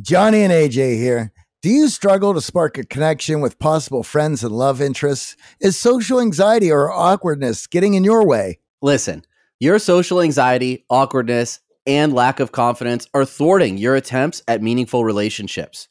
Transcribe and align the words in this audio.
Johnny 0.00 0.42
and 0.42 0.52
AJ 0.52 0.96
here. 0.96 1.32
Do 1.62 1.70
you 1.70 1.88
struggle 1.88 2.34
to 2.34 2.40
spark 2.40 2.78
a 2.78 2.84
connection 2.84 3.40
with 3.40 3.58
possible 3.58 4.02
friends 4.02 4.44
and 4.44 4.52
love 4.54 4.80
interests? 4.80 5.36
Is 5.60 5.76
social 5.76 6.20
anxiety 6.20 6.70
or 6.70 6.92
awkwardness 6.92 7.66
getting 7.66 7.94
in 7.94 8.04
your 8.04 8.26
way? 8.26 8.60
Listen, 8.82 9.24
your 9.58 9.78
social 9.78 10.20
anxiety, 10.20 10.84
awkwardness, 10.90 11.60
and 11.86 12.12
lack 12.12 12.40
of 12.40 12.52
confidence 12.52 13.08
are 13.14 13.24
thwarting 13.24 13.78
your 13.78 13.96
attempts 13.96 14.42
at 14.46 14.62
meaningful 14.62 15.04
relationships. 15.04 15.88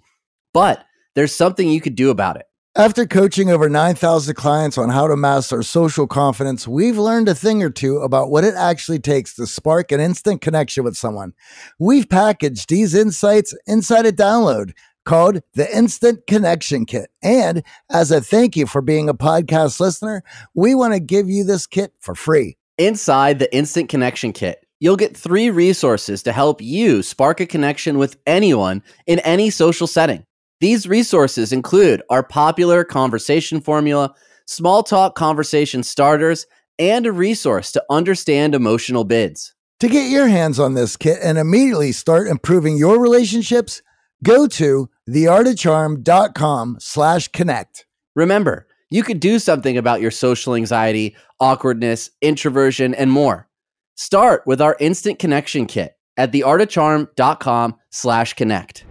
But 0.54 0.86
there's 1.16 1.36
something 1.36 1.70
you 1.70 1.82
could 1.82 1.96
do 1.96 2.10
about 2.10 2.38
it. 2.38 2.46
After 2.78 3.06
coaching 3.06 3.50
over 3.50 3.70
9,000 3.70 4.36
clients 4.36 4.78
on 4.78 4.90
how 4.90 5.08
to 5.08 5.16
master 5.16 5.64
social 5.64 6.08
confidence, 6.08 6.68
we've 6.68 6.98
learned 6.98 7.30
a 7.30 7.34
thing 7.34 7.64
or 7.64 7.70
two 7.70 8.00
about 8.00 8.30
what 8.30 8.44
it 8.44 8.54
actually 8.54 9.00
takes 9.00 9.34
to 9.36 9.48
spark 9.48 9.94
an 9.94 10.02
instant 10.02 10.42
connection 10.42 10.84
with 10.84 10.98
someone. 10.98 11.32
We've 11.80 12.10
packaged 12.10 12.68
these 12.68 12.94
insights 12.94 13.56
inside 13.66 14.06
a 14.06 14.12
download 14.12 14.74
called 15.06 15.40
the 15.54 15.74
Instant 15.74 16.28
Connection 16.28 16.86
Kit. 16.86 17.10
And 17.24 17.64
as 17.90 18.12
a 18.12 18.20
thank 18.20 18.58
you 18.58 18.66
for 18.68 18.82
being 18.82 19.08
a 19.08 19.14
podcast 19.14 19.80
listener, 19.80 20.22
we 20.54 20.76
want 20.76 20.94
to 20.94 21.00
give 21.00 21.30
you 21.30 21.46
this 21.46 21.68
kit 21.68 21.94
for 22.02 22.14
free. 22.14 22.58
Inside 22.78 23.40
the 23.40 23.56
Instant 23.56 23.88
Connection 23.88 24.34
Kit, 24.34 24.66
you'll 24.82 24.98
get 24.98 25.16
three 25.16 25.50
resources 25.50 26.24
to 26.24 26.34
help 26.34 26.62
you 26.62 27.04
spark 27.04 27.40
a 27.40 27.46
connection 27.46 27.98
with 27.98 28.18
anyone 28.28 28.84
in 29.08 29.20
any 29.20 29.50
social 29.50 29.88
setting. 29.88 30.26
These 30.62 30.88
resources 30.88 31.52
include 31.52 32.02
our 32.10 32.24
popular 32.24 32.84
conversation 32.84 33.62
formula, 33.62 34.14
small 34.46 34.84
talk 34.84 35.16
conversation 35.16 35.84
starters, 35.84 36.46
and 36.80 37.06
a 37.06 37.12
resource 37.12 37.72
to 37.74 37.84
understand 37.90 38.56
emotional 38.56 39.04
bids. 39.04 39.54
To 39.82 39.90
get 39.90 40.10
your 40.10 40.28
hands 40.28 40.60
on 40.60 40.74
this 40.74 40.96
kit 40.96 41.20
and 41.22 41.38
immediately 41.38 41.92
start 41.92 42.28
improving 42.28 42.78
your 42.78 43.00
relationships, 43.00 43.82
go 44.24 44.48
to 44.48 44.90
theartofcharm.com 45.10 46.78
slash 46.80 47.28
connect. 47.30 47.86
Remember, 48.16 48.68
you 48.90 49.04
could 49.04 49.20
do 49.20 49.40
something 49.40 49.78
about 49.78 50.00
your 50.00 50.12
social 50.12 50.56
anxiety, 50.56 51.16
awkwardness, 51.40 52.10
introversion, 52.22 52.94
and 52.96 53.12
more. 53.12 53.50
Start 53.96 54.44
with 54.46 54.62
our 54.62 54.78
instant 54.80 55.20
connection 55.20 55.66
kit 55.66 55.98
at 56.16 56.32
theartofcharm.com 56.32 57.76
slash 57.90 58.34
connect. 58.34 58.86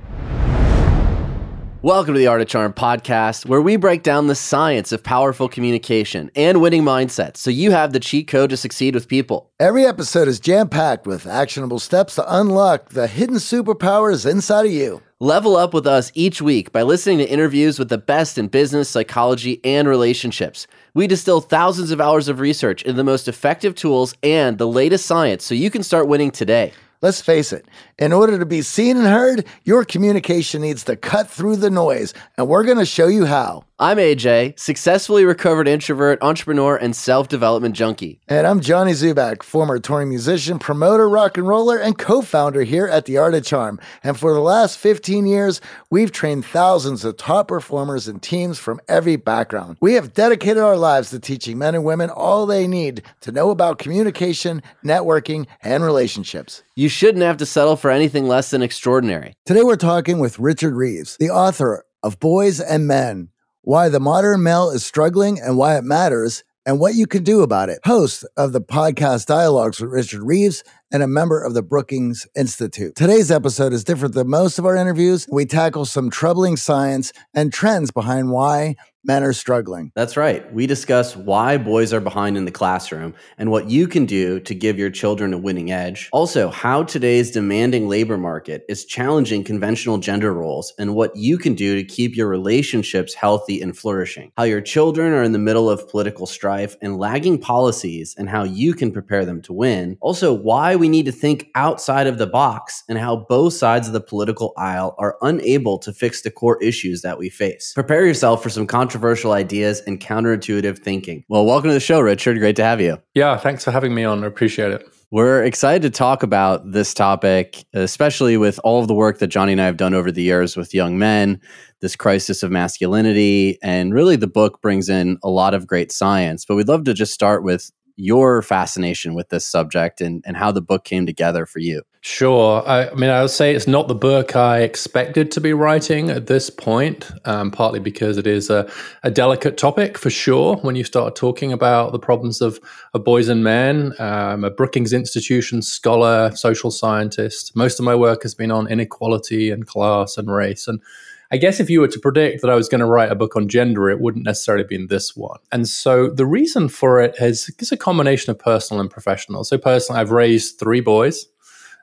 Welcome 1.85 2.15
to 2.15 2.19
the 2.19 2.29
Art 2.29 2.41
of 2.41 2.49
Charm 2.49 2.73
podcast, 2.73 3.45
where 3.45 3.61
we 3.61 3.77
break 3.77 4.03
down 4.03 4.27
the 4.27 4.35
science 4.35 4.91
of 4.91 5.03
powerful 5.03 5.51
communication 5.51 6.31
and 6.35 6.63
winning 6.63 6.83
mindsets 6.83 7.37
so 7.37 7.51
you 7.51 7.73
have 7.73 7.93
the 7.93 8.01
cheat 8.01 8.27
code 8.27 8.49
to 8.49 8.57
succeed 8.57 8.95
with 8.95 9.07
people. 9.07 9.51
Every 9.61 9.85
episode 9.85 10.27
is 10.27 10.41
jam 10.41 10.71
packed 10.71 11.07
with 11.07 11.27
actionable 11.27 11.79
steps 11.79 12.15
to 12.15 12.39
unlock 12.39 12.89
the 12.89 13.07
hidden 13.07 13.37
superpowers 13.37 14.25
inside 14.25 14.65
of 14.65 14.73
you. 14.73 15.03
Level 15.21 15.59
up 15.59 15.75
with 15.75 15.87
us 15.87 16.11
each 16.15 16.41
week 16.41 16.73
by 16.73 16.81
listening 16.81 17.19
to 17.19 17.29
interviews 17.29 17.79
with 17.79 17.91
the 17.91 17.99
best 17.99 18.39
in 18.39 18.49
business, 18.49 18.89
psychology, 18.89 19.61
and 19.63 19.87
relationships. 19.87 20.67
We 20.95 21.07
distill 21.07 21.43
thousands 21.43 21.91
of 21.91 22.01
hours 22.01 22.29
of 22.29 22.41
research 22.41 22.81
into 22.81 22.95
the 22.95 23.05
most 23.05 23.29
effective 23.29 23.75
tools 23.75 24.15
and 24.23 24.57
the 24.57 24.67
latest 24.67 25.05
science 25.05 25.45
so 25.45 25.55
you 25.55 25.71
can 25.71 25.83
start 25.83 26.09
winning 26.09 26.31
today. 26.31 26.73
Let's 27.05 27.21
face 27.21 27.53
it, 27.53 27.67
in 27.99 28.15
order 28.15 28.39
to 28.39 28.47
be 28.47 28.63
seen 28.63 28.97
and 28.97 29.07
heard, 29.07 29.45
your 29.65 29.85
communication 29.85 30.63
needs 30.63 30.85
to 30.85 30.97
cut 30.97 31.29
through 31.29 31.57
the 31.57 31.69
noise, 31.69 32.15
and 32.39 32.49
we're 32.49 32.65
going 32.65 32.79
to 32.79 32.87
show 32.87 33.09
you 33.09 33.27
how. 33.27 33.65
I'm 33.77 33.97
AJ, 33.97 34.57
successfully 34.57 35.25
recovered 35.25 35.67
introvert, 35.67 36.21
entrepreneur, 36.23 36.77
and 36.77 36.95
self 36.95 37.27
development 37.27 37.75
junkie. 37.75 38.21
And 38.29 38.47
I'm 38.47 38.61
Johnny 38.61 38.93
Dzubak, 38.93 39.43
former 39.43 39.81
touring 39.81 40.11
musician, 40.11 40.61
promoter, 40.61 41.09
rock 41.09 41.37
and 41.37 41.49
roller, 41.49 41.77
and 41.77 41.99
co 41.99 42.23
founder 42.23 42.63
here 42.63 42.87
at 42.87 43.07
The 43.07 43.19
Art 43.19 43.35
of 43.35 43.45
Charm. 43.45 43.81
And 44.05 44.17
for 44.17 44.33
the 44.33 44.39
last 44.39 44.79
15 44.79 45.27
years, 45.27 45.61
we've 45.91 46.13
trained 46.13 46.47
thousands 46.47 47.05
of 47.05 47.17
top 47.17 47.49
performers 47.49 48.07
and 48.07 48.23
teams 48.23 48.61
from 48.61 48.81
every 48.87 49.17
background. 49.17 49.77
We 49.81 49.95
have 49.95 50.15
dedicated 50.15 50.63
our 50.63 50.77
lives 50.77 51.11
to 51.11 51.19
teaching 51.19 51.59
men 51.59 51.75
and 51.75 51.83
women 51.83 52.11
all 52.11 52.47
they 52.47 52.69
need 52.69 53.03
to 53.23 53.33
know 53.33 53.51
about 53.51 53.81
communication, 53.81 54.63
networking, 54.85 55.49
and 55.65 55.83
relationships. 55.83 56.63
You 56.77 56.89
shouldn't 56.89 57.25
have 57.25 57.39
to 57.39 57.47
settle 57.47 57.75
for 57.75 57.91
anything 57.91 58.29
less 58.29 58.51
than 58.51 58.63
extraordinary. 58.63 59.35
Today, 59.45 59.65
we're 59.65 59.75
talking 59.75 60.21
with 60.21 60.39
Richard 60.39 60.77
Reeves, 60.77 61.17
the 61.17 61.31
author 61.31 61.85
of 62.05 62.21
Boys 62.21 62.61
and 62.61 62.87
Men 62.87 63.31
why 63.65 63.89
the 63.89 63.99
modern 64.01 64.43
male 64.43 64.69
is 64.71 64.85
struggling 64.85 65.41
and 65.41 65.57
why 65.57 65.79
it 65.79 65.85
matters, 65.85 66.45
and 66.67 66.79
what 66.79 66.95
you 66.95 67.07
can 67.07 67.25
do 67.25 67.43
about 67.43 67.69
it. 67.69 67.79
Host 67.85 68.25
of 68.37 68.53
the 68.53 68.61
podcast 68.61 69.27
Dialogues 69.27 69.81
with 69.81 69.91
Richard 69.91 70.23
Reeves 70.23 70.63
and 70.93 71.03
a 71.03 71.07
member 71.09 71.43
of 71.43 71.55
the 71.55 71.63
Brookings 71.63 72.27
Institute. 72.37 72.95
Today's 72.95 73.31
episode 73.31 73.73
is 73.73 73.85
different 73.85 74.15
than 74.15 74.29
most 74.29 74.59
of 74.59 74.67
our 74.67 74.77
interviews. 74.77 75.27
We 75.31 75.47
tackle 75.47 75.85
some 75.85 76.11
troubling 76.11 76.57
science 76.57 77.13
and 77.35 77.53
trends 77.53 77.91
behind 77.91 78.31
why 78.31 78.77
men 79.05 79.23
are 79.23 79.33
struggling. 79.33 79.93
That's 79.95 80.17
right. 80.17 80.53
We 80.53 80.67
discuss 80.67 81.17
why 81.17 81.59
boys 81.59 81.93
are 81.93 82.01
behind 82.01 82.37
in 82.37 82.45
the 82.45 82.51
classroom 82.51 83.15
and 83.39 83.51
what 83.51 83.69
you 83.69 83.87
can 83.87 84.07
do 84.07 84.41
to 84.41 84.55
give 84.55 84.79
your 84.79 84.91
children 84.91 85.35
a 85.35 85.39
winning 85.39 85.71
edge. 85.71 86.09
Also, 86.13 86.49
how 86.49 86.83
today's 86.83 87.31
demanding 87.31 87.89
labor 87.89 88.17
market 88.17 88.65
is 88.69 88.85
challenging 88.85 89.45
conventional 89.45 89.99
gender 89.99 90.33
roles 90.33 90.73
and 90.79 90.95
what 90.95 91.15
you 91.15 91.37
can 91.37 91.55
do 91.55 91.75
to 91.77 91.85
keep 91.85 92.17
your 92.17 92.29
relationships 92.29 93.15
healthy 93.15 93.61
and 93.61 93.77
flourishing. 93.77 94.33
How 94.37 94.45
your 94.45 94.61
children 94.61 95.13
are 95.13 95.23
in 95.23 95.33
the 95.33 95.39
middle 95.39 95.69
of 95.69 95.89
political 95.89 96.27
strife 96.27 96.77
and 96.81 96.97
lagging 96.97 97.39
policies 97.39 98.15
and 98.17 98.29
how 98.29 98.45
you 98.45 98.73
can 98.75 98.91
prepare 98.91 99.25
them 99.25 99.43
to 99.43 99.53
win. 99.53 99.99
Also, 100.01 100.33
why 100.33 100.77
we 100.77 100.89
need 100.89 101.07
to 101.07 101.13
think 101.13 101.51
outside 101.55 102.07
of 102.07 102.19
the 102.19 102.27
box 102.27 102.85
and 102.89 102.99
how 102.99 103.17
both 103.29 103.53
sides 103.53 103.87
of 103.87 103.93
the 103.93 104.01
political 104.01 104.55
aisle 104.57 104.95
are 104.99 105.17
unable 105.23 105.79
to 105.79 105.93
fix 105.93 106.23
the 106.23 106.31
core 106.31 106.63
issues 106.63 107.03
that 107.03 107.19
we 107.19 107.29
face. 107.29 107.73
Prepare 107.75 108.07
yourself 108.07 108.43
for 108.43 108.49
some 108.49 108.67
controversy 108.67 108.94
controversial 108.95 109.33
ideas 109.33 109.83
and 109.89 109.99
counterintuitive 109.99 110.79
thinking. 110.79 111.25
Well, 111.29 111.45
welcome 111.45 111.69
to 111.69 111.75
the 111.75 111.81
show, 111.81 111.99
Richard. 111.99 112.39
Great 112.39 112.55
to 112.55 112.63
have 112.63 112.81
you. 112.81 112.97
Yeah, 113.15 113.37
thanks 113.37 113.65
for 113.65 113.73
having 113.73 113.93
me 113.93 114.05
on. 114.05 114.23
I 114.23 114.29
appreciate 114.29 114.71
it. 114.71 114.87
We're 115.11 115.43
excited 115.43 115.83
to 115.83 115.91
talk 115.91 116.23
about 116.23 116.71
this 116.71 116.95
topic, 116.95 117.65
especially 117.73 118.37
with 118.37 118.61
all 118.63 118.81
of 118.81 118.87
the 118.87 118.95
work 118.95 119.19
that 119.19 119.27
Johnny 119.27 119.51
and 119.51 119.61
I 119.61 119.65
have 119.65 119.77
done 119.77 119.95
over 119.95 120.13
the 120.13 120.23
years 120.23 120.57
with 120.57 120.73
young 120.73 120.97
men, 120.97 121.41
this 121.81 121.97
crisis 121.97 122.45
of 122.45 122.53
masculinity. 122.53 123.59
And 123.65 123.93
really, 123.93 124.15
the 124.15 124.29
book 124.29 124.63
brings 124.63 124.89
in 124.89 125.19
a 125.25 125.29
lot 125.29 125.55
of 125.55 125.67
great 125.67 125.91
science. 125.91 126.45
But 126.45 126.55
we'd 126.55 126.69
love 126.69 126.85
to 126.85 126.95
just 126.95 127.13
start 127.13 127.43
with 127.43 127.73
your 127.97 128.43
fascination 128.43 129.15
with 129.15 129.31
this 129.31 129.45
subject 129.45 130.01
and, 130.01 130.23
and 130.25 130.37
how 130.37 130.53
the 130.53 130.63
book 130.63 130.85
came 130.85 131.05
together 131.05 131.47
for 131.47 131.59
you. 131.59 131.83
Sure. 132.07 132.63
I, 132.69 132.91
I 132.91 132.95
mean, 132.95 133.09
I 133.09 133.23
would 133.23 133.31
say 133.31 133.55
it's 133.55 133.67
not 133.67 133.89
the 133.89 133.95
book 133.95 134.37
I 134.37 134.61
expected 134.61 135.31
to 135.31 135.41
be 135.41 135.55
writing 135.55 136.11
at 136.11 136.27
this 136.27 136.51
point, 136.51 137.11
um, 137.25 137.51
partly 137.51 137.81
because 137.81 138.19
it 138.19 138.27
is 138.27 138.51
a, 138.51 138.71
a, 139.05 139.11
delicate 139.11 139.57
topic 139.57 139.97
for 139.97 140.11
sure 140.11 140.57
when 140.57 140.77
you 140.77 140.85
start 140.85 141.17
talking 141.17 141.51
about 141.51 141.93
the 141.93 141.99
problems 141.99 142.43
of, 142.43 142.61
of 142.93 143.05
boys 143.05 143.29
and 143.29 143.43
men. 143.43 143.95
I'm 143.99 144.45
a 144.45 144.51
Brookings 144.51 144.93
Institution 144.93 145.63
scholar, 145.63 146.31
social 146.37 146.71
scientist. 146.71 147.57
Most 147.57 147.79
of 147.79 147.87
my 147.87 147.95
work 147.95 148.23
has 148.23 148.35
been 148.35 148.51
on 148.51 148.69
inequality 148.69 149.51
and 149.51 149.67
class 149.67 150.19
and 150.19 150.31
race. 150.31 150.69
And 150.69 150.83
I 151.31 151.39
guess 151.39 151.59
if 151.59 151.71
you 151.71 151.81
were 151.81 151.89
to 151.89 151.99
predict 151.99 152.43
that 152.43 152.51
I 152.51 152.55
was 152.55 152.69
going 152.69 152.81
to 152.81 152.87
write 152.87 153.13
a 153.13 153.15
book 153.15 153.35
on 153.35 153.49
gender, 153.49 153.89
it 153.89 153.99
wouldn't 153.99 154.27
necessarily 154.27 154.65
be 154.65 154.75
in 154.75 154.89
this 154.89 155.17
one. 155.17 155.39
And 155.53 155.67
so 155.67 156.11
the 156.11 156.27
reason 156.27 156.69
for 156.69 157.01
it 157.01 157.15
is 157.19 157.51
it's 157.59 157.73
a 157.73 157.79
combination 157.79 158.31
of 158.31 158.39
personal 158.39 158.83
and 158.83 158.91
professional. 158.91 159.43
So 159.43 159.57
personally, 159.57 160.03
I've 160.03 160.11
raised 160.11 160.59
three 160.59 160.83
boys. 160.83 161.29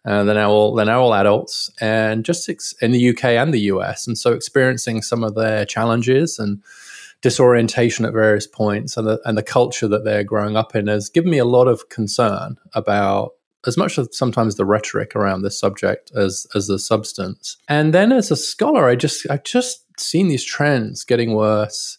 Uh, 0.03 0.24
they're 0.24 0.36
now 0.36 0.50
all 0.50 0.74
they're 0.74 0.86
now 0.86 1.01
all 1.01 1.13
adults, 1.13 1.69
and 1.80 2.25
just 2.25 2.50
ex- 2.50 2.74
in 2.81 2.92
the 2.92 3.09
UK 3.09 3.25
and 3.25 3.53
the 3.53 3.62
US, 3.62 4.07
and 4.07 4.18
so 4.18 4.31
experiencing 4.31 5.01
some 5.01 5.24
of 5.24 5.36
their 5.36 5.65
challenges 5.65 6.39
and 6.39 6.62
disorientation 7.21 8.03
at 8.03 8.13
various 8.13 8.48
points 8.48 8.98
and 8.98 9.07
the, 9.07 9.21
and 9.25 9.38
the 9.38 9.44
culture 9.44 9.88
that 9.88 10.03
they're 10.03 10.24
growing 10.24 10.57
up 10.57 10.75
in 10.75 10.88
has 10.88 11.07
given 11.07 11.30
me 11.30 11.38
a 11.38 11.45
lot 11.45 11.68
of 11.68 11.88
concern 11.89 12.57
about 12.74 13.33
as 13.68 13.77
much 13.77 14.00
as 14.00 14.09
sometimes 14.12 14.56
the 14.56 14.65
rhetoric 14.65 15.15
around 15.15 15.44
this 15.44 15.59
subject 15.59 16.12
as 16.15 16.47
as 16.56 16.68
the 16.68 16.80
substance. 16.80 17.57
And 17.68 17.94
then 17.94 18.12
as 18.12 18.31
a 18.31 18.36
scholar, 18.36 18.88
I 18.88 18.95
just 18.95 19.30
I've 19.30 19.44
just 19.44 19.86
seen 20.00 20.27
these 20.27 20.44
trends 20.44 21.04
getting 21.04 21.36
worse, 21.36 21.97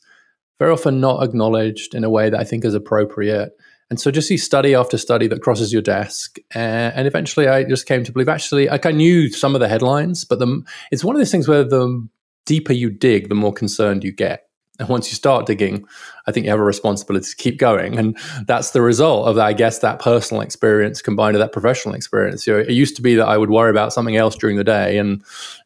very 0.58 0.72
often 0.72 1.00
not 1.00 1.22
acknowledged 1.22 1.94
in 1.94 2.04
a 2.04 2.10
way 2.10 2.30
that 2.30 2.40
I 2.40 2.44
think 2.44 2.64
is 2.64 2.74
appropriate. 2.74 3.52
And 3.92 4.00
so 4.00 4.10
just 4.10 4.26
see 4.26 4.38
study 4.38 4.74
after 4.74 4.96
study 4.96 5.26
that 5.26 5.42
crosses 5.42 5.70
your 5.70 5.82
desk. 5.82 6.38
And 6.54 7.06
eventually 7.06 7.46
I 7.46 7.62
just 7.62 7.84
came 7.84 8.04
to 8.04 8.10
believe 8.10 8.26
actually, 8.26 8.66
like 8.68 8.86
I 8.86 8.90
knew 8.90 9.28
some 9.28 9.54
of 9.54 9.60
the 9.60 9.68
headlines, 9.68 10.24
but 10.24 10.38
the, 10.38 10.62
it's 10.90 11.04
one 11.04 11.14
of 11.14 11.20
those 11.20 11.30
things 11.30 11.46
where 11.46 11.62
the 11.62 12.08
deeper 12.46 12.72
you 12.72 12.88
dig, 12.88 13.28
the 13.28 13.34
more 13.34 13.52
concerned 13.52 14.02
you 14.02 14.10
get. 14.10 14.44
And 14.78 14.88
once 14.88 15.10
you 15.10 15.14
start 15.14 15.44
digging, 15.44 15.84
I 16.26 16.32
think 16.32 16.46
you 16.46 16.50
have 16.50 16.58
a 16.58 16.64
responsibility 16.64 17.26
to 17.28 17.36
keep 17.36 17.58
going. 17.58 17.98
And 17.98 18.16
that's 18.46 18.70
the 18.70 18.80
result 18.80 19.28
of, 19.28 19.36
I 19.36 19.52
guess, 19.52 19.80
that 19.80 19.98
personal 19.98 20.40
experience 20.40 21.02
combined 21.02 21.34
with 21.34 21.42
that 21.42 21.52
professional 21.52 21.94
experience. 21.94 22.46
You 22.46 22.54
know, 22.54 22.60
it 22.60 22.70
used 22.70 22.96
to 22.96 23.02
be 23.02 23.14
that 23.16 23.28
I 23.28 23.36
would 23.36 23.50
worry 23.50 23.70
about 23.70 23.92
something 23.92 24.16
else 24.16 24.36
during 24.36 24.56
the 24.56 24.64
day 24.64 24.96
and 24.96 25.22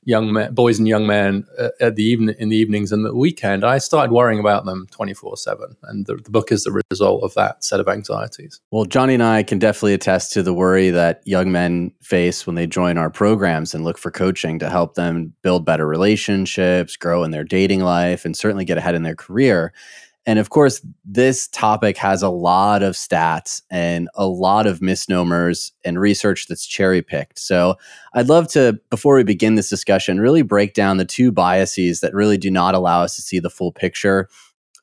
young 0.06 0.32
men, 0.32 0.54
boys 0.54 0.78
and 0.78 0.88
young 0.88 1.06
men 1.06 1.44
uh, 1.58 1.68
at 1.80 1.96
the 1.96 2.02
even, 2.04 2.30
in 2.30 2.48
the 2.48 2.56
evenings 2.56 2.92
and 2.92 3.04
the 3.04 3.14
weekend. 3.14 3.64
I 3.64 3.78
started 3.78 4.12
worrying 4.12 4.40
about 4.40 4.64
them 4.64 4.86
24 4.92 5.36
7. 5.36 5.76
And 5.82 6.06
the, 6.06 6.14
the 6.16 6.30
book 6.30 6.50
is 6.50 6.64
the 6.64 6.80
result 6.90 7.22
of 7.22 7.34
that 7.34 7.62
set 7.62 7.80
of 7.80 7.88
anxieties. 7.88 8.60
Well, 8.70 8.84
Johnny 8.84 9.14
and 9.14 9.22
I 9.22 9.42
can 9.42 9.58
definitely 9.58 9.94
attest 9.94 10.32
to 10.32 10.42
the 10.42 10.54
worry 10.54 10.90
that 10.90 11.20
young 11.26 11.52
men 11.52 11.92
face 12.00 12.46
when 12.46 12.54
they 12.54 12.66
join 12.66 12.96
our 12.96 13.10
programs 13.10 13.74
and 13.74 13.84
look 13.84 13.98
for 13.98 14.10
coaching 14.10 14.58
to 14.60 14.70
help 14.70 14.94
them 14.94 15.34
build 15.42 15.66
better 15.66 15.86
relationships, 15.86 16.96
grow 16.96 17.24
in 17.24 17.32
their 17.32 17.44
dating 17.44 17.80
life, 17.80 18.24
and 18.24 18.36
certainly 18.36 18.64
get 18.64 18.78
ahead 18.78 18.94
in 18.94 19.02
their 19.02 19.16
career. 19.16 19.72
And 20.26 20.40
of 20.40 20.50
course, 20.50 20.84
this 21.04 21.46
topic 21.48 21.96
has 21.98 22.20
a 22.20 22.28
lot 22.28 22.82
of 22.82 22.94
stats 22.94 23.62
and 23.70 24.08
a 24.16 24.26
lot 24.26 24.66
of 24.66 24.82
misnomers 24.82 25.72
and 25.84 26.00
research 26.00 26.48
that's 26.48 26.66
cherry 26.66 27.00
picked. 27.00 27.38
So 27.38 27.76
I'd 28.12 28.28
love 28.28 28.48
to, 28.48 28.80
before 28.90 29.14
we 29.14 29.22
begin 29.22 29.54
this 29.54 29.70
discussion, 29.70 30.20
really 30.20 30.42
break 30.42 30.74
down 30.74 30.96
the 30.96 31.04
two 31.04 31.30
biases 31.30 32.00
that 32.00 32.12
really 32.12 32.38
do 32.38 32.50
not 32.50 32.74
allow 32.74 33.02
us 33.02 33.14
to 33.16 33.22
see 33.22 33.38
the 33.38 33.50
full 33.50 33.70
picture 33.70 34.28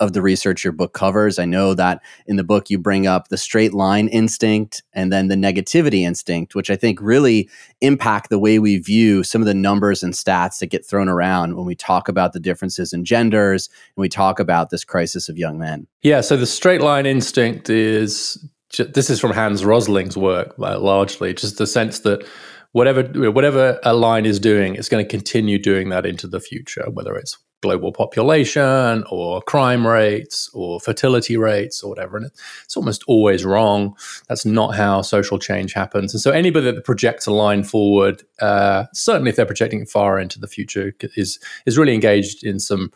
of 0.04 0.14
the 0.14 0.22
research 0.22 0.64
your 0.64 0.74
book 0.74 0.94
covers. 0.94 1.40
I 1.40 1.46
know 1.46 1.74
that 1.74 2.02
in 2.28 2.36
the 2.36 2.44
book 2.44 2.70
you 2.70 2.78
bring 2.78 3.08
up 3.08 3.30
the 3.30 3.38
straight 3.38 3.74
line 3.74 4.08
instinct 4.10 4.84
and 4.94 5.12
then 5.12 5.30
the 5.30 5.36
negativity 5.36 6.02
instinct, 6.02 6.56
which 6.56 6.70
I 6.70 6.76
think 6.76 7.00
really 7.02 7.50
impact 7.82 8.30
the 8.30 8.40
way 8.40 8.60
we 8.60 8.78
view 8.78 9.24
some 9.24 9.42
of 9.42 9.48
the 9.48 9.54
numbers 9.54 10.04
and 10.04 10.14
stats 10.14 10.60
that 10.60 10.68
get 10.68 10.86
thrown 10.86 11.10
around 11.10 11.56
when 11.56 11.66
we 11.66 11.76
talk 11.76 12.08
about 12.08 12.34
the 12.34 12.40
differences 12.40 12.94
in 12.94 13.06
genders 13.06 13.70
and 13.96 14.02
we 14.02 14.10
talk 14.10 14.40
about 14.40 14.70
this 14.70 14.84
crisis 14.84 15.30
of 15.30 15.38
young 15.38 15.58
men. 15.58 15.88
Yeah, 16.02 16.22
so 16.22 16.38
the 16.38 16.46
straight 16.46 16.82
line 16.82 17.06
instinct 17.06 17.70
is 17.70 18.38
this 18.78 19.10
is 19.10 19.20
from 19.20 19.32
Hans 19.32 19.64
Rosling's 19.64 20.18
work 20.18 20.56
uh, 20.60 20.80
largely, 20.80 21.34
just 21.34 21.58
the 21.58 21.68
sense 21.68 22.00
that 22.00 22.26
whatever 22.72 23.04
whatever 23.32 23.80
a 23.84 23.94
line 23.94 24.26
is 24.26 24.40
doing, 24.40 24.76
it's 24.76 24.90
going 24.90 25.04
to 25.04 25.10
continue 25.10 25.60
doing 25.60 25.90
that 25.90 26.06
into 26.06 26.28
the 26.28 26.40
future, 26.40 26.86
whether 26.92 27.16
it's 27.16 27.38
global 27.64 27.92
population 27.92 29.04
or 29.10 29.42
crime 29.42 29.88
rates 29.88 30.50
or 30.54 30.80
fertility 30.80 31.38
rates 31.38 31.82
or 31.82 31.90
whatever. 31.90 32.18
And 32.18 32.30
it's 32.66 32.78
almost 32.78 33.04
always 33.08 33.46
wrong. 33.46 33.96
That's 34.28 34.46
not 34.46 34.76
how 34.76 35.02
social 35.02 35.40
change 35.40 35.74
happens. 35.74 36.14
And 36.14 36.22
so 36.22 36.30
anybody 36.30 36.70
that 36.72 36.84
projects 36.84 37.26
a 37.26 37.32
line 37.32 37.64
forward, 37.64 38.22
uh, 38.42 38.86
certainly 38.94 39.30
if 39.30 39.38
they're 39.38 39.46
projecting 39.46 39.86
far 39.86 40.20
into 40.20 40.40
the 40.40 40.48
future, 40.48 40.94
is 41.16 41.40
is 41.66 41.78
really 41.78 41.94
engaged 41.94 42.44
in 42.44 42.60
some 42.60 42.92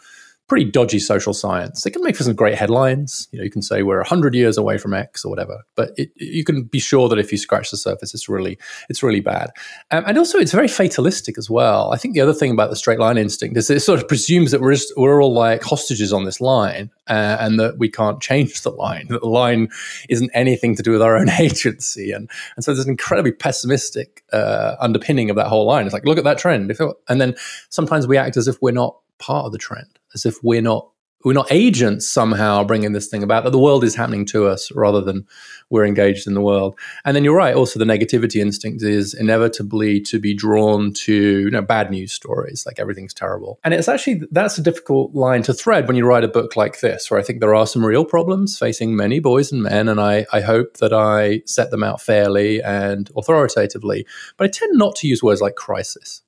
pretty 0.47 0.65
dodgy 0.65 0.99
social 0.99 1.33
science. 1.33 1.85
It 1.85 1.91
can 1.91 2.03
make 2.03 2.15
for 2.15 2.23
some 2.23 2.33
great 2.33 2.55
headlines. 2.55 3.27
You 3.31 3.39
know, 3.39 3.44
you 3.44 3.51
can 3.51 3.61
say 3.61 3.83
we're 3.83 3.97
100 3.97 4.33
years 4.33 4.57
away 4.57 4.77
from 4.77 4.94
X 4.94 5.25
or 5.25 5.29
whatever, 5.29 5.63
but 5.75 5.91
it, 5.97 6.09
you 6.15 6.45
can 6.45 6.63
be 6.63 6.79
sure 6.79 7.09
that 7.09 7.19
if 7.19 7.31
you 7.31 7.38
scratch 7.38 7.69
the 7.69 7.77
surface, 7.77 8.13
it's 8.13 8.29
really 8.29 8.57
it's 8.89 9.03
really 9.03 9.19
bad. 9.19 9.51
Um, 9.91 10.05
and 10.07 10.17
also, 10.17 10.38
it's 10.38 10.53
very 10.53 10.69
fatalistic 10.69 11.38
as 11.38 11.49
well. 11.49 11.91
I 11.91 11.97
think 11.97 12.13
the 12.13 12.21
other 12.21 12.33
thing 12.33 12.51
about 12.51 12.69
the 12.69 12.75
straight 12.77 12.99
line 12.99 13.17
instinct 13.17 13.57
is 13.57 13.69
it 13.69 13.81
sort 13.81 13.99
of 13.99 14.07
presumes 14.07 14.51
that 14.51 14.61
we're 14.61 14.73
just, 14.73 14.94
we're 14.95 15.21
all 15.21 15.33
like 15.33 15.63
hostages 15.63 16.13
on 16.13 16.23
this 16.23 16.39
line, 16.39 16.89
uh, 17.07 17.38
and 17.39 17.59
that 17.59 17.77
we 17.77 17.89
can't 17.89 18.21
change 18.21 18.61
the 18.61 18.71
line. 18.71 19.07
That 19.09 19.21
the 19.21 19.27
line 19.27 19.67
isn't 20.09 20.31
anything 20.33 20.75
to 20.77 20.83
do 20.83 20.91
with 20.91 21.01
our 21.01 21.17
own 21.17 21.29
agency, 21.39 22.11
and 22.11 22.29
and 22.55 22.63
so 22.63 22.73
there's 22.73 22.85
an 22.85 22.91
incredibly 22.91 23.33
pessimistic 23.33 24.23
uh, 24.31 24.75
underpinning 24.79 25.29
of 25.29 25.35
that 25.35 25.47
whole 25.47 25.65
line. 25.65 25.85
It's 25.85 25.93
like 25.93 26.05
look 26.05 26.17
at 26.17 26.23
that 26.23 26.38
trend, 26.38 26.71
it, 26.71 26.79
and 27.09 27.19
then 27.19 27.35
sometimes 27.69 28.07
we 28.07 28.17
act 28.17 28.38
as 28.38 28.47
if 28.47 28.61
we're 28.61 28.71
not 28.71 28.95
part 29.19 29.45
of 29.45 29.51
the 29.51 29.57
trend, 29.57 29.96
as 30.17 30.25
if 30.25 30.43
we're 30.43 30.61
not 30.61 30.89
we're 31.23 31.33
not 31.33 31.51
agents 31.51 32.07
somehow 32.07 32.63
bringing 32.63 32.93
this 32.93 33.07
thing 33.07 33.23
about 33.23 33.43
that 33.43 33.49
the 33.49 33.59
world 33.59 33.83
is 33.83 33.95
happening 33.95 34.25
to 34.25 34.47
us 34.47 34.71
rather 34.73 35.01
than 35.01 35.25
we're 35.69 35.85
engaged 35.85 36.27
in 36.27 36.33
the 36.33 36.41
world. 36.41 36.79
And 37.03 37.15
then 37.15 37.23
you're 37.23 37.35
right 37.35 37.53
also 37.53 37.79
the 37.79 37.85
negativity 37.85 38.39
instinct 38.39 38.83
is 38.83 39.13
inevitably 39.13 39.99
to 40.01 40.19
be 40.19 40.33
drawn 40.33 40.93
to 40.93 41.13
you 41.13 41.49
know 41.49 41.61
bad 41.61 41.91
news 41.91 42.13
stories 42.13 42.65
like 42.65 42.79
everything's 42.79 43.13
terrible. 43.13 43.59
And 43.63 43.73
it's 43.73 43.89
actually 43.89 44.21
that's 44.31 44.57
a 44.57 44.61
difficult 44.61 45.15
line 45.15 45.41
to 45.43 45.53
thread 45.53 45.87
when 45.87 45.97
you 45.97 46.05
write 46.05 46.23
a 46.23 46.29
book 46.29 46.55
like 46.55 46.79
this 46.79 47.11
where 47.11 47.19
i 47.19 47.23
think 47.23 47.41
there 47.41 47.55
are 47.55 47.67
some 47.67 47.85
real 47.85 48.05
problems 48.05 48.57
facing 48.57 48.95
many 48.95 49.19
boys 49.19 49.51
and 49.51 49.63
men 49.63 49.89
and 49.89 49.99
i, 49.99 50.25
I 50.31 50.41
hope 50.41 50.77
that 50.77 50.93
i 50.93 51.41
set 51.45 51.71
them 51.71 51.83
out 51.83 52.01
fairly 52.01 52.61
and 52.61 53.09
authoritatively. 53.17 54.05
But 54.37 54.45
i 54.45 54.49
tend 54.49 54.77
not 54.77 54.95
to 54.97 55.07
use 55.07 55.23
words 55.23 55.41
like 55.41 55.55
crisis 55.55 56.21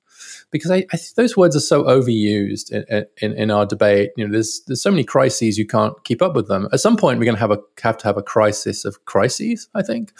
because 0.50 0.70
I, 0.70 0.86
I 0.92 0.98
those 1.16 1.36
words 1.36 1.54
are 1.54 1.60
so 1.60 1.84
overused 1.84 2.72
in, 2.72 3.06
in, 3.18 3.32
in, 3.38 3.50
our 3.50 3.66
debate. 3.66 4.10
You 4.16 4.26
know, 4.26 4.32
there's 4.32 4.62
there's 4.66 4.82
so 4.82 4.90
many 4.90 5.04
crises 5.04 5.58
you 5.58 5.66
can't 5.66 5.94
keep 6.04 6.22
up 6.22 6.34
with 6.34 6.48
them. 6.48 6.68
At 6.72 6.80
some 6.80 6.96
point, 6.96 7.18
we're 7.18 7.24
going 7.24 7.36
to 7.36 7.40
have 7.40 7.50
a 7.50 7.58
have 7.82 7.98
to 7.98 8.04
have 8.04 8.16
a 8.16 8.22
crisis 8.22 8.84
of 8.84 9.04
crises. 9.04 9.68
I 9.74 9.82
think 9.82 10.12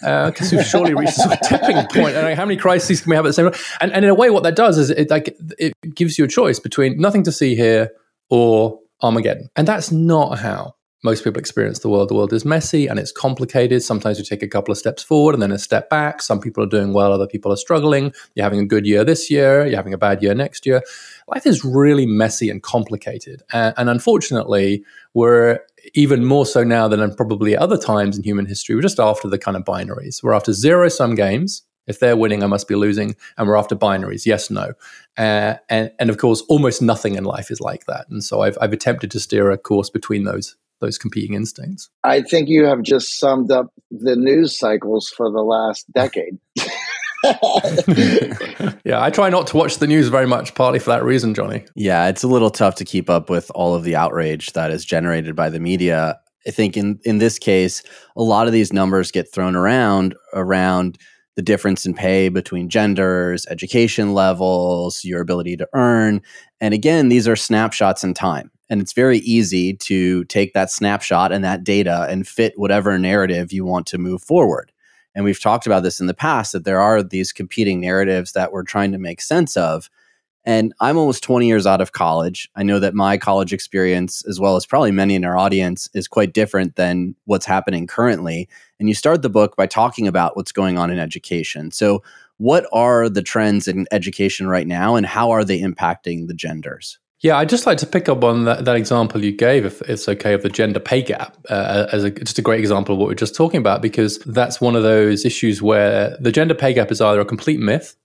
because 0.00 0.52
uh, 0.52 0.56
we've 0.56 0.66
surely 0.66 0.94
reached 0.94 1.18
a 1.18 1.22
sort 1.22 1.32
of 1.32 1.40
tipping 1.48 1.86
point. 2.02 2.14
How 2.14 2.44
many 2.44 2.56
crises 2.56 3.00
can 3.00 3.10
we 3.10 3.16
have 3.16 3.24
at 3.24 3.30
the 3.30 3.32
same 3.34 3.50
time? 3.50 3.60
And, 3.80 3.92
and 3.92 4.04
in 4.04 4.10
a 4.10 4.14
way, 4.14 4.30
what 4.30 4.42
that 4.42 4.56
does 4.56 4.78
is 4.78 4.90
it 4.90 5.10
like 5.10 5.36
it 5.58 5.72
gives 5.94 6.18
you 6.18 6.24
a 6.24 6.28
choice 6.28 6.58
between 6.58 7.00
nothing 7.00 7.22
to 7.24 7.32
see 7.32 7.54
here 7.54 7.90
or 8.28 8.80
Armageddon, 9.02 9.48
and 9.56 9.66
that's 9.66 9.90
not 9.90 10.38
how 10.38 10.74
most 11.04 11.22
people 11.22 11.38
experience 11.38 11.78
the 11.78 11.88
world. 11.88 12.10
The 12.10 12.14
world 12.14 12.32
is 12.32 12.44
messy 12.44 12.88
and 12.88 12.98
it's 12.98 13.12
complicated. 13.12 13.82
Sometimes 13.82 14.18
you 14.18 14.24
take 14.24 14.42
a 14.42 14.48
couple 14.48 14.72
of 14.72 14.78
steps 14.78 15.02
forward 15.02 15.34
and 15.34 15.42
then 15.42 15.52
a 15.52 15.58
step 15.58 15.88
back. 15.88 16.20
Some 16.20 16.40
people 16.40 16.64
are 16.64 16.68
doing 16.68 16.92
well, 16.92 17.12
other 17.12 17.26
people 17.26 17.52
are 17.52 17.56
struggling. 17.56 18.12
You're 18.34 18.44
having 18.44 18.58
a 18.58 18.66
good 18.66 18.84
year 18.84 19.04
this 19.04 19.30
year, 19.30 19.64
you're 19.64 19.76
having 19.76 19.94
a 19.94 19.98
bad 19.98 20.22
year 20.22 20.34
next 20.34 20.66
year. 20.66 20.82
Life 21.28 21.46
is 21.46 21.64
really 21.64 22.06
messy 22.06 22.50
and 22.50 22.62
complicated. 22.62 23.42
And, 23.52 23.74
and 23.76 23.88
unfortunately, 23.88 24.84
we're 25.14 25.60
even 25.94 26.24
more 26.24 26.46
so 26.46 26.64
now 26.64 26.88
than 26.88 27.14
probably 27.14 27.56
other 27.56 27.78
times 27.78 28.16
in 28.16 28.24
human 28.24 28.46
history. 28.46 28.74
We're 28.74 28.82
just 28.82 28.98
after 28.98 29.28
the 29.28 29.38
kind 29.38 29.56
of 29.56 29.64
binaries. 29.64 30.22
We're 30.22 30.34
after 30.34 30.52
zero 30.52 30.88
sum 30.88 31.14
games. 31.14 31.62
If 31.86 32.00
they're 32.00 32.16
winning, 32.16 32.42
I 32.42 32.48
must 32.48 32.68
be 32.68 32.74
losing. 32.74 33.16
And 33.38 33.48
we're 33.48 33.56
after 33.56 33.74
binaries, 33.74 34.26
yes, 34.26 34.50
no. 34.50 34.74
Uh, 35.16 35.54
and, 35.70 35.90
and 35.98 36.10
of 36.10 36.18
course, 36.18 36.42
almost 36.42 36.82
nothing 36.82 37.14
in 37.14 37.24
life 37.24 37.50
is 37.50 37.60
like 37.60 37.86
that. 37.86 38.08
And 38.10 38.22
so 38.22 38.42
I've, 38.42 38.58
I've 38.60 38.74
attempted 38.74 39.10
to 39.12 39.20
steer 39.20 39.50
a 39.50 39.56
course 39.56 39.88
between 39.88 40.24
those 40.24 40.56
those 40.80 40.98
competing 40.98 41.34
instincts. 41.34 41.90
I 42.04 42.22
think 42.22 42.48
you 42.48 42.64
have 42.64 42.82
just 42.82 43.18
summed 43.18 43.50
up 43.50 43.72
the 43.90 44.16
news 44.16 44.58
cycles 44.58 45.08
for 45.08 45.30
the 45.30 45.42
last 45.42 45.84
decade. 45.92 46.38
yeah, 48.84 49.02
I 49.02 49.10
try 49.10 49.28
not 49.28 49.48
to 49.48 49.56
watch 49.56 49.78
the 49.78 49.88
news 49.88 50.08
very 50.08 50.26
much, 50.26 50.54
partly 50.54 50.78
for 50.78 50.90
that 50.90 51.02
reason, 51.02 51.34
Johnny. 51.34 51.64
Yeah, 51.74 52.06
it's 52.08 52.22
a 52.22 52.28
little 52.28 52.50
tough 52.50 52.76
to 52.76 52.84
keep 52.84 53.10
up 53.10 53.28
with 53.28 53.50
all 53.56 53.74
of 53.74 53.82
the 53.82 53.96
outrage 53.96 54.52
that 54.52 54.70
is 54.70 54.84
generated 54.84 55.34
by 55.34 55.50
the 55.50 55.58
media. 55.58 56.18
I 56.46 56.50
think 56.52 56.76
in 56.76 57.00
in 57.04 57.18
this 57.18 57.38
case, 57.38 57.82
a 58.16 58.22
lot 58.22 58.46
of 58.46 58.52
these 58.52 58.72
numbers 58.72 59.10
get 59.10 59.32
thrown 59.32 59.56
around 59.56 60.14
around 60.32 60.96
the 61.34 61.42
difference 61.42 61.84
in 61.86 61.94
pay 61.94 62.28
between 62.28 62.68
genders, 62.68 63.46
education 63.50 64.14
levels, 64.14 65.04
your 65.04 65.20
ability 65.20 65.56
to 65.56 65.68
earn. 65.74 66.20
And 66.60 66.72
again, 66.72 67.08
these 67.08 67.26
are 67.28 67.36
snapshots 67.36 68.04
in 68.04 68.14
time. 68.14 68.50
And 68.70 68.80
it's 68.80 68.92
very 68.92 69.18
easy 69.18 69.74
to 69.74 70.24
take 70.24 70.52
that 70.52 70.70
snapshot 70.70 71.32
and 71.32 71.44
that 71.44 71.64
data 71.64 72.06
and 72.08 72.28
fit 72.28 72.52
whatever 72.56 72.98
narrative 72.98 73.52
you 73.52 73.64
want 73.64 73.86
to 73.86 73.98
move 73.98 74.22
forward. 74.22 74.72
And 75.14 75.24
we've 75.24 75.40
talked 75.40 75.66
about 75.66 75.82
this 75.82 76.00
in 76.00 76.06
the 76.06 76.14
past 76.14 76.52
that 76.52 76.64
there 76.64 76.80
are 76.80 77.02
these 77.02 77.32
competing 77.32 77.80
narratives 77.80 78.32
that 78.32 78.52
we're 78.52 78.62
trying 78.62 78.92
to 78.92 78.98
make 78.98 79.20
sense 79.20 79.56
of. 79.56 79.90
And 80.44 80.72
I'm 80.80 80.96
almost 80.96 81.22
20 81.24 81.46
years 81.46 81.66
out 81.66 81.80
of 81.80 81.92
college. 81.92 82.48
I 82.54 82.62
know 82.62 82.78
that 82.78 82.94
my 82.94 83.18
college 83.18 83.52
experience, 83.52 84.24
as 84.26 84.40
well 84.40 84.56
as 84.56 84.64
probably 84.64 84.92
many 84.92 85.14
in 85.14 85.24
our 85.24 85.36
audience, 85.36 85.90
is 85.92 86.08
quite 86.08 86.32
different 86.32 86.76
than 86.76 87.14
what's 87.24 87.44
happening 87.44 87.86
currently. 87.86 88.48
And 88.78 88.88
you 88.88 88.94
start 88.94 89.22
the 89.22 89.28
book 89.28 89.56
by 89.56 89.66
talking 89.66 90.06
about 90.06 90.36
what's 90.36 90.52
going 90.52 90.78
on 90.78 90.90
in 90.90 90.98
education. 90.98 91.70
So, 91.70 92.02
what 92.36 92.66
are 92.72 93.08
the 93.08 93.20
trends 93.20 93.66
in 93.66 93.86
education 93.90 94.46
right 94.46 94.66
now, 94.66 94.94
and 94.94 95.04
how 95.04 95.32
are 95.32 95.44
they 95.44 95.60
impacting 95.60 96.28
the 96.28 96.34
genders? 96.34 97.00
Yeah, 97.20 97.36
I'd 97.36 97.48
just 97.48 97.66
like 97.66 97.78
to 97.78 97.86
pick 97.86 98.08
up 98.08 98.22
on 98.22 98.44
that, 98.44 98.64
that 98.64 98.76
example 98.76 99.24
you 99.24 99.32
gave, 99.32 99.64
if 99.64 99.82
it's 99.82 100.08
okay, 100.08 100.34
of 100.34 100.42
the 100.42 100.48
gender 100.48 100.78
pay 100.78 101.02
gap 101.02 101.36
uh, 101.50 101.86
as 101.90 102.04
a, 102.04 102.10
just 102.10 102.38
a 102.38 102.42
great 102.42 102.60
example 102.60 102.94
of 102.94 103.00
what 103.00 103.08
we 103.08 103.12
are 103.12 103.16
just 103.16 103.34
talking 103.34 103.58
about, 103.58 103.82
because 103.82 104.18
that's 104.20 104.60
one 104.60 104.76
of 104.76 104.84
those 104.84 105.24
issues 105.24 105.60
where 105.60 106.16
the 106.20 106.30
gender 106.30 106.54
pay 106.54 106.72
gap 106.72 106.92
is 106.92 107.00
either 107.00 107.20
a 107.20 107.24
complete 107.24 107.58
myth 107.58 107.96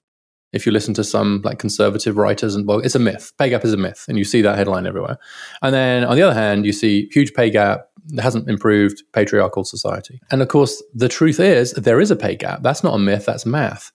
If 0.54 0.68
you 0.68 0.72
listen 0.72 0.94
to 0.94 1.04
some 1.04 1.42
like 1.44 1.58
conservative 1.58 2.16
writers 2.16 2.56
and 2.56 2.68
well, 2.68 2.80
it's 2.80 2.94
a 2.94 3.00
myth. 3.00 3.34
Pay 3.40 3.50
gap 3.50 3.66
is 3.66 3.74
a 3.74 3.78
myth, 3.78 4.06
and 4.08 4.20
you 4.20 4.24
see 4.24 4.44
that 4.44 4.56
headline 4.56 4.86
everywhere. 4.86 5.18
And 5.64 5.74
then 5.74 6.06
on 6.06 6.16
the 6.16 6.22
other 6.22 6.40
hand, 6.40 6.66
you 6.66 6.72
see 6.72 7.10
huge 7.12 7.34
pay 7.34 7.50
gap 7.50 7.88
hasn't 8.20 8.48
improved 8.48 9.02
patriarchal 9.14 9.64
society. 9.64 10.22
And 10.30 10.42
of 10.42 10.50
course, 10.50 10.82
the 10.94 11.10
truth 11.10 11.40
is 11.40 11.74
there 11.74 12.00
is 12.00 12.12
a 12.12 12.16
pay 12.16 12.36
gap. 12.36 12.62
That's 12.62 12.84
not 12.84 12.94
a 12.94 13.00
myth. 13.00 13.26
That's 13.26 13.48
math. 13.48 13.92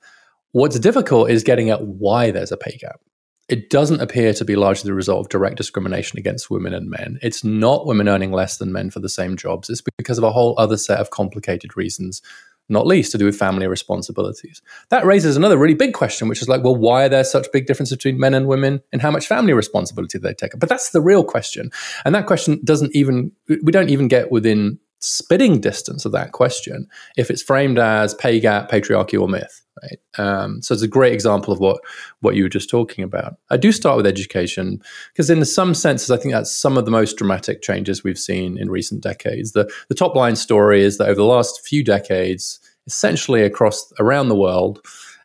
What's 0.50 0.78
difficult 0.80 1.30
is 1.30 1.44
getting 1.44 1.70
at 1.70 1.86
why 1.86 2.32
there's 2.32 2.50
a 2.50 2.56
pay 2.56 2.76
gap. 2.76 3.00
It 3.48 3.70
doesn't 3.70 4.00
appear 4.00 4.34
to 4.34 4.44
be 4.44 4.56
largely 4.56 4.88
the 4.88 4.94
result 4.94 5.20
of 5.20 5.28
direct 5.30 5.56
discrimination 5.56 6.18
against 6.18 6.50
women 6.50 6.74
and 6.74 6.90
men. 6.90 7.18
It's 7.22 7.42
not 7.42 7.86
women 7.86 8.08
earning 8.08 8.30
less 8.30 8.58
than 8.58 8.72
men 8.72 8.90
for 8.90 9.00
the 9.00 9.08
same 9.08 9.36
jobs. 9.36 9.70
It's 9.70 9.82
because 9.96 10.18
of 10.18 10.24
a 10.24 10.32
whole 10.32 10.54
other 10.58 10.76
set 10.76 10.98
of 10.98 11.10
complicated 11.10 11.76
reasons 11.76 12.20
not 12.68 12.86
least 12.86 13.12
to 13.12 13.18
do 13.18 13.24
with 13.24 13.36
family 13.36 13.66
responsibilities. 13.66 14.60
That 14.90 15.06
raises 15.06 15.36
another 15.36 15.56
really 15.56 15.74
big 15.74 15.94
question, 15.94 16.28
which 16.28 16.42
is 16.42 16.48
like, 16.48 16.62
well, 16.62 16.76
why 16.76 17.04
are 17.04 17.08
there 17.08 17.24
such 17.24 17.50
big 17.52 17.66
differences 17.66 17.96
between 17.96 18.20
men 18.20 18.34
and 18.34 18.46
women 18.46 18.82
and 18.92 19.00
how 19.00 19.10
much 19.10 19.26
family 19.26 19.52
responsibility 19.52 20.18
they 20.18 20.34
take? 20.34 20.52
But 20.58 20.68
that's 20.68 20.90
the 20.90 21.00
real 21.00 21.24
question. 21.24 21.70
And 22.04 22.14
that 22.14 22.26
question 22.26 22.60
doesn't 22.64 22.94
even, 22.94 23.32
we 23.48 23.72
don't 23.72 23.88
even 23.88 24.08
get 24.08 24.30
within 24.30 24.78
spitting 25.00 25.60
distance 25.60 26.04
of 26.04 26.12
that 26.12 26.32
question 26.32 26.88
if 27.16 27.30
it's 27.30 27.42
framed 27.42 27.78
as 27.78 28.14
pay 28.14 28.40
gap, 28.40 28.70
patriarchy, 28.70 29.20
or 29.20 29.28
myth. 29.28 29.62
Right? 29.82 30.00
Um, 30.18 30.60
so 30.60 30.74
it's 30.74 30.82
a 30.82 30.88
great 30.88 31.12
example 31.12 31.52
of 31.52 31.60
what 31.60 31.80
what 32.20 32.34
you 32.34 32.42
were 32.42 32.48
just 32.48 32.68
talking 32.68 33.04
about. 33.04 33.36
I 33.50 33.56
do 33.56 33.70
start 33.70 33.96
with 33.96 34.06
education 34.06 34.82
because, 35.12 35.30
in 35.30 35.44
some 35.44 35.72
senses, 35.72 36.10
I 36.10 36.16
think 36.16 36.34
that's 36.34 36.54
some 36.54 36.76
of 36.76 36.84
the 36.84 36.90
most 36.90 37.16
dramatic 37.16 37.62
changes 37.62 38.02
we've 38.02 38.18
seen 38.18 38.58
in 38.58 38.70
recent 38.70 39.02
decades. 39.02 39.52
The 39.52 39.70
the 39.88 39.94
top 39.94 40.16
line 40.16 40.36
story 40.36 40.82
is 40.82 40.98
that 40.98 41.08
over 41.08 41.14
the 41.14 41.24
last 41.24 41.66
few 41.66 41.84
decades, 41.84 42.58
essentially 42.88 43.42
across 43.42 43.92
around 44.00 44.28
the 44.28 44.34
world. 44.34 44.80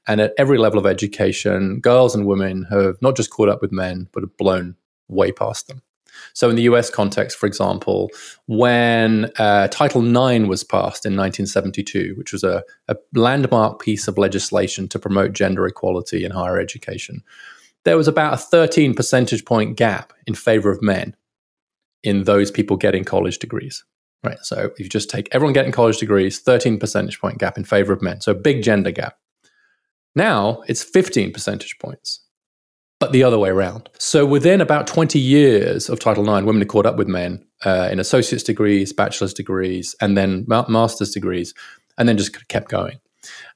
And 0.06 0.20
at 0.20 0.34
every 0.38 0.58
level 0.58 0.77
of 0.77 0.86
education, 0.86 1.80
girls 1.80 2.13
and 2.13 2.27
women 2.27 2.68
have 2.70 3.01
not 3.01 3.15
just 3.15 3.30
caught 3.30 3.48
up 3.48 3.62
with 3.62 3.72
men, 3.72 4.10
but 4.12 4.22
have 4.22 4.36
blown 4.36 4.75
way 5.08 5.32
past 5.32 5.68
them. 5.68 5.82
So, 6.34 6.50
in 6.50 6.56
the 6.56 6.63
US 6.63 6.90
context, 6.90 7.38
for 7.38 7.46
example, 7.46 8.10
when 8.48 9.32
uh, 9.38 9.68
Title 9.70 10.04
IX 10.04 10.48
was 10.48 10.63
passed 10.63 11.06
in 11.06 11.16
1972, 11.16 12.16
which 12.18 12.34
was 12.34 12.44
a, 12.44 12.63
a 12.88 12.96
landmark 13.13 13.80
piece 13.80 14.08
of 14.08 14.18
legislation 14.18 14.88
to 14.90 15.00
promote 15.00 15.34
gender 15.34 15.66
equality 15.68 16.25
in 16.25 16.32
higher 16.32 16.60
education, 16.60 17.24
there 17.86 17.98
was 17.98 18.08
about 18.08 18.34
a 18.34 18.38
13 18.38 18.94
percentage 18.96 19.46
point 19.46 19.78
gap 19.78 20.13
in 20.25 20.34
favor 20.34 20.72
of 20.72 20.82
men 20.82 21.16
in 22.04 22.24
those 22.24 22.52
people 22.52 22.78
getting 22.78 23.04
college 23.04 23.40
degrees. 23.40 23.84
Right. 24.24 24.40
So 24.42 24.72
if 24.72 24.80
you 24.80 24.88
just 24.88 25.10
take 25.10 25.28
everyone 25.32 25.54
getting 25.54 25.74
college 25.74 25.98
degrees, 25.98 26.40
13 26.40 26.80
percentage 26.80 27.20
point 27.20 27.38
gap 27.38 27.58
in 27.58 27.66
favor 27.66 27.94
of 27.94 28.02
men. 28.02 28.22
So 28.22 28.32
a 28.32 28.36
big 28.36 28.63
gender 28.63 28.92
gap. 28.92 29.18
Now 30.16 30.63
it's 30.68 30.84
15 30.84 31.34
percentage 31.34 31.78
points 31.80 32.23
but 33.03 33.12
the 33.12 33.22
other 33.22 33.38
way 33.38 33.50
around. 33.50 33.89
So 34.00 34.25
within 34.25 34.62
about 34.62 34.88
20 34.88 35.19
years 35.19 35.89
of 35.89 36.00
Title 36.00 36.24
IX, 36.24 36.45
women 36.45 36.62
had 36.62 36.69
caught 36.69 36.86
up 36.86 36.95
with 36.95 37.10
men 37.10 37.45
uh, 37.65 37.89
in 37.91 38.00
associate's 38.00 38.45
degrees, 38.45 38.93
bachelor's 38.93 39.33
degrees, 39.33 39.93
and 40.00 40.15
then 40.15 40.45
master's 40.48 41.12
degrees, 41.12 41.53
and 41.98 42.07
then 42.07 42.17
just 42.17 42.48
kept 42.48 42.69
going. 42.69 43.01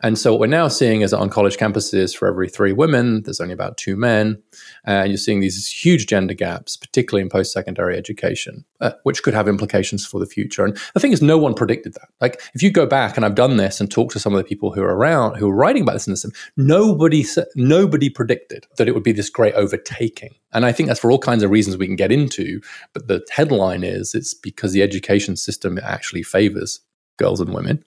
And 0.01 0.17
so 0.17 0.31
what 0.31 0.39
we're 0.39 0.47
now 0.47 0.67
seeing 0.67 1.01
is 1.01 1.11
that 1.11 1.19
on 1.19 1.29
college 1.29 1.57
campuses, 1.57 2.15
for 2.15 2.27
every 2.27 2.49
three 2.49 2.71
women, 2.71 3.23
there's 3.23 3.41
only 3.41 3.53
about 3.53 3.77
two 3.77 3.95
men. 3.95 4.41
And 4.85 5.09
you're 5.09 5.17
seeing 5.17 5.39
these 5.39 5.67
huge 5.67 6.05
gender 6.05 6.35
gaps, 6.35 6.77
particularly 6.77 7.23
in 7.23 7.29
post 7.29 7.51
secondary 7.51 7.97
education, 7.97 8.63
uh, 8.79 8.91
which 9.03 9.23
could 9.23 9.33
have 9.33 9.47
implications 9.47 10.05
for 10.05 10.19
the 10.19 10.27
future. 10.27 10.63
And 10.63 10.77
the 10.93 10.99
thing 10.99 11.13
is, 11.13 11.21
no 11.21 11.37
one 11.37 11.55
predicted 11.55 11.93
that. 11.93 12.09
Like, 12.21 12.41
if 12.53 12.61
you 12.61 12.69
go 12.69 12.85
back, 12.85 13.17
and 13.17 13.25
I've 13.25 13.35
done 13.35 13.57
this 13.57 13.81
and 13.81 13.89
talked 13.89 14.13
to 14.13 14.19
some 14.19 14.33
of 14.33 14.37
the 14.37 14.47
people 14.47 14.71
who 14.71 14.83
are 14.83 14.95
around, 14.95 15.37
who 15.37 15.49
are 15.49 15.55
writing 15.55 15.81
about 15.81 15.93
this 15.93 16.07
in 16.07 16.11
the 16.11 16.17
system, 16.17 16.39
nobody, 16.57 17.25
nobody 17.55 18.09
predicted 18.09 18.67
that 18.77 18.87
it 18.87 18.93
would 18.93 19.03
be 19.03 19.11
this 19.11 19.29
great 19.29 19.55
overtaking. 19.55 20.35
And 20.53 20.65
I 20.65 20.71
think 20.71 20.87
that's 20.87 20.99
for 20.99 21.11
all 21.11 21.19
kinds 21.19 21.43
of 21.43 21.49
reasons 21.49 21.75
we 21.75 21.87
can 21.87 21.95
get 21.95 22.11
into. 22.11 22.61
But 22.93 23.07
the 23.07 23.25
headline 23.31 23.83
is 23.83 24.13
it's 24.13 24.33
because 24.33 24.73
the 24.73 24.83
education 24.83 25.35
system 25.35 25.79
actually 25.81 26.23
favors 26.23 26.81
girls 27.17 27.41
and 27.41 27.53
women. 27.53 27.83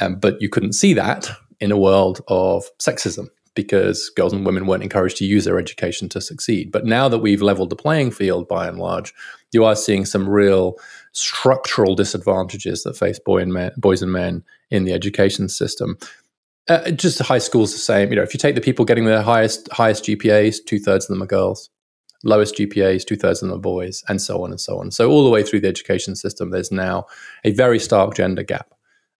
Um, 0.00 0.16
but 0.16 0.40
you 0.40 0.48
couldn't 0.48 0.72
see 0.72 0.94
that 0.94 1.30
in 1.60 1.70
a 1.70 1.78
world 1.78 2.20
of 2.28 2.64
sexism 2.80 3.28
because 3.54 4.10
girls 4.10 4.32
and 4.32 4.46
women 4.46 4.66
weren't 4.66 4.82
encouraged 4.82 5.18
to 5.18 5.24
use 5.24 5.44
their 5.44 5.58
education 5.58 6.08
to 6.08 6.20
succeed. 6.20 6.72
But 6.72 6.86
now 6.86 7.08
that 7.08 7.18
we've 7.18 7.42
leveled 7.42 7.70
the 7.70 7.76
playing 7.76 8.10
field 8.10 8.48
by 8.48 8.66
and 8.66 8.78
large, 8.78 9.12
you 9.52 9.64
are 9.64 9.76
seeing 9.76 10.04
some 10.04 10.28
real 10.28 10.76
structural 11.12 11.94
disadvantages 11.94 12.82
that 12.82 12.96
face 12.96 13.18
boy 13.18 13.38
and 13.38 13.52
men, 13.52 13.72
boys 13.76 14.02
and 14.02 14.12
men 14.12 14.42
in 14.70 14.84
the 14.84 14.92
education 14.92 15.48
system. 15.48 15.98
Uh, 16.68 16.90
just 16.92 17.20
high 17.20 17.38
school's 17.38 17.72
the 17.72 17.78
same. 17.78 18.10
You 18.10 18.16
know, 18.16 18.22
if 18.22 18.32
you 18.32 18.38
take 18.38 18.54
the 18.54 18.60
people 18.60 18.84
getting 18.84 19.04
their 19.04 19.22
highest 19.22 19.70
highest 19.72 20.04
GPAs, 20.04 20.64
two 20.64 20.78
thirds 20.78 21.04
of 21.04 21.08
them 21.08 21.22
are 21.22 21.26
girls. 21.26 21.68
Lowest 22.24 22.54
GPAs, 22.56 23.04
two 23.04 23.16
thirds 23.16 23.42
of 23.42 23.48
them 23.48 23.58
are 23.58 23.60
boys, 23.60 24.04
and 24.08 24.22
so 24.22 24.44
on 24.44 24.50
and 24.50 24.60
so 24.60 24.78
on. 24.78 24.92
So 24.92 25.10
all 25.10 25.24
the 25.24 25.30
way 25.30 25.42
through 25.42 25.60
the 25.60 25.68
education 25.68 26.14
system, 26.14 26.50
there's 26.50 26.70
now 26.70 27.06
a 27.44 27.50
very 27.50 27.80
stark 27.80 28.14
gender 28.14 28.44
gap. 28.44 28.71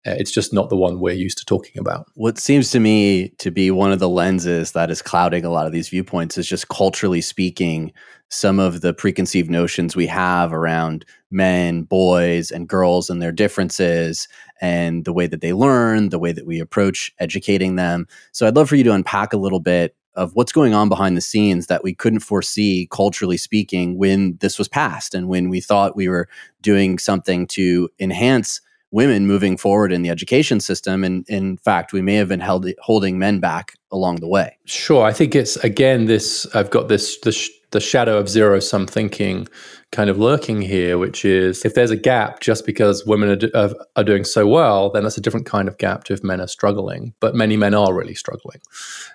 Uh, 0.04 0.14
it's 0.18 0.32
just 0.32 0.52
not 0.52 0.68
the 0.68 0.76
one 0.76 0.98
we're 0.98 1.14
used 1.14 1.38
to 1.38 1.44
talking 1.44 1.78
about. 1.78 2.06
What 2.14 2.38
seems 2.38 2.70
to 2.70 2.80
me 2.80 3.28
to 3.38 3.50
be 3.50 3.70
one 3.70 3.92
of 3.92 4.00
the 4.00 4.08
lenses 4.08 4.72
that 4.72 4.90
is 4.90 5.00
clouding 5.00 5.44
a 5.44 5.50
lot 5.50 5.66
of 5.66 5.72
these 5.72 5.88
viewpoints 5.88 6.36
is 6.36 6.48
just 6.48 6.68
culturally 6.68 7.20
speaking, 7.20 7.92
some 8.28 8.58
of 8.58 8.80
the 8.80 8.94
preconceived 8.94 9.50
notions 9.50 9.94
we 9.94 10.06
have 10.06 10.52
around 10.52 11.04
men, 11.30 11.82
boys, 11.82 12.50
and 12.50 12.68
girls 12.68 13.10
and 13.10 13.22
their 13.22 13.30
differences 13.30 14.26
and 14.60 15.04
the 15.04 15.12
way 15.12 15.26
that 15.26 15.40
they 15.40 15.52
learn, 15.52 16.08
the 16.08 16.18
way 16.18 16.32
that 16.32 16.46
we 16.46 16.58
approach 16.58 17.12
educating 17.20 17.76
them. 17.76 18.06
So 18.32 18.46
I'd 18.46 18.56
love 18.56 18.68
for 18.68 18.76
you 18.76 18.84
to 18.84 18.92
unpack 18.92 19.32
a 19.32 19.38
little 19.38 19.60
bit 19.60 19.94
of 20.14 20.34
what's 20.34 20.52
going 20.52 20.74
on 20.74 20.88
behind 20.88 21.16
the 21.16 21.22
scenes 21.22 21.68
that 21.68 21.84
we 21.84 21.94
couldn't 21.94 22.20
foresee 22.20 22.88
culturally 22.90 23.36
speaking 23.36 23.96
when 23.96 24.36
this 24.40 24.58
was 24.58 24.68
passed 24.68 25.14
and 25.14 25.28
when 25.28 25.48
we 25.48 25.60
thought 25.60 25.96
we 25.96 26.08
were 26.08 26.28
doing 26.60 26.98
something 26.98 27.46
to 27.46 27.88
enhance 27.98 28.60
women 28.92 29.26
moving 29.26 29.56
forward 29.56 29.90
in 29.90 30.02
the 30.02 30.10
education 30.10 30.60
system. 30.60 31.02
And 31.02 31.28
in 31.28 31.56
fact, 31.56 31.92
we 31.92 32.02
may 32.02 32.14
have 32.14 32.28
been 32.28 32.40
held, 32.40 32.66
holding 32.80 33.18
men 33.18 33.40
back 33.40 33.74
along 33.90 34.16
the 34.16 34.28
way. 34.28 34.58
Sure. 34.66 35.04
I 35.04 35.12
think 35.12 35.34
it's, 35.34 35.56
again, 35.56 36.04
this, 36.04 36.46
I've 36.54 36.70
got 36.70 36.88
this, 36.88 37.18
the, 37.20 37.50
the 37.70 37.80
shadow 37.80 38.18
of 38.18 38.28
zero 38.28 38.60
sum 38.60 38.86
thinking 38.86 39.48
kind 39.92 40.08
of 40.08 40.18
lurking 40.18 40.60
here, 40.60 40.98
which 40.98 41.24
is 41.24 41.64
if 41.64 41.74
there's 41.74 41.90
a 41.90 41.96
gap 41.96 42.40
just 42.40 42.64
because 42.66 43.04
women 43.06 43.30
are, 43.30 43.36
do, 43.36 43.50
are, 43.54 43.70
are, 43.96 44.04
doing 44.04 44.24
so 44.24 44.46
well, 44.46 44.90
then 44.90 45.02
that's 45.02 45.18
a 45.18 45.22
different 45.22 45.46
kind 45.46 45.68
of 45.68 45.78
gap 45.78 46.04
to 46.04 46.12
if 46.12 46.22
men 46.22 46.40
are 46.40 46.46
struggling. 46.46 47.14
But 47.20 47.34
many 47.34 47.56
men 47.56 47.74
are 47.74 47.94
really 47.94 48.14
struggling. 48.14 48.60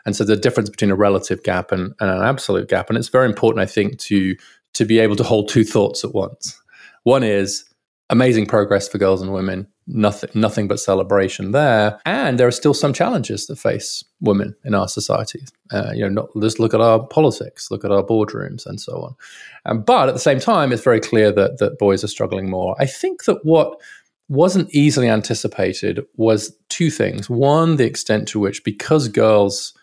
And 0.06 0.16
so 0.16 0.24
the 0.24 0.36
difference 0.36 0.70
between 0.70 0.92
a 0.92 0.96
relative 0.96 1.44
gap 1.44 1.72
and, 1.72 1.94
and 2.00 2.10
an 2.10 2.24
absolute 2.24 2.68
gap. 2.68 2.90
And 2.90 2.98
it's 2.98 3.10
very 3.10 3.28
important, 3.28 3.62
I 3.62 3.68
think, 3.68 4.00
to 4.00 4.36
to 4.74 4.86
be 4.86 5.00
able 5.00 5.16
to 5.16 5.24
hold 5.24 5.50
two 5.50 5.64
thoughts 5.64 6.04
at 6.04 6.14
once. 6.14 6.62
One 7.04 7.24
is 7.24 7.66
amazing 8.10 8.46
progress 8.46 8.88
for 8.88 8.98
girls 8.98 9.22
and 9.22 9.34
women. 9.34 9.68
Nothing, 9.90 10.30
nothing 10.34 10.68
but 10.68 10.80
celebration 10.80 11.52
there. 11.52 12.00
And 12.06 12.38
there 12.38 12.48
are 12.48 12.52
still 12.52 12.74
some 12.74 12.94
challenges 12.94 13.48
that 13.48 13.58
face 13.58 14.04
women 14.20 14.56
in 14.66 14.74
our 14.74 14.88
societies. 14.88 15.50
Uh, 15.72 15.92
you 15.94 16.02
know, 16.02 16.22
not, 16.22 16.30
just 16.42 16.60
look 16.60 16.74
at 16.74 16.82
our 16.82 17.06
politics, 17.08 17.72
look 17.72 17.86
at 17.86 17.92
our 17.92 18.04
boardrooms, 18.04 18.66
and 18.66 18.82
so 18.82 19.02
on. 19.02 19.16
Um, 19.66 19.82
but 19.84 20.10
at 20.10 20.14
the 20.14 20.20
same 20.20 20.40
time, 20.40 20.72
it's 20.72 20.84
very 20.84 21.00
clear 21.00 21.32
that 21.32 21.60
that 21.60 21.80
boys 21.80 22.04
are 22.04 22.10
struggling 22.10 22.50
more. 22.50 22.76
I 22.80 22.86
think 22.86 23.26
that 23.26 23.46
what 23.46 23.80
wasn't 24.30 24.74
easily 24.74 25.08
anticipated 25.08 26.06
was 26.18 26.54
two 26.68 26.90
things. 26.90 27.30
One, 27.30 27.78
the 27.78 27.86
extent 27.86 28.28
to 28.30 28.40
which, 28.40 28.64
because 28.66 29.08
girls 29.08 29.74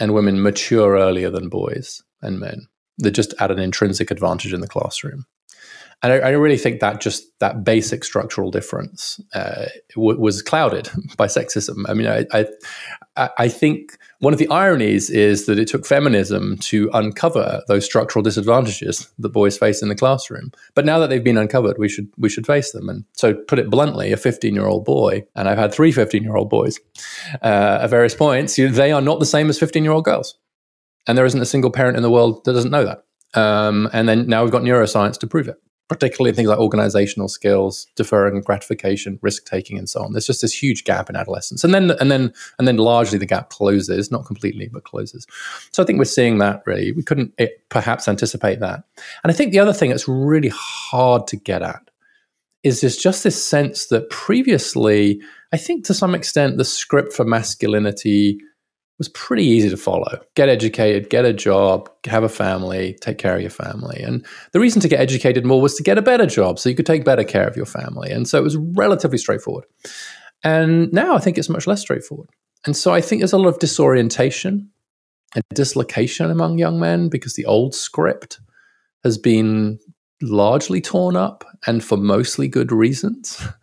and 0.00 0.14
women 0.14 0.42
mature 0.42 0.96
earlier 0.96 1.30
than 1.30 1.48
boys 1.48 2.02
and 2.20 2.40
men, 2.40 2.66
they're 2.98 3.12
just 3.12 3.34
at 3.38 3.52
an 3.52 3.60
intrinsic 3.60 4.10
advantage 4.10 4.52
in 4.52 4.60
the 4.60 4.68
classroom 4.68 5.26
and 6.04 6.12
I, 6.12 6.16
I, 6.16 6.30
really 6.32 6.58
think 6.58 6.80
that 6.80 7.00
just 7.00 7.26
that 7.38 7.64
basic 7.64 8.04
structural 8.04 8.50
difference 8.50 9.18
uh, 9.32 9.68
w- 9.94 10.20
was 10.20 10.42
clouded 10.42 10.90
by 11.16 11.26
sexism. 11.26 11.82
I 11.88 11.94
mean, 11.94 12.06
I, 12.06 12.26
I, 13.16 13.30
I 13.38 13.48
think 13.48 13.96
one 14.18 14.34
of 14.34 14.38
the 14.38 14.48
ironies 14.50 15.08
is 15.08 15.46
that 15.46 15.58
it 15.58 15.66
took 15.66 15.86
feminism 15.86 16.58
to 16.58 16.90
uncover 16.92 17.62
those 17.68 17.86
structural 17.86 18.22
disadvantages 18.22 19.10
that 19.18 19.30
boys 19.30 19.56
face 19.56 19.80
in 19.80 19.88
the 19.88 19.94
classroom. 19.94 20.52
But 20.74 20.84
now 20.84 20.98
that 20.98 21.08
they've 21.08 21.24
been 21.24 21.38
uncovered, 21.38 21.78
we 21.78 21.88
should 21.88 22.08
we 22.18 22.28
should 22.28 22.46
face 22.46 22.72
them. 22.72 22.90
And 22.90 23.04
so, 23.14 23.32
put 23.32 23.58
it 23.58 23.70
bluntly, 23.70 24.12
a 24.12 24.18
15 24.18 24.54
year 24.54 24.66
old 24.66 24.84
boy, 24.84 25.24
and 25.34 25.48
I've 25.48 25.58
had 25.58 25.72
three 25.72 25.90
15 25.90 26.22
year 26.22 26.36
old 26.36 26.50
boys 26.50 26.78
uh, 27.40 27.78
at 27.80 27.86
various 27.86 28.14
points. 28.14 28.58
You 28.58 28.68
they 28.68 28.92
are 28.92 29.00
not 29.00 29.20
the 29.20 29.26
same 29.26 29.48
as 29.48 29.58
15 29.58 29.82
year 29.82 29.92
old 29.92 30.04
girls, 30.04 30.36
and 31.06 31.16
there 31.16 31.24
isn't 31.24 31.40
a 31.40 31.46
single 31.46 31.70
parent 31.70 31.96
in 31.96 32.02
the 32.02 32.10
world 32.10 32.44
that 32.44 32.52
doesn't 32.52 32.70
know 32.70 32.84
that. 32.84 33.04
Um, 33.40 33.88
and 33.94 34.06
then 34.06 34.26
now 34.28 34.42
we've 34.42 34.52
got 34.52 34.62
neuroscience 34.62 35.18
to 35.20 35.26
prove 35.26 35.48
it 35.48 35.56
particularly 35.94 36.34
things 36.34 36.48
like 36.48 36.58
organizational 36.58 37.28
skills, 37.28 37.86
deferring 37.94 38.40
gratification, 38.42 39.18
risk 39.22 39.46
taking, 39.46 39.78
and 39.78 39.88
so 39.88 40.02
on. 40.02 40.12
There's 40.12 40.26
just 40.26 40.42
this 40.42 40.52
huge 40.52 40.84
gap 40.84 41.08
in 41.08 41.16
adolescence, 41.16 41.64
and 41.64 41.72
then 41.72 41.92
and 41.92 42.10
then 42.10 42.32
and 42.58 42.66
then 42.66 42.76
largely 42.76 43.18
the 43.18 43.26
gap 43.26 43.50
closes, 43.50 44.10
not 44.10 44.26
completely, 44.26 44.68
but 44.68 44.84
closes. 44.84 45.26
So 45.70 45.82
I 45.82 45.86
think 45.86 45.98
we're 45.98 46.04
seeing 46.04 46.38
that 46.38 46.62
really. 46.66 46.92
We 46.92 47.02
couldn't 47.02 47.32
it, 47.38 47.50
eh, 47.50 47.54
perhaps 47.68 48.08
anticipate 48.08 48.60
that, 48.60 48.84
and 49.22 49.30
I 49.30 49.32
think 49.32 49.52
the 49.52 49.60
other 49.60 49.72
thing 49.72 49.90
that's 49.90 50.08
really 50.08 50.50
hard 50.52 51.26
to 51.28 51.36
get 51.36 51.62
at 51.62 51.90
is 52.64 52.80
this 52.80 52.96
just 52.96 53.22
this 53.22 53.44
sense 53.44 53.86
that 53.86 54.10
previously, 54.10 55.20
I 55.52 55.58
think 55.58 55.84
to 55.84 55.94
some 55.94 56.14
extent, 56.14 56.56
the 56.56 56.64
script 56.64 57.12
for 57.12 57.24
masculinity 57.24 58.40
was 58.98 59.08
pretty 59.08 59.44
easy 59.44 59.68
to 59.68 59.76
follow. 59.76 60.20
Get 60.34 60.48
educated, 60.48 61.10
get 61.10 61.24
a 61.24 61.32
job, 61.32 61.90
have 62.06 62.22
a 62.22 62.28
family, 62.28 62.96
take 63.00 63.18
care 63.18 63.34
of 63.34 63.40
your 63.40 63.50
family. 63.50 64.00
And 64.00 64.24
the 64.52 64.60
reason 64.60 64.80
to 64.82 64.88
get 64.88 65.00
educated 65.00 65.44
more 65.44 65.60
was 65.60 65.74
to 65.74 65.82
get 65.82 65.98
a 65.98 66.02
better 66.02 66.26
job 66.26 66.58
so 66.58 66.68
you 66.68 66.76
could 66.76 66.86
take 66.86 67.04
better 67.04 67.24
care 67.24 67.46
of 67.46 67.56
your 67.56 67.66
family. 67.66 68.10
And 68.10 68.28
so 68.28 68.38
it 68.38 68.44
was 68.44 68.56
relatively 68.56 69.18
straightforward. 69.18 69.64
And 70.44 70.92
now 70.92 71.16
I 71.16 71.18
think 71.18 71.38
it's 71.38 71.48
much 71.48 71.66
less 71.66 71.80
straightforward. 71.80 72.28
And 72.66 72.76
so 72.76 72.94
I 72.94 73.00
think 73.00 73.20
there's 73.20 73.32
a 73.32 73.38
lot 73.38 73.48
of 73.48 73.58
disorientation 73.58 74.70
and 75.34 75.44
dislocation 75.54 76.30
among 76.30 76.58
young 76.58 76.78
men 76.78 77.08
because 77.08 77.34
the 77.34 77.46
old 77.46 77.74
script 77.74 78.40
has 79.02 79.18
been 79.18 79.78
largely 80.22 80.80
torn 80.80 81.16
up 81.16 81.44
and 81.66 81.84
for 81.84 81.96
mostly 81.96 82.48
good 82.48 82.72
reasons. 82.72 83.42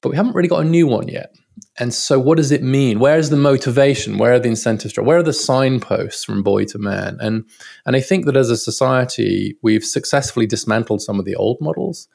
But 0.00 0.10
we 0.10 0.16
haven't 0.16 0.36
really 0.36 0.48
got 0.48 0.64
a 0.64 0.68
new 0.68 0.86
one 0.86 1.08
yet. 1.08 1.34
And 1.78 1.94
so, 1.94 2.18
what 2.18 2.36
does 2.36 2.50
it 2.50 2.62
mean? 2.62 2.98
Where 2.98 3.18
is 3.18 3.30
the 3.30 3.36
motivation? 3.36 4.18
Where 4.18 4.34
are 4.34 4.38
the 4.40 4.48
incentives? 4.48 4.96
Where 4.96 5.18
are 5.18 5.22
the 5.22 5.32
signposts 5.32 6.24
from 6.24 6.42
boy 6.42 6.64
to 6.66 6.78
man? 6.78 7.18
And 7.20 7.44
and 7.86 7.94
I 7.94 8.00
think 8.00 8.26
that 8.26 8.36
as 8.36 8.50
a 8.50 8.56
society, 8.56 9.56
we've 9.62 9.84
successfully 9.84 10.46
dismantled 10.46 11.02
some 11.02 11.18
of 11.18 11.24
the 11.24 11.36
old 11.36 11.58
models, 11.60 12.08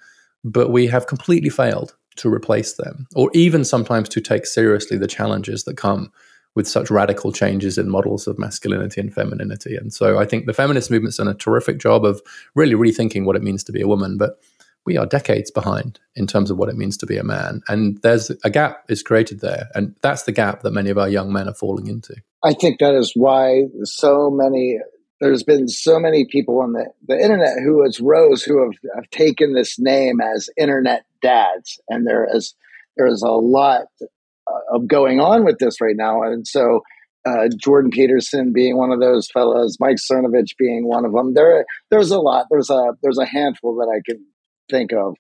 but 0.44 0.70
we 0.70 0.88
have 0.88 1.08
completely 1.08 1.50
failed 1.50 1.96
to 2.18 2.32
replace 2.32 2.74
them, 2.74 3.08
or 3.16 3.30
even 3.34 3.64
sometimes 3.64 4.10
to 4.10 4.22
take 4.22 4.46
seriously 4.46 4.98
the 4.98 5.08
challenges 5.08 5.64
that 5.64 5.78
come 5.78 6.12
with 6.56 6.68
such 6.68 6.92
radical 6.92 7.32
changes 7.32 7.80
in 7.80 7.90
models 7.90 8.28
of 8.28 8.38
masculinity 8.38 9.02
and 9.02 9.12
femininity. 9.14 9.76
And 9.76 9.94
so, 9.94 10.20
I 10.20 10.26
think 10.26 10.46
the 10.46 10.54
feminist 10.54 10.92
movement's 10.92 11.18
done 11.18 11.28
a 11.30 11.34
terrific 11.34 11.80
job 11.80 12.06
of 12.06 12.22
really 12.54 12.76
rethinking 12.76 13.24
what 13.24 13.38
it 13.38 13.44
means 13.44 13.64
to 13.64 13.72
be 13.72 13.82
a 13.82 13.88
woman, 13.88 14.18
but 14.18 14.40
we 14.86 14.98
are 14.98 15.06
decades 15.06 15.52
behind 15.52 16.00
in 16.16 16.28
terms 16.28 16.52
of 16.52 16.58
what 16.58 16.70
it 16.70 16.76
means 16.76 16.98
to 16.98 17.06
be 17.06 17.18
a 17.18 17.24
man. 17.24 17.62
And 17.68 18.02
there's 18.02 18.30
a 18.44 18.50
gap 18.50 18.86
is 18.90 19.04
created 19.04 19.40
there. 19.40 19.70
And 19.76 19.96
that's 20.02 20.24
the 20.24 20.32
gap 20.32 20.62
that 20.62 20.72
many 20.72 20.90
of 20.90 20.98
our 20.98 21.10
young 21.10 21.32
men 21.32 21.48
are 21.48 21.54
falling 21.54 21.88
into. 21.88 22.16
I 22.44 22.54
think 22.54 22.80
that 22.80 22.94
is 22.94 23.14
why 23.16 23.64
so 23.84 24.30
many 24.30 24.80
there's 25.22 25.44
been 25.44 25.70
so 25.70 26.00
many 26.00 26.26
people 26.26 26.60
on 26.60 26.74
the, 26.74 26.86
the 27.08 27.18
internet 27.18 27.54
who 27.64 27.84
has 27.84 28.02
rose 28.02 28.44
who 28.44 28.62
have, 28.62 28.74
have 28.96 29.10
taken 29.10 29.54
this 29.54 29.80
name 29.80 30.20
as 30.20 30.50
internet 30.58 31.06
dads. 31.22 31.80
And 31.88 32.06
there 32.06 32.28
is 32.30 32.56
there 32.98 33.08
is 33.08 33.22
a 33.22 33.32
lot 33.32 33.84
uh, 34.02 34.76
of 34.76 34.88
going 34.88 35.20
on 35.20 35.46
with 35.46 35.60
this 35.60 35.80
right 35.80 35.96
now. 35.96 36.24
And 36.24 36.46
so 36.46 36.82
uh, 37.26 37.48
Jordan 37.58 37.90
Peterson 37.90 38.52
being 38.52 38.78
one 38.78 38.92
of 38.92 39.00
those 39.00 39.30
fellows, 39.32 39.78
Mike 39.80 39.96
Cernovich 39.96 40.58
being 40.58 40.88
one 40.88 41.06
of 41.06 41.14
them. 41.14 41.34
There, 41.34 41.66
there's 41.90 42.12
a 42.12 42.20
lot. 42.20 42.48
There's 42.52 42.70
a 42.70 42.92
there's 43.02 43.18
a 43.18 43.26
handful 43.26 43.76
that 43.76 43.90
I 43.90 44.02
can 44.06 44.26
think 44.70 44.92
of. 44.94 45.16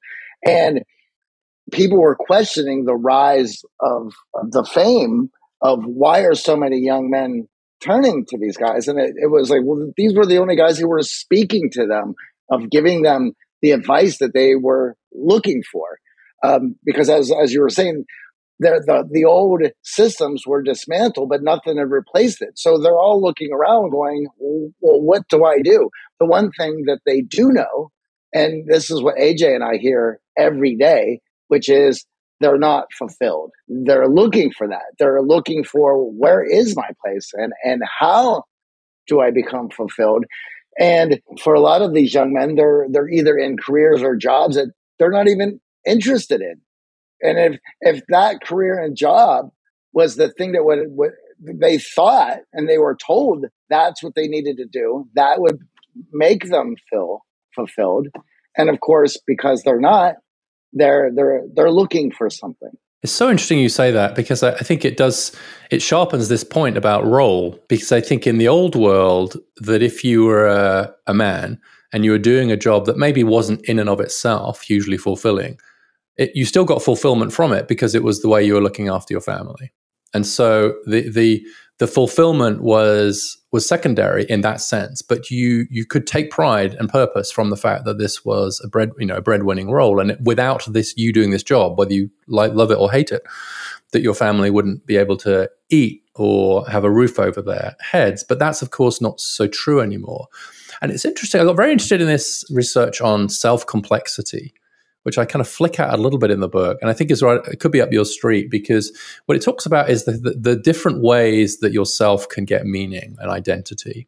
And 0.45 0.83
people 1.71 2.00
were 2.00 2.15
questioning 2.15 2.85
the 2.85 2.95
rise 2.95 3.62
of, 3.79 4.13
the 4.50 4.65
fame 4.65 5.29
of 5.62 5.79
why 5.85 6.21
are 6.21 6.35
so 6.35 6.57
many 6.57 6.79
young 6.79 7.09
men 7.09 7.47
turning 7.81 8.25
to 8.27 8.38
these 8.38 8.57
guys. 8.57 8.88
And 8.88 9.00
it, 9.00 9.13
it 9.15 9.31
was 9.31 9.50
like, 9.50 9.62
well, 9.63 9.91
these 9.97 10.13
were 10.15 10.25
the 10.25 10.39
only 10.39 10.55
guys 10.55 10.77
who 10.77 10.89
were 10.89 11.01
speaking 11.01 11.69
to 11.73 11.85
them, 11.88 12.15
of 12.50 12.69
giving 12.69 13.01
them 13.03 13.31
the 13.62 13.71
advice 13.71 14.17
that 14.17 14.33
they 14.33 14.55
were 14.55 14.95
looking 15.13 15.63
for. 15.71 15.85
Um, 16.43 16.75
because 16.83 17.09
as, 17.09 17.31
as 17.31 17.53
you 17.53 17.62
were 17.62 17.69
saying, 17.69 18.03
the, 18.59 18.83
the, 18.85 19.07
the 19.09 19.25
old 19.25 19.62
systems 19.81 20.43
were 20.45 20.62
dismantled, 20.62 21.29
but 21.29 21.41
nothing 21.41 21.77
had 21.77 21.89
replaced 21.89 22.41
it. 22.41 22.59
So 22.59 22.77
they're 22.77 22.97
all 22.97 23.21
looking 23.21 23.51
around 23.53 23.91
going, 23.91 24.27
well, 24.38 25.01
what 25.01 25.23
do 25.29 25.45
I 25.45 25.62
do? 25.63 25.89
The 26.19 26.25
one 26.25 26.51
thing 26.51 26.83
that 26.88 27.00
they 27.05 27.21
do 27.21 27.51
know 27.51 27.91
and 28.33 28.67
this 28.67 28.89
is 28.89 29.01
what 29.01 29.17
AJ 29.17 29.55
and 29.55 29.63
I 29.63 29.77
hear 29.77 30.19
every 30.37 30.75
day, 30.75 31.19
which 31.47 31.69
is 31.69 32.05
they're 32.39 32.57
not 32.57 32.91
fulfilled. 32.97 33.51
They're 33.67 34.07
looking 34.07 34.51
for 34.51 34.67
that. 34.67 34.93
They're 34.99 35.21
looking 35.21 35.63
for 35.63 36.11
where 36.11 36.43
is 36.43 36.75
my 36.75 36.89
place 37.03 37.31
and, 37.33 37.53
and 37.63 37.81
how 37.99 38.43
do 39.07 39.21
I 39.21 39.31
become 39.31 39.69
fulfilled? 39.69 40.25
And 40.79 41.21
for 41.41 41.53
a 41.53 41.59
lot 41.59 41.81
of 41.81 41.93
these 41.93 42.13
young 42.13 42.33
men, 42.33 42.55
they're 42.55 42.87
they're 42.89 43.09
either 43.09 43.37
in 43.37 43.57
careers 43.57 44.01
or 44.01 44.15
jobs 44.15 44.55
that 44.55 44.71
they're 44.97 45.11
not 45.11 45.27
even 45.27 45.59
interested 45.85 46.41
in. 46.41 46.61
And 47.21 47.37
if 47.37 47.59
if 47.81 48.03
that 48.09 48.43
career 48.43 48.79
and 48.79 48.97
job 48.97 49.51
was 49.93 50.15
the 50.15 50.29
thing 50.29 50.53
that 50.53 50.65
would, 50.65 50.79
would 50.87 51.11
they 51.39 51.77
thought 51.77 52.39
and 52.53 52.67
they 52.67 52.79
were 52.79 52.96
told 52.96 53.46
that's 53.69 54.01
what 54.01 54.15
they 54.15 54.27
needed 54.27 54.57
to 54.57 54.65
do, 54.65 55.07
that 55.13 55.39
would 55.39 55.59
make 56.11 56.50
them 56.50 56.75
feel 56.89 57.22
fulfilled. 57.55 58.07
And 58.57 58.70
of 58.70 58.79
course, 58.79 59.20
because 59.25 59.63
they're 59.63 59.79
not, 59.79 60.16
they're 60.74 61.11
they're 61.13 61.44
they're 61.53 61.72
looking 61.72 62.11
for 62.11 62.29
something. 62.29 62.72
It's 63.03 63.11
so 63.11 63.29
interesting 63.29 63.59
you 63.59 63.68
say 63.68 63.92
that 63.92 64.16
because 64.16 64.44
I, 64.44 64.55
think 64.59 64.85
it 64.85 64.96
does 64.96 65.33
it 65.70 65.81
sharpens 65.81 66.29
this 66.29 66.46
point 66.46 66.77
about 66.77 67.05
role 67.05 67.59
because 67.68 67.92
I 67.92 68.00
think 68.00 68.25
in 68.25 68.37
the 68.37 68.48
old 68.48 68.75
world 68.75 69.35
that 69.57 69.83
if 69.83 70.05
you 70.05 70.24
were 70.24 70.48
a, 70.48 70.94
a 71.05 71.13
man 71.13 71.59
and 71.92 72.05
you 72.05 72.11
were 72.11 72.18
doing 72.18 72.50
a 72.50 72.55
job 72.55 72.85
that 72.85 72.98
maybe 72.98 73.25
wasn't 73.25 73.61
in 73.66 73.77
and 73.77 73.89
of 73.89 74.00
itself 74.00 74.61
hugely 74.61 74.96
fulfilling, 74.96 75.59
it, 76.16 76.31
you 76.33 76.46
still 76.46 76.63
got 76.63 76.81
fulfillment 76.81 77.33
from 77.33 77.51
it 77.51 77.68
because 77.68 77.94
it 77.94 78.03
was 78.03 78.22
the 78.22 78.29
way 78.29 78.42
you 78.42 78.53
were 78.53 78.63
looking 78.63 78.87
after 78.87 79.13
your 79.13 79.22
family. 79.22 79.74
And 80.13 80.25
so 80.25 80.74
the 80.85 81.09
the 81.09 81.46
the 81.79 81.88
fulfillment 81.88 82.62
was 82.62 83.38
was 83.51 83.68
secondary 83.68 84.25
in 84.25 84.42
that 84.42 84.62
sense, 84.62 85.01
but 85.01 85.29
you 85.29 85.66
you 85.70 85.86
could 85.86 86.07
take 86.07 86.31
pride 86.31 86.75
and 86.75 86.90
purpose 86.90 87.31
from 87.31 87.50
the 87.50 87.57
fact 87.57 87.86
that 87.86 87.98
this 87.98 88.24
was 88.24 88.62
a 88.64 88.68
bread 88.68 88.92
you 88.98 89.05
know 89.05 89.18
a 89.18 89.22
breadwinning 89.22 89.70
role, 89.70 90.00
and 90.00 90.18
without 90.24 90.66
this 90.72 90.94
you 90.98 91.12
doing 91.12 91.31
this 91.31 91.44
job, 91.44 91.77
whether 91.77 91.94
you 91.94 92.09
like 92.27 92.53
love 92.53 92.72
it 92.72 92.77
or 92.77 92.92
hate 92.92 93.12
it, 93.12 93.24
that 93.92 94.01
your 94.01 94.14
family 94.14 94.50
wouldn't 94.50 94.86
be 94.86 94.98
able 94.98 95.18
to 95.18 95.50
eat 95.70 96.03
or 96.16 96.68
have 96.70 96.83
a 96.83 96.92
roof 96.92 97.20
over 97.20 97.42
their 97.42 97.75
heads. 97.79 98.24
But 98.24 98.40
that's 98.40 98.62
of 98.62 98.70
course 98.70 99.01
not 99.01 99.20
so 99.20 99.48
true 99.48 99.81
anymore. 99.81 100.27
And 100.81 100.92
it's 100.92 101.05
interesting. 101.05 101.42
I 101.42 101.46
got 101.46 101.55
very 101.55 101.72
interested 101.72 102.01
in 102.01 102.07
this 102.07 102.44
research 102.51 103.01
on 103.01 103.29
self 103.29 103.66
complexity 103.66 104.53
which 105.03 105.18
I 105.18 105.25
kind 105.25 105.42
of 105.42 105.48
flick 105.48 105.79
out 105.79 105.94
a 105.98 106.01
little 106.01 106.20
bit 106.20 106.31
in 106.31 106.39
the 106.39 106.50
book. 106.50 106.77
And 106.81 106.89
I 106.89 106.94
think 106.94 107.11
is 107.11 107.22
right, 107.22 107.39
it 107.51 107.59
could 107.59 107.72
be 107.72 107.81
up 107.81 107.92
your 107.92 108.05
street 108.05 108.50
because 108.50 108.92
what 109.25 109.37
it 109.37 109.42
talks 109.42 109.66
about 109.66 109.89
is 109.89 110.05
the, 110.05 110.13
the, 110.13 110.31
the 110.31 110.55
different 110.55 111.01
ways 111.01 111.59
that 111.59 111.74
yourself 111.74 112.27
can 112.29 112.46
get 112.46 112.66
meaning 112.66 113.16
and 113.20 113.29
identity. 113.29 114.07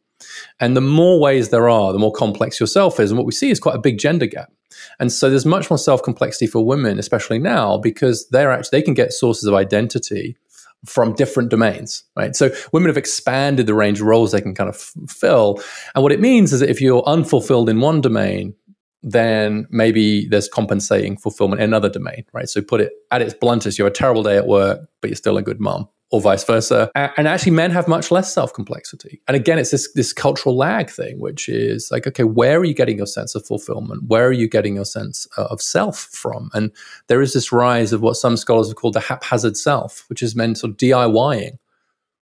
And 0.60 0.76
the 0.76 0.80
more 0.80 1.20
ways 1.20 1.50
there 1.50 1.68
are, 1.68 1.92
the 1.92 1.98
more 1.98 2.12
complex 2.12 2.58
yourself 2.58 2.98
is. 2.98 3.10
And 3.10 3.18
what 3.18 3.26
we 3.26 3.32
see 3.32 3.50
is 3.50 3.60
quite 3.60 3.76
a 3.76 3.80
big 3.80 3.98
gender 3.98 4.26
gap. 4.26 4.50
And 4.98 5.12
so 5.12 5.30
there's 5.30 5.46
much 5.46 5.70
more 5.70 5.78
self 5.78 6.02
complexity 6.02 6.46
for 6.46 6.64
women, 6.64 6.98
especially 6.98 7.38
now, 7.38 7.78
because 7.78 8.28
they're 8.28 8.52
actually, 8.52 8.78
they 8.78 8.82
can 8.82 8.94
get 8.94 9.12
sources 9.12 9.44
of 9.44 9.54
identity 9.54 10.36
from 10.84 11.14
different 11.14 11.50
domains, 11.50 12.04
right? 12.16 12.36
So 12.36 12.50
women 12.72 12.88
have 12.88 12.96
expanded 12.96 13.66
the 13.66 13.74
range 13.74 14.00
of 14.00 14.06
roles 14.06 14.32
they 14.32 14.40
can 14.40 14.54
kind 14.54 14.68
of 14.68 14.76
f- 14.76 15.10
fill. 15.10 15.60
And 15.94 16.02
what 16.02 16.12
it 16.12 16.20
means 16.20 16.52
is 16.52 16.60
that 16.60 16.70
if 16.70 16.80
you're 16.80 17.02
unfulfilled 17.06 17.68
in 17.68 17.80
one 17.80 18.00
domain, 18.00 18.54
then 19.06 19.68
maybe 19.70 20.26
there's 20.26 20.48
compensating 20.48 21.16
fulfillment 21.16 21.62
in 21.62 21.70
another 21.70 21.88
domain, 21.88 22.24
right? 22.32 22.48
So 22.48 22.60
put 22.60 22.80
it 22.80 22.92
at 23.12 23.22
its 23.22 23.34
bluntest, 23.34 23.78
you 23.78 23.84
have 23.84 23.92
a 23.92 23.94
terrible 23.94 24.24
day 24.24 24.36
at 24.36 24.48
work, 24.48 24.80
but 25.00 25.08
you're 25.08 25.16
still 25.16 25.36
a 25.36 25.42
good 25.42 25.60
mom, 25.60 25.88
or 26.10 26.20
vice 26.20 26.42
versa. 26.42 26.90
And 26.96 27.28
actually, 27.28 27.52
men 27.52 27.70
have 27.70 27.86
much 27.86 28.10
less 28.10 28.34
self 28.34 28.52
complexity. 28.52 29.22
And 29.28 29.36
again, 29.36 29.60
it's 29.60 29.70
this 29.70 29.92
this 29.92 30.12
cultural 30.12 30.56
lag 30.56 30.90
thing, 30.90 31.20
which 31.20 31.48
is 31.48 31.88
like, 31.92 32.08
okay, 32.08 32.24
where 32.24 32.58
are 32.58 32.64
you 32.64 32.74
getting 32.74 32.96
your 32.96 33.06
sense 33.06 33.36
of 33.36 33.46
fulfillment? 33.46 34.02
Where 34.08 34.26
are 34.26 34.32
you 34.32 34.48
getting 34.48 34.74
your 34.74 34.84
sense 34.84 35.28
uh, 35.38 35.44
of 35.44 35.62
self 35.62 36.08
from? 36.10 36.50
And 36.52 36.72
there 37.06 37.22
is 37.22 37.32
this 37.32 37.52
rise 37.52 37.92
of 37.92 38.00
what 38.00 38.16
some 38.16 38.36
scholars 38.36 38.66
have 38.66 38.76
called 38.76 38.94
the 38.94 39.00
haphazard 39.00 39.56
self, 39.56 40.04
which 40.08 40.20
is 40.20 40.34
men 40.34 40.56
sort 40.56 40.72
of 40.72 40.78
DIYing 40.78 41.58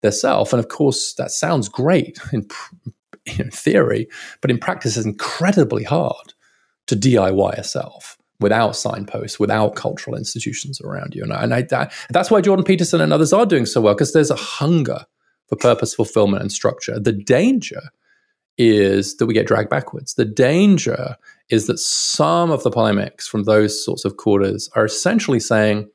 their 0.03 0.13
self. 0.13 0.53
And 0.53 0.61
of 0.61 0.69
course, 0.69 1.15
that 1.15 1.33
sounds 1.33 1.69
great 1.69 2.21
in, 2.33 2.47
in 3.39 3.51
theory, 3.51 4.07
but 4.41 4.53
in 4.53 4.59
practice, 4.59 4.97
is 4.97 5.05
incredibly 5.05 5.83
hard 5.83 6.35
to 6.89 6.97
DIY 6.97 7.57
yourself 7.57 8.19
without 8.41 8.77
signposts, 8.77 9.41
without 9.41 9.75
cultural 9.75 10.17
institutions 10.17 10.81
around 10.81 11.15
you. 11.15 11.23
And, 11.23 11.33
I, 11.33 11.43
and 11.43 11.73
I, 11.73 11.91
that's 12.11 12.31
why 12.31 12.41
Jordan 12.41 12.65
Peterson 12.65 13.01
and 13.01 13.13
others 13.13 13.33
are 13.33 13.47
doing 13.47 13.67
so 13.67 13.81
well, 13.81 13.95
because 13.95 14.13
there's 14.13 14.31
a 14.31 14.37
hunger 14.37 15.05
for 15.49 15.57
purpose, 15.57 15.95
fulfillment, 15.95 16.43
and 16.43 16.53
structure. 16.53 16.99
The 17.01 17.13
danger 17.13 17.81
is 18.59 19.17
that 19.17 19.27
we 19.27 19.35
get 19.35 19.47
dragged 19.47 19.71
backwards. 19.71 20.15
The 20.15 20.25
danger 20.25 21.17
is 21.49 21.67
that 21.67 21.79
some 21.79 22.51
of 22.51 22.63
the 22.63 22.71
polemics 22.71 23.27
from 23.27 23.45
those 23.45 23.85
sorts 23.85 24.05
of 24.05 24.17
quarters 24.17 24.69
are 24.75 24.85
essentially 24.85 25.41
saying 25.41 25.89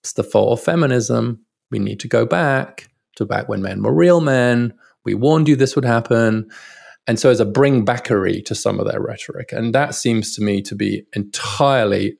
it's 0.00 0.12
the 0.12 0.24
fault 0.24 0.58
of 0.58 0.64
feminism. 0.64 1.40
We 1.70 1.78
need 1.78 2.00
to 2.00 2.08
go 2.08 2.26
back 2.26 2.88
to 3.16 3.24
back 3.24 3.48
when 3.48 3.62
men 3.62 3.82
were 3.82 3.94
real 3.94 4.20
men. 4.20 4.74
We 5.04 5.14
warned 5.14 5.48
you 5.48 5.56
this 5.56 5.76
would 5.76 5.84
happen. 5.84 6.50
And 7.06 7.18
so, 7.18 7.30
as 7.30 7.40
a 7.40 7.44
bring 7.44 7.84
backery 7.84 8.44
to 8.46 8.54
some 8.54 8.80
of 8.80 8.86
their 8.86 9.00
rhetoric, 9.00 9.52
and 9.52 9.74
that 9.74 9.94
seems 9.94 10.34
to 10.36 10.42
me 10.42 10.62
to 10.62 10.74
be 10.74 11.04
entirely 11.14 12.16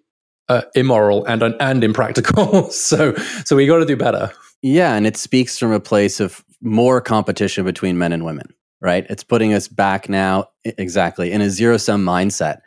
uh, 0.49 0.62
immoral 0.75 1.25
and 1.25 1.42
and 1.42 1.83
impractical. 1.83 2.70
so, 2.70 3.14
so 3.44 3.57
we 3.57 3.66
got 3.66 3.79
to 3.79 3.87
do 3.87 3.97
better. 3.97 4.33
Yeah, 4.62 4.94
and 4.94 5.07
it 5.07 5.16
speaks 5.16 5.59
from 5.59 5.73
a 5.73 5.81
place 5.81 6.20
of 6.20 6.44
more 6.61 7.01
competition 7.01 7.64
between 7.64 7.99
men 7.99 8.12
and 8.12 8.25
women, 8.25 8.47
right? 8.81 9.07
It's 9.09 9.25
putting 9.25 9.53
us 9.53 9.68
back 9.68 10.09
now 10.09 10.49
exactly 10.64 11.33
in 11.33 11.40
a 11.40 11.51
zero 11.51 11.77
sum 11.77 12.05
mindset. 12.05 12.61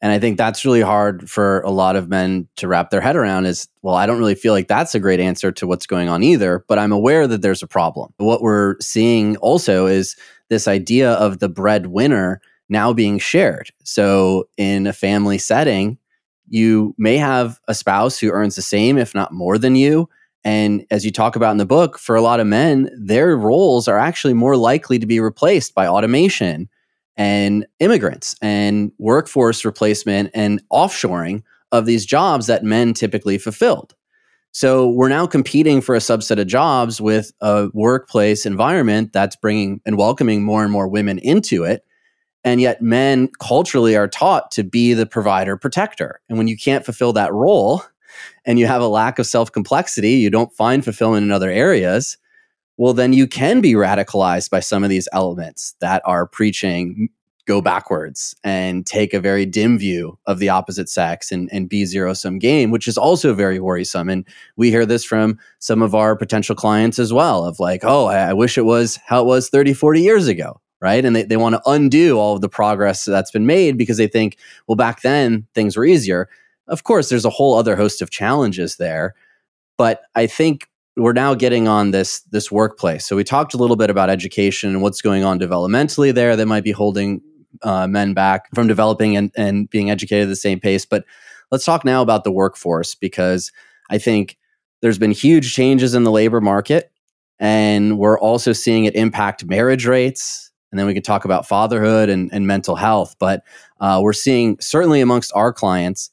And 0.00 0.10
I 0.10 0.18
think 0.18 0.36
that's 0.36 0.64
really 0.64 0.80
hard 0.80 1.30
for 1.30 1.60
a 1.60 1.70
lot 1.70 1.94
of 1.94 2.08
men 2.08 2.48
to 2.56 2.66
wrap 2.66 2.90
their 2.90 3.00
head 3.00 3.14
around 3.14 3.46
is, 3.46 3.68
well, 3.82 3.94
I 3.94 4.04
don't 4.04 4.18
really 4.18 4.34
feel 4.34 4.52
like 4.52 4.66
that's 4.66 4.96
a 4.96 5.00
great 5.00 5.20
answer 5.20 5.52
to 5.52 5.66
what's 5.66 5.86
going 5.86 6.08
on 6.08 6.24
either, 6.24 6.64
but 6.66 6.78
I'm 6.78 6.90
aware 6.90 7.28
that 7.28 7.40
there's 7.40 7.62
a 7.62 7.68
problem. 7.68 8.12
What 8.16 8.42
we're 8.42 8.76
seeing 8.80 9.36
also 9.36 9.86
is 9.86 10.16
this 10.52 10.68
idea 10.68 11.12
of 11.12 11.38
the 11.38 11.48
breadwinner 11.48 12.40
now 12.68 12.92
being 12.92 13.18
shared. 13.18 13.70
So 13.84 14.48
in 14.58 14.86
a 14.86 14.92
family 14.92 15.38
setting, 15.38 15.98
you 16.48 16.94
may 16.98 17.16
have 17.16 17.58
a 17.68 17.74
spouse 17.74 18.18
who 18.18 18.30
earns 18.30 18.56
the 18.56 18.62
same, 18.62 18.98
if 18.98 19.14
not 19.14 19.32
more 19.32 19.56
than 19.56 19.76
you. 19.76 20.10
And 20.44 20.84
as 20.90 21.04
you 21.04 21.10
talk 21.10 21.36
about 21.36 21.52
in 21.52 21.56
the 21.56 21.64
book, 21.64 21.98
for 21.98 22.14
a 22.16 22.20
lot 22.20 22.38
of 22.38 22.46
men, 22.46 22.90
their 22.98 23.34
roles 23.34 23.88
are 23.88 23.98
actually 23.98 24.34
more 24.34 24.56
likely 24.56 24.98
to 24.98 25.06
be 25.06 25.20
replaced 25.20 25.74
by 25.74 25.86
automation 25.86 26.68
and 27.16 27.66
immigrants 27.80 28.34
and 28.42 28.92
workforce 28.98 29.64
replacement 29.64 30.30
and 30.34 30.60
offshoring 30.70 31.42
of 31.70 31.86
these 31.86 32.04
jobs 32.04 32.46
that 32.46 32.64
men 32.64 32.92
typically 32.92 33.38
fulfilled. 33.38 33.94
So 34.52 34.90
we're 34.90 35.08
now 35.08 35.26
competing 35.26 35.80
for 35.80 35.94
a 35.94 35.98
subset 35.98 36.38
of 36.38 36.46
jobs 36.46 37.00
with 37.00 37.32
a 37.40 37.68
workplace 37.72 38.44
environment 38.44 39.12
that's 39.12 39.34
bringing 39.34 39.80
and 39.86 39.96
welcoming 39.96 40.44
more 40.44 40.62
and 40.62 40.70
more 40.70 40.88
women 40.88 41.18
into 41.18 41.64
it. 41.64 41.84
And 42.44 42.60
yet, 42.60 42.82
men 42.82 43.28
culturally 43.40 43.96
are 43.96 44.08
taught 44.08 44.50
to 44.52 44.64
be 44.64 44.94
the 44.94 45.06
provider 45.06 45.56
protector. 45.56 46.20
And 46.28 46.36
when 46.36 46.48
you 46.48 46.56
can't 46.56 46.84
fulfill 46.84 47.12
that 47.14 47.32
role 47.32 47.82
and 48.44 48.58
you 48.58 48.66
have 48.66 48.82
a 48.82 48.88
lack 48.88 49.18
of 49.18 49.26
self 49.26 49.50
complexity, 49.50 50.12
you 50.12 50.28
don't 50.28 50.52
find 50.52 50.84
fulfillment 50.84 51.24
in 51.24 51.30
other 51.30 51.50
areas, 51.50 52.18
well, 52.76 52.92
then 52.92 53.12
you 53.12 53.26
can 53.26 53.60
be 53.60 53.74
radicalized 53.74 54.50
by 54.50 54.60
some 54.60 54.82
of 54.82 54.90
these 54.90 55.08
elements 55.12 55.74
that 55.80 56.02
are 56.04 56.26
preaching 56.26 57.08
go 57.46 57.60
backwards 57.60 58.34
and 58.44 58.86
take 58.86 59.12
a 59.12 59.20
very 59.20 59.44
dim 59.44 59.78
view 59.78 60.18
of 60.26 60.38
the 60.38 60.48
opposite 60.48 60.88
sex 60.88 61.32
and, 61.32 61.48
and 61.52 61.68
be 61.68 61.84
zero 61.84 62.14
sum 62.14 62.38
game, 62.38 62.70
which 62.70 62.86
is 62.86 62.96
also 62.96 63.34
very 63.34 63.58
worrisome. 63.58 64.08
And 64.08 64.26
we 64.56 64.70
hear 64.70 64.86
this 64.86 65.04
from 65.04 65.38
some 65.58 65.82
of 65.82 65.94
our 65.94 66.16
potential 66.16 66.54
clients 66.54 66.98
as 66.98 67.12
well 67.12 67.44
of 67.44 67.58
like, 67.58 67.80
oh, 67.84 68.06
I, 68.06 68.30
I 68.30 68.32
wish 68.32 68.56
it 68.56 68.64
was 68.64 68.98
how 69.04 69.22
it 69.22 69.26
was 69.26 69.48
30, 69.48 69.74
40 69.74 70.00
years 70.00 70.28
ago. 70.28 70.60
Right. 70.80 71.04
And 71.04 71.14
they, 71.14 71.22
they 71.22 71.36
want 71.36 71.54
to 71.54 71.62
undo 71.64 72.18
all 72.18 72.34
of 72.34 72.40
the 72.40 72.48
progress 72.48 73.04
that's 73.04 73.30
been 73.30 73.46
made 73.46 73.78
because 73.78 73.98
they 73.98 74.08
think, 74.08 74.36
well, 74.66 74.74
back 74.74 75.02
then 75.02 75.46
things 75.54 75.76
were 75.76 75.84
easier. 75.84 76.28
Of 76.66 76.82
course, 76.82 77.08
there's 77.08 77.24
a 77.24 77.30
whole 77.30 77.54
other 77.54 77.76
host 77.76 78.02
of 78.02 78.10
challenges 78.10 78.76
there. 78.76 79.14
But 79.78 80.02
I 80.16 80.26
think 80.26 80.68
we're 80.96 81.12
now 81.12 81.34
getting 81.34 81.68
on 81.68 81.90
this 81.90 82.20
this 82.30 82.50
workplace. 82.52 83.06
So 83.06 83.16
we 83.16 83.24
talked 83.24 83.54
a 83.54 83.56
little 83.56 83.76
bit 83.76 83.90
about 83.90 84.10
education 84.10 84.70
and 84.70 84.82
what's 84.82 85.00
going 85.00 85.24
on 85.24 85.38
developmentally 85.38 86.12
there 86.12 86.36
that 86.36 86.46
might 86.46 86.64
be 86.64 86.72
holding 86.72 87.22
uh, 87.62 87.86
men 87.86 88.14
back 88.14 88.48
from 88.54 88.66
developing 88.66 89.16
and, 89.16 89.30
and 89.36 89.68
being 89.70 89.90
educated 89.90 90.24
at 90.24 90.28
the 90.28 90.36
same 90.36 90.60
pace. 90.60 90.84
But 90.84 91.04
let's 91.50 91.64
talk 91.64 91.84
now 91.84 92.02
about 92.02 92.24
the 92.24 92.32
workforce 92.32 92.94
because 92.94 93.52
I 93.90 93.98
think 93.98 94.38
there's 94.80 94.98
been 94.98 95.12
huge 95.12 95.54
changes 95.54 95.94
in 95.94 96.04
the 96.04 96.10
labor 96.10 96.40
market, 96.40 96.90
and 97.38 97.98
we're 97.98 98.18
also 98.18 98.52
seeing 98.52 98.84
it 98.84 98.94
impact 98.94 99.44
marriage 99.44 99.86
rates. 99.86 100.50
And 100.70 100.78
then 100.78 100.86
we 100.86 100.94
can 100.94 101.02
talk 101.02 101.26
about 101.26 101.46
fatherhood 101.46 102.08
and, 102.08 102.32
and 102.32 102.46
mental 102.46 102.76
health. 102.76 103.14
But 103.18 103.44
uh, 103.80 104.00
we're 104.02 104.14
seeing 104.14 104.56
certainly 104.58 105.02
amongst 105.02 105.30
our 105.34 105.52
clients 105.52 106.10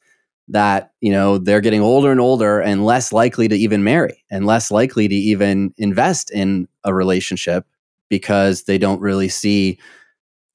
that 0.50 0.92
you 1.00 1.12
know 1.12 1.38
they're 1.38 1.62
getting 1.62 1.82
older 1.82 2.12
and 2.12 2.20
older 2.20 2.60
and 2.60 2.84
less 2.84 3.14
likely 3.14 3.48
to 3.48 3.56
even 3.56 3.84
marry 3.84 4.24
and 4.30 4.46
less 4.46 4.72
likely 4.72 5.08
to 5.08 5.16
even 5.16 5.74
invest 5.78 6.32
in 6.32 6.68
a 6.84 6.94
relationship 6.94 7.66
because 8.10 8.64
they 8.64 8.78
don't 8.78 9.00
really 9.00 9.30
see 9.30 9.80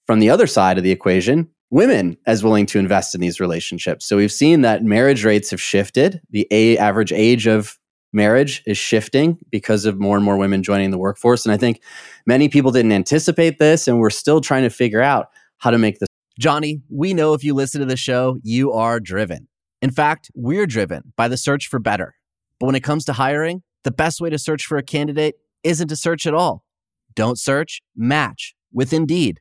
from 0.06 0.20
the 0.20 0.30
other 0.30 0.46
side 0.46 0.78
of 0.78 0.84
the 0.84 0.90
equation 0.90 1.48
women 1.70 2.16
as 2.26 2.44
willing 2.44 2.66
to 2.66 2.78
invest 2.78 3.14
in 3.14 3.20
these 3.20 3.40
relationships 3.40 4.06
so 4.06 4.16
we've 4.16 4.32
seen 4.32 4.60
that 4.62 4.84
marriage 4.84 5.24
rates 5.24 5.50
have 5.50 5.60
shifted 5.60 6.20
the 6.30 6.46
a- 6.50 6.78
average 6.78 7.12
age 7.12 7.46
of 7.46 7.78
marriage 8.12 8.62
is 8.66 8.78
shifting 8.78 9.36
because 9.50 9.84
of 9.84 9.98
more 9.98 10.16
and 10.16 10.24
more 10.24 10.36
women 10.36 10.62
joining 10.62 10.90
the 10.90 10.98
workforce 10.98 11.44
and 11.44 11.52
i 11.52 11.56
think 11.56 11.80
many 12.26 12.48
people 12.48 12.70
didn't 12.70 12.92
anticipate 12.92 13.58
this 13.58 13.88
and 13.88 13.98
we're 13.98 14.10
still 14.10 14.40
trying 14.40 14.62
to 14.62 14.70
figure 14.70 15.02
out 15.02 15.28
how 15.58 15.70
to 15.70 15.78
make 15.78 15.98
this 15.98 16.08
johnny 16.38 16.80
we 16.90 17.14
know 17.14 17.34
if 17.34 17.42
you 17.42 17.54
listen 17.54 17.80
to 17.80 17.86
the 17.86 17.96
show 17.96 18.36
you 18.42 18.72
are 18.72 19.00
driven 19.00 19.48
in 19.84 19.90
fact, 19.90 20.30
we're 20.34 20.64
driven 20.64 21.12
by 21.14 21.28
the 21.28 21.36
search 21.36 21.68
for 21.68 21.78
better. 21.78 22.14
But 22.58 22.68
when 22.68 22.74
it 22.74 22.82
comes 22.82 23.04
to 23.04 23.12
hiring, 23.12 23.62
the 23.82 23.90
best 23.90 24.18
way 24.18 24.30
to 24.30 24.38
search 24.38 24.64
for 24.64 24.78
a 24.78 24.82
candidate 24.82 25.34
isn't 25.62 25.88
to 25.88 25.96
search 25.96 26.26
at 26.26 26.32
all. 26.32 26.64
Don't 27.14 27.38
search, 27.38 27.82
match 27.94 28.54
with 28.72 28.94
Indeed. 28.94 29.40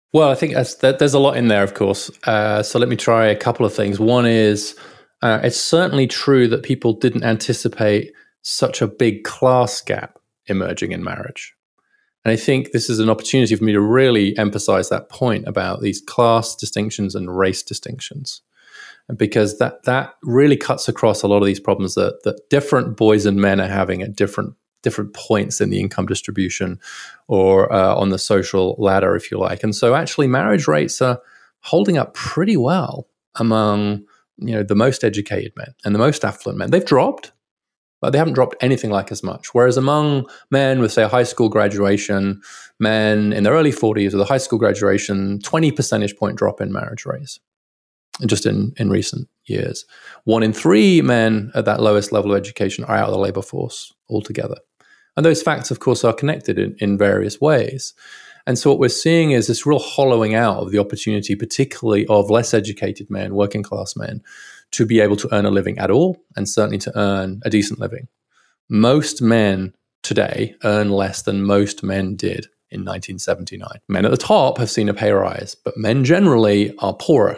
Well, 0.13 0.29
I 0.29 0.35
think 0.35 0.53
there's 0.53 1.13
a 1.13 1.19
lot 1.19 1.37
in 1.37 1.47
there, 1.47 1.63
of 1.63 1.73
course. 1.73 2.11
Uh, 2.25 2.61
so 2.63 2.79
let 2.79 2.89
me 2.89 2.97
try 2.97 3.27
a 3.27 3.35
couple 3.35 3.65
of 3.65 3.73
things. 3.73 3.99
One 3.99 4.25
is 4.25 4.75
uh, 5.21 5.39
it's 5.43 5.59
certainly 5.59 6.07
true 6.07 6.47
that 6.49 6.63
people 6.63 6.93
didn't 6.93 7.23
anticipate 7.23 8.11
such 8.41 8.81
a 8.81 8.87
big 8.87 9.23
class 9.23 9.81
gap 9.81 10.19
emerging 10.47 10.91
in 10.91 11.03
marriage. 11.03 11.53
And 12.25 12.31
I 12.31 12.35
think 12.35 12.71
this 12.71 12.89
is 12.89 12.99
an 12.99 13.09
opportunity 13.09 13.55
for 13.55 13.63
me 13.63 13.71
to 13.71 13.81
really 13.81 14.37
emphasize 14.37 14.89
that 14.89 15.09
point 15.09 15.47
about 15.47 15.81
these 15.81 16.01
class 16.01 16.55
distinctions 16.55 17.15
and 17.15 17.35
race 17.35 17.63
distinctions. 17.63 18.41
Because 19.15 19.57
that 19.57 19.83
that 19.83 20.13
really 20.23 20.55
cuts 20.55 20.87
across 20.87 21.21
a 21.21 21.27
lot 21.27 21.39
of 21.39 21.45
these 21.45 21.59
problems 21.59 21.95
that, 21.95 22.21
that 22.23 22.49
different 22.49 22.95
boys 22.95 23.25
and 23.25 23.37
men 23.37 23.59
are 23.59 23.67
having 23.67 24.01
at 24.01 24.15
different 24.15 24.53
different 24.81 25.13
points 25.13 25.61
in 25.61 25.69
the 25.69 25.79
income 25.79 26.05
distribution 26.05 26.79
or 27.27 27.71
uh, 27.71 27.95
on 27.95 28.09
the 28.09 28.19
social 28.19 28.75
ladder, 28.77 29.15
if 29.15 29.31
you 29.31 29.37
like. 29.37 29.63
And 29.63 29.75
so, 29.75 29.95
actually, 29.95 30.27
marriage 30.27 30.67
rates 30.67 31.01
are 31.01 31.19
holding 31.61 31.97
up 31.97 32.13
pretty 32.13 32.57
well 32.57 33.07
among 33.35 34.03
you 34.37 34.55
know 34.55 34.63
the 34.63 34.75
most 34.75 35.03
educated 35.03 35.53
men 35.55 35.73
and 35.85 35.93
the 35.93 35.99
most 35.99 36.25
affluent 36.25 36.57
men. 36.57 36.71
They've 36.71 36.83
dropped, 36.83 37.31
but 38.01 38.11
they 38.11 38.17
haven't 38.17 38.33
dropped 38.33 38.55
anything 38.61 38.89
like 38.89 39.11
as 39.11 39.23
much. 39.23 39.53
Whereas 39.53 39.77
among 39.77 40.27
men 40.49 40.79
with 40.79 40.91
say 40.91 41.03
a 41.03 41.07
high 41.07 41.23
school 41.23 41.49
graduation, 41.49 42.41
men 42.79 43.33
in 43.33 43.43
their 43.43 43.53
early 43.53 43.71
40s 43.71 44.13
with 44.13 44.21
a 44.21 44.25
high 44.25 44.37
school 44.37 44.59
graduation, 44.59 45.39
20 45.41 45.71
percentage 45.71 46.17
point 46.17 46.37
drop 46.37 46.59
in 46.59 46.71
marriage 46.71 47.05
rates 47.05 47.39
just 48.25 48.45
in, 48.45 48.73
in 48.77 48.89
recent 48.89 49.27
years. 49.45 49.85
One 50.25 50.43
in 50.43 50.53
three 50.53 51.01
men 51.01 51.51
at 51.55 51.65
that 51.65 51.81
lowest 51.81 52.11
level 52.11 52.31
of 52.31 52.37
education 52.37 52.83
are 52.83 52.95
out 52.95 53.07
of 53.07 53.13
the 53.13 53.19
labor 53.19 53.41
force 53.41 53.93
altogether. 54.09 54.57
And 55.17 55.25
those 55.25 55.41
facts, 55.41 55.71
of 55.71 55.79
course, 55.79 56.03
are 56.03 56.13
connected 56.13 56.57
in, 56.57 56.75
in 56.79 56.97
various 56.97 57.41
ways. 57.41 57.93
And 58.47 58.57
so 58.57 58.69
what 58.69 58.79
we're 58.79 58.89
seeing 58.89 59.31
is 59.31 59.47
this 59.47 59.65
real 59.65 59.79
hollowing 59.79 60.35
out 60.35 60.57
of 60.57 60.71
the 60.71 60.79
opportunity, 60.79 61.35
particularly 61.35 62.07
of 62.07 62.29
less 62.29 62.53
educated 62.53 63.09
men, 63.09 63.35
working 63.35 63.63
class 63.63 63.95
men, 63.95 64.21
to 64.71 64.85
be 64.85 64.99
able 64.99 65.17
to 65.17 65.33
earn 65.33 65.45
a 65.45 65.51
living 65.51 65.77
at 65.77 65.91
all, 65.91 66.23
and 66.35 66.47
certainly 66.47 66.77
to 66.79 66.97
earn 66.97 67.41
a 67.43 67.49
decent 67.49 67.79
living. 67.79 68.07
Most 68.69 69.21
men 69.21 69.73
today 70.01 70.55
earn 70.63 70.89
less 70.89 71.21
than 71.21 71.43
most 71.43 71.83
men 71.83 72.15
did 72.15 72.47
in 72.71 72.81
1979. 72.81 73.67
Men 73.89 74.05
at 74.05 74.11
the 74.11 74.17
top 74.17 74.57
have 74.57 74.71
seen 74.71 74.89
a 74.89 74.93
pay 74.93 75.11
rise, 75.11 75.55
but 75.55 75.77
men 75.77 76.03
generally 76.03 76.75
are 76.79 76.95
poorer 76.95 77.37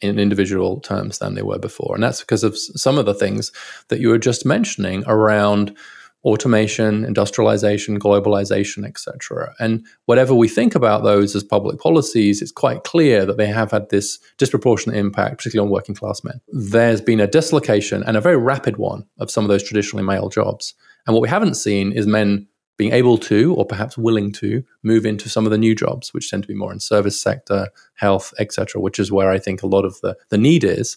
in 0.00 0.18
individual 0.18 0.80
terms 0.80 1.18
than 1.18 1.34
they 1.34 1.42
were 1.42 1.58
before. 1.58 1.94
And 1.94 2.02
that's 2.02 2.20
because 2.20 2.44
of 2.44 2.58
some 2.58 2.98
of 2.98 3.06
the 3.06 3.14
things 3.14 3.52
that 3.88 4.00
you 4.00 4.08
were 4.08 4.18
just 4.18 4.44
mentioning 4.44 5.04
around 5.06 5.76
automation, 6.24 7.04
industrialization, 7.04 7.98
globalization, 7.98 8.86
etc. 8.86 9.54
And 9.58 9.86
whatever 10.04 10.34
we 10.34 10.48
think 10.48 10.74
about 10.74 11.02
those 11.02 11.34
as 11.34 11.42
public 11.42 11.80
policies, 11.80 12.42
it's 12.42 12.52
quite 12.52 12.84
clear 12.84 13.24
that 13.24 13.38
they 13.38 13.46
have 13.46 13.70
had 13.70 13.88
this 13.88 14.18
disproportionate 14.36 14.98
impact, 14.98 15.38
particularly 15.38 15.66
on 15.66 15.72
working 15.72 15.94
class 15.94 16.22
men. 16.22 16.40
There's 16.48 17.00
been 17.00 17.20
a 17.20 17.26
dislocation 17.26 18.02
and 18.02 18.16
a 18.16 18.20
very 18.20 18.36
rapid 18.36 18.76
one 18.76 19.06
of 19.18 19.30
some 19.30 19.44
of 19.44 19.48
those 19.48 19.62
traditionally 19.62 20.04
male 20.04 20.28
jobs. 20.28 20.74
And 21.06 21.14
what 21.14 21.22
we 21.22 21.28
haven't 21.28 21.54
seen 21.54 21.92
is 21.92 22.06
men 22.06 22.46
being 22.76 22.92
able 22.94 23.18
to 23.18 23.54
or 23.56 23.66
perhaps 23.66 23.98
willing 23.98 24.32
to 24.32 24.64
move 24.82 25.04
into 25.04 25.28
some 25.28 25.44
of 25.44 25.50
the 25.50 25.58
new 25.58 25.74
jobs 25.74 26.14
which 26.14 26.30
tend 26.30 26.42
to 26.42 26.48
be 26.48 26.54
more 26.54 26.72
in 26.72 26.80
service 26.80 27.20
sector 27.20 27.68
health 27.96 28.32
etc 28.38 28.80
which 28.80 28.98
is 28.98 29.12
where 29.12 29.30
i 29.30 29.38
think 29.38 29.62
a 29.62 29.66
lot 29.66 29.84
of 29.84 30.00
the, 30.00 30.16
the 30.30 30.38
need 30.38 30.64
is 30.64 30.96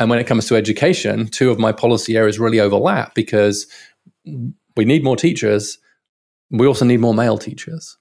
and 0.00 0.10
when 0.10 0.18
it 0.18 0.26
comes 0.26 0.48
to 0.48 0.56
education 0.56 1.28
two 1.28 1.48
of 1.48 1.56
my 1.56 1.70
policy 1.70 2.16
areas 2.16 2.40
really 2.40 2.58
overlap 2.58 3.14
because 3.14 3.68
we 4.76 4.84
need 4.84 5.04
more 5.04 5.16
teachers. 5.16 5.78
We 6.50 6.66
also 6.66 6.84
need 6.84 7.00
more 7.00 7.14
male 7.14 7.38
teachers 7.38 7.96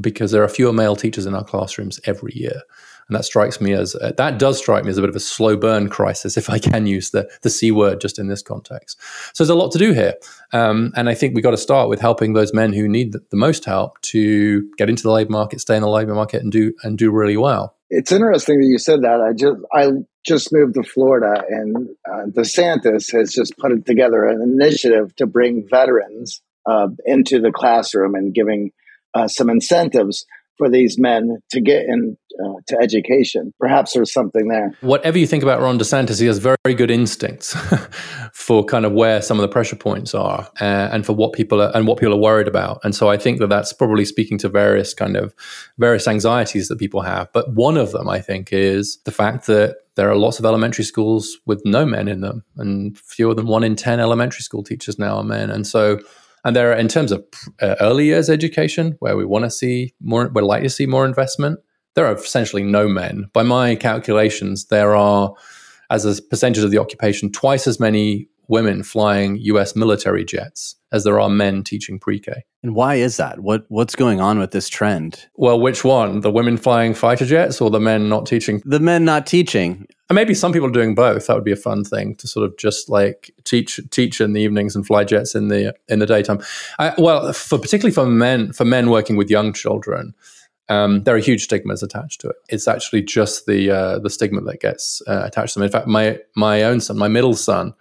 because 0.00 0.30
there 0.30 0.42
are 0.42 0.48
fewer 0.48 0.72
male 0.72 0.96
teachers 0.96 1.26
in 1.26 1.34
our 1.34 1.44
classrooms 1.44 2.00
every 2.04 2.32
year. 2.34 2.62
And 3.08 3.16
that 3.16 3.24
strikes 3.24 3.60
me 3.60 3.72
as 3.72 3.94
uh, 3.96 4.12
that 4.16 4.38
does 4.38 4.58
strike 4.58 4.84
me 4.84 4.90
as 4.90 4.96
a 4.96 5.00
bit 5.00 5.10
of 5.10 5.16
a 5.16 5.20
slow 5.20 5.56
burn 5.56 5.88
crisis, 5.88 6.36
if 6.38 6.48
I 6.48 6.58
can 6.58 6.86
use 6.86 7.10
the 7.10 7.28
the 7.42 7.50
c 7.50 7.70
word 7.70 8.00
just 8.00 8.18
in 8.18 8.28
this 8.28 8.42
context. 8.42 8.98
So 9.34 9.44
there's 9.44 9.50
a 9.50 9.54
lot 9.54 9.72
to 9.72 9.78
do 9.78 9.92
here, 9.92 10.14
um, 10.52 10.92
and 10.96 11.08
I 11.08 11.14
think 11.14 11.34
we 11.34 11.42
got 11.42 11.50
to 11.50 11.56
start 11.56 11.88
with 11.88 12.00
helping 12.00 12.32
those 12.32 12.54
men 12.54 12.72
who 12.72 12.88
need 12.88 13.12
the, 13.12 13.20
the 13.30 13.36
most 13.36 13.64
help 13.64 14.00
to 14.02 14.68
get 14.78 14.88
into 14.88 15.02
the 15.02 15.10
labor 15.10 15.32
market, 15.32 15.60
stay 15.60 15.76
in 15.76 15.82
the 15.82 15.88
labor 15.88 16.14
market, 16.14 16.42
and 16.42 16.52
do 16.52 16.72
and 16.84 16.96
do 16.96 17.10
really 17.10 17.36
well. 17.36 17.76
It's 17.94 18.10
interesting 18.10 18.58
that 18.58 18.66
you 18.66 18.78
said 18.78 19.02
that. 19.02 19.20
I 19.20 19.34
just 19.34 19.60
I 19.70 19.90
just 20.24 20.50
moved 20.50 20.74
to 20.74 20.82
Florida, 20.82 21.44
and 21.46 21.90
uh, 22.10 22.24
DeSantis 22.30 23.12
has 23.12 23.34
just 23.34 23.58
put 23.58 23.84
together 23.84 24.24
an 24.24 24.40
initiative 24.40 25.14
to 25.16 25.26
bring 25.26 25.68
veterans 25.68 26.40
uh, 26.64 26.88
into 27.04 27.38
the 27.38 27.52
classroom 27.52 28.14
and 28.14 28.32
giving 28.32 28.72
uh, 29.12 29.28
some 29.28 29.50
incentives 29.50 30.24
for 30.58 30.68
these 30.68 30.98
men 30.98 31.38
to 31.50 31.60
get 31.60 31.84
into 31.86 32.16
uh, 32.44 32.82
education. 32.82 33.52
Perhaps 33.60 33.92
there's 33.92 34.12
something 34.12 34.48
there. 34.48 34.72
Whatever 34.80 35.18
you 35.18 35.26
think 35.26 35.42
about 35.42 35.60
Ron 35.60 35.78
DeSantis, 35.78 36.20
he 36.20 36.26
has 36.26 36.38
very 36.38 36.56
good 36.74 36.90
instincts 36.90 37.54
for 38.32 38.64
kind 38.64 38.84
of 38.84 38.92
where 38.92 39.20
some 39.22 39.38
of 39.38 39.42
the 39.42 39.48
pressure 39.48 39.76
points 39.76 40.14
are 40.14 40.48
uh, 40.60 40.88
and 40.92 41.04
for 41.04 41.14
what 41.14 41.32
people 41.32 41.60
are 41.60 41.70
and 41.74 41.86
what 41.86 41.98
people 41.98 42.14
are 42.14 42.20
worried 42.20 42.48
about. 42.48 42.80
And 42.84 42.94
so 42.94 43.08
I 43.08 43.16
think 43.16 43.38
that 43.40 43.48
that's 43.48 43.72
probably 43.72 44.04
speaking 44.04 44.38
to 44.38 44.48
various 44.48 44.94
kind 44.94 45.16
of 45.16 45.34
various 45.78 46.08
anxieties 46.08 46.68
that 46.68 46.78
people 46.78 47.02
have. 47.02 47.28
But 47.32 47.52
one 47.52 47.76
of 47.76 47.92
them, 47.92 48.08
I 48.08 48.20
think, 48.20 48.52
is 48.52 48.98
the 49.04 49.12
fact 49.12 49.46
that 49.46 49.76
there 49.94 50.10
are 50.10 50.16
lots 50.16 50.38
of 50.38 50.46
elementary 50.46 50.84
schools 50.84 51.36
with 51.44 51.60
no 51.66 51.84
men 51.84 52.08
in 52.08 52.22
them, 52.22 52.44
and 52.56 52.98
fewer 52.98 53.34
than 53.34 53.46
one 53.46 53.62
in 53.62 53.76
ten 53.76 54.00
elementary 54.00 54.40
school 54.40 54.62
teachers 54.62 54.98
now 54.98 55.16
are 55.16 55.24
men. 55.24 55.50
And 55.50 55.66
so 55.66 56.00
and 56.44 56.56
there, 56.56 56.72
are, 56.72 56.76
in 56.76 56.88
terms 56.88 57.12
of 57.12 57.24
uh, 57.60 57.76
early 57.80 58.06
years 58.06 58.28
education, 58.28 58.96
where 58.98 59.16
we 59.16 59.24
want 59.24 59.44
to 59.44 59.50
see 59.50 59.94
more, 60.00 60.30
we're 60.34 60.42
likely 60.42 60.68
to 60.68 60.74
see 60.74 60.86
more 60.86 61.04
investment. 61.04 61.60
There 61.94 62.06
are 62.06 62.14
essentially 62.14 62.62
no 62.62 62.88
men. 62.88 63.26
By 63.32 63.42
my 63.42 63.76
calculations, 63.76 64.66
there 64.66 64.96
are, 64.96 65.34
as 65.90 66.04
a 66.04 66.22
percentage 66.22 66.64
of 66.64 66.70
the 66.70 66.78
occupation, 66.78 67.30
twice 67.30 67.66
as 67.66 67.78
many 67.78 68.28
women 68.48 68.82
flying 68.82 69.36
U.S. 69.36 69.76
military 69.76 70.24
jets 70.24 70.76
as 70.92 71.04
there 71.04 71.18
are 71.18 71.28
men 71.28 71.64
teaching 71.64 71.98
pre-K. 71.98 72.44
And 72.62 72.74
why 72.74 72.96
is 72.96 73.16
that? 73.16 73.40
What 73.40 73.64
what's 73.68 73.96
going 73.96 74.20
on 74.20 74.38
with 74.38 74.52
this 74.52 74.68
trend? 74.68 75.26
Well, 75.34 75.58
which 75.58 75.84
one? 75.84 76.20
The 76.20 76.30
women 76.30 76.56
flying 76.56 76.94
fighter 76.94 77.26
jets 77.26 77.60
or 77.60 77.70
the 77.70 77.80
men 77.80 78.08
not 78.08 78.26
teaching? 78.26 78.62
The 78.64 78.78
men 78.78 79.04
not 79.04 79.26
teaching. 79.26 79.86
And 80.08 80.14
maybe 80.14 80.34
some 80.34 80.52
people 80.52 80.68
are 80.68 80.72
doing 80.72 80.94
both. 80.94 81.26
That 81.26 81.34
would 81.34 81.44
be 81.44 81.52
a 81.52 81.56
fun 81.56 81.82
thing 81.84 82.14
to 82.16 82.28
sort 82.28 82.46
of 82.46 82.56
just 82.58 82.88
like 82.88 83.34
teach 83.44 83.80
teach 83.90 84.20
in 84.20 84.34
the 84.34 84.42
evenings 84.42 84.76
and 84.76 84.86
fly 84.86 85.04
jets 85.04 85.34
in 85.34 85.48
the 85.48 85.74
in 85.88 85.98
the 85.98 86.06
daytime. 86.06 86.40
I, 86.78 86.92
well, 86.98 87.32
for 87.32 87.58
particularly 87.58 87.94
for 87.94 88.06
men 88.06 88.52
for 88.52 88.64
men 88.64 88.90
working 88.90 89.16
with 89.16 89.30
young 89.30 89.52
children, 89.52 90.14
um, 90.68 91.02
there 91.04 91.16
are 91.16 91.18
huge 91.18 91.44
stigmas 91.44 91.82
attached 91.82 92.20
to 92.20 92.28
it. 92.28 92.36
It's 92.48 92.68
actually 92.68 93.02
just 93.02 93.46
the 93.46 93.70
uh, 93.70 93.98
the 93.98 94.10
stigma 94.10 94.42
that 94.42 94.60
gets 94.60 95.02
uh, 95.08 95.22
attached 95.24 95.54
to 95.54 95.58
them. 95.58 95.66
In 95.66 95.72
fact, 95.72 95.88
my 95.88 96.18
my 96.36 96.62
own 96.62 96.80
son, 96.80 96.98
my 96.98 97.08
middle 97.08 97.34
son 97.34 97.74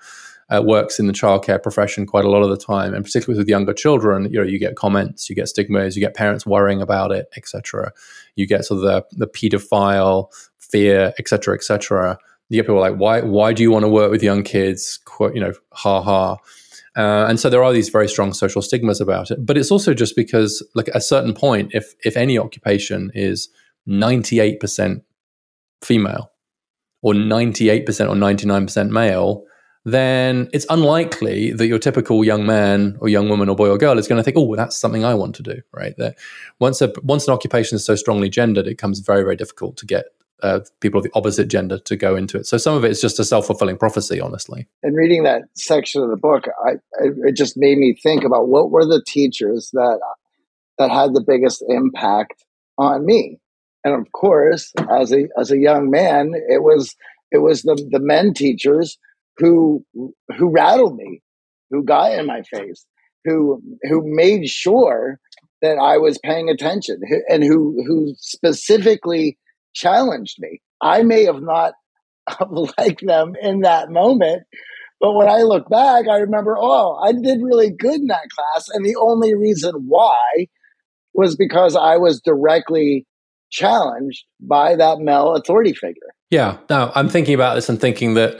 uh, 0.51 0.61
works 0.61 0.99
in 0.99 1.07
the 1.07 1.13
childcare 1.13 1.61
profession 1.61 2.05
quite 2.05 2.25
a 2.25 2.29
lot 2.29 2.43
of 2.43 2.49
the 2.49 2.57
time, 2.57 2.93
and 2.93 3.05
particularly 3.05 3.39
with 3.39 3.47
younger 3.47 3.73
children, 3.73 4.27
you 4.31 4.37
know, 4.37 4.45
you 4.45 4.59
get 4.59 4.75
comments, 4.75 5.29
you 5.29 5.35
get 5.35 5.47
stigmas, 5.47 5.95
you 5.95 6.01
get 6.01 6.13
parents 6.13 6.45
worrying 6.45 6.81
about 6.81 7.11
it, 7.11 7.27
etc. 7.37 7.91
You 8.35 8.45
get 8.45 8.65
sort 8.65 8.83
of 8.83 8.83
the 8.83 9.25
the 9.25 9.27
pedophile 9.27 10.27
fear, 10.59 11.13
etc., 11.17 11.55
etc. 11.55 12.17
You 12.49 12.57
get 12.57 12.63
people 12.63 12.81
like, 12.81 12.95
why 12.95 13.21
why 13.21 13.53
do 13.53 13.63
you 13.63 13.71
want 13.71 13.83
to 13.83 13.89
work 13.89 14.11
with 14.11 14.21
young 14.21 14.43
kids? 14.43 14.99
You 15.19 15.39
know, 15.39 15.53
ha 15.71 16.01
ha. 16.01 16.37
Uh, 16.97 17.25
and 17.29 17.39
so 17.39 17.49
there 17.49 17.63
are 17.63 17.71
these 17.71 17.87
very 17.87 18.09
strong 18.09 18.33
social 18.33 18.61
stigmas 18.61 18.99
about 18.99 19.31
it. 19.31 19.45
But 19.45 19.57
it's 19.57 19.71
also 19.71 19.93
just 19.93 20.13
because, 20.13 20.61
like, 20.75 20.89
at 20.89 20.97
a 20.97 21.01
certain 21.01 21.33
point, 21.33 21.71
if 21.73 21.93
if 22.03 22.17
any 22.17 22.37
occupation 22.37 23.11
is 23.13 23.47
ninety 23.85 24.41
eight 24.41 24.59
percent 24.59 25.03
female, 25.81 26.31
or 27.01 27.13
ninety 27.13 27.69
eight 27.69 27.85
percent 27.85 28.09
or 28.09 28.15
ninety 28.15 28.45
nine 28.45 28.65
percent 28.65 28.91
male, 28.91 29.45
then 29.83 30.49
it's 30.53 30.65
unlikely 30.69 31.51
that 31.53 31.67
your 31.67 31.79
typical 31.79 32.23
young 32.23 32.45
man 32.45 32.97
or 32.99 33.09
young 33.09 33.29
woman 33.29 33.49
or 33.49 33.55
boy 33.55 33.69
or 33.69 33.77
girl 33.77 33.97
is 33.97 34.07
going 34.07 34.17
to 34.17 34.23
think, 34.23 34.37
"Oh, 34.37 34.55
that's 34.55 34.75
something 34.75 35.03
I 35.03 35.15
want 35.15 35.35
to 35.35 35.43
do." 35.43 35.61
Right? 35.73 35.95
That 35.97 36.17
once 36.59 36.81
a 36.81 36.93
once 37.01 37.27
an 37.27 37.33
occupation 37.33 37.75
is 37.75 37.85
so 37.85 37.95
strongly 37.95 38.29
gendered, 38.29 38.67
it 38.67 38.71
becomes 38.71 38.99
very 38.99 39.23
very 39.23 39.35
difficult 39.35 39.77
to 39.77 39.85
get 39.85 40.05
uh, 40.43 40.59
people 40.79 40.99
of 40.99 41.03
the 41.03 41.11
opposite 41.13 41.47
gender 41.47 41.77
to 41.79 41.95
go 41.95 42.15
into 42.15 42.37
it. 42.37 42.45
So 42.45 42.57
some 42.57 42.75
of 42.75 42.83
it 42.83 42.91
is 42.91 43.01
just 43.01 43.19
a 43.19 43.25
self 43.25 43.47
fulfilling 43.47 43.77
prophecy, 43.77 44.19
honestly. 44.19 44.67
And 44.83 44.95
reading 44.95 45.23
that 45.23 45.43
section 45.55 46.01
of 46.01 46.09
the 46.09 46.17
book, 46.17 46.45
I, 46.65 46.71
I, 46.99 47.09
it 47.25 47.35
just 47.35 47.57
made 47.57 47.77
me 47.77 47.95
think 48.01 48.23
about 48.23 48.47
what 48.47 48.71
were 48.71 48.85
the 48.85 49.03
teachers 49.05 49.69
that 49.73 49.99
that 50.77 50.91
had 50.91 51.13
the 51.13 51.23
biggest 51.25 51.63
impact 51.67 52.43
on 52.77 53.05
me. 53.05 53.39
And 53.83 53.93
of 53.93 54.11
course, 54.11 54.73
as 54.89 55.11
a 55.11 55.27
as 55.39 55.51
a 55.51 55.57
young 55.57 55.89
man, 55.89 56.33
it 56.35 56.63
was 56.63 56.95
it 57.31 57.39
was 57.39 57.63
the 57.63 57.75
the 57.91 57.99
men 57.99 58.33
teachers 58.33 58.97
who 59.37 59.85
who 60.37 60.51
rattled 60.51 60.95
me, 60.95 61.21
who 61.69 61.83
got 61.83 62.17
in 62.17 62.25
my 62.25 62.41
face, 62.43 62.85
who 63.25 63.61
who 63.83 64.01
made 64.05 64.47
sure 64.47 65.19
that 65.61 65.77
I 65.77 65.97
was 65.97 66.19
paying 66.23 66.49
attention, 66.49 66.99
and 67.29 67.43
who 67.43 67.83
who 67.85 68.13
specifically 68.17 69.37
challenged 69.73 70.37
me. 70.39 70.61
I 70.81 71.03
may 71.03 71.25
have 71.25 71.41
not 71.41 71.73
liked 72.77 73.05
them 73.05 73.33
in 73.41 73.61
that 73.61 73.89
moment, 73.89 74.43
but 74.99 75.13
when 75.13 75.29
I 75.29 75.41
look 75.41 75.69
back, 75.69 76.07
I 76.07 76.17
remember, 76.17 76.57
oh, 76.57 76.95
I 77.03 77.11
did 77.11 77.41
really 77.41 77.71
good 77.71 78.01
in 78.01 78.07
that 78.07 78.29
class, 78.29 78.69
and 78.69 78.85
the 78.85 78.95
only 78.95 79.35
reason 79.35 79.73
why 79.87 80.47
was 81.13 81.35
because 81.35 81.75
I 81.75 81.97
was 81.97 82.21
directly 82.21 83.05
challenged 83.49 84.23
by 84.39 84.75
that 84.75 84.99
male 84.99 85.35
authority 85.35 85.73
figure. 85.73 86.13
Yeah. 86.29 86.57
Now 86.69 86.91
I'm 86.95 87.09
thinking 87.09 87.35
about 87.35 87.55
this 87.55 87.67
and 87.67 87.79
thinking 87.79 88.13
that 88.13 88.39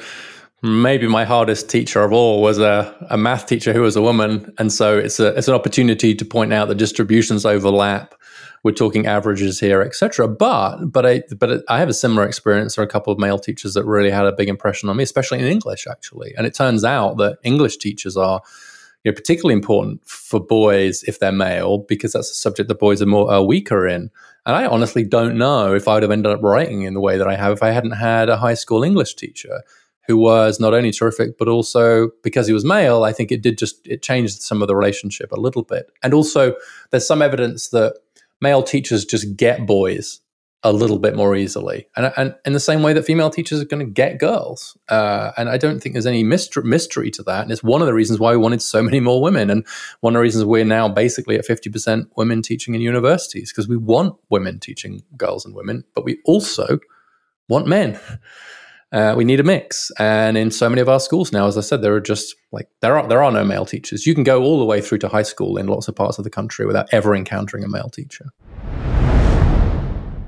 maybe 0.64 1.08
my 1.08 1.26
hardest 1.26 1.70
teacher 1.70 2.02
of 2.02 2.14
all 2.14 2.42
was 2.42 2.60
a, 2.60 2.96
a 3.10 3.18
math 3.18 3.48
teacher 3.48 3.74
who 3.74 3.82
was 3.82 3.96
a 3.96 4.02
woman. 4.02 4.54
And 4.58 4.72
so 4.72 4.98
it's 4.98 5.20
a 5.20 5.28
it's 5.38 5.48
an 5.48 5.54
opportunity 5.54 6.14
to 6.16 6.26
point 6.26 6.54
out 6.54 6.68
that 6.68 6.76
distributions 6.76 7.46
overlap. 7.46 8.16
We're 8.64 8.74
talking 8.74 9.08
averages 9.08 9.60
here, 9.60 9.82
etc. 9.82 10.28
But 10.28 10.86
but 10.86 11.06
I 11.06 11.24
but 11.38 11.64
I 11.68 11.80
have 11.80 11.90
a 11.90 11.94
similar 11.94 12.28
experience. 12.28 12.78
Are 12.78 12.84
a 12.84 12.88
couple 12.88 13.12
of 13.12 13.18
male 13.18 13.40
teachers 13.40 13.74
that 13.74 13.86
really 13.86 14.12
had 14.12 14.26
a 14.26 14.32
big 14.32 14.50
impression 14.50 14.88
on 14.88 14.98
me, 14.98 15.04
especially 15.04 15.40
in 15.40 15.46
English, 15.46 15.88
actually. 15.88 16.34
And 16.38 16.46
it 16.46 16.54
turns 16.54 16.84
out 16.84 17.18
that 17.18 17.40
English 17.44 17.78
teachers 17.78 18.16
are 18.16 18.42
you 19.04 19.12
know, 19.12 19.16
particularly 19.16 19.56
important 19.56 20.08
for 20.08 20.40
boys 20.40 21.02
if 21.04 21.20
they're 21.20 21.32
male 21.32 21.80
because 21.80 22.14
that's 22.14 22.30
a 22.30 22.36
subject 22.36 22.70
that 22.70 22.78
boys 22.78 23.02
are 23.02 23.08
more 23.08 23.32
uh, 23.32 23.42
weaker 23.42 23.88
in. 23.88 24.12
And 24.46 24.56
I 24.56 24.68
honestly 24.68 25.04
don't 25.04 25.40
know 25.40 25.74
if 25.74 25.88
I 25.88 25.96
would 25.96 26.04
have 26.04 26.12
ended 26.12 26.32
up 26.32 26.44
writing 26.44 26.84
in 26.84 26.94
the 26.94 27.00
way 27.00 27.18
that 27.18 27.28
I 27.28 27.36
have 27.36 27.54
if 27.54 27.64
I 27.64 27.72
hadn't 27.72 27.92
had 27.92 28.30
a 28.30 28.38
high 28.38 28.54
school 28.54 28.84
English 28.84 29.16
teacher 29.16 29.62
who 30.08 30.18
was 30.18 30.60
not 30.60 30.74
only 30.74 30.92
terrific 30.92 31.38
but 31.38 31.48
also 31.48 32.10
because 32.24 32.48
he 32.48 32.54
was 32.54 32.66
male. 32.66 33.04
I 33.04 33.14
think 33.14 33.32
it 33.32 33.42
did 33.42 33.58
just 33.58 33.86
it 33.88 34.02
changed 34.02 34.42
some 34.42 34.62
of 34.62 34.68
the 34.68 34.76
relationship 34.76 35.32
a 35.32 35.40
little 35.40 35.64
bit. 35.64 35.92
And 36.04 36.14
also, 36.14 36.56
there's 36.90 37.08
some 37.08 37.22
evidence 37.22 37.70
that 37.70 37.96
male 38.42 38.64
teachers 38.64 39.06
just 39.06 39.36
get 39.38 39.66
boys 39.66 40.20
a 40.64 40.72
little 40.72 41.00
bit 41.00 41.16
more 41.16 41.36
easily, 41.36 41.88
and, 41.96 42.14
and 42.18 42.36
in 42.46 42.54
the 42.54 42.60
same 42.60 42.84
way 42.84 42.94
that 42.94 43.04
female 43.04 43.32
teachers 43.32 43.60
are 43.60 43.66
going 43.66 43.84
to 43.84 43.92
get 43.92 44.20
girls. 44.20 44.78
Uh, 44.90 45.32
and 45.36 45.50
I 45.50 45.58
don't 45.58 45.82
think 45.82 45.94
there's 45.94 46.06
any 46.06 46.24
mystery, 46.24 46.64
mystery 46.64 47.10
to 47.12 47.24
that. 47.24 47.42
And 47.42 47.52
it's 47.52 47.64
one 47.64 47.82
of 47.82 47.88
the 47.88 47.96
reasons 47.96 48.20
why 48.20 48.30
we 48.32 48.38
wanted 48.38 48.62
so 48.62 48.84
many 48.84 49.00
more 49.00 49.24
women, 49.24 49.50
and 49.50 49.66
one 50.02 50.14
of 50.14 50.20
the 50.20 50.22
reasons 50.22 50.46
we're 50.46 50.64
now 50.64 50.88
basically 50.88 51.36
at 51.36 51.48
50% 51.48 52.10
women 52.16 52.44
teaching 52.44 52.76
in 52.76 52.82
universities 52.82 53.52
because 53.52 53.68
we 53.68 53.78
want 53.78 54.16
women 54.30 54.60
teaching 54.60 55.02
girls 55.18 55.46
and 55.46 55.56
women, 55.56 55.84
but 55.96 56.06
we 56.06 56.20
also 56.26 56.78
want 57.50 57.66
men. 57.66 58.00
Uh, 58.92 59.14
we 59.16 59.24
need 59.24 59.40
a 59.40 59.44
mix, 59.44 59.90
and 60.00 60.38
in 60.38 60.52
so 60.52 60.70
many 60.70 60.82
of 60.82 60.90
our 60.90 61.00
schools 61.00 61.32
now, 61.32 61.48
as 61.48 61.58
I 61.58 61.62
said, 61.62 61.82
there 61.82 61.96
are 61.96 62.02
just 62.02 62.36
like 62.52 62.68
there 62.82 63.00
are 63.00 63.08
there 63.08 63.24
are 63.24 63.32
no 63.32 63.46
male 63.46 63.66
teachers. 63.66 64.06
You 64.06 64.14
can 64.14 64.26
go 64.26 64.44
all 64.44 64.60
the 64.60 64.66
way 64.66 64.82
through 64.82 64.98
to 65.00 65.08
high 65.08 65.24
school 65.24 65.58
in 65.58 65.68
lots 65.68 65.88
of 65.88 65.96
parts 65.96 66.18
of 66.18 66.26
the 66.26 66.30
country 66.30 66.66
without 66.66 66.88
ever 66.92 67.16
encountering 67.16 67.64
a 67.64 67.70
male 67.70 67.90
teacher. 67.90 68.26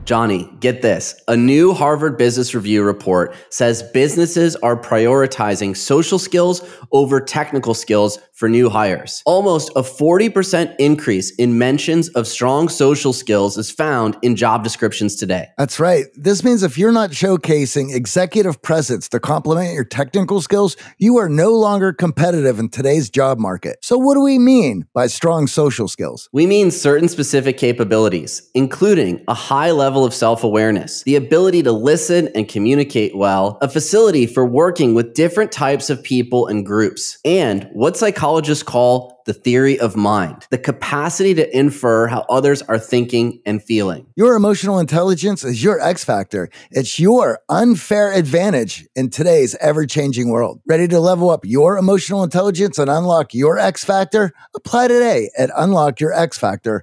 Johnny, 0.05 0.49
get 0.59 0.81
this. 0.81 1.15
A 1.29 1.37
new 1.37 1.73
Harvard 1.73 2.17
Business 2.17 2.53
Review 2.53 2.83
report 2.83 3.33
says 3.49 3.83
businesses 3.93 4.55
are 4.57 4.75
prioritizing 4.75 5.77
social 5.77 6.19
skills 6.19 6.61
over 6.91 7.21
technical 7.21 7.73
skills 7.73 8.19
for 8.33 8.49
new 8.49 8.69
hires. 8.69 9.21
Almost 9.25 9.69
a 9.75 9.81
40% 9.81 10.75
increase 10.77 11.33
in 11.35 11.57
mentions 11.57 12.09
of 12.09 12.27
strong 12.27 12.67
social 12.67 13.13
skills 13.13 13.57
is 13.57 13.71
found 13.71 14.17
in 14.21 14.35
job 14.35 14.63
descriptions 14.63 15.15
today. 15.15 15.49
That's 15.57 15.79
right. 15.79 16.05
This 16.15 16.43
means 16.43 16.63
if 16.63 16.77
you're 16.77 16.91
not 16.91 17.11
showcasing 17.11 17.95
executive 17.95 18.61
presence 18.61 19.07
to 19.09 19.19
complement 19.19 19.73
your 19.73 19.85
technical 19.85 20.41
skills, 20.41 20.75
you 20.97 21.17
are 21.17 21.29
no 21.29 21.51
longer 21.51 21.93
competitive 21.93 22.59
in 22.59 22.69
today's 22.69 23.09
job 23.09 23.39
market. 23.39 23.77
So, 23.81 23.97
what 23.97 24.15
do 24.15 24.21
we 24.21 24.39
mean 24.39 24.85
by 24.93 25.07
strong 25.07 25.47
social 25.47 25.87
skills? 25.87 26.27
We 26.33 26.45
mean 26.45 26.71
certain 26.71 27.07
specific 27.07 27.57
capabilities, 27.57 28.49
including 28.53 29.23
a 29.27 29.33
high 29.33 29.71
level 29.71 29.92
of 30.01 30.13
self 30.13 30.43
awareness, 30.43 31.03
the 31.03 31.15
ability 31.15 31.61
to 31.63 31.71
listen 31.71 32.29
and 32.29 32.47
communicate 32.47 33.15
well, 33.15 33.57
a 33.61 33.67
facility 33.67 34.25
for 34.25 34.45
working 34.45 34.93
with 34.93 35.13
different 35.13 35.51
types 35.51 35.89
of 35.89 36.01
people 36.01 36.47
and 36.47 36.65
groups, 36.65 37.17
and 37.25 37.69
what 37.73 37.97
psychologists 37.97 38.63
call 38.63 39.21
the 39.25 39.33
theory 39.33 39.79
of 39.79 39.95
mind, 39.95 40.47
the 40.49 40.57
capacity 40.57 41.33
to 41.33 41.57
infer 41.57 42.07
how 42.07 42.25
others 42.29 42.61
are 42.63 42.79
thinking 42.79 43.41
and 43.45 43.63
feeling. 43.63 44.05
Your 44.15 44.35
emotional 44.35 44.79
intelligence 44.79 45.43
is 45.43 45.63
your 45.63 45.79
X 45.79 46.03
factor. 46.03 46.49
It's 46.71 46.99
your 46.99 47.39
unfair 47.49 48.11
advantage 48.13 48.85
in 48.95 49.09
today's 49.09 49.55
ever 49.55 49.85
changing 49.85 50.29
world. 50.29 50.61
Ready 50.67 50.87
to 50.89 50.99
level 50.99 51.29
up 51.29 51.45
your 51.45 51.77
emotional 51.77 52.23
intelligence 52.23 52.77
and 52.77 52.89
unlock 52.89 53.33
your 53.33 53.57
X 53.57 53.83
factor? 53.83 54.33
Apply 54.55 54.87
today 54.87 55.29
at 55.37 55.49
unlockyourxfactor.com. 55.51 56.81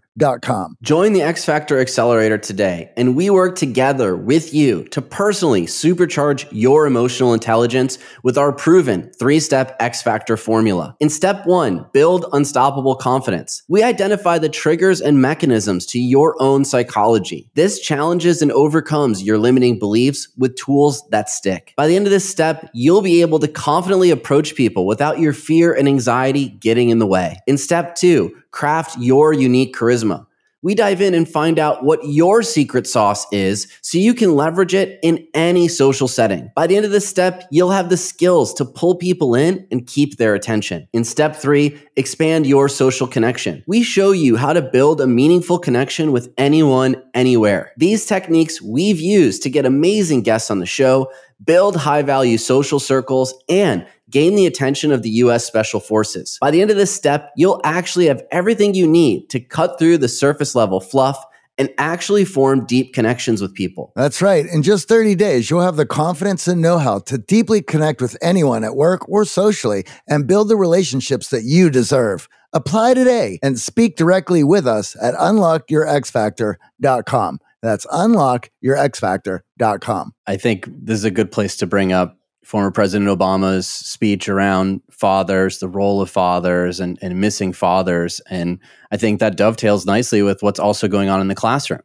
Join 0.83 1.15
the 1.15 1.23
X 1.23 1.47
Factor 1.47 1.81
Accelerator 1.81 2.37
today, 2.37 2.93
and 2.95 3.17
we 3.17 3.31
work 3.31 3.57
together 3.57 4.15
with 4.15 4.53
you 4.53 4.85
to 4.89 5.01
personally 5.01 5.63
supercharge 5.63 6.47
your 6.53 6.87
emotional 6.87 7.33
intelligence 7.33 7.97
with 8.23 8.37
our 8.37 8.53
proven 8.53 9.11
three 9.19 9.41
step 9.41 9.75
X 9.81 10.03
Factor 10.03 10.37
formula. 10.37 10.95
In 11.01 11.09
step 11.09 11.47
one, 11.47 11.87
build 11.95 12.27
unstoppable 12.35 12.97
confidence. 12.97 13.63
We 13.67 13.83
identify 13.83 14.37
the 14.37 14.51
triggers 14.51 15.01
and 15.01 15.23
mechanisms 15.23 15.87
to 15.87 15.99
your 15.99 16.37
own 16.39 16.67
psychology. 16.67 17.49
This 17.55 17.81
challenges 17.81 18.43
and 18.43 18.53
overcomes 18.53 19.23
your 19.23 19.39
limiting 19.39 19.79
beliefs 19.79 20.29
with 20.37 20.55
tools 20.55 21.03
that 21.09 21.31
stick. 21.31 21.73
By 21.79 21.87
the 21.87 21.97
end 21.97 22.07
of 22.07 22.13
this 22.13 22.29
step, 22.29 22.69
you'll 22.75 23.01
be 23.01 23.23
able 23.23 23.39
to 23.39 23.49
confidently 23.49 24.11
approach 24.11 24.55
people 24.55 24.85
without 24.85 25.19
your 25.19 25.33
fear 25.33 25.73
and 25.73 25.89
anxiety 25.89 26.51
getting 26.51 26.91
in 26.91 26.99
the 26.99 27.07
way. 27.07 27.39
In 27.47 27.57
step 27.57 27.95
two, 27.95 28.37
craft 28.51 28.99
your 28.99 29.33
unique 29.33 29.75
charisma 29.75 30.27
we 30.63 30.75
dive 30.75 31.01
in 31.01 31.15
and 31.15 31.27
find 31.27 31.59
out 31.59 31.85
what 31.85 32.01
your 32.05 32.43
secret 32.43 32.87
sauce 32.87 33.27
is 33.33 33.67
so 33.81 33.97
you 33.97 34.13
can 34.13 34.37
leverage 34.37 34.75
it 34.75 34.99
in 35.03 35.27
any 35.33 35.69
social 35.69 36.07
setting. 36.07 36.51
By 36.55 36.67
the 36.67 36.77
end 36.77 36.85
of 36.85 36.91
this 36.91 37.09
step, 37.09 37.45
you'll 37.51 37.71
have 37.71 37.89
the 37.89 37.97
skills 37.97 38.53
to 38.55 38.67
pull 38.67 38.97
people 38.97 39.35
in 39.35 39.67
and 39.71 39.87
keep 39.87 40.19
their 40.19 40.35
attention. 40.35 40.87
In 40.93 41.05
step 41.05 41.35
three, 41.35 41.81
expand 41.97 42.47
your 42.47 42.69
social 42.69 43.07
connection. 43.07 43.65
We 43.67 43.83
show 43.83 44.13
you 44.13 44.37
how 44.37 44.53
to 44.53 44.61
build 44.61 45.01
a 45.01 45.07
meaningful 45.07 45.59
connection 45.59 46.13
with 46.13 46.33
anyone, 46.37 47.03
anywhere. 47.15 47.73
These 47.79 48.05
techniques 48.05 48.61
we've 48.61 49.01
used 49.01 49.43
to 49.45 49.51
get 49.51 49.65
amazing 49.65 50.23
guests 50.23 50.51
on 50.51 50.59
the 50.59 50.67
show, 50.67 51.11
build 51.45 51.77
high 51.77 52.03
value 52.03 52.39
social 52.39 52.81
circles, 52.81 53.35
and 53.49 53.87
gain 54.11 54.35
the 54.35 54.47
attention 54.47 54.91
of 54.93 55.03
the 55.03 55.11
US 55.11 55.45
Special 55.45 55.81
Forces. 55.81 56.39
By 56.41 56.51
the 56.51 56.61
end 56.61 56.71
of 56.71 56.77
this 56.77 56.95
step, 56.95 57.33
you'll 57.37 57.61
actually 57.65 58.07
have 58.07 58.23
everything 58.31 58.75
you 58.75 58.87
need 58.87 59.31
to 59.31 59.41
cut 59.41 59.79
through 59.79 59.99
the 59.99 60.09
surface 60.09 60.55
level 60.55 60.81
fluff 60.81 61.25
and 61.59 61.69
actually 61.77 62.25
form 62.25 62.65
deep 62.65 62.95
connections 62.95 63.43
with 63.43 63.53
people. 63.55 63.93
That's 63.95 64.23
right. 64.23 64.47
In 64.47 64.63
just 64.63 64.89
30 64.89 65.15
days, 65.15 65.51
you'll 65.51 65.61
have 65.61 65.77
the 65.77 65.85
confidence 65.85 66.49
and 66.49 66.63
know 66.63 66.79
how 66.79 67.01
to 67.01 67.19
deeply 67.19 67.61
connect 67.61 68.01
with 68.01 68.17
anyone 68.23 68.65
at 68.65 68.75
work 68.75 69.07
or 69.09 69.27
socially 69.27 69.85
and 70.09 70.27
build 70.27 70.49
the 70.49 70.57
relationships 70.57 71.29
that 71.29 71.43
you 71.45 71.69
deserve. 71.69 72.31
Apply 72.55 72.95
today 72.95 73.39
and 73.43 73.61
speak 73.61 73.97
directly 73.97 74.43
with 74.43 74.67
us 74.67 74.97
at 75.01 75.15
unlockyourxfactor.com. 75.15 77.41
That's 77.63 77.87
unlockyourxfactor.com. 77.87 80.13
I 80.27 80.37
think 80.37 80.67
this 80.67 80.99
is 80.99 81.05
a 81.05 81.11
good 81.11 81.31
place 81.31 81.57
to 81.59 81.67
bring 81.67 81.93
up 81.93 82.17
former 82.45 82.71
President 82.71 83.11
Obama's 83.11 83.69
speech 83.69 84.27
around 84.29 84.81
fathers, 84.91 85.59
the 85.59 85.69
role 85.69 86.01
of 86.01 86.09
fathers, 86.11 86.81
and, 86.81 86.99
and 87.03 87.21
missing 87.21 87.53
fathers. 87.53 88.21
And 88.31 88.59
I 88.91 88.97
think 88.97 89.21
that 89.21 89.37
dovetails 89.37 89.85
nicely 89.87 90.23
with 90.23 90.43
what's 90.43 90.59
also 90.59 90.89
going 90.89 91.11
on 91.11 91.21
in 91.21 91.29
the 91.29 91.35
classroom. 91.35 91.83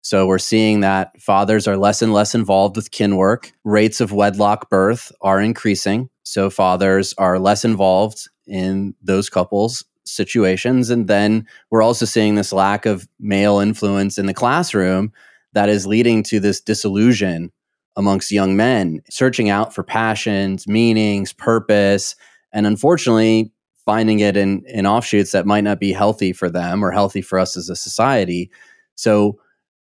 So 0.00 0.26
we're 0.26 0.38
seeing 0.38 0.80
that 0.80 1.20
fathers 1.20 1.68
are 1.68 1.76
less 1.76 2.00
and 2.02 2.12
less 2.12 2.34
involved 2.34 2.76
with 2.76 2.90
kin 2.90 3.16
work. 3.16 3.52
Rates 3.64 4.00
of 4.00 4.12
wedlock 4.12 4.70
birth 4.70 5.12
are 5.20 5.40
increasing. 5.40 6.08
So 6.22 6.50
fathers 6.50 7.14
are 7.18 7.38
less 7.38 7.64
involved 7.64 8.28
in 8.46 8.94
those 9.02 9.28
couples 9.28 9.84
situations. 10.08 10.90
And 10.90 11.08
then 11.08 11.46
we're 11.70 11.82
also 11.82 12.04
seeing 12.04 12.34
this 12.34 12.52
lack 12.52 12.86
of 12.86 13.08
male 13.18 13.58
influence 13.58 14.18
in 14.18 14.26
the 14.26 14.34
classroom 14.34 15.12
that 15.52 15.68
is 15.68 15.86
leading 15.86 16.22
to 16.24 16.40
this 16.40 16.60
disillusion 16.60 17.52
amongst 17.96 18.30
young 18.30 18.56
men, 18.56 19.00
searching 19.10 19.50
out 19.50 19.74
for 19.74 19.82
passions, 19.82 20.68
meanings, 20.68 21.32
purpose, 21.32 22.14
and 22.52 22.66
unfortunately 22.66 23.52
finding 23.84 24.20
it 24.20 24.36
in, 24.36 24.62
in 24.66 24.86
offshoots 24.86 25.32
that 25.32 25.46
might 25.46 25.64
not 25.64 25.80
be 25.80 25.92
healthy 25.92 26.32
for 26.32 26.50
them 26.50 26.84
or 26.84 26.90
healthy 26.90 27.22
for 27.22 27.38
us 27.38 27.56
as 27.56 27.70
a 27.70 27.76
society. 27.76 28.50
So 28.96 29.38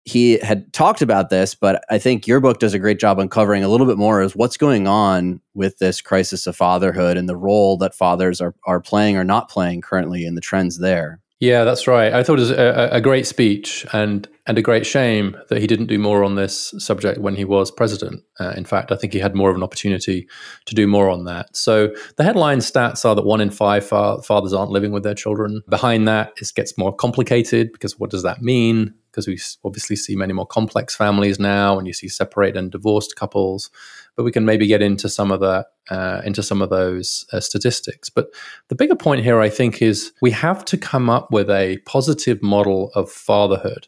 he 0.09 0.39
had 0.39 0.73
talked 0.73 1.03
about 1.03 1.31
this, 1.31 1.55
but 1.55 1.85
I 1.91 1.99
think 1.99 2.27
your 2.27 2.41
book 2.41 2.59
does 2.59 2.75
a 2.75 2.79
great 2.79 2.99
job 2.99 3.19
uncovering 3.19 3.63
a 3.63 3.69
little 3.69 3.87
bit 3.87 3.99
more 3.99 4.23
as 4.23 4.35
what's 4.35 4.57
going 4.57 4.89
on 4.89 5.41
with 5.55 5.79
this 5.79 6.01
crisis 6.01 6.47
of 6.47 6.57
fatherhood 6.57 7.17
and 7.17 7.29
the 7.29 7.37
role 7.37 7.77
that 7.79 7.95
fathers 7.95 8.41
are, 8.41 8.55
are 8.65 8.81
playing 8.81 9.17
or 9.17 9.25
not 9.25 9.51
playing 9.51 9.81
currently 9.83 10.25
and 10.25 10.37
the 10.37 10.41
trends 10.41 10.79
there. 10.79 11.21
Yeah, 11.41 11.63
that's 11.63 11.87
right. 11.87 12.13
I 12.13 12.25
thought 12.25 12.39
it 12.39 12.41
was 12.41 12.51
a, 12.51 12.89
a, 12.91 13.01
great 13.01 13.25
speech 13.25 13.87
and 13.93 14.27
and 14.49 14.59
a 14.59 14.63
great 14.63 14.85
shame 14.85 15.37
that 15.51 15.61
he 15.61 15.69
didn't 15.69 15.87
do 15.87 15.99
more 15.99 16.25
on 16.25 16.35
this 16.35 16.75
subject 16.79 17.21
when 17.21 17.37
he 17.37 17.45
was 17.45 17.71
president. 17.71 18.25
Uh, 18.41 18.55
in 18.57 18.65
fact, 18.65 18.91
I 18.91 18.97
think 18.97 19.13
he 19.13 19.21
had 19.21 19.37
more 19.37 19.49
of 19.49 19.55
an 19.55 19.63
opportunity 19.63 20.27
to 20.67 20.75
do 20.75 20.89
more 20.89 21.09
on 21.09 21.27
that. 21.27 21.55
So 21.57 21.95
the 22.17 22.25
headline 22.25 22.59
stats 22.59 23.05
are 23.05 23.15
that 23.15 23.25
one 23.25 23.41
in 23.41 23.51
five 23.51 23.87
fa- 23.87 24.21
fathers 24.23 24.53
aren't 24.53 24.73
living 24.73 24.91
with 24.91 25.05
their 25.05 25.15
children. 25.15 25.63
Behind 25.69 26.09
that, 26.09 26.33
it 26.39 26.51
gets 26.57 26.77
more 26.77 26.93
complicated 26.93 27.73
because 27.73 28.01
what 28.01 28.11
does 28.11 28.25
that 28.25 28.43
mean? 28.43 28.95
Because 29.19 29.27
we 29.29 29.69
obviously 29.69 29.97
see 29.97 30.15
many 30.17 30.33
more 30.33 30.47
complex 30.47 30.95
families 30.95 31.41
now, 31.41 31.79
and 31.79 31.87
you 31.87 31.93
see 31.93 32.09
separated 32.09 32.57
and 32.57 32.71
divorced 32.71 33.17
couples 33.17 33.71
but 34.19 34.25
we 34.25 34.33
can 34.33 34.45
maybe 34.45 34.67
get 34.67 34.83
into 34.83 35.09
some 35.09 35.31
of 35.31 35.39
that 35.39 35.67
uh, 35.91 36.21
into 36.25 36.43
some 36.43 36.61
of 36.61 36.71
those 36.71 37.25
uh, 37.33 37.39
statistics. 37.39 38.11
But 38.11 38.31
the 38.67 38.75
bigger 38.75 38.97
point 38.97 39.23
here, 39.23 39.41
I 39.41 39.49
think, 39.49 39.81
is 39.81 40.13
we 40.21 40.33
have 40.33 40.65
to 40.67 40.77
come 40.77 41.09
up 41.09 41.31
with 41.31 41.49
a 41.49 41.79
positive 41.87 42.43
model 42.43 42.91
of 42.97 43.09
fatherhood 43.13 43.87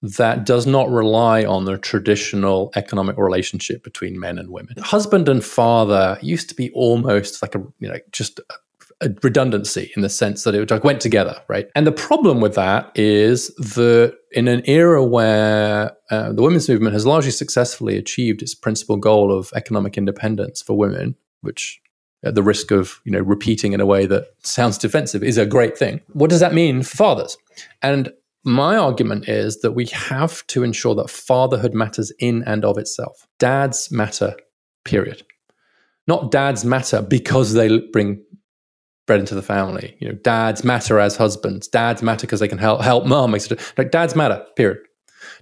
that 0.00 0.46
does 0.46 0.64
not 0.64 0.88
rely 0.88 1.44
on 1.44 1.64
the 1.64 1.76
traditional 1.76 2.70
economic 2.76 3.18
relationship 3.18 3.82
between 3.82 4.20
men 4.20 4.38
and 4.38 4.50
women. 4.50 4.76
Husband 4.78 5.28
and 5.28 5.44
father 5.44 6.16
used 6.22 6.48
to 6.50 6.54
be 6.54 6.70
almost 6.70 7.42
like 7.42 7.56
a 7.56 7.58
you 7.80 7.88
know 7.88 7.98
just 8.12 8.38
a 9.00 9.10
redundancy 9.22 9.92
in 9.94 10.02
the 10.02 10.08
sense 10.08 10.42
that 10.42 10.54
it 10.54 10.84
went 10.84 11.00
together, 11.00 11.40
right? 11.48 11.68
And 11.76 11.86
the 11.86 11.92
problem 11.92 12.40
with 12.40 12.54
that 12.56 12.90
is 12.96 13.48
that 13.56 14.16
in 14.32 14.48
an 14.48 14.62
era 14.64 15.04
where 15.04 15.92
uh, 16.10 16.32
the 16.32 16.42
women's 16.42 16.68
movement 16.68 16.94
has 16.94 17.06
largely 17.06 17.30
successfully 17.30 17.96
achieved 17.96 18.42
its 18.42 18.54
principal 18.54 18.96
goal 18.96 19.32
of 19.32 19.52
economic 19.54 19.96
independence 19.96 20.62
for 20.62 20.76
women, 20.76 21.14
which 21.42 21.80
at 22.24 22.34
the 22.34 22.42
risk 22.42 22.72
of 22.72 23.00
you 23.04 23.12
know 23.12 23.20
repeating 23.20 23.72
in 23.72 23.80
a 23.80 23.86
way 23.86 24.04
that 24.06 24.26
sounds 24.42 24.78
defensive 24.78 25.22
is 25.22 25.38
a 25.38 25.46
great 25.46 25.78
thing. 25.78 26.00
What 26.12 26.30
does 26.30 26.40
that 26.40 26.54
mean 26.54 26.82
for 26.82 26.96
fathers? 26.96 27.36
And 27.82 28.12
my 28.44 28.76
argument 28.76 29.28
is 29.28 29.60
that 29.60 29.72
we 29.72 29.86
have 29.86 30.46
to 30.48 30.62
ensure 30.62 30.94
that 30.96 31.10
fatherhood 31.10 31.74
matters 31.74 32.12
in 32.18 32.42
and 32.44 32.64
of 32.64 32.78
itself. 32.78 33.26
Dads 33.38 33.90
matter, 33.92 34.36
period. 34.84 35.22
Not 36.06 36.30
dads 36.30 36.64
matter 36.64 37.02
because 37.02 37.52
they 37.52 37.78
bring 37.92 38.22
bread 39.08 39.18
into 39.18 39.34
the 39.34 39.42
family. 39.42 39.96
You 39.98 40.10
know, 40.10 40.14
dads 40.14 40.62
matter 40.62 41.00
as 41.00 41.16
husbands. 41.16 41.66
Dads 41.66 42.00
matter 42.00 42.26
because 42.28 42.38
they 42.38 42.46
can 42.46 42.58
help 42.58 42.80
help 42.80 43.06
mom. 43.06 43.34
etc. 43.34 43.58
Like 43.76 43.90
dads 43.90 44.14
matter. 44.14 44.46
Period. 44.54 44.78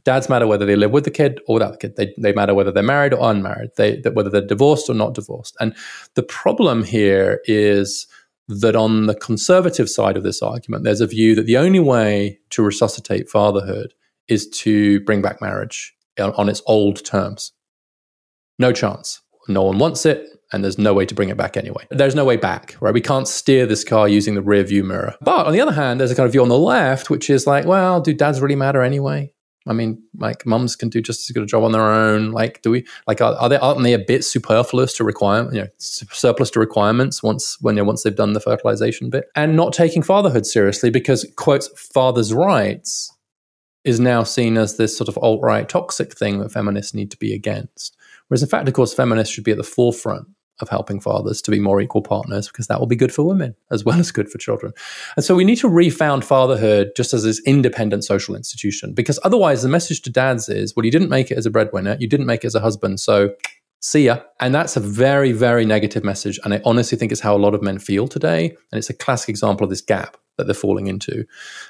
Dads 0.04 0.30
matter 0.30 0.46
whether 0.46 0.64
they 0.64 0.76
live 0.76 0.92
with 0.92 1.04
the 1.04 1.10
kid 1.10 1.40
or 1.46 1.54
without 1.54 1.72
the 1.72 1.78
kid. 1.78 1.96
They, 1.96 2.14
they 2.16 2.32
matter 2.32 2.54
whether 2.54 2.72
they're 2.72 2.82
married 2.82 3.12
or 3.12 3.30
unmarried. 3.30 3.70
They 3.76 4.00
whether 4.14 4.30
they're 4.30 4.40
divorced 4.40 4.88
or 4.88 4.94
not 4.94 5.12
divorced. 5.12 5.54
And 5.60 5.76
the 6.14 6.22
problem 6.22 6.84
here 6.84 7.42
is 7.44 8.06
that 8.48 8.76
on 8.76 9.06
the 9.06 9.14
conservative 9.14 9.90
side 9.90 10.16
of 10.16 10.22
this 10.22 10.40
argument, 10.40 10.84
there's 10.84 11.00
a 11.02 11.06
view 11.06 11.34
that 11.34 11.46
the 11.46 11.58
only 11.58 11.80
way 11.80 12.38
to 12.50 12.62
resuscitate 12.62 13.28
fatherhood 13.28 13.92
is 14.28 14.48
to 14.48 15.00
bring 15.00 15.20
back 15.20 15.42
marriage 15.42 15.94
on, 16.18 16.32
on 16.34 16.48
its 16.48 16.62
old 16.66 17.04
terms. 17.04 17.52
No 18.58 18.72
chance. 18.72 19.20
No 19.48 19.64
one 19.64 19.78
wants 19.78 20.06
it 20.06 20.35
and 20.52 20.62
there's 20.62 20.78
no 20.78 20.94
way 20.94 21.04
to 21.06 21.14
bring 21.14 21.28
it 21.28 21.36
back 21.36 21.56
anyway. 21.56 21.86
There's 21.90 22.14
no 22.14 22.24
way 22.24 22.36
back, 22.36 22.76
right? 22.80 22.94
We 22.94 23.00
can't 23.00 23.26
steer 23.26 23.66
this 23.66 23.84
car 23.84 24.08
using 24.08 24.34
the 24.34 24.42
rear 24.42 24.62
view 24.62 24.84
mirror. 24.84 25.14
But 25.20 25.46
on 25.46 25.52
the 25.52 25.60
other 25.60 25.72
hand, 25.72 26.00
there's 26.00 26.10
a 26.10 26.14
kind 26.14 26.26
of 26.26 26.32
view 26.32 26.42
on 26.42 26.48
the 26.48 26.58
left, 26.58 27.10
which 27.10 27.28
is 27.30 27.46
like, 27.46 27.64
well, 27.64 28.00
do 28.00 28.14
dads 28.14 28.40
really 28.40 28.56
matter 28.56 28.82
anyway? 28.82 29.32
I 29.68 29.72
mean, 29.72 30.00
like 30.16 30.46
mums 30.46 30.76
can 30.76 30.88
do 30.88 31.00
just 31.02 31.28
as 31.28 31.34
good 31.34 31.42
a 31.42 31.46
job 31.46 31.64
on 31.64 31.72
their 31.72 31.82
own. 31.82 32.30
Like, 32.30 32.62
do 32.62 32.70
we 32.70 32.86
like 33.06 33.20
are, 33.20 33.34
are 33.34 33.48
they 33.48 33.56
aren't 33.56 33.82
they 33.82 33.94
a 33.94 33.98
bit 33.98 34.24
superfluous 34.24 34.96
to 34.96 35.04
require 35.04 35.52
you 35.52 35.62
know 35.62 35.66
surplus 35.78 36.50
to 36.50 36.60
requirements 36.60 37.22
once 37.22 37.60
when 37.60 37.84
once 37.84 38.02
they've 38.02 38.14
done 38.14 38.32
the 38.32 38.40
fertilization 38.40 39.10
bit 39.10 39.26
and 39.34 39.56
not 39.56 39.72
taking 39.72 40.02
fatherhood 40.02 40.46
seriously 40.46 40.90
because 40.90 41.26
quotes 41.36 41.68
father's 41.92 42.32
rights 42.32 43.12
is 43.84 43.98
now 43.98 44.22
seen 44.22 44.56
as 44.56 44.76
this 44.76 44.96
sort 44.96 45.08
of 45.08 45.18
alt 45.18 45.40
right 45.42 45.68
toxic 45.68 46.16
thing 46.16 46.38
that 46.38 46.52
feminists 46.52 46.94
need 46.94 47.10
to 47.10 47.16
be 47.16 47.32
against. 47.34 47.96
Whereas 48.28 48.42
in 48.42 48.48
fact, 48.48 48.66
of 48.68 48.74
course, 48.74 48.94
feminists 48.94 49.32
should 49.32 49.44
be 49.44 49.52
at 49.52 49.56
the 49.56 49.64
forefront 49.64 50.28
of 50.60 50.68
helping 50.68 51.00
fathers 51.00 51.42
to 51.42 51.50
be 51.50 51.60
more 51.60 51.80
equal 51.80 52.02
partners 52.02 52.48
because 52.48 52.66
that 52.66 52.80
will 52.80 52.86
be 52.86 52.96
good 52.96 53.12
for 53.12 53.22
women 53.22 53.54
as 53.70 53.84
well 53.84 53.98
as 53.98 54.10
good 54.10 54.28
for 54.30 54.38
children. 54.38 54.72
And 55.16 55.24
so 55.24 55.34
we 55.34 55.44
need 55.44 55.56
to 55.56 55.68
refound 55.68 56.24
fatherhood 56.24 56.92
just 56.96 57.12
as 57.12 57.24
this 57.24 57.40
independent 57.46 58.04
social 58.04 58.34
institution 58.34 58.94
because 58.94 59.18
otherwise 59.24 59.62
the 59.62 59.68
message 59.68 60.02
to 60.02 60.10
dads 60.10 60.48
is, 60.48 60.74
well, 60.74 60.84
you 60.84 60.92
didn't 60.92 61.10
make 61.10 61.30
it 61.30 61.38
as 61.38 61.46
a 61.46 61.50
breadwinner, 61.50 61.96
you 62.00 62.08
didn't 62.08 62.26
make 62.26 62.44
it 62.44 62.48
as 62.48 62.54
a 62.54 62.60
husband, 62.60 63.00
so 63.00 63.34
see 63.80 64.06
ya. 64.06 64.20
And 64.40 64.54
that's 64.54 64.76
a 64.76 64.80
very, 64.80 65.32
very 65.32 65.64
negative 65.64 66.04
message. 66.04 66.40
And 66.44 66.54
I 66.54 66.60
honestly 66.64 66.98
think 66.98 67.12
it's 67.12 67.20
how 67.20 67.36
a 67.36 67.38
lot 67.38 67.54
of 67.54 67.62
men 67.62 67.78
feel 67.78 68.08
today. 68.08 68.50
And 68.72 68.78
it's 68.78 68.90
a 68.90 68.94
classic 68.94 69.28
example 69.28 69.64
of 69.64 69.70
this 69.70 69.80
gap 69.80 70.16
that 70.38 70.44
they're 70.44 70.54
falling 70.54 70.86
into. 70.86 71.24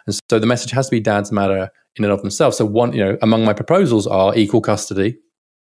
And 0.07 0.19
so 0.31 0.39
the 0.39 0.47
message 0.47 0.71
has 0.73 0.87
to 0.87 0.91
be 0.91 1.01
dads 1.01 1.31
matter 1.31 1.71
in 1.97 2.05
and 2.05 2.13
of 2.13 2.21
themselves. 2.21 2.57
So 2.57 2.65
one, 2.65 2.93
you 2.93 3.05
know, 3.05 3.19
among 3.23 3.45
my 3.45 3.53
proposals 3.53 4.07
are 4.07 4.37
equal 4.37 4.61
custody 4.61 5.19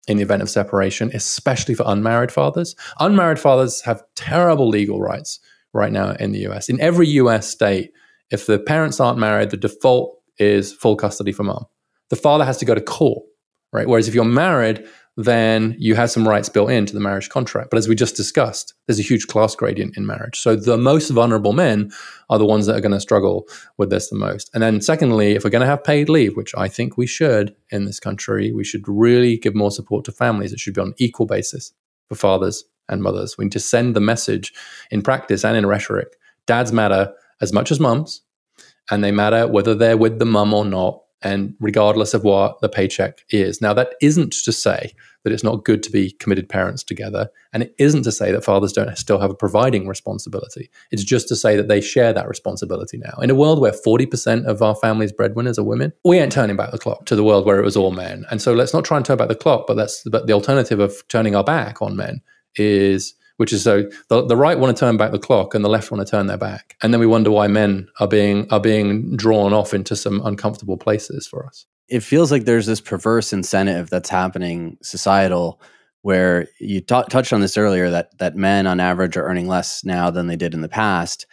in 0.07 0.19
the 0.19 0.23
event 0.23 0.43
of 0.43 0.51
separation, 0.51 1.11
especially 1.15 1.75
for 1.75 1.85
unmarried 1.87 2.31
fathers. 2.31 2.77
Unmarried 3.01 3.39
fathers 3.39 3.81
have 3.83 4.03
terrible 4.15 4.69
legal 4.69 5.01
rights 5.01 5.41
right 5.73 5.93
now 5.93 6.11
in 6.13 6.33
the 6.33 6.47
US. 6.49 6.69
In 6.69 6.81
every 6.81 7.09
US 7.09 7.49
state, 7.49 7.93
if 8.31 8.47
the 8.47 8.59
parents 8.59 9.01
aren't 9.01 9.19
married, 9.19 9.51
the 9.51 9.57
default 9.57 10.19
is 10.39 10.73
full 10.73 10.97
custody 10.97 11.33
for 11.33 11.45
mom. 11.45 11.67
The 12.11 12.17
father 12.17 12.45
has 12.45 12.59
to 12.59 12.65
go 12.65 12.75
to 12.75 12.81
court, 12.81 13.23
right? 13.73 13.87
Whereas 13.87 14.09
if 14.09 14.15
you're 14.15 14.25
married, 14.25 14.87
then 15.17 15.77
you 15.79 15.95
have 15.95 16.11
some 16.11 16.27
rights 16.27 16.49
built 16.49 16.71
into 16.71 16.93
the 16.93 17.01
marriage 17.01 17.29
contract. 17.29 17.71
But 17.71 17.79
as 17.79 17.89
we 17.89 17.95
just 17.95 18.17
discussed, 18.17 18.75
there's 18.87 18.99
a 18.99 19.03
huge 19.03 19.29
class 19.29 19.55
gradient 19.55 19.97
in 19.97 20.07
marriage. 20.07 20.41
So 20.41 20.57
the 20.57 20.77
most 20.77 21.11
vulnerable 21.11 21.53
men 21.53 21.93
are 22.29 22.39
the 22.39 22.45
ones 22.45 22.67
that 22.67 22.77
are 22.77 22.81
going 22.81 22.93
to 22.93 23.01
struggle 23.01 23.47
with 23.79 23.91
this 23.91 24.09
the 24.09 24.17
most. 24.17 24.51
And 24.55 24.63
then, 24.63 24.81
secondly, 24.81 25.33
if 25.33 25.45
we're 25.45 25.51
going 25.51 25.61
to 25.61 25.67
have 25.67 25.85
paid 25.85 26.09
leave, 26.09 26.37
which 26.37 26.55
I 26.57 26.67
think 26.69 26.97
we 26.97 27.07
should 27.07 27.55
in 27.71 27.85
this 27.85 28.01
country, 28.01 28.53
we 28.53 28.65
should 28.65 28.89
really 28.89 29.37
give 29.37 29.55
more 29.55 29.71
support 29.71 30.05
to 30.07 30.13
families. 30.13 30.53
It 30.53 30.59
should 30.59 30.75
be 30.75 30.81
on 30.81 30.95
equal 30.97 31.27
basis 31.27 31.73
for 32.09 32.17
fathers 32.17 32.65
and 32.89 33.01
mothers. 33.01 33.39
We 33.39 33.45
need 33.45 33.53
to 33.53 33.61
send 33.61 33.95
the 33.95 34.01
message 34.01 34.53
in 34.91 35.03
practice 35.03 35.45
and 35.45 35.57
in 35.57 35.67
rhetoric 35.67 36.17
dads 36.47 36.73
matter 36.73 37.13
as 37.41 37.53
much 37.53 37.71
as 37.71 37.81
mums, 37.81 38.23
and 38.91 39.03
they 39.03 39.11
matter 39.11 39.47
whether 39.47 39.75
they're 39.75 39.97
with 39.97 40.19
the 40.19 40.27
mum 40.27 40.53
or 40.53 40.65
not 40.65 41.04
and 41.25 41.55
regardless 41.59 42.15
of 42.15 42.23
what 42.23 42.61
the 42.61 42.69
paycheck 42.69 43.25
is. 43.31 43.61
Now, 43.61 43.73
that 43.75 43.95
isn't 44.01 44.33
to 44.45 44.53
say 44.53 44.93
that 45.25 45.33
it's 45.33 45.43
not 45.43 45.65
good 45.65 45.83
to 45.83 45.91
be 45.91 46.13
committed 46.13 46.49
parents 46.51 46.85
together, 46.85 47.31
and 47.53 47.63
it 47.63 47.75
isn't 47.79 48.03
to 48.03 48.13
say 48.13 48.31
that 48.31 48.45
fathers 48.45 48.75
don't 48.75 48.97
still 48.99 49.19
have 49.19 49.31
a 49.31 49.35
providing 49.35 49.89
responsibility. 49.89 50.71
It's 50.91 51.03
just 51.03 51.29
to 51.29 51.37
say 51.37 51.57
that 51.57 51.67
they 51.67 51.81
share 51.81 52.13
that 52.13 52.29
responsibility 52.29 52.99
now. 52.99 53.19
In 53.23 53.31
a 53.31 53.35
world 53.35 53.59
where 53.59 53.73
40% 53.73 54.45
of 54.45 54.61
our 54.61 54.77
family's 54.77 55.13
breadwinners 55.13 55.59
are 55.59 55.65
women, 55.65 55.93
we 56.05 56.19
ain't 56.19 56.31
turning 56.31 56.57
back 56.57 56.73
the 56.73 56.79
clock 56.79 57.07
to 57.07 57.17
the 57.17 57.25
world 57.25 57.47
where 57.47 57.59
it 57.59 57.65
was 57.65 57.77
all 57.77 57.91
men. 57.91 58.27
And 58.31 58.43
so 58.43 58.53
let's 58.53 58.75
not 58.75 58.85
try 58.85 58.99
and 58.99 59.07
turn 59.07 59.17
back 59.17 59.29
the 59.29 59.35
clock, 59.35 59.67
but 59.67 59.75
that's 59.75 60.03
but 60.05 60.27
the 60.27 60.35
alternative 60.35 60.79
of 60.79 61.09
turning 61.09 61.35
our 61.35 61.45
back 61.45 61.81
on 61.81 61.97
men 61.97 62.21
is 62.57 63.15
which 63.37 63.53
is 63.53 63.63
so 63.63 63.89
the, 64.09 64.25
the 64.25 64.37
right 64.37 64.59
want 64.59 64.77
to 64.77 64.81
turn 64.81 64.97
back 64.97 65.11
the 65.11 65.19
clock 65.19 65.55
and 65.55 65.65
the 65.65 65.69
left 65.69 65.91
want 65.91 66.07
to 66.07 66.11
turn 66.11 66.27
their 66.27 66.39
back. 66.39 66.77
And 66.83 66.93
then 66.93 67.01
we 67.01 67.07
wonder 67.07 67.31
why 67.31 67.49
men 67.49 67.89
are 68.01 68.09
being 68.09 68.51
are 68.51 68.61
being 68.61 69.17
drawn 69.17 69.53
off 69.53 69.75
into 69.75 69.97
some 69.97 70.21
uncomfortable 70.25 70.77
places 70.77 71.27
for 71.27 71.47
us. 71.47 71.67
It 71.89 72.01
feels 72.01 72.33
like 72.33 72.45
there's 72.45 72.67
this 72.67 72.81
perverse 72.81 73.33
incentive 73.33 73.91
that's 73.91 74.09
happening 74.09 74.79
societal 74.83 75.61
where 76.03 76.49
you 76.59 76.81
t- 76.81 77.03
touched 77.09 77.33
on 77.33 77.41
this 77.41 77.57
earlier 77.57 77.91
that 77.91 78.17
that 78.19 78.37
men 78.37 78.67
on 78.67 78.81
average 78.81 79.17
are 79.17 79.25
earning 79.25 79.49
less 79.49 79.85
now 79.85 80.11
than 80.11 80.27
they 80.27 80.37
did 80.37 80.55
in 80.55 80.61
the 80.61 80.69
past 80.69 81.27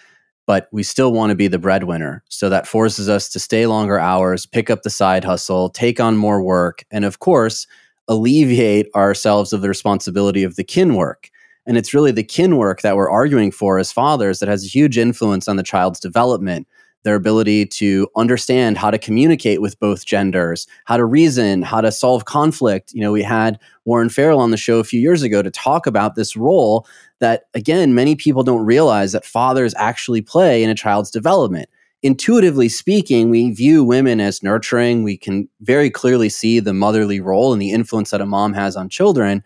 but 0.47 0.67
we 0.71 0.83
still 0.83 1.13
want 1.13 1.29
to 1.29 1.35
be 1.35 1.47
the 1.47 1.59
breadwinner. 1.59 2.23
So 2.27 2.49
that 2.49 2.67
forces 2.67 3.07
us 3.07 3.29
to 3.29 3.39
stay 3.39 3.67
longer 3.67 3.97
hours 3.99 4.45
pick 4.45 4.69
up 4.69 4.81
the 4.81 4.89
side 4.89 5.23
hustle 5.23 5.69
take 5.69 5.99
on 5.99 6.17
more 6.17 6.41
work 6.41 6.83
and 6.91 7.05
of 7.05 7.19
course 7.19 7.67
alleviate 8.07 8.87
ourselves 8.95 9.53
of 9.53 9.61
the 9.61 9.69
responsibility 9.69 10.43
of 10.43 10.55
the 10.55 10.63
kin 10.63 10.95
work 10.95 11.29
and 11.71 11.77
it's 11.77 11.93
really 11.93 12.11
the 12.11 12.21
kin 12.21 12.57
work 12.57 12.81
that 12.81 12.97
we're 12.97 13.09
arguing 13.09 13.49
for 13.49 13.79
as 13.79 13.93
fathers 13.93 14.39
that 14.39 14.49
has 14.49 14.65
a 14.65 14.67
huge 14.67 14.97
influence 14.97 15.47
on 15.47 15.55
the 15.55 15.63
child's 15.63 16.01
development, 16.01 16.67
their 17.03 17.15
ability 17.15 17.65
to 17.65 18.09
understand 18.17 18.77
how 18.77 18.91
to 18.91 18.97
communicate 18.97 19.61
with 19.61 19.79
both 19.79 20.05
genders, 20.05 20.67
how 20.83 20.97
to 20.97 21.05
reason, 21.05 21.61
how 21.61 21.79
to 21.79 21.89
solve 21.89 22.25
conflict. 22.25 22.91
You 22.91 22.99
know, 22.99 23.13
we 23.13 23.23
had 23.23 23.57
Warren 23.85 24.09
Farrell 24.09 24.41
on 24.41 24.51
the 24.51 24.57
show 24.57 24.79
a 24.79 24.83
few 24.83 24.99
years 24.99 25.23
ago 25.23 25.41
to 25.41 25.49
talk 25.49 25.87
about 25.87 26.15
this 26.15 26.35
role 26.35 26.85
that, 27.19 27.43
again, 27.53 27.95
many 27.95 28.17
people 28.17 28.43
don't 28.43 28.65
realize 28.65 29.13
that 29.13 29.23
fathers 29.23 29.73
actually 29.77 30.21
play 30.21 30.63
in 30.63 30.69
a 30.69 30.75
child's 30.75 31.09
development 31.09 31.69
intuitively 32.03 32.67
speaking, 32.67 33.29
we 33.29 33.51
view 33.51 33.83
women 33.83 34.19
as 34.19 34.41
nurturing. 34.41 35.03
We 35.03 35.17
can 35.17 35.47
very 35.61 35.89
clearly 35.89 36.29
see 36.29 36.59
the 36.59 36.73
motherly 36.73 37.19
role 37.19 37.53
and 37.53 37.61
the 37.61 37.71
influence 37.71 38.09
that 38.09 38.21
a 38.21 38.25
mom 38.25 38.53
has 38.53 38.75
on 38.75 38.89
children. 38.89 39.43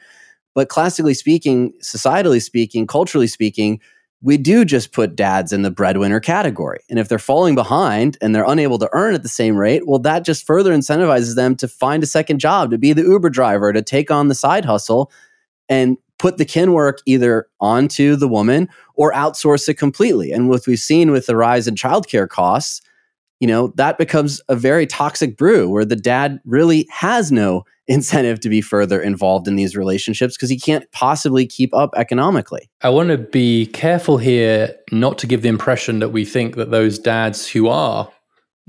But 0.55 0.69
classically 0.69 1.13
speaking, 1.13 1.73
societally 1.83 2.41
speaking, 2.41 2.87
culturally 2.87 3.27
speaking, 3.27 3.79
we 4.21 4.37
do 4.37 4.65
just 4.65 4.91
put 4.91 5.15
dads 5.15 5.53
in 5.53 5.61
the 5.61 5.69
breadwinner 5.69 6.19
category. 6.19 6.79
And 6.89 6.97
if 6.97 7.09
they're 7.09 7.19
falling 7.19 7.53
behind 7.53 8.17
and 8.21 8.33
they're 8.33 8.49
unable 8.49 8.79
to 8.79 8.89
earn 8.93 9.13
at 9.13 9.21
the 9.21 9.29
same 9.29 9.55
rate, 9.55 9.85
well, 9.85 9.99
that 9.99 10.25
just 10.25 10.47
further 10.47 10.73
incentivizes 10.73 11.35
them 11.35 11.55
to 11.57 11.67
find 11.67 12.01
a 12.01 12.07
second 12.07 12.39
job, 12.39 12.71
to 12.71 12.79
be 12.79 12.93
the 12.93 13.03
Uber 13.03 13.29
driver, 13.29 13.71
to 13.71 13.83
take 13.83 14.09
on 14.09 14.27
the 14.27 14.33
side 14.33 14.65
hustle 14.65 15.11
and 15.69 15.97
put 16.17 16.37
the 16.37 16.45
kin 16.45 16.71
work 16.71 17.01
either 17.05 17.47
onto 17.59 18.15
the 18.15 18.27
woman 18.27 18.69
or 18.95 19.11
outsource 19.11 19.67
it 19.69 19.75
completely. 19.75 20.31
And 20.31 20.49
what 20.49 20.65
we've 20.65 20.79
seen 20.79 21.11
with 21.11 21.27
the 21.27 21.35
rise 21.35 21.67
in 21.67 21.75
childcare 21.75 22.27
costs, 22.27 22.81
you 23.39 23.47
know, 23.47 23.73
that 23.75 23.97
becomes 23.97 24.41
a 24.47 24.55
very 24.55 24.87
toxic 24.87 25.37
brew 25.37 25.69
where 25.69 25.85
the 25.85 25.95
dad 25.95 26.39
really 26.45 26.87
has 26.89 27.31
no 27.31 27.63
incentive 27.87 28.39
to 28.39 28.49
be 28.49 28.61
further 28.61 28.99
involved 28.99 29.47
in 29.47 29.55
these 29.55 29.75
relationships 29.75 30.35
because 30.35 30.49
he 30.49 30.59
can't 30.59 30.89
possibly 30.91 31.45
keep 31.45 31.71
up 31.75 31.91
economically. 31.95 32.67
I 32.81 32.89
want 32.89 33.09
to 33.09 33.17
be 33.17 33.67
careful 33.67 34.17
here 34.17 34.75
not 34.91 35.19
to 35.19 35.27
give 35.27 35.43
the 35.43 35.49
impression 35.49 35.99
that 35.99 36.09
we 36.09 36.25
think 36.25 36.55
that 36.55 36.71
those 36.71 36.97
dads 36.97 37.47
who 37.47 37.67
are 37.67 38.09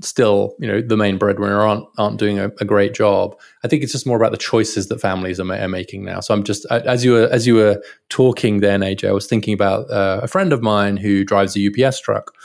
still, 0.01 0.55
you 0.59 0.67
know, 0.67 0.81
the 0.81 0.97
main 0.97 1.17
breadwinner 1.17 1.59
aren't 1.61 1.85
aren't 1.97 2.19
doing 2.19 2.37
a, 2.37 2.51
a 2.59 2.65
great 2.65 2.93
job. 2.93 3.35
I 3.63 3.67
think 3.67 3.81
it's 3.81 3.91
just 3.91 4.05
more 4.05 4.17
about 4.17 4.31
the 4.31 4.37
choices 4.37 4.87
that 4.87 5.01
families 5.01 5.39
are, 5.39 5.51
are, 5.51 5.67
making 5.67 6.05
now. 6.05 6.19
So 6.19 6.33
I'm 6.33 6.43
just 6.43 6.65
as 6.71 7.03
you 7.03 7.13
were 7.13 7.27
as 7.31 7.47
you 7.47 7.55
were 7.55 7.81
talking 8.09 8.59
then, 8.59 8.81
AJ, 8.81 9.09
I 9.09 9.13
was 9.13 9.27
thinking 9.27 9.53
about 9.53 9.89
uh, 9.89 10.19
a 10.21 10.27
friend 10.27 10.53
of 10.53 10.61
mine 10.61 10.97
who 10.97 11.23
drives 11.23 11.57
a 11.57 11.85
UPS 11.85 11.99
truck 12.01 12.35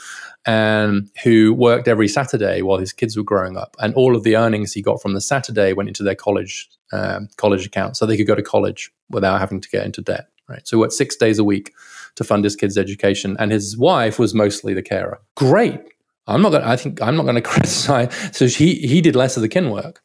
and 0.45 1.09
who 1.23 1.53
worked 1.53 1.87
every 1.87 2.07
Saturday 2.07 2.61
while 2.61 2.77
his 2.77 2.93
kids 2.93 3.15
were 3.15 3.23
growing 3.23 3.57
up, 3.57 3.75
and 3.79 3.93
all 3.95 4.15
of 4.15 4.23
the 4.23 4.35
earnings 4.35 4.73
he 4.73 4.81
got 4.81 5.01
from 5.01 5.13
the 5.13 5.21
Saturday 5.21 5.73
went 5.73 5.89
into 5.89 6.03
their 6.03 6.15
college 6.15 6.69
um, 6.91 7.29
college 7.37 7.65
account, 7.65 7.97
so 7.97 8.05
they 8.05 8.17
could 8.17 8.27
go 8.27 8.35
to 8.35 8.43
college 8.43 8.91
without 9.09 9.39
having 9.39 9.61
to 9.61 9.69
get 9.69 9.85
into 9.85 10.01
debt. 10.01 10.27
Right, 10.49 10.67
so 10.67 10.75
he 10.77 10.81
worked 10.81 10.93
six 10.93 11.15
days 11.15 11.39
a 11.39 11.43
week 11.43 11.71
to 12.15 12.23
fund 12.23 12.43
his 12.43 12.55
kids' 12.55 12.77
education, 12.77 13.35
and 13.39 13.51
his 13.51 13.77
wife 13.77 14.19
was 14.19 14.33
mostly 14.33 14.73
the 14.73 14.83
carer. 14.83 15.19
Great. 15.35 15.79
I'm 16.27 16.41
not 16.41 16.51
going. 16.51 16.63
I 16.63 16.75
think 16.75 17.01
I'm 17.01 17.15
not 17.15 17.23
going 17.23 17.35
to 17.41 17.41
criticize. 17.41 18.13
So 18.35 18.47
he 18.47 18.75
he 18.75 19.01
did 19.01 19.15
less 19.15 19.37
of 19.37 19.41
the 19.41 19.49
kin 19.49 19.69
work. 19.69 20.01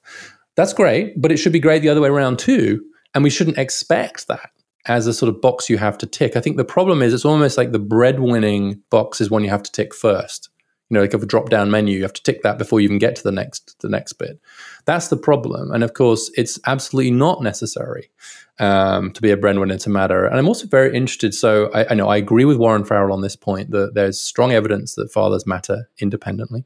That's 0.57 0.73
great, 0.73 1.21
but 1.21 1.31
it 1.31 1.37
should 1.37 1.53
be 1.53 1.61
great 1.61 1.83
the 1.83 1.89
other 1.89 2.01
way 2.01 2.09
around 2.09 2.39
too, 2.39 2.85
and 3.15 3.23
we 3.23 3.31
shouldn't 3.31 3.59
expect 3.59 4.29
that 4.29 4.51
as 4.89 5.07
a 5.07 5.13
sort 5.13 5.29
of 5.29 5.41
box 5.41 5.69
you 5.69 5.79
have 5.79 5.99
to 5.99 6.07
tick. 6.07 6.37
I 6.37 6.41
think 6.41 6.57
the 6.57 6.65
problem 6.65 7.03
is 7.03 7.15
it's 7.15 7.25
almost 7.25 7.57
like 7.57 7.73
the 7.73 7.79
breadwinning 7.79 8.81
box 8.91 9.21
is 9.21 9.31
one 9.31 9.45
you 9.45 9.51
have 9.51 9.63
to 9.63 9.73
tick 9.73 9.95
first. 9.95 10.49
You 10.91 10.95
know, 10.95 11.03
like 11.03 11.13
a 11.13 11.19
drop 11.19 11.51
down 11.51 11.71
menu, 11.71 11.97
you 11.97 12.03
have 12.03 12.15
to 12.15 12.23
tick 12.23 12.43
that 12.43 12.57
before 12.57 12.81
you 12.81 12.87
even 12.87 12.99
get 12.99 13.15
to 13.17 13.23
the 13.23 13.31
next 13.31 13.79
the 13.81 13.91
next 13.91 14.15
bit. 14.15 14.41
That's 14.87 15.09
the 15.09 15.19
problem, 15.19 15.71
and 15.71 15.85
of 15.85 15.93
course, 15.93 16.31
it's 16.35 16.59
absolutely 16.67 17.11
not 17.11 17.43
necessary 17.43 18.11
um, 18.59 19.13
to 19.13 19.21
be 19.21 19.31
a 19.31 19.37
breadwinner 19.37 19.77
to 19.77 19.91
matter. 19.91 20.25
And 20.25 20.39
I'm 20.39 20.49
also 20.49 20.67
very 20.67 20.97
interested. 20.97 21.35
So 21.35 21.71
I, 21.75 21.91
I 21.91 21.95
know 21.95 22.09
I 22.09 22.17
agree 22.17 22.47
with 22.47 22.57
Warren 22.57 22.85
Farrell 22.85 23.13
on 23.13 23.21
this 23.21 23.37
point 23.37 23.71
that 23.73 23.93
there's 23.93 24.19
strong 24.19 24.53
evidence 24.53 24.95
that 24.95 25.13
fathers 25.13 25.47
matter 25.47 25.91
independently 25.99 26.65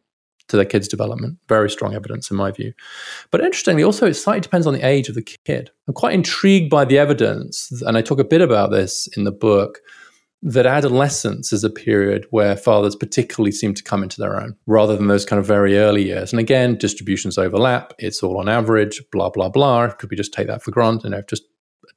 to 0.53 0.57
their 0.57 0.65
kids' 0.65 0.87
development. 0.87 1.39
Very 1.49 1.69
strong 1.69 1.95
evidence, 1.95 2.31
in 2.31 2.37
my 2.37 2.53
view. 2.53 2.73
But 3.31 3.41
interestingly, 3.41 3.83
also, 3.83 4.07
it 4.07 4.15
slightly 4.15 4.41
depends 4.41 4.67
on 4.67 4.75
the 4.75 4.87
age 4.87 5.09
of 5.09 5.17
the 5.17 5.23
kid. 5.23 5.71
I'm 5.89 5.95
quite 5.95 6.15
intrigued 6.15 6.71
by 6.71 6.85
the 6.85 6.99
evidence, 6.99 7.83
and 7.83 7.97
I 7.97 8.03
talk 8.03 8.21
a 8.21 8.25
bit 8.25 8.41
about 8.41 8.71
this 8.71 9.09
in 9.17 9.25
the 9.25 9.33
book, 9.33 9.81
that 10.45 10.67
adolescence 10.67 11.53
is 11.53 11.63
a 11.63 11.71
period 11.71 12.27
where 12.31 12.57
fathers 12.57 12.97
particularly 12.97 13.53
seem 13.53 13.75
to 13.75 13.83
come 13.83 14.03
into 14.03 14.21
their 14.21 14.41
own 14.41 14.57
rather 14.67 14.97
than 14.97 15.07
those 15.07 15.25
kind 15.25 15.39
of 15.39 15.47
very 15.47 15.79
early 15.79 16.03
years. 16.03 16.33
And 16.33 16.41
again, 16.41 16.77
distributions 16.77 17.39
overlap. 17.39 17.95
It's 17.99 18.25
all 18.25 18.39
on 18.39 18.49
average, 18.49 19.01
blah, 19.13 19.31
blah, 19.31 19.49
blah. 19.49 19.91
Could 19.91 20.11
we 20.11 20.17
just 20.17 20.35
take 20.35 20.49
that 20.49 20.63
for 20.63 20.73
granted? 20.73 21.05
You 21.05 21.11
know, 21.11 21.23
just 21.29 21.45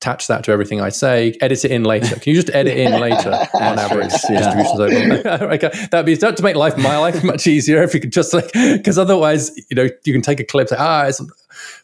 attach 0.05 0.27
that 0.27 0.43
to 0.43 0.51
everything 0.51 0.81
I 0.81 0.89
say, 0.89 1.35
edit 1.41 1.65
it 1.65 1.71
in 1.71 1.83
later. 1.83 2.15
Can 2.19 2.33
you 2.33 2.41
just 2.41 2.53
edit 2.53 2.77
in 2.77 2.99
later 2.99 3.31
on 3.55 3.79
average 3.79 4.13
yeah. 4.29 4.53
distributions 4.53 4.79
okay. 5.25 5.87
That'd 5.89 6.05
be 6.05 6.15
to 6.37 6.43
make 6.43 6.55
life 6.55 6.77
my 6.77 6.97
life 6.97 7.23
much 7.23 7.47
easier 7.47 7.81
if 7.81 7.93
you 7.93 7.99
could 7.99 8.11
just 8.11 8.31
like 8.31 8.51
because 8.53 8.99
otherwise, 8.99 9.51
you 9.69 9.75
know, 9.75 9.87
you 10.03 10.13
can 10.13 10.21
take 10.21 10.39
a 10.39 10.43
clip 10.43 10.69
say, 10.69 10.75
ah, 10.77 11.09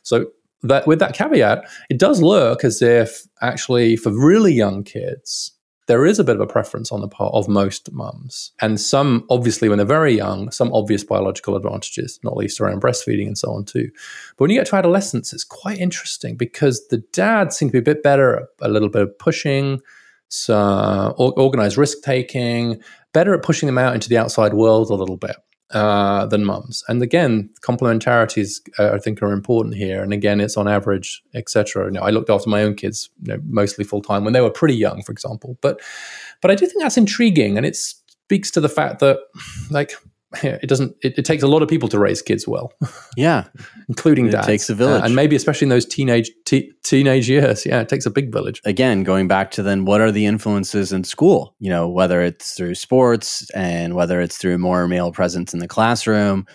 so 0.04 0.28
that 0.64 0.86
with 0.86 1.00
that 1.00 1.16
caveat, 1.16 1.68
it 1.90 1.98
does 1.98 2.22
look 2.22 2.64
as 2.64 2.82
if 2.84 3.24
actually 3.42 3.96
for 3.96 4.12
really 4.12 4.54
young 4.54 4.84
kids, 4.84 5.54
there 5.92 6.06
is 6.06 6.20
a 6.20 6.24
bit 6.24 6.38
of 6.38 6.42
a 6.42 6.48
preference 6.48 6.89
on 6.89 7.02
the 7.02 7.08
part 7.10 7.34
of 7.34 7.50
most 7.50 7.92
mums. 7.92 8.54
And 8.62 8.80
some, 8.80 9.26
obviously, 9.30 9.68
when 9.68 9.78
they're 9.78 9.86
very 9.86 10.16
young, 10.16 10.50
some 10.50 10.72
obvious 10.72 11.04
biological 11.04 11.58
advantages, 11.58 12.18
not 12.24 12.38
least 12.38 12.62
around 12.62 12.82
breastfeeding 12.82 13.28
and 13.28 13.38
so 13.38 13.52
on, 13.52 13.66
too. 13.66 13.89
But 14.38 14.44
when 14.46 14.52
you 14.52 14.58
get 14.58 14.68
to 14.68 14.78
adolescence, 14.78 15.34
it's 15.34 15.44
quite 15.44 15.80
interesting 15.80 16.38
because 16.38 16.88
the 16.88 17.00
dads 17.12 17.58
seem 17.58 17.68
to 17.68 17.74
be 17.74 17.80
a 17.80 17.82
bit 17.82 18.04
better 18.04 18.38
at 18.38 18.48
a 18.62 18.70
little 18.70 18.88
bit 18.88 19.02
of 19.02 19.20
pushing, 19.20 19.82
some 20.30 21.14
organized 21.18 21.78
risk 21.78 21.98
taking, 22.06 22.82
better 23.12 23.34
at 23.34 23.44
pushing 23.44 23.68
them 23.68 23.78
out 23.78 23.94
into 23.94 24.08
the 24.08 24.18
outside 24.18 24.54
world 24.54 24.92
a 24.92 24.96
little 24.96 25.18
bit 25.18 25.36
uh, 25.74 26.26
than 26.26 26.46
mums. 26.46 26.84
And 26.88 27.02
again, 27.02 27.50
complementarities 27.62 28.60
uh, 28.80 28.92
I 28.94 29.00
think 29.00 29.22
are 29.22 29.32
important 29.32 29.76
here. 29.76 30.04
And 30.04 30.14
again, 30.14 30.40
it's 30.40 30.58
on 30.58 30.68
average, 30.68 31.22
etc. 31.34 31.86
You 31.86 31.92
know, 31.92 32.02
I 32.02 32.10
looked 32.10 32.30
after 32.30 32.50
my 32.50 32.64
own 32.64 32.76
kids 32.76 33.10
you 33.24 33.34
know, 33.34 33.42
mostly 33.46 33.84
full 33.84 34.02
time 34.02 34.24
when 34.24 34.34
they 34.34 34.42
were 34.42 34.50
pretty 34.50 34.76
young, 34.76 35.02
for 35.04 35.12
example. 35.12 35.58
But 35.62 35.82
but 36.42 36.52
I 36.52 36.56
do 36.56 36.66
think 36.66 36.82
that's 36.82 36.98
intriguing, 36.98 37.58
and 37.58 37.66
it 37.66 37.76
speaks 37.76 38.52
to 38.52 38.62
the 38.62 38.70
fact 38.70 39.00
that 39.00 39.20
like 39.70 39.94
it 40.44 40.68
doesn't 40.68 40.96
it, 41.02 41.18
it, 41.18 41.26
takes 41.26 41.44
a 41.44 41.48
lot 41.48 41.62
of 41.62 41.68
people 41.68 41.90
to 41.90 42.00
raise 42.00 42.22
kids 42.22 42.48
well 42.48 42.72
yeah. 43.18 43.48
including 43.90 44.30
dads. 44.30 44.48
it 44.48 44.50
takes 44.50 44.70
a 44.70 44.76
village. 44.76 45.02
uh, 45.02 45.06
and 45.06 45.16
maybe 45.16 45.36
especially 45.36 45.66
in 45.66 45.70
those 45.70 45.86
teenage 45.86 46.32
teenage 46.46 47.30
years. 47.30 47.66
Yeah 47.66 47.82
it 47.82 47.90
takes 47.90 48.06
a 48.06 48.10
big 48.10 48.32
village. 48.32 48.62
Again 48.64 49.04
going 49.04 49.28
back 49.28 49.52
to 49.52 49.64
then 49.64 49.86
what 49.86 50.00
are 50.00 50.12
the 50.12 50.26
influences 50.26 50.94
in 50.94 51.04
school? 51.04 51.56
You 51.60 51.70
know 51.70 51.90
whether 51.90 52.22
it's 52.22 52.54
through 52.54 52.76
sports 52.76 53.50
and 53.52 53.96
whether 53.96 54.22
it's 54.22 54.38
through 54.38 54.58
more 54.58 54.88
male 54.88 55.12
presence 55.12 55.54
in 55.54 55.60
the 55.60 55.68
classroom. 55.68 56.46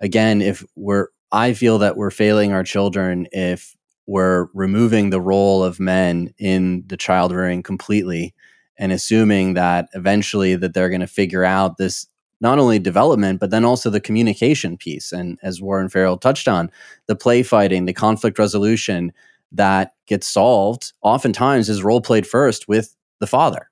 Again 0.00 0.40
if 0.40 0.64
we're 0.76 1.08
i 1.32 1.52
feel 1.52 1.78
that 1.78 1.96
we're 1.96 2.10
failing 2.10 2.52
our 2.52 2.62
children 2.62 3.26
if 3.32 3.74
we're 4.06 4.48
removing 4.54 5.10
the 5.10 5.20
role 5.20 5.64
of 5.64 5.80
men 5.80 6.32
in 6.38 6.84
the 6.86 6.96
child 6.96 7.32
rearing 7.32 7.62
completely 7.62 8.34
and 8.76 8.92
assuming 8.92 9.54
that 9.54 9.88
eventually 9.94 10.56
that 10.56 10.74
they're 10.74 10.88
going 10.88 11.00
to 11.00 11.06
figure 11.06 11.44
out 11.44 11.76
this 11.76 12.06
not 12.40 12.58
only 12.58 12.78
development, 12.78 13.40
but 13.40 13.50
then 13.50 13.64
also 13.64 13.90
the 13.90 14.00
communication 14.00 14.76
piece. 14.76 15.12
And 15.12 15.38
as 15.42 15.62
Warren 15.62 15.88
Farrell 15.88 16.18
touched 16.18 16.48
on, 16.48 16.70
the 17.06 17.16
play 17.16 17.42
fighting, 17.42 17.84
the 17.84 17.92
conflict 17.92 18.38
resolution 18.38 19.12
that 19.52 19.92
gets 20.06 20.26
solved 20.26 20.92
oftentimes 21.02 21.68
is 21.68 21.82
role 21.82 22.00
played 22.00 22.26
first 22.26 22.68
with 22.68 22.94
the 23.20 23.26
father. 23.26 23.68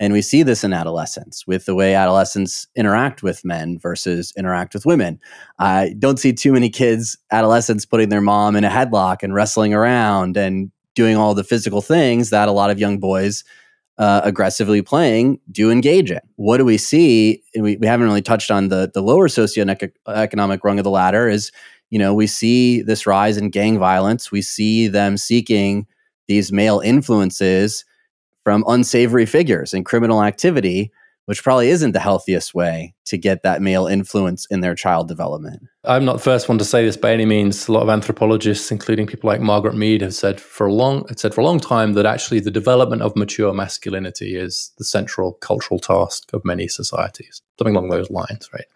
And 0.00 0.14
we 0.14 0.22
see 0.22 0.42
this 0.42 0.64
in 0.64 0.72
adolescence 0.72 1.46
with 1.46 1.66
the 1.66 1.74
way 1.74 1.94
adolescents 1.94 2.66
interact 2.74 3.22
with 3.22 3.44
men 3.44 3.78
versus 3.78 4.32
interact 4.36 4.72
with 4.72 4.86
women. 4.86 5.20
I 5.58 5.94
don't 5.98 6.18
see 6.18 6.32
too 6.32 6.52
many 6.52 6.70
kids, 6.70 7.18
adolescents, 7.30 7.84
putting 7.84 8.08
their 8.08 8.22
mom 8.22 8.56
in 8.56 8.64
a 8.64 8.70
headlock 8.70 9.22
and 9.22 9.34
wrestling 9.34 9.74
around 9.74 10.38
and 10.38 10.72
doing 10.94 11.16
all 11.16 11.34
the 11.34 11.44
physical 11.44 11.82
things 11.82 12.30
that 12.30 12.48
a 12.48 12.52
lot 12.52 12.70
of 12.70 12.80
young 12.80 12.98
boys 12.98 13.44
uh, 14.00 14.22
aggressively 14.24 14.80
playing 14.80 15.38
do 15.52 15.70
engage 15.70 16.10
in. 16.10 16.20
What 16.36 16.56
do 16.56 16.64
we 16.64 16.78
see? 16.78 17.42
We, 17.54 17.76
we 17.76 17.86
haven't 17.86 18.06
really 18.06 18.22
touched 18.22 18.50
on 18.50 18.68
the 18.68 18.90
the 18.92 19.02
lower 19.02 19.28
socioeconomic 19.28 20.64
rung 20.64 20.78
of 20.78 20.84
the 20.84 20.90
ladder. 20.90 21.28
Is 21.28 21.52
you 21.90 21.98
know 21.98 22.14
we 22.14 22.26
see 22.26 22.80
this 22.80 23.06
rise 23.06 23.36
in 23.36 23.50
gang 23.50 23.78
violence. 23.78 24.32
We 24.32 24.40
see 24.40 24.88
them 24.88 25.18
seeking 25.18 25.86
these 26.28 26.50
male 26.50 26.80
influences 26.80 27.84
from 28.42 28.64
unsavory 28.66 29.26
figures 29.26 29.74
and 29.74 29.84
criminal 29.84 30.24
activity 30.24 30.90
which 31.30 31.44
probably 31.44 31.68
isn't 31.68 31.92
the 31.92 32.00
healthiest 32.00 32.56
way 32.56 32.92
to 33.04 33.16
get 33.16 33.44
that 33.44 33.62
male 33.62 33.86
influence 33.86 34.48
in 34.50 34.62
their 34.62 34.74
child 34.74 35.06
development. 35.06 35.62
I'm 35.84 36.04
not 36.04 36.14
the 36.14 36.22
first 36.22 36.48
one 36.48 36.58
to 36.58 36.64
say 36.64 36.84
this 36.84 36.96
by 36.96 37.12
any 37.12 37.24
means. 37.24 37.68
A 37.68 37.72
lot 37.72 37.84
of 37.84 37.88
anthropologists, 37.88 38.72
including 38.72 39.06
people 39.06 39.28
like 39.28 39.40
Margaret 39.40 39.76
Mead, 39.76 40.00
have 40.00 40.12
said 40.12 40.40
for 40.40 40.66
a 40.66 40.72
long 40.72 41.06
said 41.16 41.32
for 41.32 41.40
a 41.40 41.44
long 41.44 41.60
time 41.60 41.92
that 41.92 42.04
actually 42.04 42.40
the 42.40 42.50
development 42.50 43.02
of 43.02 43.14
mature 43.14 43.54
masculinity 43.54 44.34
is 44.34 44.72
the 44.78 44.84
central 44.84 45.34
cultural 45.34 45.78
task 45.78 46.28
of 46.32 46.44
many 46.44 46.66
societies. 46.66 47.40
Something 47.60 47.76
along 47.76 47.90
those 47.90 48.10
lines, 48.10 48.50
right? 48.52 48.66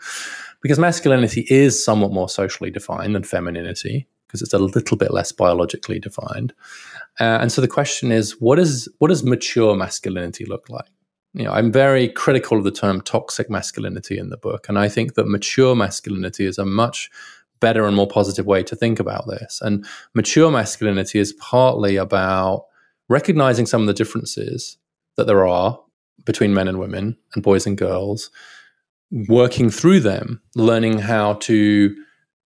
Because 0.62 0.78
masculinity 0.78 1.48
is 1.50 1.84
somewhat 1.84 2.12
more 2.12 2.28
socially 2.28 2.70
defined 2.70 3.16
than 3.16 3.24
femininity, 3.24 4.06
because 4.28 4.42
it's 4.42 4.54
a 4.54 4.60
little 4.60 4.96
bit 4.96 5.12
less 5.12 5.32
biologically 5.32 5.98
defined. 5.98 6.52
Uh, 7.18 7.38
and 7.40 7.50
so 7.50 7.60
the 7.60 7.66
question 7.66 8.12
is, 8.12 8.40
what 8.40 8.60
is 8.60 8.88
what 9.00 9.08
does 9.08 9.24
mature 9.24 9.74
masculinity 9.74 10.44
look 10.44 10.70
like? 10.70 10.86
You 11.34 11.44
know, 11.44 11.50
I'm 11.50 11.72
very 11.72 12.08
critical 12.08 12.56
of 12.56 12.64
the 12.64 12.70
term 12.70 13.00
toxic 13.00 13.50
masculinity 13.50 14.18
in 14.18 14.30
the 14.30 14.36
book. 14.36 14.68
And 14.68 14.78
I 14.78 14.88
think 14.88 15.14
that 15.14 15.26
mature 15.26 15.74
masculinity 15.74 16.46
is 16.46 16.58
a 16.58 16.64
much 16.64 17.10
better 17.60 17.86
and 17.86 17.96
more 17.96 18.06
positive 18.06 18.46
way 18.46 18.62
to 18.62 18.76
think 18.76 19.00
about 19.00 19.26
this. 19.26 19.60
And 19.60 19.84
mature 20.14 20.50
masculinity 20.50 21.18
is 21.18 21.32
partly 21.34 21.96
about 21.96 22.66
recognizing 23.08 23.66
some 23.66 23.80
of 23.80 23.86
the 23.88 23.94
differences 23.94 24.78
that 25.16 25.26
there 25.26 25.46
are 25.46 25.80
between 26.24 26.54
men 26.54 26.68
and 26.68 26.78
women 26.78 27.16
and 27.34 27.42
boys 27.42 27.66
and 27.66 27.76
girls, 27.76 28.30
working 29.28 29.70
through 29.70 30.00
them, 30.00 30.40
learning 30.54 30.98
how 30.98 31.34
to 31.34 31.94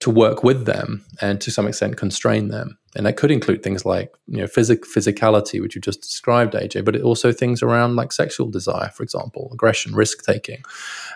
to 0.00 0.10
work 0.10 0.44
with 0.44 0.64
them 0.64 1.04
and 1.20 1.40
to 1.40 1.50
some 1.50 1.66
extent 1.66 1.96
constrain 1.96 2.48
them. 2.48 2.78
And 2.94 3.04
that 3.04 3.16
could 3.16 3.30
include 3.30 3.62
things 3.62 3.84
like, 3.84 4.12
you 4.26 4.38
know, 4.38 4.46
physic- 4.46 4.84
physicality, 4.84 5.60
which 5.60 5.74
you 5.74 5.80
just 5.80 6.00
described, 6.00 6.54
AJ, 6.54 6.84
but 6.84 6.96
it 6.96 7.02
also 7.02 7.32
things 7.32 7.62
around 7.62 7.96
like 7.96 8.12
sexual 8.12 8.48
desire, 8.48 8.90
for 8.90 9.02
example, 9.02 9.50
aggression, 9.52 9.94
risk 9.94 10.24
taking. 10.24 10.62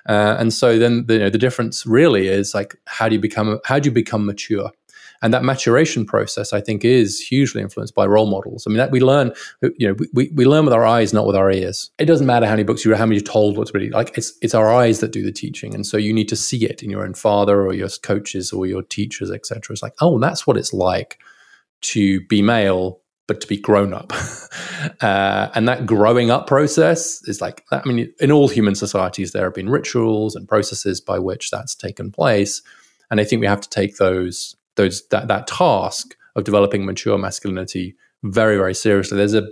Uh, 0.09 0.37
and 0.39 0.53
so 0.53 0.79
then 0.79 1.07
the, 1.07 1.15
you 1.15 1.19
know, 1.21 1.31
the 1.31 1.39
difference 1.39 1.87
really 1.87 2.29
is 2.29 2.55
like, 2.55 2.77
how 2.87 3.09
do 3.09 3.15
you 3.15 3.21
become, 3.21 3.61
how 3.65 3.79
do 3.79 3.89
you 3.89 3.93
become 3.93 4.27
mature? 4.27 4.71
And 5.23 5.33
that 5.33 5.45
maturation 5.45 6.05
process, 6.05 6.53
I 6.53 6.61
think, 6.61 6.85
is 6.85 7.21
hugely 7.21 7.63
influenced 7.63 7.95
by 7.95 8.07
role 8.07 8.27
models. 8.27 8.65
I 8.67 8.71
mean, 8.71 8.79
that 8.79 8.91
we 8.91 9.01
learn, 9.01 9.33
you 9.63 9.89
know, 9.89 9.97
we, 10.13 10.31
we 10.35 10.45
learn 10.45 10.65
with 10.65 10.75
our 10.75 10.85
eyes, 10.85 11.13
not 11.13 11.27
with 11.27 11.37
our 11.37 11.51
ears. 11.51 11.91
It 11.99 12.07
doesn't 12.07 12.27
matter 12.27 12.47
how 12.47 12.53
many 12.53 12.65
books 12.65 12.85
you 12.85 12.91
read, 12.91 12.99
how 12.99 13.07
many 13.07 13.17
you're 13.17 13.25
told 13.25 13.57
what's 13.57 13.73
really 13.73 13.91
like. 13.91 14.17
It's 14.19 14.33
it's 14.43 14.55
our 14.55 14.73
eyes 14.73 15.01
that 15.01 15.13
do 15.13 15.23
the 15.23 15.33
teaching, 15.33 15.75
and 15.75 15.87
so 15.87 15.97
you 15.97 16.13
need 16.13 16.29
to 16.29 16.37
see 16.37 16.65
it 16.67 16.83
in 16.83 16.91
your 16.91 17.05
own 17.05 17.15
father 17.15 17.63
or 17.63 17.73
your 17.73 17.89
coaches 18.03 18.53
or 18.53 18.67
your 18.67 18.83
teachers, 18.83 19.31
etc. 19.31 19.73
It's 19.73 19.83
like, 19.83 19.95
oh, 20.01 20.19
that's 20.19 20.47
what 20.47 20.57
it's 20.57 20.73
like 20.73 21.19
to 21.83 22.21
be 22.27 22.43
male 22.43 23.03
but 23.29 23.41
to 23.41 23.47
be 23.47 23.57
grown 23.57 23.95
up. 23.95 24.13
uh, 25.01 25.49
and 25.55 25.69
that 25.69 25.87
growing 25.87 26.31
up 26.31 26.47
process 26.47 27.27
is 27.29 27.41
like, 27.41 27.65
I 27.71 27.81
mean, 27.87 28.13
in 28.21 28.33
all 28.33 28.49
human 28.49 28.75
societies, 28.75 29.33
there 29.33 29.45
have 29.45 29.55
been 29.55 29.71
rituals 29.71 30.35
and 30.35 30.49
processes 30.49 31.01
by 31.01 31.19
which 31.19 31.51
that's 31.51 31.75
taken 31.75 32.11
place. 32.11 32.63
And 33.11 33.21
I 33.21 33.25
think 33.25 33.41
we 33.41 33.47
have 33.47 33.61
to 33.61 33.69
take 33.69 33.97
those, 33.97 34.57
those, 34.77 35.07
that, 35.09 35.29
that 35.29 35.47
task 35.47 36.17
of 36.37 36.45
developing 36.45 36.85
mature 36.85 37.19
masculinity 37.19 37.95
very, 38.23 38.57
very 38.57 38.75
seriously. 38.75 39.17
There's 39.17 39.35
a, 39.35 39.43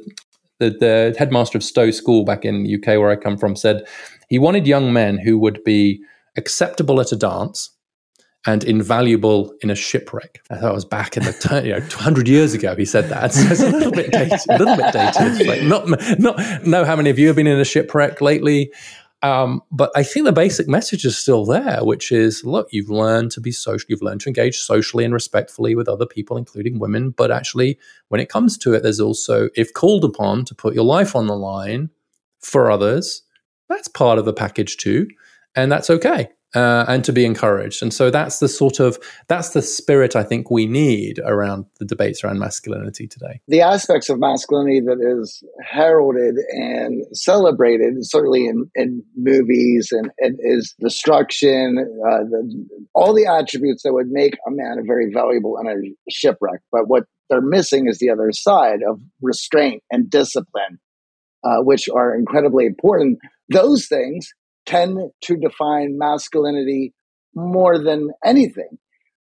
the, 0.59 0.71
the 0.71 1.15
headmaster 1.19 1.59
of 1.59 1.65
Stowe 1.65 1.91
School 1.91 2.25
back 2.25 2.45
in 2.45 2.63
the 2.63 2.75
UK, 2.77 2.99
where 2.99 3.11
I 3.11 3.17
come 3.17 3.37
from, 3.37 3.57
said 3.57 3.87
he 4.29 4.39
wanted 4.39 4.67
young 4.67 4.93
men 4.93 5.19
who 5.19 5.39
would 5.39 5.63
be 5.65 6.03
acceptable 6.37 7.01
at 7.01 7.13
a 7.13 7.17
dance 7.17 7.71
and 8.47 8.65
invaluable 8.65 9.55
in 9.61 9.71
a 9.71 9.75
shipwreck. 9.75 10.41
I 10.51 10.57
thought 10.57 10.71
it 10.71 10.75
was 10.75 10.85
back 10.85 11.17
in 11.17 11.25
the 11.25 11.63
you 11.65 11.73
know 11.73 11.81
200 11.89 12.27
years 12.27 12.55
ago. 12.55 12.75
He 12.75 12.85
said 12.85 13.09
that, 13.11 13.33
so 13.35 13.47
it's 13.51 13.61
a 13.61 13.71
little 13.71 13.93
bit 13.93 14.13
dated. 14.13 14.41
A 14.49 14.59
little 14.59 14.77
bit 14.77 14.93
dated. 14.93 15.47
Like 15.47 15.63
not 15.63 15.89
not 16.19 16.67
know 16.67 16.85
how 16.85 16.97
many 16.97 17.11
of 17.11 17.19
you 17.19 17.27
have 17.27 17.37
been 17.37 17.47
in 17.47 17.61
a 17.61 17.65
shipwreck 17.65 18.21
lately. 18.21 18.73
Um, 19.23 19.63
but 19.71 19.91
I 19.95 20.03
think 20.03 20.25
the 20.25 20.33
basic 20.33 20.67
message 20.67 21.05
is 21.05 21.19
still 21.19 21.45
there, 21.45 21.81
which 21.83 22.11
is 22.11 22.43
look, 22.45 22.69
you've 22.71 22.89
learned 22.89 23.31
to 23.33 23.41
be 23.41 23.53
social, 23.53 23.87
you've 23.89 24.03
learned 24.03 24.23
to 24.23 24.29
engage 24.29 24.59
socially 24.59 25.05
and 25.05 25.13
respectfully 25.13 25.75
with 25.75 25.89
other 25.89 26.07
people, 26.07 26.37
including 26.37 26.79
women. 26.79 27.11
But 27.11 27.31
actually, 27.31 27.79
when 28.09 28.21
it 28.21 28.31
comes 28.31 28.57
to 28.59 28.73
it, 28.73 28.83
there's 28.83 29.01
also, 29.01 29.51
if 29.55 29.75
called 29.75 30.05
upon 30.05 30.47
to 30.47 30.55
put 30.55 30.75
your 30.75 30.85
life 30.85 31.15
on 31.15 31.27
the 31.27 31.37
line 31.37 31.91
for 32.41 32.71
others, 32.71 33.23
that's 33.69 33.89
part 33.89 34.19
of 34.19 34.25
the 34.25 34.33
package 34.33 34.79
too. 34.79 35.09
And 35.55 35.71
that's 35.71 35.91
okay 35.91 36.31
uh, 36.55 36.85
and 36.89 37.05
to 37.05 37.13
be 37.13 37.25
encouraged. 37.25 37.83
And 37.83 37.93
so 37.95 38.11
that's 38.11 38.39
the 38.39 38.49
sort 38.49 38.81
of 38.81 38.99
that's 39.29 39.51
the 39.51 39.63
spirit 39.63 40.17
I 40.17 40.23
think 40.23 40.51
we 40.51 40.67
need 40.67 41.21
around 41.25 41.67
the 41.79 41.85
debates 41.85 42.25
around 42.25 42.39
masculinity 42.39 43.07
today. 43.07 43.41
The 43.49 43.61
aspects 43.61 44.09
of 44.09 44.19
masculinity 44.19 44.81
that 44.81 45.01
is 45.01 45.43
heralded 45.63 46.37
and 46.51 47.05
celebrated, 47.13 47.95
certainly 48.01 48.47
in, 48.47 48.71
in 48.75 49.03
movies, 49.17 49.89
and, 49.93 50.11
and 50.19 50.39
is 50.41 50.75
destruction, 50.81 51.79
uh, 51.79 52.25
the, 52.25 52.67
all 52.95 53.15
the 53.15 53.27
attributes 53.27 53.83
that 53.85 53.93
would 53.93 54.11
make 54.11 54.35
a 54.47 54.51
man 54.51 54.79
a 54.79 54.83
very 54.83 55.13
valuable 55.13 55.59
in 55.59 55.69
a 55.69 56.11
shipwreck. 56.11 56.61
But 56.73 56.89
what 56.89 57.05
they're 57.29 57.41
missing 57.41 57.87
is 57.87 57.99
the 57.99 58.11
other 58.11 58.33
side 58.33 58.81
of 58.89 59.01
restraint 59.23 59.83
and 59.91 60.11
discipline, 60.11 60.81
uh, 61.45 61.59
which 61.63 61.89
are 61.89 62.15
incredibly 62.15 62.67
important. 62.67 63.19
Those 63.49 63.87
things 63.87 64.33
tend 64.71 65.11
to 65.23 65.37
define 65.37 65.99
masculinity 65.99 66.95
more 67.35 67.79
than 67.83 68.11
anything. 68.25 68.79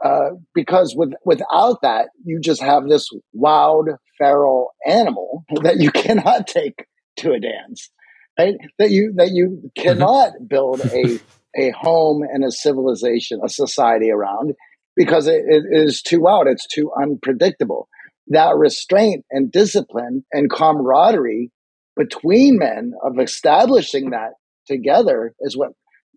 Uh, 0.05 0.31
because 0.55 0.95
with, 0.97 1.13
without 1.25 1.81
that, 1.83 2.09
you 2.25 2.41
just 2.41 2.61
have 2.61 2.89
this 2.89 3.09
wild, 3.33 3.89
feral 4.19 4.75
animal 4.87 5.45
that 5.63 5.79
you 5.79 5.91
cannot 5.91 6.47
take 6.47 6.87
to 7.19 7.33
a 7.33 7.41
dance, 7.41 7.91
right? 8.39 8.55
That 8.79 8.91
you 8.91 9.13
that 9.17 9.31
you 9.31 9.47
mm-hmm. 9.49 9.83
cannot 9.83 10.33
build 10.49 10.81
a 10.81 11.21
a 11.57 11.71
home 11.71 12.23
and 12.23 12.45
a 12.45 12.51
civilization, 12.51 13.41
a 13.45 13.49
society 13.49 14.11
around, 14.11 14.55
because 14.97 15.29
it, 15.29 15.43
it 15.47 15.65
is 15.71 16.03
too 16.03 16.21
wild. 16.21 16.49
It's 16.49 16.67
too 16.67 16.91
unpredictable. 17.01 17.89
That 18.29 18.57
restraint 18.57 19.25
and 19.31 19.53
discipline 19.53 20.25
and 20.33 20.51
camaraderie 20.51 21.53
between 21.97 22.59
men 22.59 22.93
of 23.05 23.21
establishing 23.21 24.11
that 24.11 24.33
together 24.67 25.35
is 25.41 25.57
what 25.57 25.73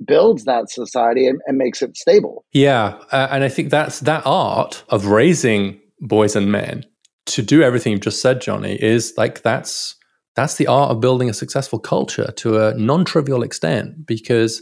builds 0.05 0.45
that 0.45 0.69
society 0.69 1.27
and, 1.27 1.39
and 1.47 1.57
makes 1.57 1.81
it 1.81 1.97
stable. 1.97 2.45
Yeah, 2.51 2.99
uh, 3.11 3.27
and 3.31 3.43
I 3.43 3.49
think 3.49 3.69
that's 3.69 4.01
that 4.01 4.23
art 4.25 4.83
of 4.89 5.07
raising 5.07 5.79
boys 5.99 6.35
and 6.35 6.51
men 6.51 6.85
to 7.27 7.41
do 7.41 7.61
everything 7.61 7.91
you've 7.91 8.01
just 8.01 8.21
said, 8.21 8.41
Johnny, 8.41 8.75
is 8.81 9.13
like 9.17 9.41
that's 9.41 9.95
that's 10.35 10.55
the 10.55 10.67
art 10.67 10.91
of 10.91 11.01
building 11.01 11.29
a 11.29 11.33
successful 11.33 11.79
culture 11.79 12.31
to 12.37 12.63
a 12.63 12.73
non-trivial 12.75 13.43
extent 13.43 14.05
because 14.05 14.61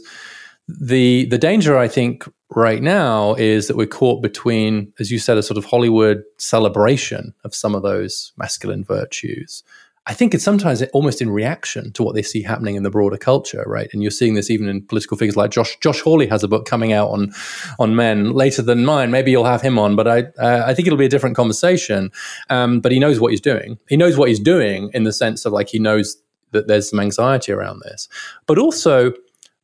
the 0.68 1.26
the 1.26 1.38
danger 1.38 1.76
I 1.76 1.86
think 1.86 2.28
right 2.50 2.82
now 2.82 3.34
is 3.34 3.68
that 3.68 3.76
we're 3.76 3.86
caught 3.86 4.22
between 4.22 4.92
as 4.98 5.10
you 5.10 5.18
said 5.18 5.36
a 5.36 5.42
sort 5.42 5.58
of 5.58 5.64
Hollywood 5.64 6.22
celebration 6.38 7.34
of 7.44 7.54
some 7.54 7.74
of 7.74 7.82
those 7.82 8.32
masculine 8.36 8.84
virtues 8.84 9.62
I 10.08 10.14
think 10.14 10.34
it's 10.34 10.44
sometimes 10.44 10.82
almost 10.92 11.20
in 11.20 11.30
reaction 11.30 11.92
to 11.92 12.02
what 12.04 12.14
they 12.14 12.22
see 12.22 12.42
happening 12.42 12.76
in 12.76 12.84
the 12.84 12.90
broader 12.90 13.16
culture, 13.16 13.64
right? 13.66 13.88
And 13.92 14.02
you're 14.02 14.12
seeing 14.12 14.34
this 14.34 14.50
even 14.50 14.68
in 14.68 14.82
political 14.82 15.16
figures 15.16 15.36
like 15.36 15.50
Josh. 15.50 15.76
Josh 15.80 16.00
Hawley 16.00 16.28
has 16.28 16.44
a 16.44 16.48
book 16.48 16.64
coming 16.64 16.92
out 16.92 17.08
on 17.10 17.32
on 17.80 17.96
men 17.96 18.30
later 18.30 18.62
than 18.62 18.84
mine. 18.84 19.10
Maybe 19.10 19.32
you'll 19.32 19.44
have 19.44 19.62
him 19.62 19.78
on, 19.78 19.96
but 19.96 20.06
I 20.06 20.18
uh, 20.38 20.64
I 20.64 20.74
think 20.74 20.86
it'll 20.86 20.98
be 20.98 21.06
a 21.06 21.10
different 21.10 21.34
conversation. 21.34 22.12
Um, 22.50 22.80
but 22.80 22.92
he 22.92 23.00
knows 23.00 23.18
what 23.18 23.32
he's 23.32 23.40
doing. 23.40 23.78
He 23.88 23.96
knows 23.96 24.16
what 24.16 24.28
he's 24.28 24.40
doing 24.40 24.90
in 24.94 25.02
the 25.02 25.12
sense 25.12 25.44
of 25.44 25.52
like 25.52 25.68
he 25.68 25.80
knows 25.80 26.16
that 26.52 26.68
there's 26.68 26.90
some 26.90 27.00
anxiety 27.00 27.50
around 27.50 27.80
this, 27.80 28.08
but 28.46 28.58
also 28.58 29.12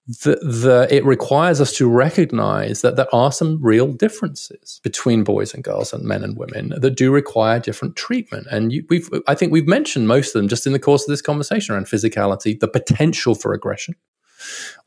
the, 0.07 0.37
the, 0.43 0.89
it 0.91 1.05
requires 1.05 1.61
us 1.61 1.73
to 1.75 1.89
recognize 1.89 2.81
that 2.83 2.97
there 2.97 3.13
are 3.15 3.31
some 3.31 3.63
real 3.63 3.93
differences 3.93 4.81
between 4.83 5.23
boys 5.23 5.55
and 5.55 5.63
girls 5.63 5.93
and 5.93 6.05
men 6.05 6.25
and 6.25 6.37
women 6.37 6.73
that 6.77 6.97
do 6.97 7.13
require 7.13 7.61
different 7.61 7.95
treatment. 7.95 8.49
And 8.51 8.73
you, 8.73 8.85
we've, 8.91 9.09
I 9.29 9.37
think 9.37 9.53
we've 9.53 9.69
mentioned 9.69 10.09
most 10.09 10.35
of 10.35 10.41
them 10.41 10.49
just 10.49 10.67
in 10.67 10.73
the 10.73 10.81
course 10.81 11.03
of 11.03 11.09
this 11.09 11.23
conversation 11.23 11.75
around 11.75 11.87
physicality, 11.87 12.59
the 12.59 12.67
potential 12.67 13.37
for 13.37 13.55
aggression, 13.55 13.95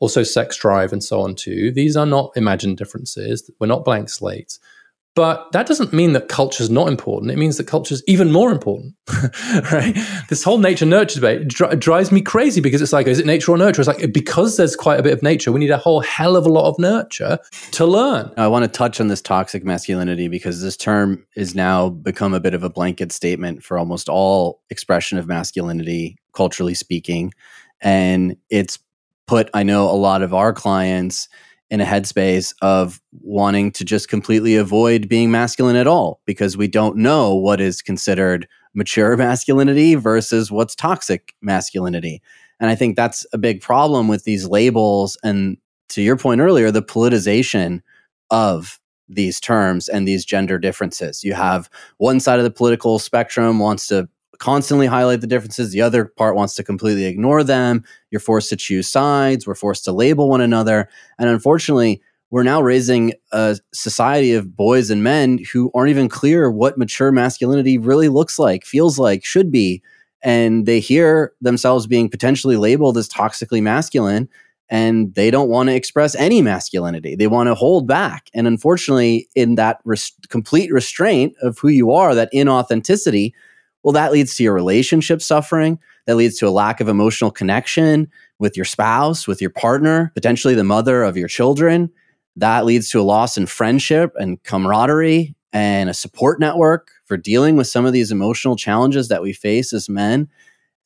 also 0.00 0.22
sex 0.22 0.56
drive, 0.58 0.92
and 0.92 1.02
so 1.02 1.22
on 1.22 1.34
too. 1.34 1.70
These 1.72 1.96
are 1.96 2.06
not 2.06 2.32
imagined 2.36 2.76
differences. 2.76 3.50
We're 3.58 3.68
not 3.68 3.86
blank 3.86 4.10
slates. 4.10 4.60
But 5.16 5.50
that 5.52 5.66
doesn't 5.66 5.94
mean 5.94 6.12
that 6.12 6.28
culture 6.28 6.62
is 6.62 6.68
not 6.68 6.88
important. 6.88 7.32
It 7.32 7.38
means 7.38 7.56
that 7.56 7.66
culture 7.66 7.94
is 7.94 8.02
even 8.06 8.30
more 8.30 8.52
important, 8.52 8.94
right? 9.72 9.96
This 10.28 10.44
whole 10.44 10.58
nature 10.58 10.84
nurture 10.84 11.20
debate 11.20 11.48
dri- 11.48 11.74
drives 11.74 12.12
me 12.12 12.20
crazy 12.20 12.60
because 12.60 12.82
it's 12.82 12.92
like, 12.92 13.06
is 13.06 13.18
it 13.18 13.24
nature 13.24 13.52
or 13.52 13.56
nurture? 13.56 13.80
It's 13.80 13.88
like, 13.88 14.12
because 14.12 14.58
there's 14.58 14.76
quite 14.76 15.00
a 15.00 15.02
bit 15.02 15.14
of 15.14 15.22
nature, 15.22 15.52
we 15.52 15.58
need 15.58 15.70
a 15.70 15.78
whole 15.78 16.00
hell 16.00 16.36
of 16.36 16.44
a 16.44 16.50
lot 16.50 16.68
of 16.68 16.78
nurture 16.78 17.38
to 17.70 17.86
learn. 17.86 18.30
I 18.36 18.46
want 18.48 18.64
to 18.64 18.68
touch 18.68 19.00
on 19.00 19.08
this 19.08 19.22
toxic 19.22 19.64
masculinity 19.64 20.28
because 20.28 20.60
this 20.60 20.76
term 20.76 21.26
is 21.34 21.54
now 21.54 21.88
become 21.88 22.34
a 22.34 22.40
bit 22.40 22.52
of 22.52 22.62
a 22.62 22.68
blanket 22.68 23.10
statement 23.10 23.64
for 23.64 23.78
almost 23.78 24.10
all 24.10 24.60
expression 24.68 25.16
of 25.16 25.26
masculinity, 25.26 26.18
culturally 26.34 26.74
speaking. 26.74 27.32
And 27.80 28.36
it's 28.50 28.78
put, 29.26 29.48
I 29.54 29.62
know, 29.62 29.88
a 29.90 29.96
lot 29.96 30.20
of 30.20 30.34
our 30.34 30.52
clients 30.52 31.26
in 31.70 31.80
a 31.80 31.84
headspace 31.84 32.54
of 32.62 33.00
wanting 33.22 33.72
to 33.72 33.84
just 33.84 34.08
completely 34.08 34.56
avoid 34.56 35.08
being 35.08 35.30
masculine 35.30 35.76
at 35.76 35.86
all 35.86 36.20
because 36.24 36.56
we 36.56 36.68
don't 36.68 36.96
know 36.96 37.34
what 37.34 37.60
is 37.60 37.82
considered 37.82 38.46
mature 38.74 39.16
masculinity 39.16 39.94
versus 39.94 40.52
what's 40.52 40.76
toxic 40.76 41.34
masculinity. 41.42 42.22
And 42.60 42.70
I 42.70 42.74
think 42.74 42.96
that's 42.96 43.26
a 43.32 43.38
big 43.38 43.60
problem 43.60 44.06
with 44.06 44.24
these 44.24 44.46
labels. 44.46 45.18
And 45.24 45.56
to 45.90 46.02
your 46.02 46.16
point 46.16 46.40
earlier, 46.40 46.70
the 46.70 46.82
politicization 46.82 47.82
of 48.30 48.78
these 49.08 49.40
terms 49.40 49.88
and 49.88 50.06
these 50.06 50.24
gender 50.24 50.58
differences. 50.58 51.22
You 51.22 51.34
have 51.34 51.70
one 51.98 52.20
side 52.20 52.38
of 52.38 52.44
the 52.44 52.50
political 52.50 52.98
spectrum 52.98 53.58
wants 53.58 53.86
to 53.88 54.08
constantly 54.38 54.86
highlight 54.86 55.20
the 55.20 55.26
differences. 55.26 55.72
The 55.72 55.80
other 55.80 56.06
part 56.06 56.36
wants 56.36 56.54
to 56.56 56.64
completely 56.64 57.04
ignore 57.04 57.42
them. 57.44 57.84
You're 58.10 58.20
forced 58.20 58.48
to 58.50 58.56
choose 58.56 58.88
sides. 58.88 59.46
We're 59.46 59.54
forced 59.54 59.84
to 59.84 59.92
label 59.92 60.28
one 60.28 60.40
another. 60.40 60.88
And 61.18 61.28
unfortunately, 61.28 62.00
we're 62.30 62.42
now 62.42 62.60
raising 62.60 63.12
a 63.32 63.58
society 63.72 64.34
of 64.34 64.56
boys 64.56 64.90
and 64.90 65.02
men 65.02 65.38
who 65.52 65.70
aren't 65.74 65.90
even 65.90 66.08
clear 66.08 66.50
what 66.50 66.78
mature 66.78 67.12
masculinity 67.12 67.78
really 67.78 68.08
looks 68.08 68.38
like, 68.38 68.64
feels 68.64 68.98
like, 68.98 69.24
should 69.24 69.52
be. 69.52 69.82
And 70.22 70.66
they 70.66 70.80
hear 70.80 71.32
themselves 71.40 71.86
being 71.86 72.08
potentially 72.08 72.56
labeled 72.56 72.98
as 72.98 73.08
toxically 73.08 73.62
masculine 73.62 74.28
and 74.68 75.14
they 75.14 75.30
don't 75.30 75.48
want 75.48 75.68
to 75.68 75.74
express 75.74 76.14
any 76.16 76.42
masculinity. 76.42 77.14
They 77.14 77.28
want 77.28 77.46
to 77.48 77.54
hold 77.54 77.86
back. 77.86 78.30
And 78.34 78.46
unfortunately, 78.46 79.28
in 79.34 79.54
that 79.56 79.80
res- 79.84 80.12
complete 80.28 80.72
restraint 80.72 81.34
of 81.42 81.58
who 81.58 81.68
you 81.68 81.92
are, 81.92 82.14
that 82.14 82.32
inauthenticity, 82.32 83.32
well, 83.86 83.92
that 83.92 84.10
leads 84.10 84.34
to 84.34 84.42
your 84.42 84.52
relationship 84.52 85.22
suffering. 85.22 85.78
That 86.06 86.16
leads 86.16 86.38
to 86.38 86.48
a 86.48 86.50
lack 86.50 86.80
of 86.80 86.88
emotional 86.88 87.30
connection 87.30 88.10
with 88.40 88.56
your 88.56 88.64
spouse, 88.64 89.28
with 89.28 89.40
your 89.40 89.50
partner, 89.50 90.10
potentially 90.12 90.56
the 90.56 90.64
mother 90.64 91.04
of 91.04 91.16
your 91.16 91.28
children. 91.28 91.92
That 92.34 92.64
leads 92.64 92.90
to 92.90 93.00
a 93.00 93.04
loss 93.04 93.36
in 93.36 93.46
friendship 93.46 94.12
and 94.16 94.42
camaraderie 94.42 95.36
and 95.52 95.88
a 95.88 95.94
support 95.94 96.40
network 96.40 96.90
for 97.04 97.16
dealing 97.16 97.54
with 97.54 97.68
some 97.68 97.86
of 97.86 97.92
these 97.92 98.10
emotional 98.10 98.56
challenges 98.56 99.06
that 99.06 99.22
we 99.22 99.32
face 99.32 99.72
as 99.72 99.88
men. 99.88 100.28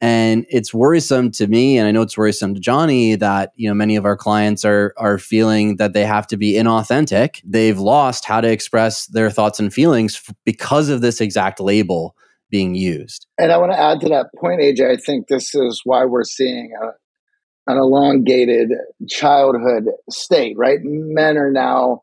And 0.03 0.45
it's 0.51 0.75
worrisome 0.75 1.31
to 1.33 1.47
me, 1.47 1.79
and 1.79 1.89
I 1.89 1.93
know 1.93 2.03
it's 2.03 2.19
worrisome 2.19 2.53
to 2.53 2.61
Johnny 2.61 3.15
that 3.15 3.53
you 3.57 3.67
know 3.67 3.75
many 3.75 3.97
of 3.97 4.05
our 4.05 4.17
clients 4.17 4.63
are 4.67 4.93
are 4.99 5.17
feeling 5.17 5.77
that 5.77 5.95
they 5.95 6.05
have 6.05 6.27
to 6.27 6.37
be 6.37 6.53
inauthentic. 6.53 7.41
They've 7.47 7.79
lost 7.79 8.27
how 8.27 8.43
to 8.43 8.51
express 8.51 9.07
their 9.07 9.31
thoughts 9.31 9.59
and 9.59 9.73
feelings 9.73 10.23
because 10.45 10.91
of 10.91 11.01
this 11.01 11.23
exact 11.23 11.61
label 11.61 12.15
being 12.51 12.75
used. 12.75 13.27
And 13.39 13.53
I 13.53 13.59
want 13.59 13.73
to 13.73 13.81
add 13.81 14.01
to 14.01 14.09
that 14.09 14.27
point, 14.39 14.61
AJ. 14.61 14.91
I 14.91 14.97
think 14.97 15.29
this 15.29 15.55
is 15.55 15.83
why 15.85 16.05
we're 16.05 16.25
seeing 16.25 16.73
a, 16.81 17.71
an 17.71 17.79
elongated 17.79 18.71
childhood 19.09 19.85
state. 20.11 20.57
Right, 20.57 20.79
men 20.83 21.37
are 21.37 21.53
now 21.53 22.03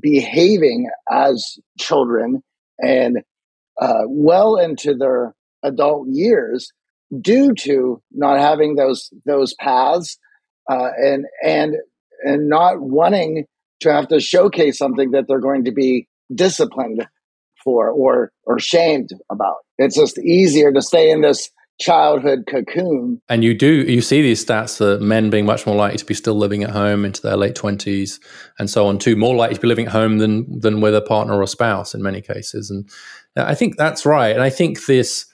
behaving 0.00 0.90
as 1.10 1.58
children 1.78 2.42
and 2.78 3.18
uh, 3.80 4.02
well 4.06 4.56
into 4.56 4.94
their 4.94 5.34
adult 5.62 6.08
years 6.08 6.72
due 7.20 7.54
to 7.54 8.02
not 8.12 8.38
having 8.38 8.76
those 8.76 9.10
those 9.24 9.54
paths 9.54 10.18
uh, 10.70 10.88
and 10.98 11.26
and 11.44 11.76
and 12.22 12.48
not 12.48 12.80
wanting 12.80 13.44
to 13.80 13.92
have 13.92 14.08
to 14.08 14.20
showcase 14.20 14.76
something 14.76 15.12
that 15.12 15.26
they're 15.28 15.40
going 15.40 15.64
to 15.64 15.72
be 15.72 16.08
disciplined 16.34 17.06
for 17.68 17.90
or 17.90 18.32
or 18.44 18.58
shamed 18.58 19.10
about. 19.30 19.56
It's 19.76 19.96
just 19.96 20.18
easier 20.18 20.72
to 20.72 20.80
stay 20.80 21.10
in 21.10 21.20
this 21.20 21.50
childhood 21.78 22.40
cocoon. 22.48 23.20
And 23.28 23.44
you 23.44 23.54
do 23.54 23.82
you 23.82 24.00
see 24.00 24.22
these 24.22 24.44
stats 24.44 24.78
that 24.78 25.02
men 25.02 25.28
being 25.30 25.46
much 25.46 25.66
more 25.66 25.76
likely 25.76 25.98
to 25.98 26.04
be 26.04 26.14
still 26.14 26.34
living 26.34 26.64
at 26.64 26.70
home 26.70 27.04
into 27.04 27.20
their 27.20 27.36
late 27.36 27.54
twenties 27.54 28.18
and 28.58 28.70
so 28.70 28.86
on 28.86 28.98
too, 28.98 29.16
more 29.16 29.36
likely 29.36 29.56
to 29.56 29.60
be 29.60 29.68
living 29.68 29.86
at 29.86 29.92
home 29.92 30.18
than 30.18 30.60
than 30.60 30.80
with 30.80 30.94
a 30.94 31.02
partner 31.02 31.34
or 31.34 31.42
a 31.42 31.46
spouse 31.46 31.94
in 31.94 32.02
many 32.02 32.20
cases. 32.20 32.70
And 32.70 32.88
I 33.36 33.54
think 33.54 33.76
that's 33.76 34.06
right. 34.06 34.34
And 34.34 34.42
I 34.42 34.50
think 34.50 34.86
this 34.86 35.26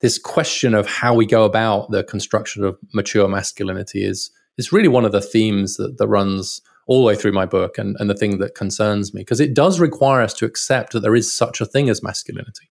this 0.00 0.18
question 0.18 0.74
of 0.74 0.86
how 0.86 1.12
we 1.12 1.26
go 1.26 1.44
about 1.44 1.90
the 1.90 2.04
construction 2.04 2.64
of 2.64 2.78
mature 2.94 3.28
masculinity 3.28 4.04
is 4.04 4.30
is 4.58 4.72
really 4.72 4.88
one 4.88 5.04
of 5.04 5.12
the 5.12 5.20
themes 5.20 5.76
that, 5.76 5.98
that 5.98 6.08
runs 6.08 6.62
all 6.90 7.02
the 7.02 7.06
way 7.06 7.14
through 7.14 7.30
my 7.30 7.46
book 7.46 7.78
and, 7.78 7.96
and 8.00 8.10
the 8.10 8.16
thing 8.16 8.38
that 8.38 8.56
concerns 8.56 9.14
me 9.14 9.20
because 9.20 9.38
it 9.38 9.54
does 9.54 9.78
require 9.78 10.20
us 10.20 10.34
to 10.34 10.44
accept 10.44 10.92
that 10.92 11.00
there 11.00 11.14
is 11.14 11.32
such 11.32 11.60
a 11.60 11.64
thing 11.64 11.88
as 11.88 12.02
masculinity. 12.02 12.68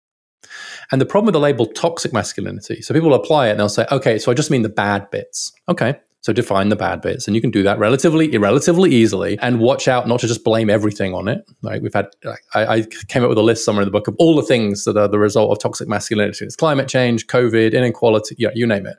And 0.92 1.00
the 1.00 1.06
problem 1.06 1.28
with 1.28 1.34
the 1.34 1.40
label 1.40 1.68
toxic 1.68 2.14
masculinity, 2.14 2.82
so 2.82 2.96
people 2.96 3.14
apply 3.14 3.50
it 3.50 3.52
and 3.52 3.60
they'll 3.60 3.70
say, 3.70 3.86
okay, 3.92 4.18
so 4.18 4.32
I 4.32 4.34
just 4.34 4.50
mean 4.50 4.64
the 4.64 4.70
bad 4.70 5.08
bits. 5.12 5.52
Okay, 5.70 6.00
so 6.22 6.34
define 6.34 6.70
the 6.70 6.76
bad 6.76 7.02
bits, 7.02 7.28
and 7.28 7.36
you 7.36 7.42
can 7.42 7.52
do 7.52 7.64
that 7.64 7.80
relatively, 7.80 8.36
relatively 8.38 8.92
easily. 8.92 9.38
And 9.40 9.60
watch 9.60 9.88
out 9.88 10.08
not 10.08 10.20
to 10.22 10.28
just 10.28 10.44
blame 10.44 10.70
everything 10.70 11.14
on 11.14 11.28
it. 11.28 11.50
Right? 11.62 11.82
we've 11.82 11.94
had, 11.94 12.08
I, 12.54 12.66
I, 12.66 12.82
came 13.08 13.24
up 13.24 13.30
with 13.30 13.38
a 13.38 13.44
list 13.44 13.64
somewhere 13.64 13.84
in 13.84 13.88
the 13.88 13.92
book 13.92 14.08
of 14.08 14.16
all 14.20 14.36
the 14.36 14.44
things 14.44 14.84
that 14.84 14.98
are 14.98 15.08
the 15.08 15.20
result 15.20 15.52
of 15.52 15.60
toxic 15.60 15.88
masculinity. 15.88 16.44
It's 16.44 16.56
climate 16.56 16.88
change, 16.90 17.28
COVID, 17.28 17.74
inequality, 17.74 18.36
yeah, 18.40 18.50
you 18.56 18.66
name 18.66 18.88
it. 18.88 18.98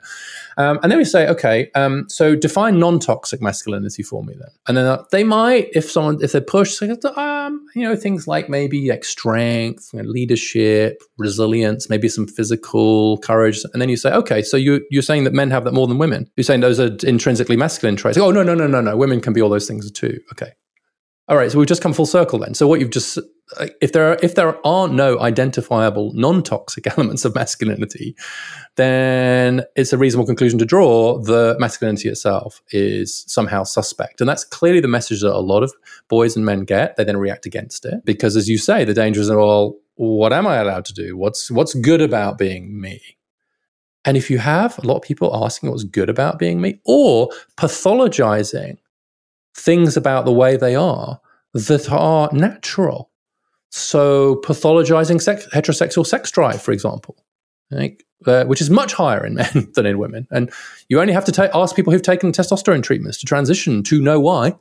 Um, 0.59 0.77
and 0.83 0.91
then 0.91 0.99
we 0.99 1.05
say, 1.05 1.25
okay, 1.29 1.71
um, 1.73 2.03
so 2.09 2.35
define 2.35 2.79
non-toxic 2.79 3.41
masculinity 3.41 4.03
for 4.03 4.25
me 4.25 4.33
then. 4.37 4.49
And 4.67 4.75
then 4.75 4.85
uh, 4.85 5.03
they 5.09 5.23
might, 5.23 5.69
if 5.73 5.89
someone, 5.89 6.19
if 6.21 6.33
they 6.33 6.41
push, 6.41 6.77
say, 6.77 6.89
um, 7.15 7.65
you 7.75 7.83
know, 7.83 7.95
things 7.95 8.27
like 8.27 8.49
maybe 8.49 8.89
like 8.89 9.05
strength, 9.05 9.89
you 9.93 10.03
know, 10.03 10.09
leadership, 10.09 11.01
resilience, 11.17 11.89
maybe 11.89 12.09
some 12.09 12.27
physical 12.27 13.19
courage. 13.19 13.63
And 13.71 13.81
then 13.81 13.87
you 13.87 13.95
say, 13.95 14.11
okay, 14.11 14.41
so 14.41 14.57
you, 14.57 14.85
you're 14.91 15.01
saying 15.01 15.23
that 15.23 15.33
men 15.33 15.49
have 15.49 15.63
that 15.63 15.73
more 15.73 15.87
than 15.87 15.97
women. 15.97 16.29
You're 16.35 16.43
saying 16.43 16.59
those 16.59 16.77
are 16.77 16.93
intrinsically 17.03 17.55
masculine 17.55 17.95
traits. 17.95 18.17
Oh, 18.17 18.31
no, 18.31 18.43
no, 18.43 18.53
no, 18.53 18.67
no, 18.67 18.81
no. 18.81 18.97
Women 18.97 19.21
can 19.21 19.31
be 19.31 19.41
all 19.41 19.49
those 19.49 19.65
things 19.65 19.89
too. 19.89 20.19
Okay. 20.33 20.51
All 21.29 21.37
right, 21.37 21.49
so 21.49 21.57
we've 21.57 21.67
just 21.67 21.81
come 21.81 21.93
full 21.93 22.05
circle 22.05 22.39
then. 22.39 22.53
So 22.53 22.67
what 22.67 22.81
you've 22.81 22.89
just 22.89 23.17
Uh, 23.57 23.67
if 23.81 23.93
there 23.93 24.11
are, 24.11 24.17
if 24.21 24.35
there 24.35 24.65
are 24.65 24.87
no 24.87 25.19
identifiable 25.19 26.11
non-toxic 26.13 26.85
elements 26.97 27.25
of 27.25 27.33
masculinity, 27.33 28.15
then 28.75 29.63
it's 29.75 29.93
a 29.93 29.97
reasonable 29.97 30.25
conclusion 30.25 30.59
to 30.59 30.65
draw 30.65 31.19
that 31.19 31.57
masculinity 31.59 32.09
itself 32.09 32.61
is 32.71 33.23
somehow 33.27 33.63
suspect, 33.63 34.21
and 34.21 34.29
that's 34.29 34.43
clearly 34.43 34.79
the 34.79 34.87
message 34.87 35.21
that 35.21 35.33
a 35.33 35.39
lot 35.39 35.63
of 35.63 35.73
boys 36.07 36.35
and 36.35 36.45
men 36.45 36.63
get. 36.63 36.95
They 36.95 37.03
then 37.03 37.17
react 37.17 37.45
against 37.45 37.85
it 37.85 38.05
because, 38.05 38.35
as 38.35 38.47
you 38.47 38.57
say, 38.57 38.83
the 38.83 38.93
danger 38.93 39.21
is 39.21 39.29
well, 39.29 39.75
what 39.95 40.31
am 40.31 40.47
I 40.47 40.57
allowed 40.57 40.85
to 40.85 40.93
do? 40.93 41.17
What's 41.17 41.49
what's 41.49 41.73
good 41.73 42.01
about 42.01 42.37
being 42.37 42.79
me? 42.79 43.01
And 44.05 44.15
if 44.15 44.29
you 44.29 44.37
have 44.37 44.77
a 44.77 44.87
lot 44.87 44.97
of 44.97 45.01
people 45.01 45.35
asking 45.45 45.69
what's 45.69 45.83
good 45.83 46.09
about 46.09 46.39
being 46.39 46.61
me, 46.61 46.79
or 46.85 47.29
pathologizing 47.57 48.77
things 49.55 49.97
about 49.97 50.25
the 50.25 50.31
way 50.31 50.57
they 50.57 50.75
are 50.75 51.19
that 51.53 51.91
are 51.91 52.29
natural. 52.31 53.08
So, 53.69 54.37
pathologizing 54.37 55.21
sex, 55.21 55.47
heterosexual 55.53 56.05
sex 56.05 56.31
drive, 56.31 56.61
for 56.61 56.71
example, 56.71 57.15
uh, 58.25 58.45
which 58.45 58.61
is 58.61 58.69
much 58.69 58.93
higher 58.93 59.25
in 59.25 59.35
men 59.35 59.69
than 59.75 59.85
in 59.85 59.99
women. 59.99 60.27
And 60.31 60.51
you 60.87 60.99
only 60.99 61.13
have 61.13 61.25
to 61.25 61.31
ta- 61.31 61.49
ask 61.53 61.75
people 61.75 61.93
who've 61.93 62.01
taken 62.01 62.31
testosterone 62.31 62.83
treatments 62.83 63.19
to 63.19 63.25
transition 63.25 63.83
to 63.83 64.01
know 64.01 64.19
why. 64.19 64.55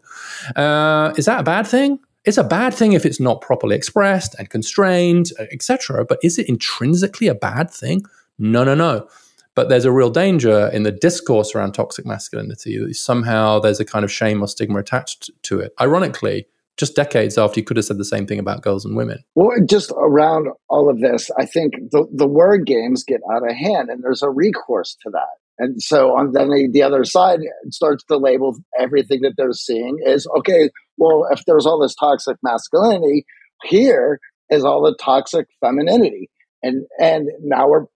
Uh, 0.56 1.14
is 1.16 1.24
that 1.24 1.40
a 1.40 1.42
bad 1.42 1.66
thing? 1.66 1.98
It's 2.24 2.36
a 2.36 2.44
bad 2.44 2.74
thing 2.74 2.92
if 2.92 3.06
it's 3.06 3.20
not 3.20 3.40
properly 3.40 3.74
expressed 3.74 4.34
and 4.38 4.50
constrained, 4.50 5.30
etc. 5.50 6.04
But 6.04 6.18
is 6.22 6.38
it 6.38 6.48
intrinsically 6.48 7.28
a 7.28 7.34
bad 7.34 7.70
thing? 7.70 8.04
No, 8.38 8.64
no, 8.64 8.74
no. 8.74 9.08
But 9.54 9.70
there's 9.70 9.86
a 9.86 9.92
real 9.92 10.10
danger 10.10 10.68
in 10.68 10.82
the 10.82 10.92
discourse 10.92 11.54
around 11.54 11.72
toxic 11.72 12.06
masculinity. 12.06 12.92
Somehow 12.92 13.58
there's 13.58 13.80
a 13.80 13.84
kind 13.84 14.04
of 14.04 14.12
shame 14.12 14.42
or 14.42 14.46
stigma 14.46 14.78
attached 14.78 15.30
to 15.44 15.58
it. 15.58 15.72
Ironically, 15.80 16.46
just 16.78 16.94
decades 16.94 17.36
after 17.36 17.58
you 17.58 17.64
could 17.64 17.76
have 17.76 17.84
said 17.84 17.98
the 17.98 18.04
same 18.04 18.26
thing 18.26 18.38
about 18.38 18.62
girls 18.62 18.84
and 18.84 18.96
women. 18.96 19.18
Well, 19.34 19.50
just 19.68 19.92
around 19.96 20.48
all 20.70 20.88
of 20.88 21.00
this, 21.00 21.30
I 21.38 21.44
think 21.44 21.74
the, 21.90 22.06
the 22.14 22.26
word 22.26 22.66
games 22.66 23.04
get 23.04 23.20
out 23.32 23.48
of 23.48 23.54
hand 23.54 23.90
and 23.90 24.02
there's 24.02 24.22
a 24.22 24.30
recourse 24.30 24.96
to 25.02 25.10
that. 25.10 25.28
And 25.58 25.82
so 25.82 26.16
on 26.16 26.32
then 26.32 26.50
the, 26.50 26.68
the 26.72 26.82
other 26.82 27.04
side 27.04 27.40
starts 27.70 28.04
to 28.04 28.16
label 28.16 28.56
everything 28.78 29.22
that 29.22 29.34
they're 29.36 29.52
seeing 29.52 29.98
is 30.04 30.26
okay, 30.38 30.70
well, 30.96 31.26
if 31.32 31.42
there's 31.46 31.66
all 31.66 31.80
this 31.80 31.96
toxic 31.96 32.36
masculinity, 32.42 33.26
here 33.64 34.20
is 34.50 34.64
all 34.64 34.82
the 34.82 34.96
toxic 35.02 35.48
femininity. 35.60 36.30
And 36.62 36.86
and 37.00 37.28
now 37.42 37.68
we're 37.68 37.86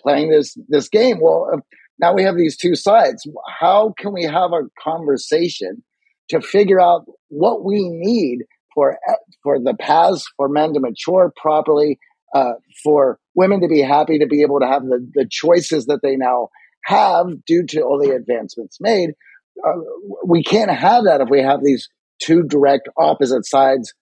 playing 0.00 0.30
this 0.30 0.56
this 0.68 0.88
game. 0.88 1.18
Well, 1.20 1.50
uh, 1.52 1.58
now 1.98 2.14
we 2.14 2.22
have 2.22 2.36
these 2.36 2.56
two 2.56 2.74
sides. 2.74 3.26
How 3.58 3.92
can 3.98 4.12
we 4.14 4.24
have 4.24 4.52
a 4.52 4.62
conversation 4.82 5.82
to 6.30 6.40
figure 6.40 6.80
out 6.80 7.04
what 7.28 7.64
we 7.64 7.88
need 7.88 8.40
for 8.74 8.98
for 9.42 9.58
the 9.58 9.74
paths 9.74 10.26
for 10.36 10.48
men 10.48 10.72
to 10.74 10.80
mature 10.80 11.32
properly, 11.36 11.98
uh, 12.34 12.52
for 12.82 13.18
women 13.34 13.60
to 13.60 13.68
be 13.68 13.80
happy 13.80 14.18
to 14.18 14.26
be 14.26 14.42
able 14.42 14.60
to 14.60 14.66
have 14.66 14.82
the, 14.82 15.06
the 15.14 15.26
choices 15.28 15.86
that 15.86 16.00
they 16.02 16.16
now 16.16 16.48
have 16.84 17.26
due 17.46 17.66
to 17.66 17.82
all 17.82 17.98
the 17.98 18.14
advancements 18.14 18.78
made. 18.80 19.10
Uh, 19.66 19.72
we 20.24 20.42
can't 20.42 20.70
have 20.70 21.04
that 21.04 21.20
if 21.20 21.28
we 21.28 21.42
have 21.42 21.60
these 21.62 21.88
two 22.22 22.42
direct 22.42 22.88
opposite 22.96 23.44
sides 23.44 23.92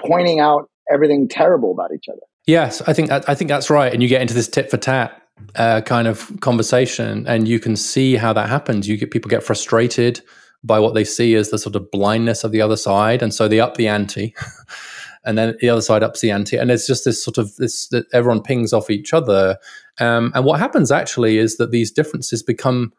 pointing 0.00 0.40
out 0.40 0.68
everything 0.92 1.28
terrible 1.28 1.72
about 1.72 1.90
each 1.94 2.04
other. 2.10 2.20
Yes, 2.46 2.82
I 2.82 2.92
think 2.92 3.10
I 3.10 3.34
think 3.34 3.48
that's 3.48 3.70
right, 3.70 3.92
and 3.92 4.02
you 4.02 4.08
get 4.08 4.20
into 4.20 4.34
this 4.34 4.48
tit 4.48 4.68
for 4.68 4.76
tat 4.76 5.22
uh, 5.54 5.80
kind 5.82 6.08
of 6.08 6.40
conversation, 6.40 7.26
and 7.26 7.46
you 7.46 7.60
can 7.60 7.76
see 7.76 8.16
how 8.16 8.32
that 8.32 8.48
happens. 8.48 8.88
You 8.88 8.96
get 8.96 9.12
people 9.12 9.28
get 9.28 9.44
frustrated 9.44 10.20
by 10.64 10.78
what 10.78 10.94
they 10.94 11.04
see 11.04 11.34
as 11.34 11.50
the 11.50 11.58
sort 11.58 11.76
of 11.76 11.90
blindness 11.90 12.44
of 12.44 12.52
the 12.52 12.60
other 12.60 12.76
side, 12.76 13.22
and 13.22 13.34
so 13.34 13.48
they 13.48 13.60
up 13.60 13.76
the 13.76 13.88
ante, 13.88 14.34
and 15.24 15.36
then 15.36 15.56
the 15.60 15.68
other 15.68 15.80
side 15.80 16.02
ups 16.02 16.20
the 16.20 16.30
ante, 16.30 16.56
and 16.56 16.70
it's 16.70 16.86
just 16.86 17.04
this 17.04 17.22
sort 17.22 17.38
of 17.38 17.54
this 17.56 17.88
that 17.88 18.06
everyone 18.12 18.42
pings 18.42 18.72
off 18.72 18.90
each 18.90 19.12
other. 19.12 19.58
Um, 19.98 20.32
and 20.34 20.44
what 20.44 20.60
happens 20.60 20.90
actually 20.90 21.38
is 21.38 21.56
that 21.56 21.70
these 21.70 21.90
differences 21.90 22.42
become 22.42 22.92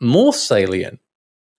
more 0.00 0.32
salient 0.32 1.00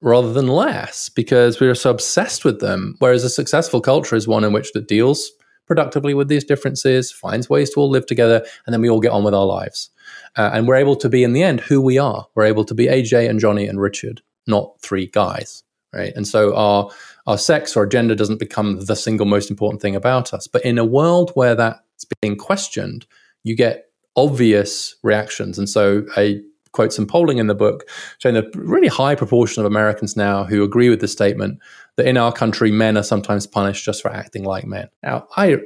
rather 0.01 0.33
than 0.33 0.47
less 0.47 1.09
because 1.09 1.59
we 1.59 1.67
are 1.67 1.75
so 1.75 1.91
obsessed 1.91 2.43
with 2.43 2.59
them. 2.59 2.95
Whereas 2.99 3.23
a 3.23 3.29
successful 3.29 3.81
culture 3.81 4.15
is 4.15 4.27
one 4.27 4.43
in 4.43 4.51
which 4.51 4.71
that 4.73 4.87
deals 4.87 5.31
productively 5.71 6.13
with 6.13 6.27
these 6.27 6.43
differences, 6.43 7.13
finds 7.13 7.49
ways 7.49 7.69
to 7.69 7.79
all 7.79 7.89
live 7.89 8.05
together, 8.05 8.45
and 8.65 8.73
then 8.73 8.81
we 8.81 8.89
all 8.89 8.99
get 8.99 9.13
on 9.13 9.23
with 9.23 9.33
our 9.33 9.45
lives. 9.45 9.89
Uh, 10.35 10.49
and 10.53 10.67
we're 10.67 10.75
able 10.75 10.97
to 10.97 11.07
be, 11.07 11.23
in 11.23 11.31
the 11.31 11.43
end, 11.43 11.61
who 11.61 11.79
we 11.79 11.97
are. 11.97 12.27
We're 12.35 12.43
able 12.43 12.65
to 12.65 12.73
be 12.73 12.87
AJ 12.87 13.29
and 13.29 13.39
Johnny 13.39 13.67
and 13.67 13.79
Richard, 13.79 14.21
not 14.47 14.79
three 14.81 15.07
guys, 15.07 15.63
right? 15.93 16.13
And 16.15 16.27
so 16.27 16.55
our 16.55 16.89
our 17.27 17.37
sex 17.37 17.75
or 17.75 17.85
gender 17.85 18.15
doesn't 18.15 18.39
become 18.39 18.85
the 18.85 18.95
single 18.95 19.25
most 19.25 19.49
important 19.49 19.81
thing 19.81 19.95
about 19.95 20.33
us. 20.33 20.47
But 20.47 20.65
in 20.65 20.77
a 20.77 20.85
world 20.85 21.31
where 21.33 21.55
that's 21.55 22.05
being 22.21 22.35
questioned, 22.35 23.05
you 23.43 23.55
get 23.55 23.85
obvious 24.15 24.95
reactions. 25.03 25.57
And 25.57 25.69
so 25.69 26.03
I 26.15 26.41
quote 26.73 26.93
some 26.93 27.05
polling 27.05 27.37
in 27.37 27.47
the 27.47 27.55
book 27.55 27.87
showing 28.17 28.37
a 28.37 28.43
really 28.55 28.87
high 28.87 29.15
proportion 29.15 29.61
of 29.61 29.65
Americans 29.65 30.15
now 30.15 30.43
who 30.43 30.63
agree 30.63 30.89
with 30.89 31.01
the 31.01 31.07
statement 31.07 31.59
that 31.97 32.07
in 32.07 32.17
our 32.17 32.31
country 32.31 32.71
men 32.71 32.97
are 32.97 33.03
sometimes 33.03 33.45
punished 33.45 33.83
just 33.83 34.01
for 34.01 34.11
acting 34.11 34.43
like 34.43 34.65
men. 34.65 34.87
Now, 35.03 35.27
I 35.35 35.57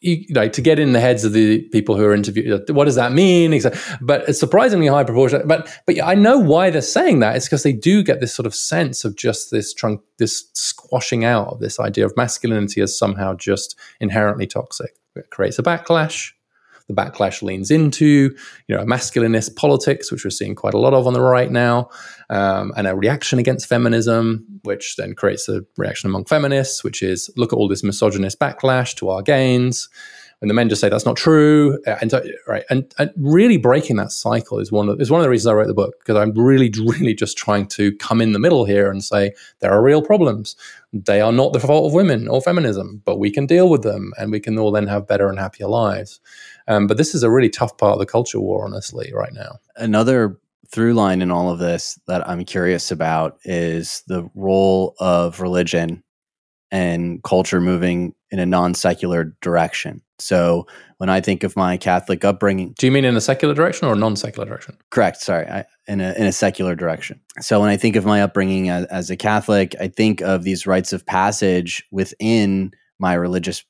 you 0.00 0.24
know, 0.30 0.48
to 0.48 0.60
get 0.60 0.78
in 0.78 0.92
the 0.92 1.00
heads 1.00 1.24
of 1.24 1.32
the 1.32 1.62
people 1.68 1.96
who 1.96 2.04
are 2.04 2.14
interviewed, 2.14 2.70
what 2.70 2.84
does 2.84 2.94
that 2.94 3.12
mean? 3.12 3.60
But 4.00 4.28
it's 4.28 4.40
surprisingly 4.40 4.86
high 4.86 5.04
proportion. 5.04 5.46
But 5.46 5.68
but 5.86 6.02
I 6.02 6.14
know 6.14 6.38
why 6.38 6.70
they're 6.70 6.82
saying 6.82 7.20
that. 7.20 7.36
It's 7.36 7.46
because 7.46 7.62
they 7.62 7.72
do 7.72 8.02
get 8.02 8.20
this 8.20 8.34
sort 8.34 8.46
of 8.46 8.54
sense 8.54 9.04
of 9.04 9.16
just 9.16 9.50
this 9.50 9.72
trunk, 9.72 10.00
this 10.18 10.50
squashing 10.54 11.24
out 11.24 11.48
of 11.48 11.60
this 11.60 11.80
idea 11.80 12.06
of 12.06 12.16
masculinity 12.16 12.80
as 12.80 12.98
somehow 12.98 13.34
just 13.34 13.76
inherently 14.00 14.46
toxic. 14.46 14.96
It 15.16 15.30
creates 15.30 15.58
a 15.58 15.62
backlash. 15.62 16.32
The 16.88 16.94
backlash 16.94 17.42
leans 17.42 17.70
into, 17.70 18.34
you 18.68 18.76
know, 18.76 18.82
a 18.82 18.86
masculinist 18.86 19.56
politics, 19.56 20.12
which 20.12 20.24
we're 20.24 20.30
seeing 20.30 20.54
quite 20.54 20.74
a 20.74 20.78
lot 20.78 20.94
of 20.94 21.06
on 21.06 21.12
the 21.12 21.20
right 21.20 21.50
now, 21.50 21.88
um, 22.30 22.72
and 22.76 22.86
a 22.86 22.94
reaction 22.94 23.38
against 23.38 23.66
feminism, 23.66 24.44
which 24.62 24.96
then 24.96 25.14
creates 25.14 25.48
a 25.48 25.62
reaction 25.76 26.10
among 26.10 26.24
feminists, 26.26 26.84
which 26.84 27.02
is 27.02 27.30
look 27.36 27.52
at 27.52 27.56
all 27.56 27.68
this 27.68 27.82
misogynist 27.82 28.38
backlash 28.38 28.94
to 28.96 29.08
our 29.08 29.22
gains 29.22 29.88
and 30.44 30.50
the 30.50 30.54
men 30.54 30.68
just 30.68 30.82
say 30.82 30.90
that's 30.90 31.06
not 31.06 31.16
true, 31.16 31.78
uh, 31.86 31.96
and 32.02 32.12
right, 32.46 32.64
and, 32.68 32.92
and 32.98 33.10
really 33.16 33.56
breaking 33.56 33.96
that 33.96 34.12
cycle 34.12 34.58
is 34.58 34.70
one 34.70 34.90
of 34.90 35.00
is 35.00 35.10
one 35.10 35.20
of 35.20 35.24
the 35.24 35.30
reasons 35.30 35.46
I 35.46 35.54
wrote 35.54 35.68
the 35.68 35.74
book 35.74 35.94
because 36.00 36.16
I'm 36.16 36.32
really, 36.32 36.70
really 36.78 37.14
just 37.14 37.38
trying 37.38 37.66
to 37.68 37.96
come 37.96 38.20
in 38.20 38.32
the 38.32 38.38
middle 38.38 38.66
here 38.66 38.90
and 38.90 39.02
say 39.02 39.32
there 39.60 39.72
are 39.72 39.82
real 39.82 40.02
problems. 40.02 40.54
They 40.92 41.22
are 41.22 41.32
not 41.32 41.54
the 41.54 41.60
fault 41.60 41.86
of 41.86 41.94
women 41.94 42.28
or 42.28 42.42
feminism, 42.42 43.00
but 43.06 43.18
we 43.18 43.30
can 43.30 43.46
deal 43.46 43.70
with 43.70 43.84
them, 43.84 44.12
and 44.18 44.30
we 44.30 44.38
can 44.38 44.58
all 44.58 44.70
then 44.70 44.86
have 44.86 45.08
better 45.08 45.30
and 45.30 45.38
happier 45.38 45.66
lives. 45.66 46.20
Um, 46.66 46.86
but 46.86 46.96
this 46.96 47.14
is 47.14 47.22
a 47.22 47.30
really 47.30 47.50
tough 47.50 47.76
part 47.76 47.94
of 47.94 47.98
the 47.98 48.06
culture 48.06 48.40
war, 48.40 48.64
honestly, 48.64 49.12
right 49.14 49.32
now. 49.32 49.58
Another 49.76 50.38
through 50.70 50.94
line 50.94 51.22
in 51.22 51.30
all 51.30 51.50
of 51.50 51.58
this 51.58 51.98
that 52.06 52.26
I'm 52.28 52.44
curious 52.44 52.90
about 52.90 53.38
is 53.44 54.02
the 54.06 54.28
role 54.34 54.94
of 54.98 55.40
religion 55.40 56.02
and 56.70 57.22
culture 57.22 57.60
moving 57.60 58.14
in 58.30 58.38
a 58.38 58.46
non 58.46 58.74
secular 58.74 59.36
direction. 59.40 60.02
So 60.18 60.66
when 60.98 61.10
I 61.10 61.20
think 61.20 61.44
of 61.44 61.56
my 61.56 61.76
Catholic 61.76 62.24
upbringing, 62.24 62.74
do 62.78 62.86
you 62.86 62.92
mean 62.92 63.04
in 63.04 63.16
a 63.16 63.20
secular 63.20 63.54
direction 63.54 63.86
or 63.86 63.94
non 63.94 64.16
secular 64.16 64.48
direction? 64.48 64.76
Correct. 64.90 65.20
Sorry, 65.20 65.46
I, 65.46 65.64
in 65.86 66.00
a 66.00 66.12
in 66.14 66.26
a 66.26 66.32
secular 66.32 66.74
direction. 66.74 67.20
So 67.40 67.60
when 67.60 67.68
I 67.68 67.76
think 67.76 67.94
of 67.96 68.04
my 68.04 68.22
upbringing 68.22 68.70
as, 68.70 68.86
as 68.86 69.10
a 69.10 69.16
Catholic, 69.16 69.76
I 69.80 69.88
think 69.88 70.20
of 70.20 70.42
these 70.42 70.66
rites 70.66 70.92
of 70.92 71.06
passage 71.06 71.84
within 71.90 72.72
my 72.98 73.14
religious 73.14 73.64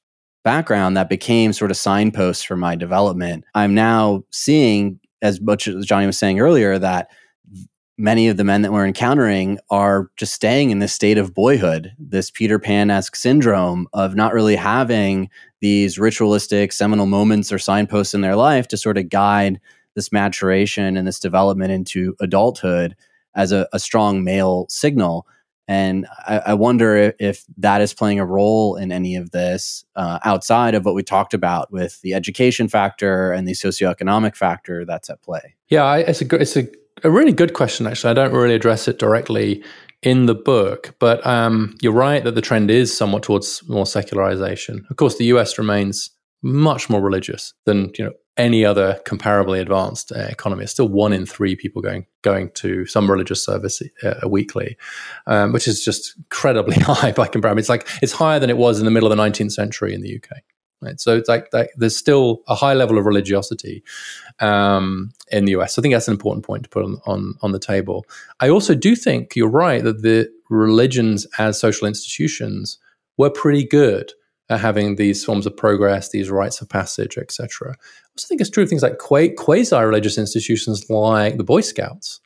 background 0.44 0.96
that 0.96 1.08
became 1.08 1.52
sort 1.52 1.70
of 1.70 1.76
signposts 1.76 2.44
for 2.44 2.56
my 2.56 2.76
development. 2.76 3.44
I'm 3.54 3.74
now 3.74 4.24
seeing, 4.30 5.00
as 5.22 5.40
much 5.40 5.66
as 5.66 5.86
Johnny 5.86 6.06
was 6.06 6.18
saying 6.18 6.38
earlier, 6.38 6.78
that 6.78 7.10
many 7.96 8.28
of 8.28 8.36
the 8.36 8.44
men 8.44 8.62
that 8.62 8.72
we're 8.72 8.86
encountering 8.86 9.58
are 9.70 10.10
just 10.16 10.34
staying 10.34 10.70
in 10.70 10.80
this 10.80 10.92
state 10.92 11.16
of 11.16 11.34
boyhood, 11.34 11.92
this 11.98 12.30
Peter 12.30 12.58
Pan 12.58 12.90
esque 12.90 13.16
syndrome 13.16 13.86
of 13.92 14.14
not 14.14 14.34
really 14.34 14.56
having 14.56 15.30
these 15.60 15.98
ritualistic 15.98 16.72
seminal 16.72 17.06
moments 17.06 17.52
or 17.52 17.58
signposts 17.58 18.14
in 18.14 18.20
their 18.20 18.36
life 18.36 18.68
to 18.68 18.76
sort 18.76 18.98
of 18.98 19.08
guide 19.08 19.60
this 19.94 20.12
maturation 20.12 20.96
and 20.96 21.06
this 21.06 21.20
development 21.20 21.70
into 21.70 22.16
adulthood 22.20 22.96
as 23.36 23.52
a, 23.52 23.68
a 23.72 23.78
strong 23.78 24.24
male 24.24 24.66
signal. 24.68 25.26
And 25.66 26.06
I, 26.26 26.38
I 26.46 26.54
wonder 26.54 27.14
if, 27.18 27.44
that 27.58 27.80
is 27.80 27.94
playing 27.94 28.20
a 28.20 28.26
role 28.26 28.76
in 28.76 28.92
any 28.92 29.16
of 29.16 29.30
this 29.30 29.84
uh, 29.96 30.18
outside 30.24 30.74
of 30.74 30.84
what 30.84 30.94
we 30.94 31.02
talked 31.02 31.32
about 31.32 31.72
with 31.72 32.00
the 32.02 32.14
education 32.14 32.68
factor 32.68 33.32
and 33.32 33.48
the 33.48 33.52
socioeconomic 33.52 34.36
factor 34.36 34.84
that's 34.84 35.08
at 35.08 35.22
play. 35.22 35.54
Yeah, 35.68 35.96
it's 35.96 36.20
a 36.20 36.34
it's 36.36 36.56
a 36.56 36.68
a 37.02 37.10
really 37.10 37.32
good 37.32 37.54
question, 37.54 37.86
actually. 37.86 38.10
I 38.10 38.14
don't 38.14 38.32
really 38.32 38.54
address 38.54 38.88
it 38.88 38.98
directly 38.98 39.62
in 40.02 40.26
the 40.26 40.34
book, 40.34 40.94
but 40.98 41.24
um, 41.26 41.76
you're 41.80 41.92
right 41.92 42.22
that 42.24 42.34
the 42.34 42.40
trend 42.40 42.70
is 42.70 42.96
somewhat 42.96 43.22
towards 43.22 43.62
more 43.68 43.86
secularization. 43.86 44.86
Of 44.90 44.96
course, 44.96 45.16
the 45.16 45.24
US 45.26 45.58
remains 45.58 46.10
much 46.42 46.90
more 46.90 47.00
religious 47.00 47.54
than 47.64 47.90
you 47.98 48.04
know 48.04 48.12
any 48.36 48.64
other 48.64 49.00
comparably 49.06 49.60
advanced 49.60 50.10
uh, 50.12 50.26
economy. 50.28 50.64
It's 50.64 50.72
still 50.72 50.88
one 50.88 51.12
in 51.12 51.24
three 51.24 51.54
people 51.54 51.80
going 51.82 52.06
going 52.22 52.50
to 52.52 52.86
some 52.86 53.10
religious 53.10 53.44
service 53.44 53.80
uh, 54.02 54.28
weekly, 54.28 54.76
um, 55.26 55.52
which 55.52 55.68
is 55.68 55.84
just 55.84 56.16
incredibly 56.16 56.76
high 56.80 57.12
by 57.12 57.28
comparison. 57.28 57.58
It's 57.58 57.68
like 57.68 57.88
it's 58.02 58.12
higher 58.12 58.40
than 58.40 58.50
it 58.50 58.56
was 58.56 58.78
in 58.78 58.84
the 58.84 58.90
middle 58.90 59.10
of 59.10 59.16
the 59.16 59.22
19th 59.22 59.52
century 59.52 59.94
in 59.94 60.02
the 60.02 60.16
UK. 60.16 60.38
Right? 60.80 61.00
So 61.00 61.16
it's 61.16 61.30
like, 61.30 61.48
like, 61.54 61.70
there's 61.76 61.96
still 61.96 62.42
a 62.46 62.54
high 62.54 62.74
level 62.74 62.98
of 62.98 63.06
religiosity 63.06 63.82
um, 64.40 65.12
in 65.30 65.46
the 65.46 65.52
US. 65.52 65.74
So 65.74 65.80
I 65.80 65.82
think 65.82 65.94
that's 65.94 66.08
an 66.08 66.14
important 66.14 66.44
point 66.44 66.64
to 66.64 66.68
put 66.68 66.84
on, 66.84 66.98
on 67.06 67.34
on 67.42 67.52
the 67.52 67.58
table. 67.58 68.04
I 68.40 68.48
also 68.48 68.74
do 68.74 68.94
think 68.96 69.36
you're 69.36 69.48
right 69.48 69.82
that 69.82 70.02
the 70.02 70.30
religions 70.50 71.26
as 71.38 71.58
social 71.58 71.86
institutions 71.86 72.78
were 73.16 73.30
pretty 73.30 73.64
good 73.64 74.12
at 74.50 74.60
having 74.60 74.96
these 74.96 75.24
forms 75.24 75.46
of 75.46 75.56
progress, 75.56 76.10
these 76.10 76.30
rites 76.30 76.60
of 76.60 76.68
passage, 76.68 77.16
etc. 77.16 77.70
I 77.70 77.74
also 78.16 78.26
think 78.28 78.40
it's 78.40 78.50
true 78.50 78.62
of 78.62 78.68
things 78.68 78.82
like 78.82 78.98
quasi-religious 78.98 80.18
institutions 80.18 80.88
like 80.90 81.36
the 81.36 81.44
Boy 81.44 81.62
Scouts. 81.62 82.20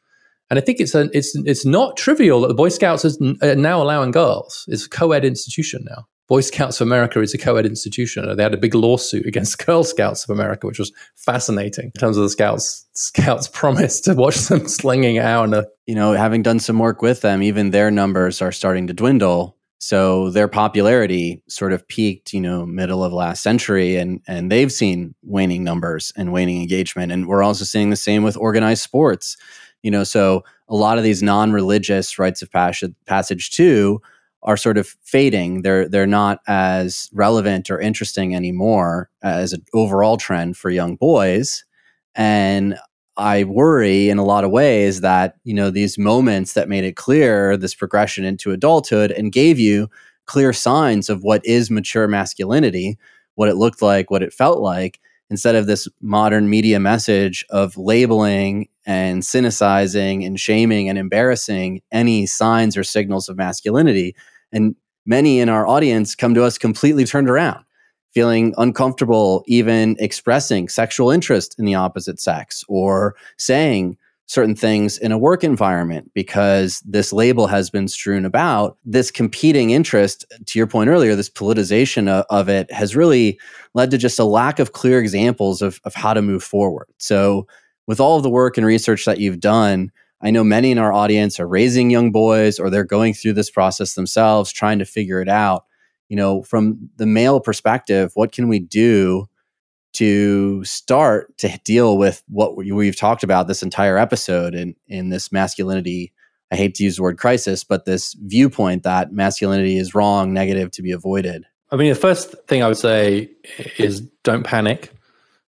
And 0.51 0.59
I 0.59 0.63
think 0.63 0.81
it's 0.81 0.95
a, 0.95 1.11
it's 1.13 1.37
it's 1.37 1.67
not 1.67 1.97
trivial 1.97 2.41
that 2.41 2.49
the 2.49 2.55
Boy 2.55 2.71
Scouts 2.71 3.05
is 3.05 3.19
now 3.21 3.83
allowing 3.83 4.11
girls. 4.11 4.65
It's 4.69 4.87
a 4.87 4.89
co-ed 4.89 5.25
institution 5.25 5.85
now. 5.89 6.07
Boy 6.29 6.43
Scouts 6.43 6.79
of 6.83 6.87
America 6.87 7.23
is 7.23 7.33
a 7.33 7.39
co 7.39 7.57
ed 7.57 7.65
institution. 7.65 8.37
They 8.37 8.43
had 8.43 8.53
a 8.53 8.59
big 8.59 8.75
lawsuit 8.75 9.25
against 9.25 9.59
Girl 9.67 9.83
Scouts 9.83 10.25
of 10.25 10.31
America, 10.31 10.67
which 10.67 10.79
was 10.79 10.93
fascinating 11.17 11.87
in 11.87 12.01
terms 12.01 12.19
of 12.19 12.23
the 12.23 12.29
Scouts. 12.29 12.87
Scouts 12.93 13.49
promised 13.49 14.05
to 14.05 14.15
watch 14.15 14.37
them 14.37 14.69
slinging 14.69 15.19
out. 15.19 15.45
And 15.45 15.67
you 15.87 15.95
know, 15.95 16.13
having 16.13 16.43
done 16.43 16.61
some 16.61 16.79
work 16.79 17.01
with 17.01 17.23
them, 17.23 17.43
even 17.43 17.71
their 17.71 17.91
numbers 17.91 18.43
are 18.43 18.53
starting 18.53 18.87
to 18.89 18.93
dwindle. 18.93 19.57
So 19.79 20.31
their 20.31 20.49
popularity 20.49 21.41
sort 21.49 21.73
of 21.73 21.87
peaked, 21.87 22.35
you 22.35 22.41
know, 22.41 22.67
middle 22.67 23.05
of 23.05 23.13
last 23.13 23.43
century, 23.43 23.97
and 23.97 24.21
and 24.27 24.51
they've 24.51 24.73
seen 24.73 25.15
waning 25.23 25.63
numbers 25.65 26.13
and 26.17 26.33
waning 26.33 26.61
engagement. 26.61 27.13
And 27.13 27.27
we're 27.27 27.45
also 27.45 27.65
seeing 27.65 27.91
the 27.91 27.97
same 27.97 28.25
with 28.25 28.37
organized 28.37 28.83
sports. 28.83 29.37
You 29.83 29.93
know, 29.93 30.03
so 30.03 30.43
a 30.69 30.75
lot 30.75 30.99
of 30.99 31.05
these 31.05 31.23
non-religious 31.23 32.19
rites 32.19 32.43
of 32.43 32.51
passage, 32.51 32.93
passage 33.07 33.51
too 33.51 34.03
are 34.43 34.57
sort 34.57 34.79
of 34.79 34.97
fading. 35.05 35.63
They're 35.63 35.89
they're 35.89 36.07
not 36.07 36.41
as 36.49 37.09
relevant 37.13 37.71
or 37.71 37.81
interesting 37.81 38.35
anymore 38.35 39.11
as 39.23 39.53
an 39.53 39.65
overall 39.75 40.17
trend 40.17 40.57
for 40.57 40.71
young 40.71 40.97
boys. 40.97 41.65
And 42.17 42.77
I 43.19 43.45
worry 43.45 44.09
in 44.09 44.19
a 44.19 44.25
lot 44.25 44.45
of 44.45 44.51
ways 44.51 45.01
that, 45.01 45.35
you 45.45 45.53
know, 45.53 45.71
these 45.71 45.99
moments 45.99 46.53
that 46.53 46.69
made 46.69 46.85
it 46.85 46.97
clear 46.97 47.57
this 47.57 47.75
progression 47.75 48.25
into 48.25 48.53
adulthood 48.53 49.11
and 49.11 49.33
gave 49.33 49.59
you 49.59 49.91
clear 50.27 50.53
signs 50.53 51.11
of 51.11 51.25
what 51.25 51.45
is 51.45 51.71
mature 51.71 52.07
masculinity, 52.07 52.97
what 53.35 53.49
it 53.49 53.57
looked 53.57 53.83
like, 53.83 54.11
what 54.11 54.23
it 54.23 54.33
felt 54.33 54.61
like, 54.61 55.01
instead 55.31 55.55
of 55.55 55.67
this 55.67 55.89
modern 56.01 56.49
media 56.49 56.79
message 56.81 57.45
of 57.51 57.77
labeling 57.77 58.69
and 58.87 59.23
cynicizing 59.23 60.25
and 60.25 60.41
shaming 60.41 60.89
and 60.89 60.97
embarrassing 60.97 61.83
any 61.93 62.25
signs 62.25 62.77
or 62.77 62.85
signals 62.85 63.29
of 63.29 63.37
masculinity. 63.37 64.15
And 64.53 64.77
many 65.05 65.41
in 65.41 65.49
our 65.49 65.67
audience 65.67 66.15
come 66.15 66.35
to 66.35 66.45
us 66.45 66.57
completely 66.57 67.05
turned 67.05 67.29
around, 67.29 67.65
feeling 68.15 68.55
uncomfortable 68.59 69.45
even 69.47 69.97
expressing 69.99 70.69
sexual 70.69 71.11
interest 71.11 71.59
in 71.59 71.65
the 71.65 71.75
opposite 71.75 72.21
sex 72.21 72.65
or 72.69 73.15
saying 73.37 73.97
certain 74.29 74.55
things 74.55 74.99
in 74.99 75.11
a 75.11 75.19
work 75.19 75.43
environment 75.43 76.11
because 76.15 76.81
this 76.81 77.15
label 77.15 77.47
has 77.47 77.71
been 77.71 77.89
strewn 77.89 78.27
about. 78.27 78.77
This 78.85 79.11
competing 79.11 79.71
interest, 79.71 80.27
to 80.45 80.59
your 80.59 80.67
point 80.67 80.91
earlier, 80.91 81.17
this 81.17 81.31
politicization 81.31 82.09
of, 82.09 82.27
of, 82.29 82.49
it 82.49 82.71
has 82.71 82.95
really 82.95 83.41
led 83.73 83.91
to 83.91 83.99
just 83.99 84.19
a 84.19 84.25
lack 84.25 84.59
of 84.59 84.73
clear 84.73 85.01
examples 85.01 85.63
of, 85.63 85.81
of 85.85 85.95
how 85.95 86.13
to 86.13 86.21
move 86.21 86.43
forward. 86.43 86.89
So 86.99 87.47
with 87.87 88.01
all 88.01 88.19
of 88.19 88.23
the 88.23 88.31
work 88.31 88.59
and 88.59 88.67
research 88.67 89.07
that 89.07 89.19
you've 89.19 89.41
done, 89.41 89.91
I 90.21 90.31
know 90.31 90.45
many 90.45 90.71
in 90.71 90.79
our 90.79 90.93
audience 90.93 91.41
are 91.41 91.49
raising 91.49 91.91
young 91.91 92.13
boys 92.13 92.59
or 92.59 92.69
they're 92.69 92.85
going 92.85 93.15
through 93.15 93.33
this 93.33 93.51
process 93.51 93.95
themselves, 93.95 94.53
trying 94.53 94.79
to 94.81 94.85
figure 94.85 95.23
it 95.23 95.29
out. 95.29 95.65
You 96.09 96.17
know, 96.17 96.43
from 96.43 96.91
the 96.97 97.07
male 97.07 97.41
perspective, 97.41 98.13
what 98.15 98.33
can 98.33 98.49
we 98.49 98.59
do 98.59 99.27
to 99.95 100.65
start 100.65 101.37
to 101.39 101.59
deal 101.65 101.99
with 101.99 102.23
what 102.29 102.57
we've 102.57 102.97
talked 102.97 103.23
about 103.23 103.49
this 103.49 103.63
entire 103.63 103.99
episode 103.99 104.55
in, 104.55 104.75
in 104.87 105.11
this 105.11 105.33
masculinity? 105.33 106.13
I 106.51 106.57
hate 106.57 106.75
to 106.77 106.85
use 106.85 106.97
the 106.97 107.03
word 107.03 107.19
crisis, 107.19 107.63
but 107.63 107.85
this 107.85 108.15
viewpoint 108.15 108.85
that 108.85 109.13
masculinity 109.13 109.77
is 109.77 109.95
wrong, 109.95 110.33
negative, 110.33 110.71
to 110.73 110.83
be 110.83 110.93
avoided. 110.93 111.45
I 111.71 111.77
mean, 111.77 111.91
the 111.91 111.99
first 111.99 112.35
thing 112.47 112.63
I 112.63 112.69
would 112.69 112.79
say 112.79 113.31
is 113.77 114.01
don't 114.25 114.45
panic 114.45 114.93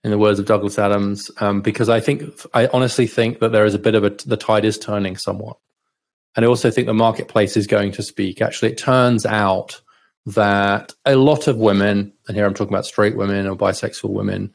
in 0.03 0.11
the 0.11 0.17
words 0.17 0.39
of 0.39 0.45
Douglas 0.45 0.79
Adams, 0.79 1.29
um, 1.39 1.61
because 1.61 1.89
I 1.89 1.99
think 1.99 2.23
I 2.53 2.67
honestly 2.67 3.07
think 3.07 3.39
that 3.39 3.51
there 3.51 3.65
is 3.65 3.75
a 3.75 3.79
bit 3.79 3.93
of 3.93 4.03
a 4.03 4.09
the 4.25 4.37
tide 4.37 4.65
is 4.65 4.79
turning 4.79 5.17
somewhat, 5.17 5.57
and 6.35 6.45
I 6.45 6.47
also 6.47 6.71
think 6.71 6.87
the 6.87 6.93
marketplace 6.93 7.57
is 7.57 7.67
going 7.67 7.91
to 7.93 8.03
speak. 8.03 8.41
Actually, 8.41 8.71
it 8.71 8.77
turns 8.77 9.25
out 9.25 9.81
that 10.27 10.93
a 11.05 11.15
lot 11.15 11.47
of 11.47 11.57
women, 11.57 12.11
and 12.27 12.35
here 12.35 12.45
I'm 12.45 12.53
talking 12.53 12.73
about 12.73 12.85
straight 12.85 13.15
women 13.15 13.47
or 13.47 13.55
bisexual 13.55 14.09
women, 14.09 14.53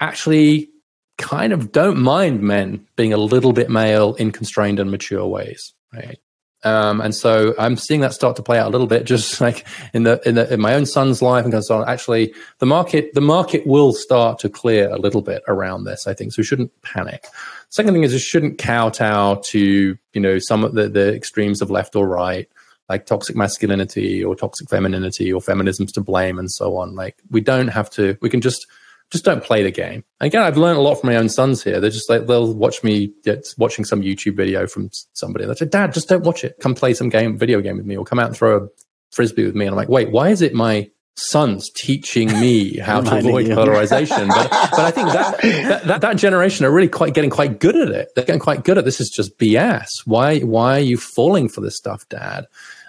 actually 0.00 0.70
kind 1.18 1.52
of 1.52 1.70
don't 1.70 2.00
mind 2.00 2.42
men 2.42 2.86
being 2.96 3.12
a 3.12 3.18
little 3.18 3.52
bit 3.52 3.70
male 3.70 4.14
in 4.14 4.32
constrained 4.32 4.80
and 4.80 4.90
mature 4.90 5.26
ways. 5.26 5.74
Right? 5.92 6.18
Um, 6.64 7.00
and 7.00 7.14
so 7.14 7.54
I'm 7.58 7.76
seeing 7.76 8.00
that 8.00 8.14
start 8.14 8.36
to 8.36 8.42
play 8.42 8.58
out 8.58 8.68
a 8.68 8.70
little 8.70 8.86
bit, 8.86 9.04
just 9.06 9.40
like 9.40 9.66
in 9.92 10.04
the 10.04 10.20
in, 10.24 10.36
the, 10.36 10.52
in 10.52 10.60
my 10.60 10.74
own 10.74 10.86
son's 10.86 11.20
life 11.20 11.44
and 11.44 11.64
so 11.64 11.82
on. 11.82 11.88
Actually, 11.88 12.32
the 12.58 12.66
market 12.66 13.12
the 13.14 13.20
market 13.20 13.66
will 13.66 13.92
start 13.92 14.38
to 14.40 14.48
clear 14.48 14.88
a 14.90 14.98
little 14.98 15.22
bit 15.22 15.42
around 15.46 15.84
this. 15.84 16.06
I 16.06 16.14
think 16.14 16.32
so. 16.32 16.40
We 16.40 16.44
shouldn't 16.44 16.72
panic. 16.82 17.26
Second 17.68 17.92
thing 17.92 18.04
is, 18.04 18.12
we 18.12 18.18
shouldn't 18.18 18.58
kowtow 18.58 19.42
to 19.44 19.98
you 20.14 20.20
know 20.20 20.38
some 20.38 20.64
of 20.64 20.74
the, 20.74 20.88
the 20.88 21.14
extremes 21.14 21.60
of 21.60 21.70
left 21.70 21.96
or 21.96 22.08
right, 22.08 22.48
like 22.92 23.06
toxic 23.06 23.34
masculinity 23.34 24.22
or 24.22 24.36
toxic 24.36 24.68
femininity 24.68 25.32
or 25.32 25.40
feminism's 25.40 25.92
to 25.92 26.02
blame 26.02 26.38
and 26.38 26.50
so 26.50 26.76
on. 26.76 26.94
Like 26.94 27.16
we 27.30 27.40
don't 27.40 27.68
have 27.68 27.88
to. 27.92 28.18
We 28.20 28.28
can 28.28 28.42
just 28.42 28.66
just 29.10 29.24
don't 29.24 29.42
play 29.42 29.62
the 29.62 29.70
game. 29.70 30.04
Again, 30.20 30.42
I've 30.42 30.58
learned 30.58 30.78
a 30.78 30.82
lot 30.82 30.96
from 30.96 31.08
my 31.08 31.16
own 31.16 31.30
sons 31.30 31.62
here. 31.64 31.80
They're 31.80 31.90
just 31.90 32.10
like 32.10 32.26
they'll 32.26 32.52
watch 32.52 32.84
me 32.84 33.12
watching 33.56 33.86
some 33.86 34.02
YouTube 34.02 34.36
video 34.36 34.66
from 34.66 34.90
somebody. 35.14 35.46
They 35.46 35.54
say, 35.54 35.66
"Dad, 35.66 35.94
just 35.94 36.08
don't 36.08 36.24
watch 36.24 36.44
it. 36.44 36.56
Come 36.60 36.74
play 36.74 36.92
some 36.92 37.08
game, 37.08 37.38
video 37.38 37.62
game 37.62 37.78
with 37.78 37.86
me, 37.86 37.96
or 37.96 38.04
come 38.04 38.18
out 38.18 38.26
and 38.26 38.36
throw 38.36 38.64
a 38.64 38.68
frisbee 39.10 39.46
with 39.46 39.54
me." 39.54 39.64
And 39.64 39.72
I'm 39.72 39.76
like, 39.76 39.88
"Wait, 39.88 40.10
why 40.10 40.28
is 40.28 40.42
it 40.42 40.52
my 40.52 40.90
sons 41.16 41.70
teaching 41.70 42.28
me 42.40 42.76
how 42.78 43.00
to 43.00 43.18
avoid 43.18 43.50
polarization?" 43.50 44.28
but, 44.28 44.50
but 44.50 44.80
I 44.80 44.90
think 44.90 45.08
that, 45.12 45.40
that, 45.42 45.84
that 45.84 46.00
that 46.02 46.16
generation 46.16 46.66
are 46.66 46.70
really 46.70 46.88
quite 46.88 47.14
getting 47.14 47.30
quite 47.30 47.58
good 47.58 47.76
at 47.76 47.88
it. 47.88 48.08
They're 48.14 48.24
getting 48.26 48.40
quite 48.40 48.64
good 48.64 48.76
at 48.76 48.84
this. 48.84 49.00
Is 49.00 49.08
just 49.08 49.38
BS. 49.38 49.88
Why 50.04 50.40
why 50.40 50.76
are 50.76 50.88
you 50.92 50.98
falling 50.98 51.48
for 51.48 51.62
this 51.62 51.76
stuff, 51.76 52.06
Dad? 52.10 52.46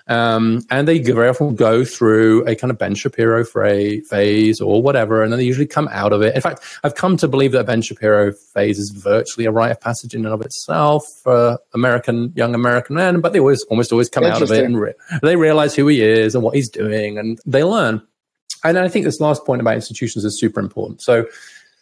Um, 0.08 0.64
and 0.70 0.86
they 0.86 1.00
very 1.00 1.30
often 1.30 1.56
go 1.56 1.86
through 1.86 2.46
a 2.46 2.56
kind 2.56 2.72
of 2.72 2.78
Ben 2.78 2.94
Shapiro 2.94 3.46
phase 3.46 4.60
or 4.60 4.82
whatever, 4.82 5.24
and 5.24 5.32
then 5.32 5.40
they 5.40 5.46
usually 5.46 5.66
come 5.66 5.88
out 5.92 6.12
of 6.12 6.22
it. 6.22 6.36
In 6.36 6.42
fact, 6.42 6.62
I've 6.84 6.96
come 6.96 7.16
to 7.18 7.28
believe 7.28 7.54
that 7.54 7.66
Ben 7.66 7.82
Shapiro 7.82 8.34
phase 8.34 8.80
is 8.80 8.90
virtually 8.90 9.46
a 9.46 9.52
rite 9.52 9.72
of 9.72 9.80
passage 9.80 10.14
in 10.14 10.26
and 10.26 10.34
of 10.34 10.42
itself 10.42 11.06
for 11.24 11.58
American 11.74 12.34
young 12.36 12.54
American 12.54 12.98
men, 12.98 13.22
but 13.22 13.32
they 13.32 13.40
always 13.40 13.64
almost 13.66 13.94
always 13.94 14.10
come 14.10 14.26
out 14.26 14.42
of 14.42 14.52
it 14.52 14.66
and 14.66 14.80
re- 14.80 14.94
they 15.22 15.38
realize 15.38 15.74
who 15.74 15.88
he 15.88 16.02
is 16.02 16.36
and 16.36 16.44
what 16.44 16.56
he's 16.56 16.70
doing, 16.70 17.18
and 17.18 17.40
they 17.46 17.64
learn. 17.64 18.02
And 18.66 18.78
I 18.78 18.90
think 18.90 19.06
this 19.06 19.22
last 19.22 19.46
point 19.46 19.62
about 19.62 19.76
institutions 19.76 20.26
is 20.26 20.40
super 20.40 20.60
important. 20.60 21.02
So, 21.02 21.28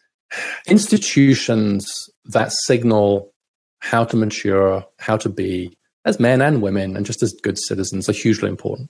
institutions 0.68 2.08
that 2.26 2.52
signal 2.66 3.34
how 3.80 4.04
to 4.04 4.16
mature, 4.16 4.86
how 5.00 5.18
to 5.18 5.28
be, 5.28 5.76
as 6.06 6.20
men 6.20 6.42
and 6.42 6.62
women 6.62 6.96
and 6.96 7.06
just 7.06 7.24
as 7.24 7.34
good 7.34 7.58
citizens 7.58 8.10
are 8.10 8.14
hugely 8.14 8.50
important. 8.50 8.90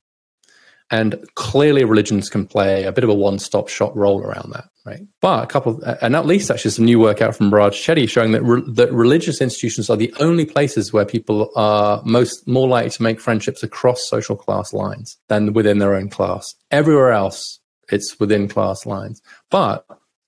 And 0.92 1.26
clearly, 1.36 1.86
religions 1.86 2.30
can 2.30 2.46
play 2.46 2.84
a 2.84 2.92
bit 2.92 3.06
of 3.06 3.10
a 3.10 3.14
one-stop 3.14 3.70
shop 3.70 3.94
role 3.96 4.22
around 4.22 4.52
that, 4.52 4.66
right? 4.86 5.00
But 5.22 5.46
a 5.46 5.48
couple, 5.48 5.82
of, 5.82 5.98
and 6.02 6.18
at 6.18 6.26
least 6.26 6.52
actually 6.52 6.72
some 6.72 6.84
new 6.84 7.00
work 7.00 7.22
out 7.22 7.34
from 7.34 7.54
Raj 7.54 7.76
Chetty 7.76 8.10
showing 8.10 8.34
that 8.34 8.44
re, 8.44 8.62
that 8.68 8.92
religious 8.92 9.40
institutions 9.40 9.90
are 9.90 9.96
the 9.96 10.14
only 10.20 10.46
places 10.46 10.92
where 10.92 11.06
people 11.06 11.50
are 11.56 12.02
most 12.04 12.46
more 12.46 12.68
likely 12.68 12.90
to 12.90 13.04
make 13.04 13.22
friendships 13.22 13.64
across 13.64 14.06
social 14.06 14.36
class 14.36 14.74
lines 14.74 15.18
than 15.30 15.54
within 15.54 15.80
their 15.80 15.96
own 15.96 16.10
class. 16.10 16.56
Everywhere 16.72 17.14
else, 17.14 17.62
it's 17.90 18.20
within 18.20 18.50
class 18.50 18.86
lines. 18.86 19.22
But 19.50 19.86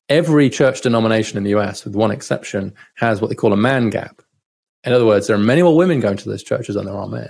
every 0.07 0.49
church 0.49 0.79
denomination 0.79 1.37
in 1.37 1.43
the 1.43 1.55
US, 1.59 1.83
with 1.83 1.93
one 1.93 2.11
exception, 2.11 2.73
has 2.95 3.19
what 3.19 3.27
they 3.27 3.35
call 3.35 3.51
a 3.51 3.57
man 3.57 3.89
gap, 3.89 4.21
in 4.83 4.93
other 4.93 5.05
words, 5.05 5.27
there 5.27 5.35
are 5.35 5.39
many 5.39 5.61
more 5.61 5.75
women 5.75 5.99
going 5.99 6.17
to 6.17 6.29
those 6.29 6.43
churches 6.43 6.75
than 6.75 6.85
there 6.85 6.95
are 6.95 7.07
men. 7.07 7.29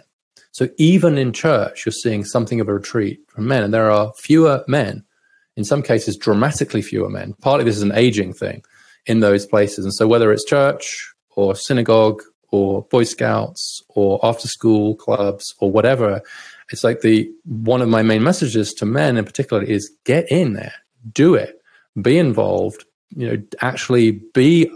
So 0.51 0.70
even 0.78 1.18
in 1.18 1.34
church, 1.34 1.86
you're 1.86 1.93
seeing 1.93 2.24
something 2.24 2.60
of 2.60 2.68
a 2.68 2.74
retreat 2.74 3.20
from 3.28 3.47
men, 3.47 3.64
and 3.64 3.74
there 3.74 3.91
are 3.91 4.14
fewer 4.18 4.64
men. 4.68 5.04
In 5.56 5.64
some 5.64 5.84
cases, 5.84 6.18
dramatically 6.18 6.82
fewer 6.82 7.10
men. 7.10 7.34
Partly 7.41 7.64
this 7.66 7.78
is 7.78 7.84
an 7.84 7.95
aging 7.95 8.34
thing 8.34 8.64
in 9.06 9.20
those 9.20 9.45
places, 9.45 9.86
and 9.86 9.93
so 9.93 10.08
whether 10.08 10.32
it's 10.32 10.45
church 10.45 11.14
or 11.36 11.56
synagogue 11.56 12.22
or 12.51 12.84
Boy 12.84 13.04
Scouts 13.04 13.84
or 13.89 14.20
after 14.24 14.47
school 14.47 14.95
clubs 14.95 15.56
or 15.60 15.72
whatever, 15.72 16.22
it's 16.72 16.84
like 16.84 17.01
the 17.01 17.30
one 17.45 17.82
of 17.82 17.89
my 17.89 18.04
main 18.04 18.24
messages 18.24 18.74
to 18.76 18.86
men 18.86 19.18
in 19.18 19.26
particular 19.26 19.64
is 19.64 19.91
get 20.06 20.32
in 20.32 20.54
there, 20.54 20.74
do 21.12 21.36
it, 21.36 21.62
be 22.01 22.18
involved, 22.18 22.86
you 23.16 23.28
know, 23.28 23.43
actually 23.62 24.12
be 24.34 24.72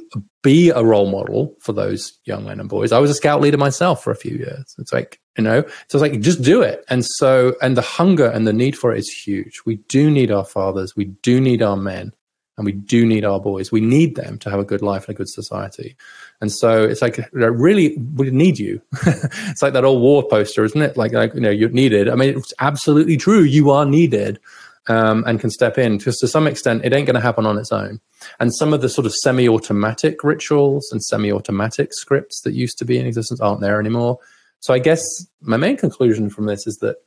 be 0.48 0.70
a 0.70 0.82
role 0.82 1.12
model 1.12 1.54
for 1.60 1.74
those 1.74 2.14
young 2.24 2.46
men 2.46 2.62
and 2.62 2.70
boys. 2.70 2.94
I 2.94 3.00
was 3.00 3.12
a 3.12 3.14
scout 3.14 3.42
leader 3.42 3.58
myself 3.58 4.02
for 4.02 4.12
a 4.12 4.16
few 4.16 4.38
years. 4.38 4.76
It's 4.80 4.94
like, 4.94 5.20
you 5.38 5.44
know, 5.44 5.62
so 5.90 5.98
it's 5.98 6.02
like 6.02 6.22
just 6.22 6.42
do 6.42 6.62
it. 6.62 6.86
And 6.88 7.06
so 7.06 7.58
and 7.62 7.76
the 7.76 7.82
hunger 7.82 8.28
and 8.28 8.48
the 8.48 8.54
need 8.54 8.78
for 8.78 8.96
it 8.96 9.00
is 9.00 9.10
huge. 9.10 9.60
We 9.66 9.76
do 9.90 10.10
need 10.10 10.32
our 10.32 10.46
fathers, 10.46 10.96
we 10.96 11.06
do 11.22 11.42
need 11.42 11.62
our 11.62 11.76
men, 11.76 12.14
and 12.56 12.66
we 12.66 12.72
do 12.72 13.06
need 13.06 13.26
our 13.26 13.42
boys. 13.42 13.74
We 13.74 13.82
need 13.82 14.16
them 14.16 14.40
to 14.40 14.50
have 14.50 14.60
a 14.62 14.64
good 14.64 14.82
life 14.82 15.08
and 15.08 15.16
a 15.16 15.18
good 15.18 15.28
society. 15.28 15.98
And 16.40 16.50
so 16.50 16.86
it's 16.86 17.02
like 17.02 17.20
really 17.34 17.98
we 18.16 18.32
need 18.32 18.58
you. 18.58 18.82
it's 19.06 19.62
like 19.62 19.74
that 19.74 19.84
old 19.84 20.02
war 20.02 20.26
poster, 20.30 20.64
isn't 20.64 20.82
it? 20.82 20.96
Like 20.96 21.12
like 21.12 21.34
you 21.34 21.42
know, 21.42 21.50
you're 21.50 21.70
needed. 21.72 22.08
I 22.08 22.16
mean, 22.16 22.38
it's 22.38 22.54
absolutely 22.60 23.18
true. 23.18 23.42
You 23.42 23.70
are 23.72 23.86
needed 23.86 24.40
um, 24.88 25.24
and 25.28 25.40
can 25.40 25.50
step 25.50 25.78
in 25.78 25.98
because 25.98 26.18
to 26.18 26.28
some 26.28 26.48
extent 26.48 26.86
it 26.86 26.94
ain't 26.94 27.06
going 27.06 27.16
to 27.16 27.22
happen 27.22 27.46
on 27.46 27.58
its 27.58 27.72
own. 27.72 28.00
And 28.40 28.54
some 28.56 28.74
of 28.74 28.82
the 28.82 28.90
sort 28.90 29.06
of 29.06 29.14
semi-automatic 29.14 30.24
rituals 30.24 30.90
and 30.92 31.04
semi-automatic 31.04 31.94
scripts 31.94 32.42
that 32.42 32.54
used 32.54 32.78
to 32.80 32.86
be 32.86 32.98
in 32.98 33.06
existence 33.06 33.40
aren't 33.40 33.62
there 33.62 33.80
anymore. 33.80 34.20
So 34.60 34.74
I 34.74 34.80
guess 34.80 35.04
my 35.42 35.58
main 35.58 35.78
conclusion 35.78 36.30
from 36.30 36.46
this 36.46 36.66
is 36.66 36.78
that 36.78 36.98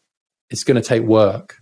it's 0.50 0.64
going 0.64 0.80
to 0.80 0.86
take 0.86 1.02
work. 1.02 1.58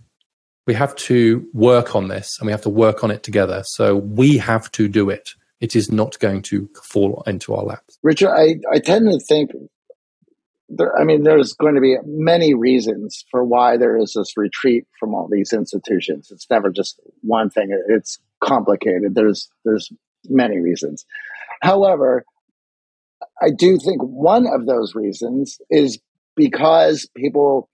We 0.67 0.73
have 0.75 0.95
to 0.97 1.47
work 1.53 1.95
on 1.95 2.09
this 2.09 2.29
and 2.39 2.45
we 2.45 2.51
have 2.51 2.61
to 2.61 2.69
work 2.69 3.03
on 3.03 3.11
it 3.11 3.23
together. 3.23 3.63
So 3.65 3.95
we 3.95 4.37
have 4.37 4.71
to 4.73 4.87
do 4.87 5.09
it. 5.09 5.29
It 5.61 5.75
is 5.75 5.91
not 5.91 6.19
going 6.19 6.43
to 6.43 6.69
fall 6.83 7.23
into 7.25 7.55
our 7.55 7.63
laps. 7.63 7.97
Richard, 8.03 8.29
I, 8.29 8.55
I 8.71 8.79
tend 8.79 9.09
to 9.09 9.19
think 9.27 9.51
there, 10.69 10.97
I 10.99 11.03
mean, 11.03 11.23
there's 11.23 11.53
going 11.53 11.75
to 11.75 11.81
be 11.81 11.97
many 12.05 12.53
reasons 12.53 13.25
for 13.31 13.43
why 13.43 13.77
there 13.77 13.97
is 13.97 14.13
this 14.13 14.37
retreat 14.37 14.85
from 14.99 15.13
all 15.13 15.27
these 15.29 15.51
institutions. 15.51 16.29
It's 16.31 16.49
never 16.49 16.69
just 16.69 16.99
one 17.21 17.49
thing. 17.49 17.69
It's 17.87 18.19
complicated. 18.39 19.15
There's 19.15 19.49
there's 19.65 19.91
many 20.27 20.59
reasons. 20.59 21.05
However, 21.61 22.23
I 23.41 23.49
do 23.49 23.77
think 23.77 24.01
one 24.01 24.47
of 24.47 24.65
those 24.65 24.95
reasons 24.95 25.59
is 25.69 25.99
because 26.35 27.09
people 27.15 27.69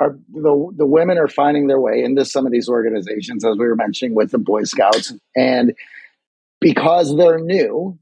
are 0.00 0.18
the 0.32 0.72
the 0.76 0.86
women 0.86 1.18
are 1.18 1.28
finding 1.28 1.66
their 1.66 1.80
way 1.80 2.02
into 2.02 2.24
some 2.24 2.46
of 2.46 2.52
these 2.52 2.68
organizations, 2.68 3.44
as 3.44 3.56
we 3.58 3.66
were 3.66 3.76
mentioning 3.76 4.14
with 4.14 4.30
the 4.30 4.38
Boy 4.38 4.64
Scouts, 4.64 5.12
and 5.36 5.72
because 6.60 7.16
they're 7.16 7.40
new, 7.40 7.98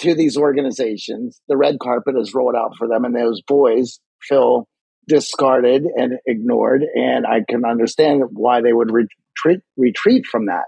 to 0.00 0.14
these 0.14 0.36
organizations. 0.36 1.40
The 1.48 1.56
red 1.56 1.78
carpet 1.80 2.14
is 2.18 2.34
rolled 2.34 2.56
out 2.56 2.76
for 2.76 2.88
them, 2.88 3.04
and 3.04 3.14
those 3.14 3.42
boys 3.42 4.00
feel 4.22 4.68
discarded 5.06 5.84
and 5.96 6.14
ignored. 6.26 6.82
And 6.94 7.26
I 7.26 7.40
can 7.48 7.64
understand 7.64 8.22
why 8.30 8.60
they 8.60 8.72
would 8.72 8.90
retreat 8.92 9.60
retreat 9.76 10.26
from 10.26 10.46
that. 10.46 10.64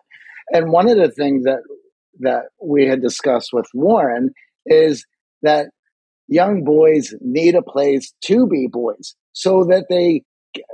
And 0.53 0.71
one 0.71 0.89
of 0.89 0.97
the 0.97 1.11
things 1.11 1.45
that 1.45 1.61
that 2.21 2.45
we 2.63 2.87
had 2.87 3.03
discussed 3.03 3.51
with 3.53 3.67
Warren 3.75 4.33
is 4.65 5.05
that 5.43 5.69
young 6.29 6.65
boys 6.65 7.15
need 7.21 7.55
a 7.55 7.63
place 7.63 8.13
to 8.25 8.47
be 8.47 8.69
boys 8.71 9.15
so 9.33 9.65
that 9.65 9.87
they 9.89 10.23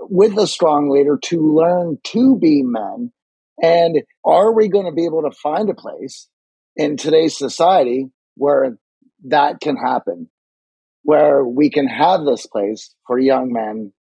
with 0.02 0.38
a 0.38 0.46
strong 0.46 0.88
leader 0.88 1.18
to 1.20 1.40
learn 1.40 1.98
to 2.04 2.38
be 2.38 2.62
men 2.62 3.12
and 3.60 4.02
are 4.24 4.52
we 4.52 4.68
going 4.68 4.86
to 4.86 4.92
be 4.92 5.04
able 5.04 5.22
to 5.22 5.36
find 5.42 5.68
a 5.68 5.74
place 5.74 6.28
in 6.76 6.96
today's 6.96 7.36
society 7.36 8.06
where 8.36 8.76
that 9.24 9.60
can 9.60 9.76
happen, 9.76 10.28
where 11.02 11.44
we 11.44 11.70
can 11.70 11.86
have 11.86 12.24
this 12.24 12.46
place 12.46 12.94
for 13.06 13.18
young 13.18 13.52
men 13.52 13.92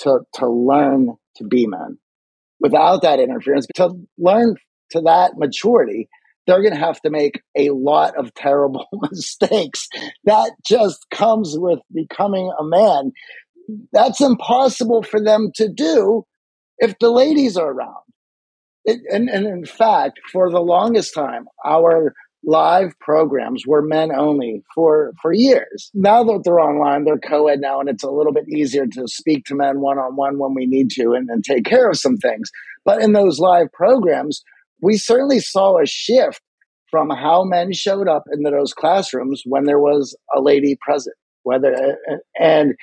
to, 0.00 0.20
to 0.34 0.48
learn 0.48 1.14
to 1.36 1.44
be 1.44 1.66
men 1.66 1.98
without 2.60 3.02
that 3.02 3.20
interference, 3.20 3.66
to 3.74 3.90
learn 4.18 4.56
to 4.90 5.00
that 5.02 5.32
maturity, 5.36 6.08
they're 6.46 6.62
going 6.62 6.74
to 6.74 6.80
have 6.80 7.00
to 7.02 7.10
make 7.10 7.42
a 7.56 7.70
lot 7.70 8.16
of 8.16 8.32
terrible 8.34 8.86
mistakes. 9.10 9.86
That 10.24 10.52
just 10.66 11.06
comes 11.10 11.54
with 11.58 11.80
becoming 11.92 12.50
a 12.58 12.64
man. 12.64 13.12
That's 13.92 14.20
impossible 14.20 15.02
for 15.02 15.22
them 15.22 15.50
to 15.56 15.68
do 15.68 16.24
if 16.78 16.98
the 17.00 17.10
ladies 17.10 17.56
are 17.56 17.70
around. 17.70 17.94
It, 18.84 19.00
and, 19.12 19.28
and 19.28 19.46
in 19.46 19.66
fact, 19.66 20.20
for 20.32 20.50
the 20.50 20.60
longest 20.60 21.14
time, 21.14 21.44
our 21.66 22.14
live 22.48 22.98
programs 22.98 23.64
were 23.66 23.82
men 23.82 24.10
only 24.10 24.62
for 24.74 25.12
for 25.20 25.32
years. 25.34 25.90
Now 25.92 26.24
that 26.24 26.40
they're 26.44 26.58
online, 26.58 27.04
they're 27.04 27.18
co-ed 27.18 27.60
now, 27.60 27.78
and 27.78 27.90
it's 27.90 28.02
a 28.02 28.10
little 28.10 28.32
bit 28.32 28.48
easier 28.48 28.86
to 28.86 29.06
speak 29.06 29.44
to 29.46 29.54
men 29.54 29.80
one 29.80 29.98
on 29.98 30.16
one 30.16 30.38
when 30.38 30.54
we 30.54 30.64
need 30.66 30.90
to 30.92 31.12
and, 31.12 31.28
take 31.44 31.64
care 31.64 31.90
of 31.90 31.98
some 31.98 32.16
things. 32.16 32.50
But 32.86 33.02
in 33.02 33.12
those 33.12 33.38
live 33.38 33.70
programs, 33.72 34.42
we 34.80 34.96
certainly 34.96 35.40
saw 35.40 35.78
a 35.78 35.86
shift 35.86 36.40
from 36.90 37.10
how 37.10 37.44
men 37.44 37.74
showed 37.74 38.08
up 38.08 38.24
in 38.32 38.42
those 38.42 38.72
classrooms 38.72 39.42
when 39.44 39.64
there 39.64 39.78
was 39.78 40.16
a 40.34 40.40
lady 40.40 40.76
present. 40.80 41.16
Whether 41.42 41.98
and 42.40 42.74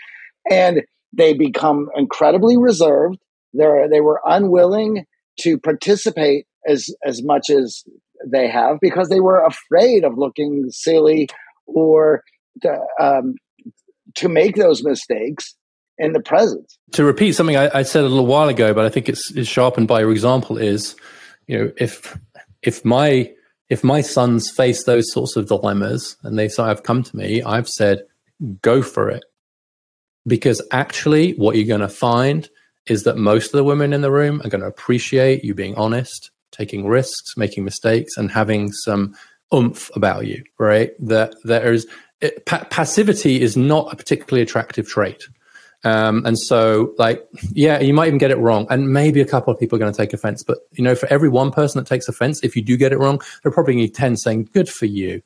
and 0.50 0.84
they 1.12 1.34
become 1.34 1.90
incredibly 1.96 2.56
reserved. 2.58 3.18
They 3.54 3.88
they 3.90 4.02
were 4.02 4.22
unwilling 4.26 5.06
to 5.40 5.58
participate 5.58 6.46
as 6.68 6.90
as 7.04 7.24
much 7.24 7.50
as 7.50 7.84
they 8.26 8.48
have 8.48 8.78
because 8.82 9.10
they 9.10 9.20
were 9.20 9.44
afraid 9.44 10.04
of 10.04 10.18
looking 10.18 10.70
silly 10.70 11.28
or 11.66 12.24
to, 12.62 12.80
um, 13.00 13.36
to 14.16 14.30
make 14.30 14.56
those 14.56 14.84
mistakes 14.84 15.56
in 15.98 16.14
the 16.14 16.20
present. 16.20 16.72
To 16.94 17.04
repeat 17.04 17.34
something 17.34 17.56
I, 17.56 17.80
I, 17.80 17.82
said 17.84 18.04
a 18.04 18.08
little 18.08 18.26
while 18.26 18.50
ago, 18.50 18.74
but 18.74 18.86
I 18.86 18.90
think 18.90 19.10
it's, 19.10 19.32
it's 19.36 19.50
sharpened 19.50 19.88
by 19.88 20.02
your 20.02 20.12
example 20.12 20.58
is, 20.58 20.96
you 21.48 21.58
know, 21.58 21.72
if 21.78 22.18
if 22.62 22.84
my 22.84 23.32
if 23.70 23.84
my 23.84 24.02
sons 24.02 24.52
face 24.52 24.84
those 24.84 25.12
sorts 25.12 25.36
of 25.36 25.48
dilemmas 25.48 26.18
and 26.24 26.38
they 26.38 26.48
say 26.48 26.64
I've 26.64 26.84
come 26.84 27.04
to 27.04 27.16
me, 27.16 27.42
I've 27.42 27.68
said, 27.68 28.04
go 28.62 28.82
for 28.82 29.10
it. 29.10 29.26
Because 30.28 30.62
actually 30.72 31.34
what 31.34 31.56
you're 31.56 31.68
going 31.68 31.82
to 31.82 31.88
find 31.88 32.50
is 32.88 33.04
that 33.04 33.18
most 33.18 33.48
of 33.48 33.52
the 33.54 33.64
women 33.64 33.94
in 33.94 34.02
the 34.02 34.12
room 34.12 34.42
are 34.44 34.50
going 34.50 34.62
to 34.62 34.68
appreciate 34.68 35.44
you 35.44 35.56
being 35.56 35.76
honest, 35.76 36.32
taking 36.56 36.86
risks, 36.86 37.36
making 37.38 37.64
mistakes, 37.64 38.18
and 38.18 38.32
having 38.32 38.72
some 38.72 39.16
oomph 39.54 39.90
about 39.96 40.26
you, 40.26 40.44
right? 40.60 40.92
That 41.00 41.36
there 41.44 41.74
is 41.74 41.88
it, 42.22 42.46
pa- 42.46 42.66
passivity 42.70 43.42
is 43.42 43.58
not 43.58 43.92
a 43.92 43.96
particularly 43.96 44.42
attractive 44.42 44.88
trait. 44.88 45.28
Um, 45.84 46.26
and 46.26 46.40
so, 46.40 46.94
like, 46.98 47.28
yeah, 47.52 47.80
you 47.80 47.94
might 47.94 48.08
even 48.08 48.18
get 48.18 48.32
it 48.32 48.40
wrong, 48.40 48.66
and 48.72 48.92
maybe 48.92 49.22
a 49.22 49.26
couple 49.26 49.54
of 49.54 49.60
people 49.60 49.76
are 49.76 49.80
going 49.80 49.94
to 49.94 49.98
take 49.98 50.14
offense. 50.14 50.44
But 50.44 50.58
you 50.72 50.84
know, 50.84 50.96
for 50.96 51.08
every 51.10 51.30
one 51.30 51.52
person 51.52 51.78
that 51.80 51.88
takes 51.88 52.08
offense, 52.08 52.44
if 52.44 52.56
you 52.56 52.64
do 52.64 52.76
get 52.76 52.92
it 52.92 52.98
wrong, 52.98 53.20
there 53.44 53.52
are 53.52 53.54
probably 53.54 53.76
going 53.76 53.86
to 53.86 53.92
be 53.92 53.96
ten 53.96 54.18
saying, 54.18 54.50
"Good 54.52 54.68
for 54.68 54.88
you." 54.88 55.22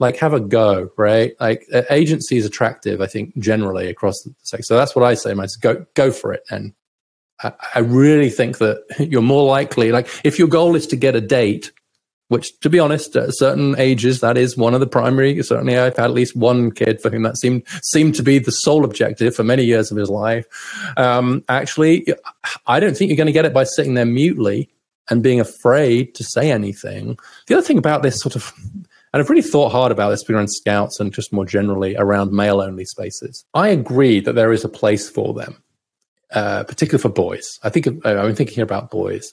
Like, 0.00 0.16
have 0.16 0.34
a 0.34 0.40
go, 0.40 0.90
right? 0.98 1.34
Like, 1.38 1.64
agency 1.88 2.36
is 2.36 2.44
attractive, 2.44 3.00
I 3.00 3.06
think, 3.06 3.38
generally 3.38 3.88
across 3.88 4.20
the 4.22 4.34
sex. 4.42 4.66
So 4.66 4.76
that's 4.76 4.94
what 4.96 5.04
I 5.04 5.14
say, 5.14 5.32
man. 5.34 5.46
Go, 5.62 5.86
go 5.94 6.10
for 6.10 6.32
it, 6.32 6.42
and 6.50 6.74
I, 7.74 7.80
really 7.80 8.30
think 8.30 8.58
that 8.58 8.82
you're 8.98 9.22
more 9.22 9.44
likely, 9.44 9.92
like, 9.92 10.08
if 10.24 10.38
your 10.38 10.48
goal 10.48 10.74
is 10.76 10.86
to 10.88 10.96
get 10.96 11.16
a 11.16 11.20
date, 11.20 11.72
which 12.28 12.58
to 12.60 12.70
be 12.70 12.78
honest 12.78 13.14
at 13.16 13.36
certain 13.36 13.78
ages 13.78 14.20
that 14.20 14.38
is 14.38 14.56
one 14.56 14.72
of 14.72 14.80
the 14.80 14.86
primary 14.86 15.40
certainly 15.42 15.76
i've 15.76 15.94
had 15.94 16.06
at 16.06 16.10
least 16.12 16.34
one 16.34 16.70
kid 16.70 16.98
for 17.00 17.10
whom 17.10 17.22
that 17.22 17.36
seemed 17.36 17.62
seemed 17.82 18.14
to 18.14 18.22
be 18.22 18.38
the 18.38 18.50
sole 18.50 18.82
objective 18.82 19.36
for 19.36 19.44
many 19.44 19.62
years 19.62 19.90
of 19.90 19.98
his 19.98 20.08
life. 20.08 20.46
Um, 20.96 21.44
actually 21.50 22.06
i 22.66 22.80
don't 22.80 22.96
think 22.96 23.10
you're 23.10 23.16
going 23.18 23.26
to 23.26 23.32
get 23.32 23.44
it 23.44 23.52
by 23.52 23.64
sitting 23.64 23.92
there 23.92 24.06
mutely 24.06 24.70
and 25.10 25.22
being 25.22 25.40
afraid 25.40 26.14
to 26.14 26.24
say 26.24 26.50
anything. 26.50 27.18
The 27.46 27.54
other 27.54 27.66
thing 27.66 27.78
about 27.78 28.02
this 28.02 28.20
sort 28.20 28.36
of 28.36 28.52
and 29.12 29.22
I've 29.22 29.30
really 29.30 29.42
thought 29.42 29.70
hard 29.70 29.92
about 29.92 30.10
this 30.10 30.28
around 30.28 30.48
scouts 30.48 30.98
and 30.98 31.12
just 31.12 31.32
more 31.32 31.44
generally 31.44 31.94
around 31.96 32.32
male 32.32 32.60
only 32.60 32.84
spaces. 32.84 33.44
I 33.54 33.68
agree 33.68 34.18
that 34.18 34.34
there 34.34 34.52
is 34.52 34.64
a 34.64 34.68
place 34.68 35.08
for 35.08 35.32
them, 35.32 35.62
uh, 36.34 36.64
particularly 36.64 37.02
for 37.02 37.08
boys. 37.08 37.58
I 37.62 37.70
think 37.70 37.86
I'm 38.04 38.34
thinking 38.34 38.62
about 38.62 38.90
boys. 38.90 39.32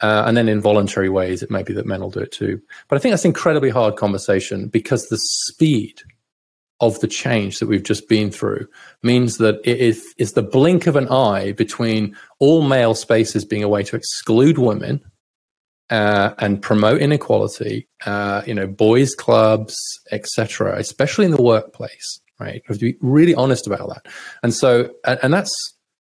Uh, 0.00 0.24
and 0.26 0.36
then 0.36 0.48
in 0.48 0.60
voluntary 0.60 1.08
ways, 1.08 1.42
it 1.42 1.50
may 1.50 1.62
be 1.62 1.72
that 1.72 1.86
men 1.86 2.00
will 2.00 2.10
do 2.10 2.20
it 2.20 2.32
too. 2.32 2.60
But 2.88 2.96
I 2.96 2.98
think 3.00 3.12
that's 3.12 3.24
incredibly 3.24 3.70
hard 3.70 3.96
conversation 3.96 4.68
because 4.68 5.08
the 5.08 5.18
speed 5.18 6.00
of 6.80 7.00
the 7.00 7.08
change 7.08 7.58
that 7.58 7.66
we've 7.66 7.82
just 7.82 8.08
been 8.08 8.30
through 8.30 8.68
means 9.02 9.38
that 9.38 9.60
it 9.64 9.78
is, 9.78 10.14
is 10.16 10.32
the 10.32 10.42
blink 10.42 10.86
of 10.86 10.94
an 10.94 11.08
eye 11.08 11.52
between 11.52 12.16
all 12.38 12.62
male 12.62 12.94
spaces 12.94 13.44
being 13.44 13.64
a 13.64 13.68
way 13.68 13.82
to 13.82 13.96
exclude 13.96 14.58
women 14.58 15.00
uh, 15.90 16.34
and 16.38 16.62
promote 16.62 17.00
inequality. 17.00 17.88
Uh, 18.06 18.42
you 18.46 18.54
know, 18.54 18.68
boys' 18.68 19.16
clubs, 19.16 19.76
etc., 20.12 20.78
especially 20.78 21.24
in 21.24 21.32
the 21.32 21.42
workplace. 21.42 22.20
Right, 22.38 22.62
we 22.68 22.72
have 22.72 22.78
to 22.78 22.92
be 22.92 22.98
really 23.00 23.34
honest 23.34 23.66
about 23.66 23.88
that. 23.88 24.06
And 24.44 24.54
so, 24.54 24.94
and, 25.04 25.18
and 25.24 25.34
that's 25.34 25.50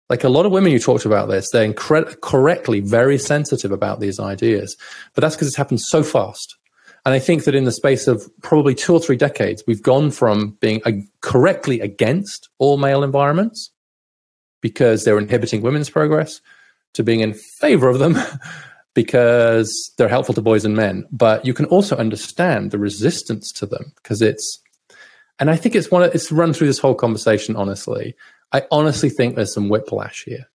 like 0.08 0.24
a 0.24 0.28
lot 0.28 0.46
of 0.46 0.52
women 0.52 0.72
you 0.72 0.78
talked 0.78 1.04
about 1.04 1.28
this, 1.28 1.50
they're 1.50 1.72
incre- 1.72 2.20
correctly 2.20 2.80
very 2.80 3.18
sensitive 3.18 3.72
about 3.72 4.00
these 4.00 4.20
ideas, 4.20 4.76
but 5.14 5.22
that's 5.22 5.34
because 5.34 5.48
it's 5.48 5.56
happened 5.56 5.80
so 5.80 6.02
fast. 6.02 6.56
And 7.04 7.14
I 7.14 7.18
think 7.18 7.44
that 7.44 7.54
in 7.54 7.64
the 7.64 7.72
space 7.72 8.08
of 8.08 8.28
probably 8.42 8.74
two 8.74 8.92
or 8.92 9.00
three 9.00 9.16
decades, 9.16 9.62
we've 9.66 9.82
gone 9.82 10.10
from 10.10 10.56
being 10.60 10.80
a- 10.86 11.06
correctly 11.20 11.80
against 11.80 12.48
all 12.58 12.78
male 12.78 13.04
environments 13.04 13.70
because 14.60 15.04
they're 15.04 15.18
inhibiting 15.18 15.62
women's 15.62 15.90
progress 15.90 16.40
to 16.94 17.04
being 17.04 17.20
in 17.20 17.34
favor 17.60 17.88
of 17.88 18.00
them 18.00 18.16
because 18.94 19.92
they're 19.96 20.08
helpful 20.08 20.34
to 20.34 20.42
boys 20.42 20.64
and 20.64 20.74
men. 20.74 21.04
But 21.12 21.44
you 21.44 21.54
can 21.54 21.66
also 21.66 21.96
understand 21.96 22.72
the 22.72 22.78
resistance 22.78 23.52
to 23.52 23.66
them 23.66 23.92
because 23.96 24.20
it's, 24.22 24.58
and 25.38 25.50
I 25.50 25.56
think 25.56 25.74
it's 25.76 25.90
one, 25.90 26.02
of, 26.02 26.14
it's 26.14 26.32
run 26.32 26.52
through 26.52 26.66
this 26.66 26.78
whole 26.78 26.94
conversation, 26.94 27.54
honestly. 27.54 28.16
I 28.52 28.62
honestly 28.70 29.10
think 29.10 29.36
there's 29.36 29.54
some 29.54 29.68
whiplash 29.68 30.24
here 30.24 30.46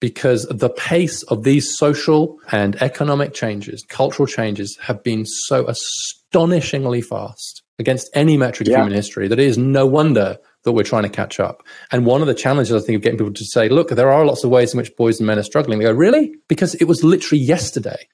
because 0.00 0.46
the 0.46 0.70
pace 0.70 1.22
of 1.24 1.44
these 1.44 1.76
social 1.76 2.38
and 2.50 2.80
economic 2.82 3.34
changes, 3.34 3.84
cultural 3.88 4.26
changes, 4.26 4.76
have 4.80 5.02
been 5.02 5.26
so 5.26 5.66
astonishingly 5.66 7.02
fast 7.02 7.62
against 7.78 8.10
any 8.14 8.36
metric 8.36 8.68
yeah. 8.68 8.74
of 8.74 8.80
human 8.80 8.94
history 8.94 9.28
that 9.28 9.38
it 9.38 9.46
is 9.46 9.58
no 9.58 9.86
wonder 9.86 10.38
that 10.64 10.72
we're 10.72 10.82
trying 10.82 11.02
to 11.02 11.08
catch 11.08 11.40
up. 11.40 11.62
And 11.90 12.04
one 12.04 12.20
of 12.20 12.26
the 12.26 12.34
challenges 12.34 12.72
I 12.72 12.84
think 12.84 12.96
of 12.96 13.02
getting 13.02 13.18
people 13.18 13.32
to 13.32 13.44
say, 13.44 13.68
look, 13.68 13.90
there 13.90 14.12
are 14.12 14.24
lots 14.24 14.44
of 14.44 14.50
ways 14.50 14.72
in 14.72 14.78
which 14.78 14.94
boys 14.96 15.18
and 15.18 15.26
men 15.26 15.38
are 15.38 15.42
struggling. 15.42 15.78
They 15.78 15.86
go, 15.86 15.92
really? 15.92 16.34
Because 16.48 16.74
it 16.76 16.84
was 16.84 17.02
literally 17.02 17.42
yesterday 17.42 18.08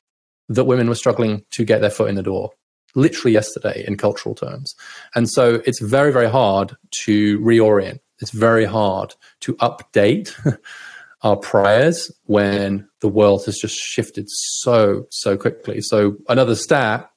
that 0.48 0.64
women 0.64 0.88
were 0.88 0.94
struggling 0.94 1.44
to 1.52 1.64
get 1.64 1.80
their 1.80 1.90
foot 1.90 2.08
in 2.08 2.14
the 2.14 2.22
door. 2.22 2.50
Literally 2.94 3.34
yesterday 3.34 3.84
in 3.86 3.96
cultural 3.96 4.34
terms. 4.34 4.74
And 5.14 5.28
so 5.28 5.60
it's 5.66 5.80
very, 5.80 6.12
very 6.12 6.30
hard 6.30 6.76
to 7.04 7.38
reorient 7.40 7.98
it's 8.20 8.30
very 8.30 8.64
hard 8.64 9.14
to 9.40 9.54
update 9.56 10.34
our 11.22 11.36
prayers 11.36 12.10
when 12.24 12.88
the 13.00 13.08
world 13.08 13.44
has 13.46 13.58
just 13.58 13.76
shifted 13.76 14.26
so 14.28 15.06
so 15.10 15.36
quickly. 15.36 15.80
So 15.80 16.16
another 16.28 16.54
stat 16.54 17.10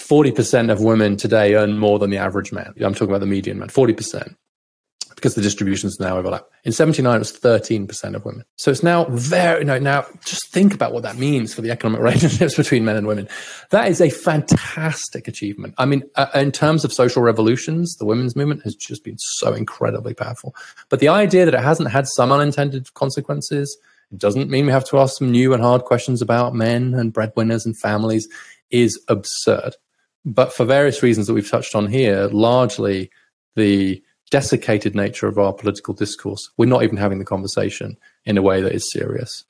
40% 0.00 0.70
of 0.70 0.80
women 0.80 1.16
today 1.16 1.54
earn 1.54 1.78
more 1.78 1.98
than 1.98 2.10
the 2.10 2.18
average 2.18 2.52
man. 2.52 2.74
I'm 2.80 2.92
talking 2.92 3.08
about 3.08 3.20
the 3.20 3.26
median 3.26 3.58
man 3.58 3.68
40% 3.68 4.36
because 5.16 5.34
the 5.34 5.40
distributions 5.40 5.98
now 5.98 6.18
overlap. 6.18 6.46
In 6.64 6.72
79, 6.72 7.16
it 7.16 7.18
was 7.18 7.32
13% 7.32 8.14
of 8.14 8.24
women. 8.24 8.44
So 8.56 8.70
it's 8.70 8.82
now 8.82 9.04
very, 9.04 9.60
you 9.60 9.64
know, 9.64 9.78
now 9.78 10.04
just 10.24 10.52
think 10.52 10.74
about 10.74 10.92
what 10.92 11.02
that 11.04 11.16
means 11.16 11.54
for 11.54 11.62
the 11.62 11.70
economic 11.70 12.00
relationships 12.02 12.54
between 12.54 12.84
men 12.84 12.96
and 12.96 13.06
women. 13.06 13.26
That 13.70 13.88
is 13.88 14.00
a 14.00 14.10
fantastic 14.10 15.26
achievement. 15.26 15.74
I 15.78 15.86
mean, 15.86 16.02
uh, 16.16 16.26
in 16.34 16.52
terms 16.52 16.84
of 16.84 16.92
social 16.92 17.22
revolutions, 17.22 17.96
the 17.96 18.04
women's 18.04 18.36
movement 18.36 18.62
has 18.64 18.74
just 18.74 19.04
been 19.04 19.16
so 19.18 19.54
incredibly 19.54 20.12
powerful. 20.12 20.54
But 20.90 21.00
the 21.00 21.08
idea 21.08 21.46
that 21.46 21.54
it 21.54 21.62
hasn't 21.62 21.90
had 21.90 22.06
some 22.08 22.30
unintended 22.30 22.92
consequences, 22.92 23.76
it 24.12 24.18
doesn't 24.18 24.50
mean 24.50 24.66
we 24.66 24.72
have 24.72 24.88
to 24.90 24.98
ask 24.98 25.16
some 25.16 25.30
new 25.30 25.54
and 25.54 25.62
hard 25.62 25.84
questions 25.84 26.20
about 26.20 26.54
men 26.54 26.94
and 26.94 27.12
breadwinners 27.12 27.64
and 27.64 27.76
families 27.78 28.28
is 28.70 29.00
absurd. 29.08 29.76
But 30.26 30.52
for 30.52 30.66
various 30.66 31.02
reasons 31.02 31.26
that 31.26 31.34
we've 31.34 31.50
touched 31.50 31.74
on 31.74 31.86
here, 31.86 32.26
largely 32.26 33.10
the 33.54 34.02
desiccated 34.30 34.94
nature 34.94 35.26
of 35.26 35.38
our 35.38 35.52
political 35.52 35.94
discourse, 35.94 36.50
we're 36.56 36.66
not 36.66 36.82
even 36.82 36.96
having 36.96 37.18
the 37.18 37.24
conversation 37.24 37.96
in 38.24 38.36
a 38.36 38.42
way 38.42 38.60
that 38.60 38.72
is 38.72 38.90
serious. 38.90 39.44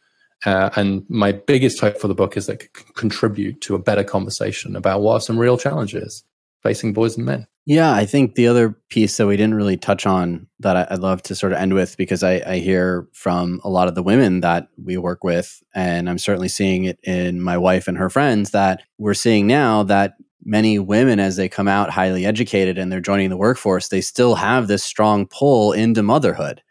Uh, 0.45 0.71
and 0.77 1.05
my 1.09 1.33
biggest 1.33 1.81
hope 1.81 1.99
for 1.99 2.09
the 2.09 2.15
book 2.15 2.37
is 2.37 2.47
that 2.47 2.63
it 2.63 2.95
contribute 2.95 3.61
to 3.63 3.75
a 3.75 3.79
better 3.79 4.05
conversation 4.05 4.77
about 4.77 5.01
what 5.01 5.15
are 5.15 5.21
some 5.21 5.39
real 5.39 5.57
challenges 5.57 6.25
facing 6.63 6.93
boys 6.93 7.17
and 7.17 7.25
men. 7.25 7.47
Yeah, 7.65 7.93
I 7.93 8.07
think 8.07 8.37
the 8.37 8.47
other 8.47 8.71
piece 8.91 9.17
that 9.17 9.27
we 9.27 9.37
didn't 9.37 9.55
really 9.55 9.77
touch 9.77 10.07
on 10.07 10.47
that 10.61 10.91
I'd 10.91 11.01
love 11.01 11.21
to 11.25 11.35
sort 11.35 11.53
of 11.53 11.59
end 11.59 11.75
with 11.75 11.97
because 11.97 12.23
I, 12.23 12.41
I 12.47 12.59
hear 12.59 13.09
from 13.13 13.61
a 13.65 13.69
lot 13.69 13.89
of 13.89 13.97
the 13.97 14.05
women 14.05 14.41
that 14.41 14.69
we 14.81 14.97
work 14.97 15.25
with, 15.25 15.63
and 15.75 16.09
I'm 16.09 16.19
certainly 16.19 16.49
seeing 16.49 16.85
it 16.85 17.01
in 17.03 17.41
my 17.41 17.59
wife 17.59 17.89
and 17.89 17.99
her 17.99 18.09
friends 18.09 18.53
that 18.53 18.85
we're 18.99 19.15
seeing 19.15 19.49
now 19.49 19.83
that 19.83 20.15
many 20.47 20.79
women 20.79 21.19
as 21.19 21.37
they 21.37 21.49
come 21.49 21.67
out 21.67 21.91
highly 21.91 22.25
educated 22.25 22.79
and 22.79 22.91
they're 22.91 23.01
joining 23.01 23.31
the 23.31 23.37
workforce 23.37 23.89
they 23.89 24.01
still 24.01 24.37
have 24.37 24.69
this 24.69 24.85
strong 24.85 25.27
pull 25.27 25.73
into 25.73 26.03
motherhood. 26.03 26.63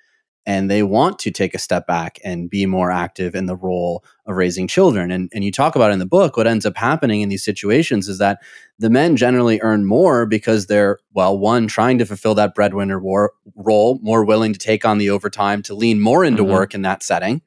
And 0.47 0.69
they 0.69 0.84
want 0.84 1.17
to 1.19 1.32
take 1.32 1.55
a 1.55 1.59
step 1.59 1.88
back 1.88 2.19
and 2.23 2.51
be 2.51 2.67
more 2.67 2.91
active 2.91 3.34
in 3.34 3.47
the 3.47 3.55
role 3.55 4.05
of 4.28 4.36
raising 4.36 4.67
children. 4.67 5.09
And, 5.09 5.28
and 5.34 5.43
you 5.43 5.51
talk 5.51 5.76
about 5.76 5.91
in 5.91 5.97
the 5.97 6.05
book 6.05 6.38
what 6.38 6.45
ends 6.45 6.67
up 6.67 6.78
happening 6.78 7.21
in 7.21 7.30
these 7.30 7.43
situations 7.43 8.07
is 8.07 8.19
that 8.19 8.43
the 8.78 8.91
men 8.91 9.17
generally 9.17 9.59
earn 9.61 9.86
more 9.86 10.28
because 10.28 10.67
they're 10.67 10.99
well 11.13 11.38
one 11.38 11.65
trying 11.65 11.97
to 11.97 12.05
fulfill 12.05 12.36
that 12.36 12.53
breadwinner 12.53 12.99
war, 12.99 13.34
role 13.55 13.99
more 14.03 14.23
willing 14.23 14.53
to 14.53 14.59
take 14.59 14.86
on 14.86 14.99
the 14.99 15.09
overtime 15.09 15.63
to 15.63 15.73
lean 15.73 15.99
more 15.99 16.23
into 16.23 16.43
mm-hmm. 16.43 16.51
work 16.51 16.76
in 16.76 16.84
that 16.84 17.01
setting 17.01 17.41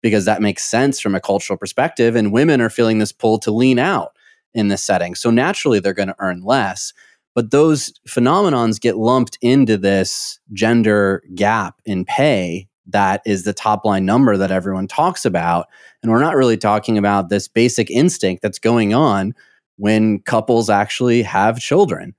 because 0.00 0.24
that 0.24 0.40
makes 0.40 0.64
sense 0.64 0.98
from 0.98 1.14
a 1.14 1.20
cultural 1.20 1.58
perspective. 1.58 2.16
And 2.16 2.32
women 2.32 2.62
are 2.62 2.70
feeling 2.70 2.98
this 2.98 3.12
pull 3.12 3.38
to 3.40 3.50
lean 3.50 3.78
out 3.78 4.16
in 4.54 4.68
this 4.68 4.82
setting. 4.82 5.14
So 5.14 5.30
naturally, 5.30 5.80
they're 5.80 5.92
going 5.92 6.08
to 6.08 6.16
earn 6.18 6.42
less. 6.42 6.92
But 7.34 7.50
those 7.50 7.92
phenomenons 8.08 8.80
get 8.80 8.96
lumped 8.96 9.38
into 9.40 9.76
this 9.76 10.40
gender 10.52 11.22
gap 11.34 11.76
in 11.84 12.04
pay 12.04 12.68
that 12.88 13.20
is 13.26 13.44
the 13.44 13.52
top 13.52 13.84
line 13.84 14.04
number 14.04 14.36
that 14.36 14.50
everyone 14.50 14.88
talks 14.88 15.24
about. 15.24 15.66
And 16.02 16.10
we're 16.10 16.20
not 16.20 16.36
really 16.36 16.56
talking 16.56 16.98
about 16.98 17.28
this 17.28 17.46
basic 17.46 17.90
instinct 17.90 18.42
that's 18.42 18.58
going 18.58 18.94
on 18.94 19.34
when 19.76 20.20
couples 20.20 20.70
actually 20.70 21.22
have 21.22 21.60
children. 21.60 22.14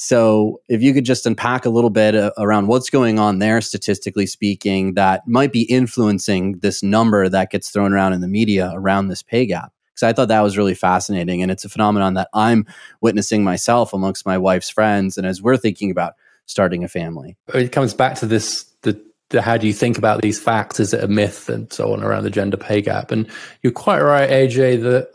So, 0.00 0.60
if 0.68 0.80
you 0.80 0.94
could 0.94 1.04
just 1.04 1.26
unpack 1.26 1.64
a 1.64 1.70
little 1.70 1.90
bit 1.90 2.14
uh, 2.14 2.30
around 2.38 2.68
what's 2.68 2.88
going 2.88 3.18
on 3.18 3.40
there, 3.40 3.60
statistically 3.60 4.26
speaking, 4.26 4.94
that 4.94 5.26
might 5.26 5.52
be 5.52 5.62
influencing 5.62 6.60
this 6.60 6.84
number 6.84 7.28
that 7.28 7.50
gets 7.50 7.70
thrown 7.70 7.92
around 7.92 8.12
in 8.12 8.20
the 8.20 8.28
media 8.28 8.70
around 8.74 9.08
this 9.08 9.24
pay 9.24 9.44
gap 9.44 9.72
because 9.98 10.08
I 10.08 10.12
thought 10.12 10.28
that 10.28 10.42
was 10.42 10.56
really 10.56 10.74
fascinating. 10.74 11.42
And 11.42 11.50
it's 11.50 11.64
a 11.64 11.68
phenomenon 11.68 12.14
that 12.14 12.28
I'm 12.32 12.66
witnessing 13.00 13.42
myself 13.42 13.92
amongst 13.92 14.24
my 14.24 14.38
wife's 14.38 14.70
friends. 14.70 15.18
And 15.18 15.26
as 15.26 15.42
we're 15.42 15.56
thinking 15.56 15.90
about 15.90 16.14
starting 16.46 16.84
a 16.84 16.88
family, 16.88 17.36
it 17.52 17.72
comes 17.72 17.94
back 17.94 18.14
to 18.16 18.26
this 18.26 18.64
the, 18.82 19.00
the 19.30 19.42
how 19.42 19.56
do 19.56 19.66
you 19.66 19.72
think 19.72 19.98
about 19.98 20.22
these 20.22 20.40
facts? 20.40 20.78
Is 20.78 20.94
it 20.94 21.02
a 21.02 21.08
myth 21.08 21.48
and 21.48 21.72
so 21.72 21.92
on 21.92 22.02
around 22.02 22.22
the 22.22 22.30
gender 22.30 22.56
pay 22.56 22.80
gap? 22.80 23.10
And 23.10 23.28
you're 23.62 23.72
quite 23.72 24.00
right, 24.00 24.30
AJ, 24.30 24.82
that 24.82 25.10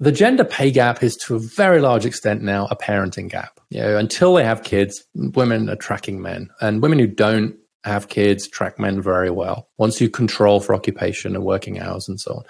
the 0.00 0.12
gender 0.12 0.44
pay 0.44 0.72
gap 0.72 1.02
is 1.02 1.14
to 1.16 1.36
a 1.36 1.38
very 1.38 1.80
large 1.80 2.04
extent 2.04 2.42
now 2.42 2.66
a 2.70 2.76
parenting 2.76 3.30
gap. 3.30 3.60
You 3.70 3.82
know, 3.82 3.96
until 3.96 4.34
they 4.34 4.44
have 4.44 4.64
kids, 4.64 5.04
women 5.14 5.70
are 5.70 5.76
tracking 5.76 6.20
men, 6.20 6.50
and 6.60 6.82
women 6.82 6.98
who 6.98 7.06
don't 7.06 7.56
have 7.84 8.08
kids 8.08 8.46
track 8.46 8.78
men 8.78 9.00
very 9.02 9.30
well 9.30 9.68
once 9.76 10.00
you 10.00 10.08
control 10.08 10.60
for 10.60 10.74
occupation 10.74 11.34
and 11.34 11.44
working 11.44 11.80
hours 11.80 12.08
and 12.08 12.20
so 12.20 12.34
on. 12.34 12.44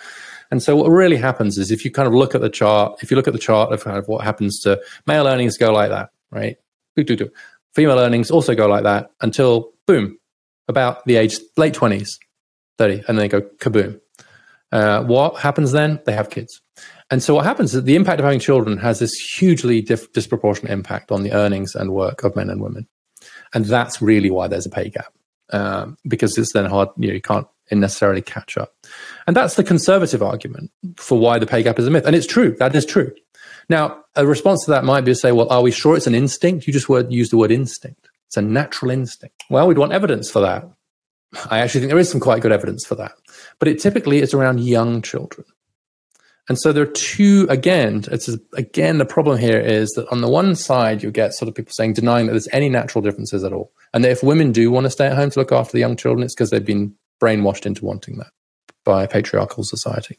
And 0.52 0.62
so 0.62 0.76
what 0.76 0.90
really 0.90 1.16
happens 1.16 1.56
is 1.56 1.70
if 1.70 1.82
you 1.82 1.90
kind 1.90 2.06
of 2.06 2.12
look 2.12 2.34
at 2.34 2.42
the 2.42 2.50
chart, 2.50 3.02
if 3.02 3.10
you 3.10 3.16
look 3.16 3.26
at 3.26 3.32
the 3.32 3.38
chart 3.38 3.72
of 3.72 3.82
kind 3.82 3.96
of 3.96 4.06
what 4.06 4.22
happens 4.22 4.60
to 4.60 4.78
male 5.06 5.26
earnings 5.26 5.56
go 5.56 5.72
like 5.72 5.88
that, 5.88 6.10
right? 6.30 6.58
Female 7.74 7.98
earnings 7.98 8.30
also 8.30 8.54
go 8.54 8.66
like 8.66 8.82
that 8.82 9.10
until 9.22 9.72
boom, 9.86 10.18
about 10.68 11.02
the 11.06 11.16
age 11.16 11.38
late 11.56 11.72
20s, 11.72 12.10
30, 12.76 12.96
and 12.96 13.04
then 13.06 13.16
they 13.16 13.28
go 13.28 13.40
kaboom. 13.40 13.98
Uh, 14.70 15.02
what 15.04 15.40
happens 15.40 15.72
then? 15.72 15.98
They 16.04 16.12
have 16.12 16.28
kids. 16.28 16.60
And 17.10 17.22
so 17.22 17.34
what 17.34 17.46
happens 17.46 17.74
is 17.74 17.84
the 17.84 17.96
impact 17.96 18.20
of 18.20 18.24
having 18.24 18.38
children 18.38 18.76
has 18.76 18.98
this 18.98 19.14
hugely 19.14 19.80
dif- 19.80 20.12
disproportionate 20.12 20.70
impact 20.70 21.10
on 21.10 21.22
the 21.22 21.32
earnings 21.32 21.74
and 21.74 21.94
work 21.94 22.24
of 22.24 22.36
men 22.36 22.50
and 22.50 22.60
women. 22.60 22.86
And 23.54 23.64
that's 23.64 24.02
really 24.02 24.30
why 24.30 24.48
there's 24.48 24.66
a 24.66 24.70
pay 24.70 24.90
gap. 24.90 25.14
Um, 25.48 25.96
because 26.06 26.36
it's 26.36 26.52
then 26.52 26.66
hard, 26.66 26.90
you 26.98 27.08
know, 27.08 27.14
you 27.14 27.22
can't 27.22 27.46
necessarily 27.80 28.22
catch 28.22 28.56
up. 28.56 28.74
And 29.26 29.36
that's 29.36 29.54
the 29.54 29.64
conservative 29.64 30.22
argument 30.22 30.70
for 30.96 31.18
why 31.18 31.38
the 31.38 31.46
pay 31.46 31.62
gap 31.62 31.78
is 31.78 31.86
a 31.86 31.90
myth. 31.90 32.06
And 32.06 32.16
it's 32.16 32.26
true. 32.26 32.56
That 32.58 32.74
is 32.74 32.86
true. 32.86 33.12
Now, 33.68 34.04
a 34.16 34.26
response 34.26 34.64
to 34.64 34.70
that 34.72 34.84
might 34.84 35.02
be 35.02 35.12
to 35.12 35.16
say, 35.16 35.32
well, 35.32 35.48
are 35.50 35.62
we 35.62 35.70
sure 35.70 35.96
it's 35.96 36.06
an 36.06 36.14
instinct? 36.14 36.66
You 36.66 36.72
just 36.72 36.88
word, 36.88 37.12
use 37.12 37.30
the 37.30 37.36
word 37.36 37.50
instinct. 37.50 38.08
It's 38.26 38.36
a 38.36 38.42
natural 38.42 38.90
instinct. 38.90 39.44
Well, 39.50 39.66
we'd 39.66 39.78
want 39.78 39.92
evidence 39.92 40.30
for 40.30 40.40
that. 40.40 40.68
I 41.50 41.60
actually 41.60 41.80
think 41.80 41.90
there 41.90 41.98
is 41.98 42.10
some 42.10 42.20
quite 42.20 42.42
good 42.42 42.52
evidence 42.52 42.84
for 42.84 42.94
that. 42.96 43.12
But 43.58 43.68
it 43.68 43.80
typically 43.80 44.18
is 44.18 44.34
around 44.34 44.60
young 44.60 45.00
children. 45.00 45.46
And 46.48 46.58
so 46.58 46.72
there 46.72 46.82
are 46.82 46.92
two, 46.92 47.46
again, 47.48 48.04
it's 48.10 48.28
again, 48.54 48.98
the 48.98 49.04
problem 49.04 49.38
here 49.38 49.60
is 49.60 49.90
that 49.90 50.08
on 50.08 50.22
the 50.22 50.28
one 50.28 50.56
side, 50.56 51.02
you 51.02 51.10
get 51.10 51.34
sort 51.34 51.48
of 51.48 51.54
people 51.54 51.72
saying, 51.72 51.92
denying 51.92 52.26
that 52.26 52.32
there's 52.32 52.48
any 52.52 52.68
natural 52.68 53.00
differences 53.00 53.44
at 53.44 53.52
all. 53.52 53.72
And 53.94 54.02
that 54.04 54.10
if 54.10 54.22
women 54.22 54.50
do 54.50 54.70
want 54.70 54.84
to 54.84 54.90
stay 54.90 55.06
at 55.06 55.16
home 55.16 55.30
to 55.30 55.38
look 55.38 55.52
after 55.52 55.72
the 55.72 55.78
young 55.78 55.96
children, 55.96 56.24
it's 56.24 56.34
because 56.34 56.50
they've 56.50 56.64
been 56.64 56.94
brainwashed 57.22 57.64
into 57.64 57.84
wanting 57.84 58.18
that 58.18 58.32
by 58.84 59.04
a 59.04 59.08
patriarchal 59.08 59.64
society, 59.64 60.18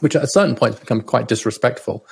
which 0.00 0.16
at 0.16 0.24
a 0.24 0.28
certain 0.28 0.56
point 0.56 0.74
has 0.74 0.80
become 0.80 1.00
quite 1.00 1.28
disrespectful. 1.28 2.06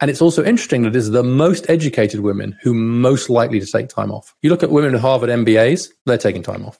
And 0.00 0.10
it's 0.10 0.20
also 0.20 0.44
interesting 0.44 0.82
that 0.82 0.88
it 0.88 0.96
is 0.96 1.10
the 1.10 1.22
most 1.22 1.68
educated 1.70 2.20
women 2.20 2.58
who 2.62 2.74
most 2.74 3.30
likely 3.30 3.60
to 3.60 3.66
take 3.66 3.88
time 3.88 4.12
off. 4.12 4.34
You 4.42 4.50
look 4.50 4.62
at 4.62 4.70
women 4.70 4.92
with 4.92 5.00
Harvard 5.00 5.30
MBAs, 5.30 5.88
they're 6.04 6.18
taking 6.18 6.42
time 6.42 6.64
off. 6.66 6.78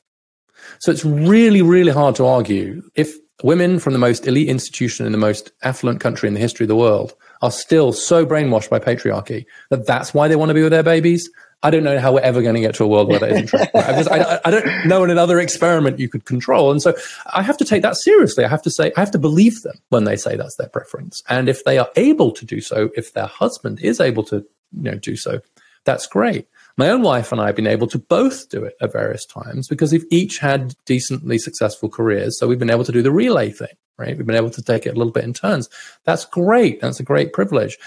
So 0.81 0.91
it's 0.91 1.05
really, 1.05 1.63
really 1.63 1.93
hard 1.93 2.17
to 2.17 2.27
argue 2.27 2.83
if 2.95 3.17
women 3.43 3.79
from 3.79 3.93
the 3.93 3.99
most 3.99 4.27
elite 4.27 4.49
institution 4.49 5.07
in 5.07 5.13
the 5.13 5.19
most 5.19 5.53
affluent 5.63 6.01
country 6.01 6.29
in 6.29 6.35
the 6.35 6.41
history 6.41 6.65
of 6.65 6.69
the 6.69 6.77
world 6.77 7.15
are 7.43 7.51
still 7.51 7.93
so 7.93 8.25
brainwashed 8.25 8.71
by 8.71 8.79
patriarchy 8.79 9.45
that 9.71 9.87
that's 9.87 10.15
why 10.15 10.29
they 10.29 10.37
want 10.37 10.51
to 10.51 10.55
be 10.55 10.63
with 10.63 10.73
their 10.73 10.83
babies. 10.83 11.29
I 11.65 11.71
don't 11.71 11.83
know 11.83 11.99
how 11.99 12.13
we're 12.13 12.21
ever 12.21 12.43
going 12.43 12.55
to 12.55 12.61
get 12.61 12.75
to 12.75 12.85
a 12.85 12.87
world 12.87 13.09
where 13.09 13.19
that 13.19 13.33
isn't 13.33 13.47
true. 13.47 13.59
I, 13.75 13.93
just, 13.93 14.11
I, 14.11 14.39
I, 14.45 14.51
don't 14.51 14.87
know 14.87 15.03
in 15.03 15.09
another 15.09 15.41
experiment 15.41 15.99
you 15.99 16.11
could 16.11 16.27
control. 16.27 16.71
And 16.71 16.83
so 16.83 16.95
I 17.33 17.43
have 17.43 17.57
to 17.57 17.65
take 17.65 17.81
that 17.81 17.97
seriously. 17.97 18.45
I 18.45 18.49
have 18.49 18.61
to 18.63 18.71
say, 18.71 18.93
I 18.99 19.01
have 19.01 19.11
to 19.13 19.19
believe 19.19 19.63
them 19.63 19.79
when 19.89 20.05
they 20.05 20.17
say 20.17 20.37
that's 20.37 20.57
their 20.57 20.69
preference. 20.69 21.23
And 21.27 21.49
if 21.49 21.65
they 21.65 21.79
are 21.79 21.89
able 21.97 22.33
to 22.33 22.45
do 22.45 22.61
so, 22.61 22.91
if 22.97 23.15
their 23.15 23.27
husband 23.27 23.81
is 23.81 23.99
able 23.99 24.25
to 24.25 24.45
you 24.73 24.91
know, 24.91 24.97
do 24.97 25.17
so, 25.17 25.41
that's 25.85 26.07
great. 26.07 26.47
My 26.77 26.91
own 26.91 27.03
wife 27.03 27.33
and 27.33 27.41
I 27.41 27.47
have 27.47 27.57
been 27.57 27.67
able 27.67 27.87
to 27.89 27.99
both 27.99 28.51
do 28.51 28.63
it 28.65 28.75
at 28.83 28.93
various 28.93 29.25
times 29.25 29.67
because 29.67 29.93
we've 29.93 30.07
each 30.11 30.39
had 30.39 30.75
decently 30.85 31.39
successful 31.39 31.89
careers. 31.89 32.39
So 32.39 32.47
we've 32.47 32.59
been 32.59 32.71
able 32.71 32.85
to 32.85 32.93
do 32.93 33.03
the 33.03 33.13
relay 33.13 33.51
thing, 33.51 33.75
right? 33.97 34.17
We've 34.17 34.27
been 34.27 34.37
able 34.37 34.51
to 34.51 34.63
take 34.63 34.85
it 34.85 34.95
a 34.95 34.99
little 34.99 35.13
bit 35.13 35.25
in 35.25 35.33
turns. 35.33 35.71
That's 36.05 36.27
great. 36.27 36.81
That's 36.81 37.01
a 37.01 37.05
great 37.05 37.33
privilege. 37.33 37.79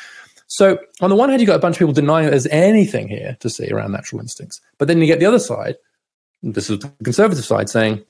So 0.47 0.79
on 1.01 1.09
the 1.09 1.15
one 1.15 1.29
hand, 1.29 1.41
you've 1.41 1.47
got 1.47 1.57
a 1.57 1.59
bunch 1.59 1.75
of 1.75 1.79
people 1.79 1.93
denying 1.93 2.29
there's 2.29 2.47
anything 2.47 3.07
here 3.07 3.37
to 3.41 3.49
see 3.49 3.69
around 3.69 3.91
natural 3.91 4.21
instincts. 4.21 4.59
But 4.77 4.87
then 4.87 4.99
you 4.99 5.05
get 5.05 5.19
the 5.19 5.25
other 5.25 5.39
side, 5.39 5.75
this 6.41 6.69
is 6.69 6.79
the 6.79 6.91
conservative 7.03 7.45
side, 7.45 7.69
saying 7.69 8.03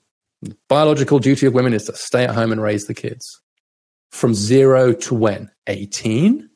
the 0.44 0.56
biological 0.70 1.20
duty 1.20 1.48
of 1.48 1.54
women 1.54 1.74
is 1.74 1.86
to 1.86 1.96
stay 1.96 2.24
at 2.24 2.36
home 2.36 2.52
and 2.52 2.62
raise 2.62 2.86
the 2.86 2.94
kids. 2.94 3.42
From 4.12 4.34
zero 4.34 4.94
to 4.94 5.16
when? 5.16 5.52
18? 5.68 6.50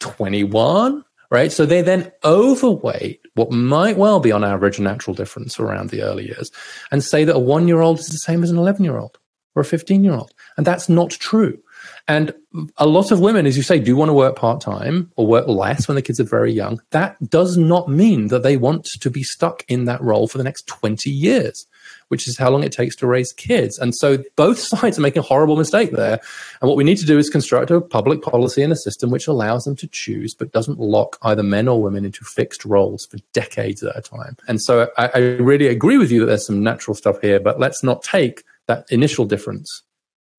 21? 0.00 1.04
Right? 1.30 1.50
So 1.50 1.64
they 1.64 1.82
then 1.82 2.12
overweight 2.24 3.20
what 3.34 3.50
might 3.50 3.96
well 3.96 4.20
be 4.20 4.30
on 4.30 4.44
average 4.44 4.78
a 4.78 4.82
natural 4.82 5.14
difference 5.14 5.58
around 5.58 5.90
the 5.90 6.02
early 6.02 6.26
years 6.26 6.50
and 6.92 7.02
say 7.02 7.24
that 7.24 7.36
a 7.36 7.40
one 7.40 7.66
year 7.66 7.80
old 7.80 7.98
is 7.98 8.08
the 8.08 8.18
same 8.18 8.42
as 8.42 8.50
an 8.50 8.58
11 8.58 8.84
year 8.84 8.98
old 8.98 9.18
or 9.54 9.62
a 9.62 9.64
15 9.64 10.04
year 10.04 10.14
old. 10.14 10.32
And 10.56 10.66
that's 10.66 10.88
not 10.88 11.10
true. 11.10 11.58
And 12.06 12.34
a 12.76 12.86
lot 12.86 13.10
of 13.10 13.20
women, 13.20 13.46
as 13.46 13.56
you 13.56 13.62
say, 13.62 13.78
do 13.78 13.96
want 13.96 14.10
to 14.10 14.14
work 14.14 14.36
part 14.36 14.60
time 14.60 15.10
or 15.16 15.26
work 15.26 15.48
less 15.48 15.88
when 15.88 15.94
the 15.94 16.02
kids 16.02 16.20
are 16.20 16.24
very 16.24 16.52
young. 16.52 16.80
That 16.90 17.16
does 17.30 17.56
not 17.56 17.88
mean 17.88 18.28
that 18.28 18.42
they 18.42 18.58
want 18.58 18.84
to 18.84 19.10
be 19.10 19.22
stuck 19.22 19.64
in 19.68 19.86
that 19.86 20.02
role 20.02 20.28
for 20.28 20.36
the 20.36 20.44
next 20.44 20.66
20 20.66 21.08
years, 21.08 21.66
which 22.08 22.28
is 22.28 22.36
how 22.36 22.50
long 22.50 22.62
it 22.62 22.72
takes 22.72 22.94
to 22.96 23.06
raise 23.06 23.32
kids. 23.32 23.78
And 23.78 23.94
so 23.94 24.22
both 24.36 24.58
sides 24.72 24.98
are 24.98 25.02
making 25.02 25.20
a 25.20 25.22
horrible 25.22 25.56
mistake 25.56 25.92
there. 25.92 26.20
And 26.60 26.68
what 26.68 26.76
we 26.76 26.84
need 26.84 26.98
to 26.98 27.06
do 27.06 27.16
is 27.16 27.30
construct 27.30 27.70
a 27.70 27.80
public 27.80 28.20
policy 28.20 28.62
and 28.62 28.72
a 28.72 28.76
system 28.76 29.10
which 29.10 29.26
allows 29.26 29.64
them 29.64 29.76
to 29.76 29.86
choose, 29.86 30.34
but 30.34 30.52
doesn't 30.52 30.78
lock 30.78 31.16
either 31.22 31.42
men 31.42 31.68
or 31.68 31.82
women 31.82 32.04
into 32.04 32.22
fixed 32.22 32.66
roles 32.66 33.06
for 33.06 33.16
decades 33.32 33.82
at 33.82 33.96
a 33.96 34.02
time. 34.02 34.36
And 34.46 34.60
so 34.60 34.90
I, 34.98 35.08
I 35.14 35.18
really 35.18 35.68
agree 35.68 35.96
with 35.96 36.12
you 36.12 36.20
that 36.20 36.26
there's 36.26 36.46
some 36.46 36.62
natural 36.62 36.94
stuff 36.94 37.22
here, 37.22 37.40
but 37.40 37.58
let's 37.58 37.82
not 37.82 38.02
take 38.02 38.44
that 38.66 38.84
initial 38.90 39.24
difference 39.24 39.82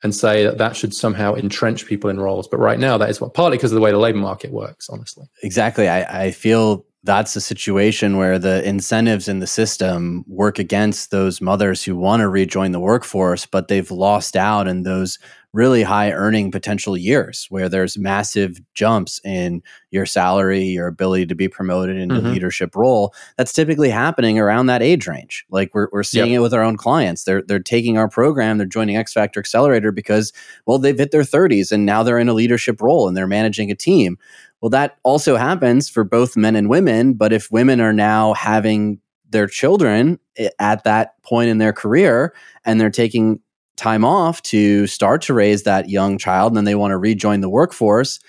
and 0.06 0.15
say 0.15 0.45
that 0.45 0.57
that 0.60 0.76
should 0.77 0.94
somehow 0.94 1.34
entrench 1.34 1.86
people 1.86 2.10
in 2.10 2.19
roles. 2.19 2.48
But 2.48 2.60
right 2.60 2.80
now, 2.80 2.98
that 2.98 3.10
is 3.10 3.19
what 3.19 3.34
partly 3.34 3.57
because 3.57 3.73
of 3.73 3.76
the 3.76 3.82
way 3.82 3.91
the 3.91 3.98
labor 3.98 4.19
market 4.19 4.52
works, 4.52 4.88
honestly. 4.90 5.26
Exactly. 5.44 5.90
I, 5.90 6.26
I 6.26 6.32
feel 6.32 6.86
that's 7.03 7.36
a 7.36 7.41
situation 7.41 8.18
where 8.18 8.40
the 8.40 8.68
incentives 8.68 9.27
in 9.27 9.40
the 9.40 9.48
system 9.48 10.23
work 10.27 10.57
against 10.57 11.11
those 11.11 11.41
mothers 11.41 11.84
who 11.84 11.95
want 11.95 12.22
to 12.22 12.30
rejoin 12.30 12.72
the 12.72 12.80
workforce, 12.80 13.45
but 13.45 13.68
they've 13.68 13.91
lost 13.91 14.36
out 14.36 14.68
in 14.68 14.84
those 14.84 15.19
really 15.56 15.84
high 15.84 16.11
earning 16.11 16.52
potential 16.52 16.98
years 16.98 17.48
where 17.49 17.69
there's 17.69 17.98
massive 17.98 18.60
jumps 18.73 19.22
in 19.23 19.64
your 19.90 20.06
salary, 20.06 20.64
your 20.64 20.88
ability 20.88 21.26
to 21.26 21.34
be 21.34 21.48
promoted 21.48 21.95
into 21.95 22.15
mm-hmm. 22.15 22.27
leadership 22.27 22.76
role. 22.76 23.14
That's 23.38 23.53
typically 23.53 23.90
happening 23.90 24.38
around 24.38 24.65
that 24.65 24.82
age 24.82 25.07
range. 25.07 25.45
Like 25.49 25.73
we're, 25.73 25.88
we're 25.94 26.03
seeing 26.03 26.32
yep. 26.32 26.40
it 26.40 26.41
with 26.41 26.53
our 26.53 26.61
own 26.61 26.76
clients. 26.76 27.23
They're, 27.23 27.41
they're 27.41 27.60
taking 27.60 27.98
our 27.98 28.10
program, 28.10 28.57
they're 28.57 28.68
joining 28.68 28.98
X 28.98 29.14
Factor 29.14 29.40
Accelerator 29.40 29.94
because, 29.94 30.34
well, 30.65 30.77
they've 30.77 30.98
hit 30.98 31.11
their 31.11 31.22
30s 31.22 31.72
and 31.72 31.86
now 31.86 32.03
they're 32.03 32.19
in 32.19 32.30
a 32.30 32.34
leadership 32.34 32.82
role 32.82 33.07
and 33.07 33.15
they're 33.15 33.26
managing 33.26 33.72
a 33.72 33.76
team. 33.76 34.18
Well, 34.60 34.69
that 34.72 34.98
also 35.03 35.38
happens 35.38 35.90
for 35.90 36.03
both 36.03 36.36
men 36.36 36.57
and 36.57 36.69
women. 36.69 37.14
But 37.14 37.32
if 37.32 37.49
women 37.49 37.80
are 37.80 37.94
now 37.94 38.34
having 38.34 38.99
their 39.30 39.48
children 39.48 40.19
eh, 40.38 40.49
at 40.60 40.84
that 40.84 41.22
point 41.23 41.49
in 41.49 41.60
their 41.60 41.73
career 41.73 42.34
and 42.65 42.80
they're 42.80 42.90
taking 42.90 43.40
time 43.76 44.06
off 44.06 44.41
to 44.43 44.88
start 44.88 45.22
to 45.23 45.34
raise 45.34 45.64
that 45.64 45.89
young 45.89 46.18
child 46.18 46.52
and 46.52 46.57
then 46.57 46.65
they 46.65 46.76
want 46.76 46.91
to 46.91 46.97
rejoin 46.97 47.41
the 47.41 47.49
workforce, 47.49 48.19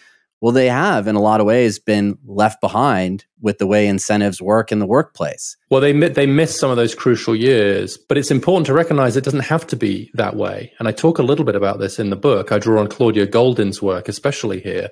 well, 0.41 0.53
they 0.53 0.69
have, 0.69 1.09
in 1.09 1.17
a 1.17 1.21
lot 1.21 1.41
of 1.41 1.47
ways, 1.47 1.79
been 1.79 2.19
left 2.27 2.61
behind 2.61 3.25
with 3.41 3.59
the 3.59 3.67
way 3.67 3.87
incentives 3.87 4.41
work 4.43 4.71
in 4.71 4.81
the 4.81 4.87
workplace. 4.87 5.57
Well, 5.71 5.81
they 5.81 5.93
they 5.93 6.27
miss 6.27 6.59
some 6.59 6.71
of 6.71 6.77
those 6.77 6.95
crucial 6.95 7.35
years, 7.35 7.97
but 7.97 8.19
it's 8.19 8.31
important 8.31 8.67
to 8.67 8.75
recognize 8.75 9.17
it 9.17 9.25
doesn't 9.25 9.41
have 9.41 9.67
to 9.69 9.77
be 9.77 10.11
that 10.15 10.37
way. 10.37 10.73
And 10.79 10.89
I 10.89 10.93
talk 10.93 11.19
a 11.19 11.23
little 11.23 11.45
bit 11.45 11.57
about 11.57 11.79
this 11.79 11.99
in 11.99 12.11
the 12.11 12.17
book. 12.17 12.53
I 12.53 12.59
draw 12.59 12.81
on 12.81 12.89
Claudia 12.89 13.27
Goldin's 13.27 13.81
work, 13.81 14.09
especially 14.09 14.61
here. 14.61 14.91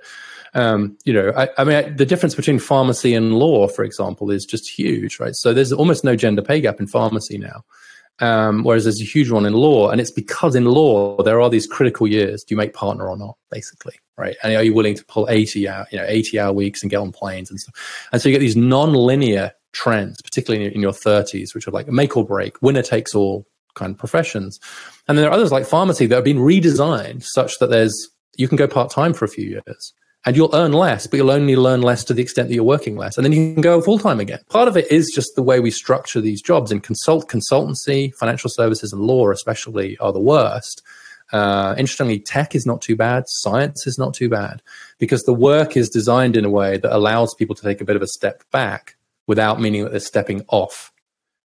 Um, 0.54 0.96
you 1.04 1.12
know, 1.12 1.32
I, 1.36 1.48
I 1.58 1.64
mean, 1.64 1.76
I, 1.76 1.82
the 1.90 2.06
difference 2.06 2.34
between 2.34 2.58
pharmacy 2.58 3.12
and 3.12 3.34
law, 3.34 3.68
for 3.68 3.84
example, 3.84 4.30
is 4.30 4.46
just 4.46 4.70
huge, 4.70 5.20
right? 5.20 5.34
So 5.34 5.52
there's 5.52 5.72
almost 5.72 6.04
no 6.04 6.16
gender 6.16 6.42
pay 6.42 6.60
gap 6.60 6.80
in 6.80 6.86
pharmacy 6.86 7.38
now. 7.38 7.64
Um, 8.20 8.62
whereas 8.62 8.84
there's 8.84 9.00
a 9.00 9.04
huge 9.04 9.30
one 9.30 9.44
in 9.44 9.54
law, 9.54 9.90
and 9.90 10.00
it's 10.00 10.10
because 10.10 10.54
in 10.54 10.66
law 10.66 11.20
there 11.22 11.40
are 11.40 11.50
these 11.50 11.66
critical 11.66 12.06
years: 12.06 12.44
do 12.44 12.54
you 12.54 12.56
make 12.56 12.72
partner 12.72 13.08
or 13.08 13.16
not, 13.16 13.36
basically, 13.50 13.94
right? 14.16 14.36
And 14.42 14.54
are 14.54 14.62
you 14.62 14.72
willing 14.72 14.94
to 14.94 15.04
pull 15.06 15.28
80 15.28 15.68
hour, 15.68 15.86
you 15.90 15.98
know, 15.98 16.06
80 16.06 16.38
hour 16.38 16.52
weeks 16.52 16.82
and 16.82 16.90
get 16.90 16.98
on 16.98 17.10
planes 17.10 17.50
and 17.50 17.58
stuff? 17.58 18.08
And 18.12 18.22
so 18.22 18.28
you 18.28 18.34
get 18.34 18.40
these 18.40 18.56
non-linear 18.56 19.52
trends, 19.72 20.22
particularly 20.22 20.72
in 20.72 20.80
your 20.80 20.92
30s, 20.92 21.54
which 21.54 21.66
are 21.66 21.72
like 21.72 21.88
make 21.88 22.16
or 22.16 22.24
break, 22.24 22.60
winner 22.62 22.82
takes 22.82 23.14
all 23.14 23.46
kind 23.74 23.90
of 23.90 23.98
professions. 23.98 24.60
And 25.08 25.18
then 25.18 25.24
there 25.24 25.30
are 25.30 25.34
others 25.34 25.50
like 25.50 25.66
pharmacy 25.66 26.06
that 26.06 26.14
have 26.14 26.24
been 26.24 26.38
redesigned 26.38 27.24
such 27.24 27.58
that 27.58 27.70
there's 27.70 28.10
you 28.36 28.48
can 28.48 28.56
go 28.56 28.66
part 28.66 28.90
time 28.90 29.12
for 29.12 29.24
a 29.24 29.28
few 29.28 29.44
years 29.44 29.92
and 30.26 30.36
you'll 30.36 30.54
earn 30.54 30.72
less, 30.72 31.06
but 31.06 31.18
you'll 31.18 31.30
only 31.30 31.56
learn 31.56 31.82
less 31.82 32.02
to 32.04 32.14
the 32.14 32.22
extent 32.22 32.48
that 32.48 32.54
you're 32.54 32.64
working 32.64 32.96
less. 32.96 33.18
And 33.18 33.24
then 33.24 33.32
you 33.32 33.52
can 33.52 33.60
go 33.60 33.80
full 33.80 33.98
time 33.98 34.20
again. 34.20 34.40
Part 34.48 34.68
of 34.68 34.76
it 34.76 34.90
is 34.90 35.12
just 35.14 35.34
the 35.36 35.42
way 35.42 35.60
we 35.60 35.70
structure 35.70 36.20
these 36.20 36.40
jobs 36.40 36.72
in 36.72 36.80
consult, 36.80 37.28
consultancy, 37.28 38.14
financial 38.14 38.50
services, 38.50 38.92
and 38.92 39.02
law, 39.02 39.30
especially, 39.30 39.98
are 39.98 40.12
the 40.12 40.20
worst. 40.20 40.82
Uh, 41.32 41.74
interestingly, 41.76 42.18
tech 42.18 42.54
is 42.54 42.64
not 42.64 42.80
too 42.80 42.96
bad. 42.96 43.24
Science 43.26 43.86
is 43.86 43.98
not 43.98 44.14
too 44.14 44.28
bad 44.28 44.62
because 44.98 45.22
the 45.24 45.34
work 45.34 45.76
is 45.76 45.88
designed 45.90 46.36
in 46.36 46.44
a 46.44 46.50
way 46.50 46.78
that 46.78 46.94
allows 46.94 47.34
people 47.34 47.54
to 47.54 47.62
take 47.62 47.80
a 47.80 47.84
bit 47.84 47.96
of 47.96 48.02
a 48.02 48.06
step 48.06 48.42
back 48.50 48.96
without 49.26 49.60
meaning 49.60 49.84
that 49.84 49.90
they're 49.90 50.00
stepping 50.00 50.44
off. 50.48 50.92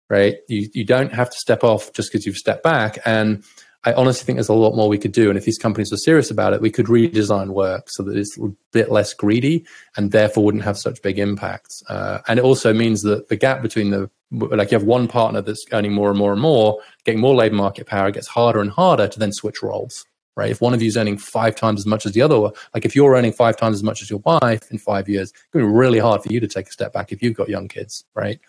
Right? 0.08 0.38
You 0.48 0.68
you 0.74 0.84
don't 0.84 1.12
have 1.12 1.30
to 1.30 1.36
step 1.36 1.62
off 1.62 1.92
just 1.92 2.10
because 2.10 2.26
you've 2.26 2.36
stepped 2.36 2.64
back. 2.64 2.98
And 3.04 3.44
I 3.84 3.94
honestly 3.94 4.26
think 4.26 4.36
there's 4.36 4.50
a 4.50 4.54
lot 4.54 4.76
more 4.76 4.88
we 4.88 4.98
could 4.98 5.12
do. 5.12 5.30
And 5.30 5.38
if 5.38 5.44
these 5.44 5.58
companies 5.58 5.90
were 5.90 5.96
serious 5.96 6.30
about 6.30 6.52
it, 6.52 6.60
we 6.60 6.70
could 6.70 6.86
redesign 6.86 7.48
work 7.48 7.88
so 7.88 8.02
that 8.02 8.16
it's 8.16 8.36
a 8.38 8.52
bit 8.72 8.90
less 8.90 9.14
greedy 9.14 9.64
and 9.96 10.12
therefore 10.12 10.44
wouldn't 10.44 10.64
have 10.64 10.76
such 10.76 11.00
big 11.00 11.18
impacts. 11.18 11.82
Uh, 11.88 12.20
and 12.28 12.38
it 12.38 12.44
also 12.44 12.74
means 12.74 13.02
that 13.02 13.28
the 13.28 13.36
gap 13.36 13.62
between 13.62 13.90
the, 13.90 14.10
like 14.32 14.70
you 14.70 14.78
have 14.78 14.86
one 14.86 15.08
partner 15.08 15.40
that's 15.40 15.64
earning 15.72 15.92
more 15.92 16.10
and 16.10 16.18
more 16.18 16.32
and 16.32 16.42
more, 16.42 16.78
getting 17.04 17.20
more 17.20 17.34
labor 17.34 17.54
market 17.54 17.86
power, 17.86 18.08
it 18.08 18.14
gets 18.14 18.28
harder 18.28 18.60
and 18.60 18.70
harder 18.70 19.08
to 19.08 19.18
then 19.18 19.32
switch 19.32 19.62
roles. 19.62 20.04
Right. 20.36 20.50
If 20.50 20.60
one 20.60 20.74
of 20.74 20.80
you 20.80 20.88
is 20.88 20.96
earning 20.96 21.18
five 21.18 21.56
times 21.56 21.80
as 21.80 21.86
much 21.86 22.06
as 22.06 22.12
the 22.12 22.22
other, 22.22 22.36
like 22.74 22.84
if 22.84 22.94
you're 22.94 23.14
earning 23.14 23.32
five 23.32 23.56
times 23.56 23.76
as 23.76 23.82
much 23.82 24.00
as 24.00 24.08
your 24.08 24.20
wife 24.20 24.70
in 24.70 24.78
five 24.78 25.08
years, 25.08 25.30
it's 25.30 25.42
going 25.52 25.64
to 25.64 25.70
be 25.70 25.76
really 25.76 25.98
hard 25.98 26.22
for 26.22 26.32
you 26.32 26.38
to 26.40 26.48
take 26.48 26.68
a 26.68 26.72
step 26.72 26.92
back 26.92 27.12
if 27.12 27.22
you've 27.22 27.34
got 27.34 27.48
young 27.48 27.66
kids. 27.66 28.04
Right. 28.14 28.40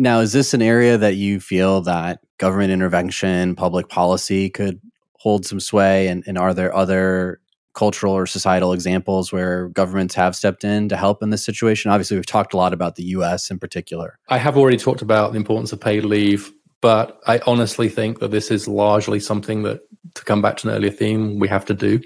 Now, 0.00 0.20
is 0.20 0.32
this 0.32 0.54
an 0.54 0.62
area 0.62 0.96
that 0.96 1.16
you 1.16 1.40
feel 1.40 1.80
that 1.80 2.20
government 2.38 2.70
intervention, 2.70 3.56
public 3.56 3.88
policy 3.88 4.48
could 4.48 4.80
hold 5.14 5.44
some 5.44 5.58
sway? 5.58 6.06
And, 6.06 6.22
and 6.24 6.38
are 6.38 6.54
there 6.54 6.72
other 6.72 7.40
cultural 7.74 8.12
or 8.12 8.24
societal 8.24 8.72
examples 8.72 9.32
where 9.32 9.70
governments 9.70 10.14
have 10.14 10.36
stepped 10.36 10.62
in 10.62 10.88
to 10.90 10.96
help 10.96 11.20
in 11.20 11.30
this 11.30 11.44
situation? 11.44 11.90
Obviously, 11.90 12.16
we've 12.16 12.26
talked 12.26 12.54
a 12.54 12.56
lot 12.56 12.72
about 12.72 12.94
the 12.94 13.02
US 13.06 13.50
in 13.50 13.58
particular. 13.58 14.20
I 14.28 14.38
have 14.38 14.56
already 14.56 14.76
talked 14.76 15.02
about 15.02 15.32
the 15.32 15.36
importance 15.36 15.72
of 15.72 15.80
paid 15.80 16.04
leave, 16.04 16.52
but 16.80 17.18
I 17.26 17.40
honestly 17.44 17.88
think 17.88 18.20
that 18.20 18.30
this 18.30 18.52
is 18.52 18.68
largely 18.68 19.18
something 19.18 19.64
that, 19.64 19.80
to 20.14 20.24
come 20.24 20.40
back 20.40 20.58
to 20.58 20.68
an 20.68 20.76
earlier 20.76 20.92
theme, 20.92 21.40
we 21.40 21.48
have 21.48 21.64
to 21.64 21.74
do. 21.74 22.00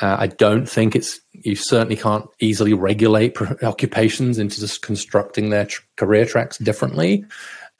Uh, 0.00 0.18
I 0.20 0.28
don't 0.28 0.68
think 0.68 0.94
it's, 0.94 1.20
you 1.44 1.56
certainly 1.56 1.96
can't 1.96 2.28
easily 2.40 2.72
regulate 2.74 3.36
occupations 3.62 4.38
into 4.38 4.60
just 4.60 4.82
constructing 4.82 5.50
their 5.50 5.66
tr- 5.66 5.82
career 5.96 6.24
tracks 6.24 6.58
differently. 6.58 7.24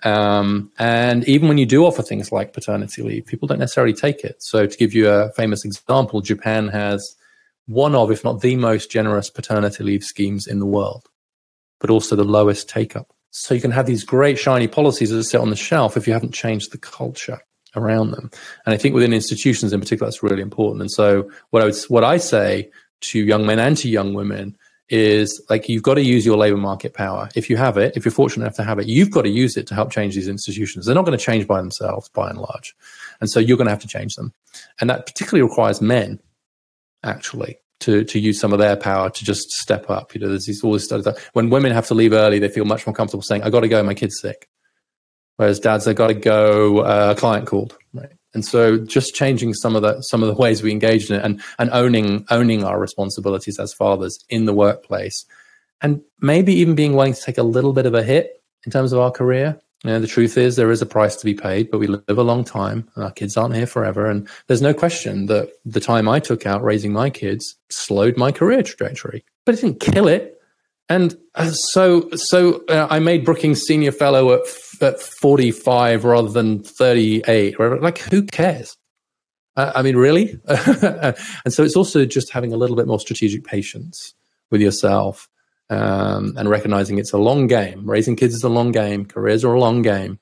Um, 0.05 0.71
and 0.79 1.27
even 1.29 1.49
when 1.49 1.59
you 1.59 1.67
do 1.67 1.85
offer 1.85 2.03
things 2.03 2.33
like 2.33 2.53
paternity 2.53 3.03
leave, 3.03 3.27
people 3.27 3.47
don't 3.47 3.61
necessarily 3.61 3.93
take 3.93 4.25
it. 4.25 4.43
So, 4.43 4.67
to 4.67 4.77
give 4.77 4.95
you 4.95 5.09
a 5.09 5.31
famous 5.33 5.65
example, 5.65 6.21
Japan 6.21 6.69
has 6.69 7.17
one 7.67 7.95
of, 7.95 8.11
if 8.11 8.25
not 8.25 8.41
the 8.41 8.57
most 8.57 8.91
generous 8.91 9.31
paternity 9.31 9.85
leave 9.85 10.03
schemes 10.03 10.47
in 10.47 10.59
the 10.59 10.67
world, 10.67 11.09
but 11.81 11.91
also 11.91 12.17
the 12.17 12.25
lowest 12.25 12.69
take 12.69 12.97
up. 12.97 13.13
So, 13.31 13.55
you 13.55 13.61
can 13.61 13.71
have 13.71 13.87
these 13.87 14.03
great, 14.03 14.39
shiny 14.39 14.67
policies 14.67 15.11
that 15.11 15.23
sit 15.23 15.41
on 15.41 15.51
the 15.51 15.57
shelf 15.57 15.97
if 15.97 16.09
you 16.09 16.13
haven't 16.13 16.35
changed 16.35 16.73
the 16.73 16.79
culture 16.79 17.41
around 17.77 18.11
them. 18.11 18.31
And 18.67 18.75
I 18.75 18.77
think 18.77 18.95
within 18.95 19.13
institutions 19.13 19.73
in 19.73 19.81
particular, 19.81 20.09
that's 20.09 20.23
really 20.23 20.43
important. 20.43 20.83
And 20.83 20.91
so 20.91 21.31
what 21.51 21.63
I 21.63 21.67
would, 21.67 21.77
what 21.89 22.05
I 22.05 22.19
say 22.19 22.71
to 23.03 23.21
young 23.21 23.47
men 23.47 23.59
and 23.59 23.77
to 23.79 23.89
young 23.89 24.15
women 24.15 24.57
is 24.89 25.43
like 25.49 25.69
you've 25.69 25.83
got 25.83 25.95
to 25.95 26.03
use 26.03 26.27
your 26.27 26.37
labor 26.37 26.57
market 26.57 26.93
power. 26.93 27.29
If 27.35 27.49
you 27.49 27.57
have 27.57 27.79
it, 27.79 27.97
if 27.97 28.05
you're 28.05 28.13
fortunate 28.13 28.45
enough 28.45 28.57
to 28.57 28.65
have 28.65 28.79
it, 28.79 28.87
you've 28.87 29.11
got 29.11 29.23
to 29.23 29.31
use 29.31 29.57
it 29.57 29.67
to 29.69 29.75
help 29.75 29.91
change 29.91 30.15
these 30.15 30.29
institutions. 30.29 30.85
They're 30.85 30.95
not 30.95 31.07
going 31.07 31.17
to 31.17 31.25
change 31.25 31.47
by 31.47 31.59
themselves, 31.59 32.09
by 32.11 32.29
and 32.29 32.39
large. 32.39 32.75
And 33.21 33.31
so 33.31 33.41
you're 33.41 33.57
going 33.57 33.67
to 33.67 33.73
have 33.73 33.81
to 33.83 33.89
change 33.89 34.17
them. 34.17 34.35
And 34.81 34.91
that 34.91 35.07
particularly 35.07 35.49
requires 35.49 35.81
men, 35.81 36.21
actually, 37.05 37.59
to, 37.81 38.05
to 38.05 38.19
use 38.19 38.39
some 38.39 38.53
of 38.53 38.59
their 38.59 38.77
power 38.77 39.09
to 39.09 39.25
just 39.25 39.51
step 39.53 39.89
up. 39.89 40.15
You 40.15 40.21
know, 40.21 40.29
there's 40.29 40.47
these 40.47 40.63
all 40.63 40.79
studies 40.79 41.07
that 41.07 41.19
when 41.33 41.49
women 41.49 41.73
have 41.73 41.87
to 41.87 41.95
leave 41.95 42.13
early, 42.13 42.39
they 42.39 42.49
feel 42.49 42.67
much 42.67 42.87
more 42.87 42.95
comfortable 42.95 43.23
saying, 43.23 43.43
I 43.45 43.51
got 43.51 43.61
to 43.61 43.69
go, 43.69 43.83
my 43.83 43.95
kid's 43.95 44.21
sick. 44.21 44.49
Whereas 45.37 45.59
dads, 45.59 45.87
they've 45.87 45.97
got 45.97 46.09
to 46.09 46.15
go, 46.15 46.81
uh, 46.81 47.15
a 47.17 47.19
client 47.19 47.47
called, 47.47 47.79
right? 47.95 48.13
And 48.35 48.45
so 48.45 48.79
just 48.79 49.15
changing 49.15 49.55
some 49.55 49.77
of 49.77 49.83
the, 49.83 50.01
some 50.03 50.23
of 50.23 50.29
the 50.29 50.35
ways 50.35 50.63
we 50.63 50.71
engage 50.71 51.11
in 51.11 51.17
it 51.17 51.25
and, 51.25 51.43
and 51.59 51.71
owning, 51.71 52.25
owning 52.31 52.65
our 52.65 52.81
responsibilities 52.81 53.59
as 53.59 53.75
fathers 53.75 54.19
in 54.29 54.47
the 54.47 54.55
workplace 54.55 55.27
and 55.83 56.01
maybe 56.21 56.55
even 56.55 56.75
being 56.75 56.95
willing 56.95 57.13
to 57.13 57.21
take 57.21 57.39
a 57.39 57.43
little 57.43 57.73
bit 57.73 57.87
of 57.87 57.95
a 57.95 58.03
hit 58.03 58.43
in 58.65 58.73
terms 58.73 58.93
of 58.93 59.01
our 59.01 59.11
career. 59.11 59.59
You 59.85 59.91
know, 59.91 59.99
the 59.99 60.07
truth 60.07 60.39
is 60.39 60.55
there 60.55 60.71
is 60.71 60.81
a 60.81 60.87
price 60.87 61.17
to 61.17 61.25
be 61.25 61.35
paid, 61.35 61.71
but 61.71 61.79
we 61.79 61.89
live 61.89 62.05
a 62.09 62.23
long 62.23 62.45
time 62.45 62.89
and 62.95 63.05
our 63.05 63.11
kids 63.11 63.37
aren't 63.37 63.57
here 63.57 63.67
forever. 63.67 64.07
And 64.07 64.29
there's 64.47 64.63
no 64.63 64.73
question 64.73 65.27
that 65.27 65.51
the 65.65 65.81
time 65.81 66.09
I 66.09 66.21
took 66.21 66.47
out 66.47 66.63
raising 66.63 66.93
my 66.93 67.11
kids 67.11 67.57
slowed 67.69 68.17
my 68.17 68.31
career 68.31 68.63
trajectory, 68.63 69.25
but 69.45 69.57
it 69.57 69.61
didn't 69.61 69.81
kill 69.81 70.07
it. 70.07 70.41
And 70.89 71.17
uh, 71.35 71.51
so, 71.51 72.11
so 72.11 72.65
uh, 72.69 72.87
I 72.91 73.01
made 73.01 73.25
Brookings 73.25 73.63
Senior 73.63 73.93
Fellow 73.93 74.35
at, 74.35 74.41
at 74.83 75.01
45 75.01 76.05
rather 76.05 76.29
than 76.29 76.63
38. 76.63 77.59
Like, 77.59 77.99
who 77.99 78.25
cares? 78.25 78.77
Uh, 79.57 79.73
I 79.75 79.83
mean, 79.83 79.97
really? 79.97 80.39
and 80.47 81.53
so 81.53 81.63
it's 81.63 81.77
also 81.77 82.05
just 82.05 82.31
having 82.31 82.53
a 82.53 82.57
little 82.57 82.77
bit 82.77 82.87
more 82.87 83.01
strategic 83.01 83.45
patience 83.45 84.15
with 84.51 84.61
yourself 84.61 85.29
um, 85.71 86.35
and 86.37 86.49
recognizing 86.49 86.99
it's 86.99 87.13
a 87.13 87.19
long 87.19 87.47
game. 87.47 87.89
Raising 87.89 88.17
kids 88.17 88.35
is 88.35 88.45
a 88.45 88.49
long 88.49 88.73
game. 88.73 89.05
Careers 89.05 89.45
are 89.45 89.55
a 89.55 89.61
long 89.61 89.83
game. 89.83 90.19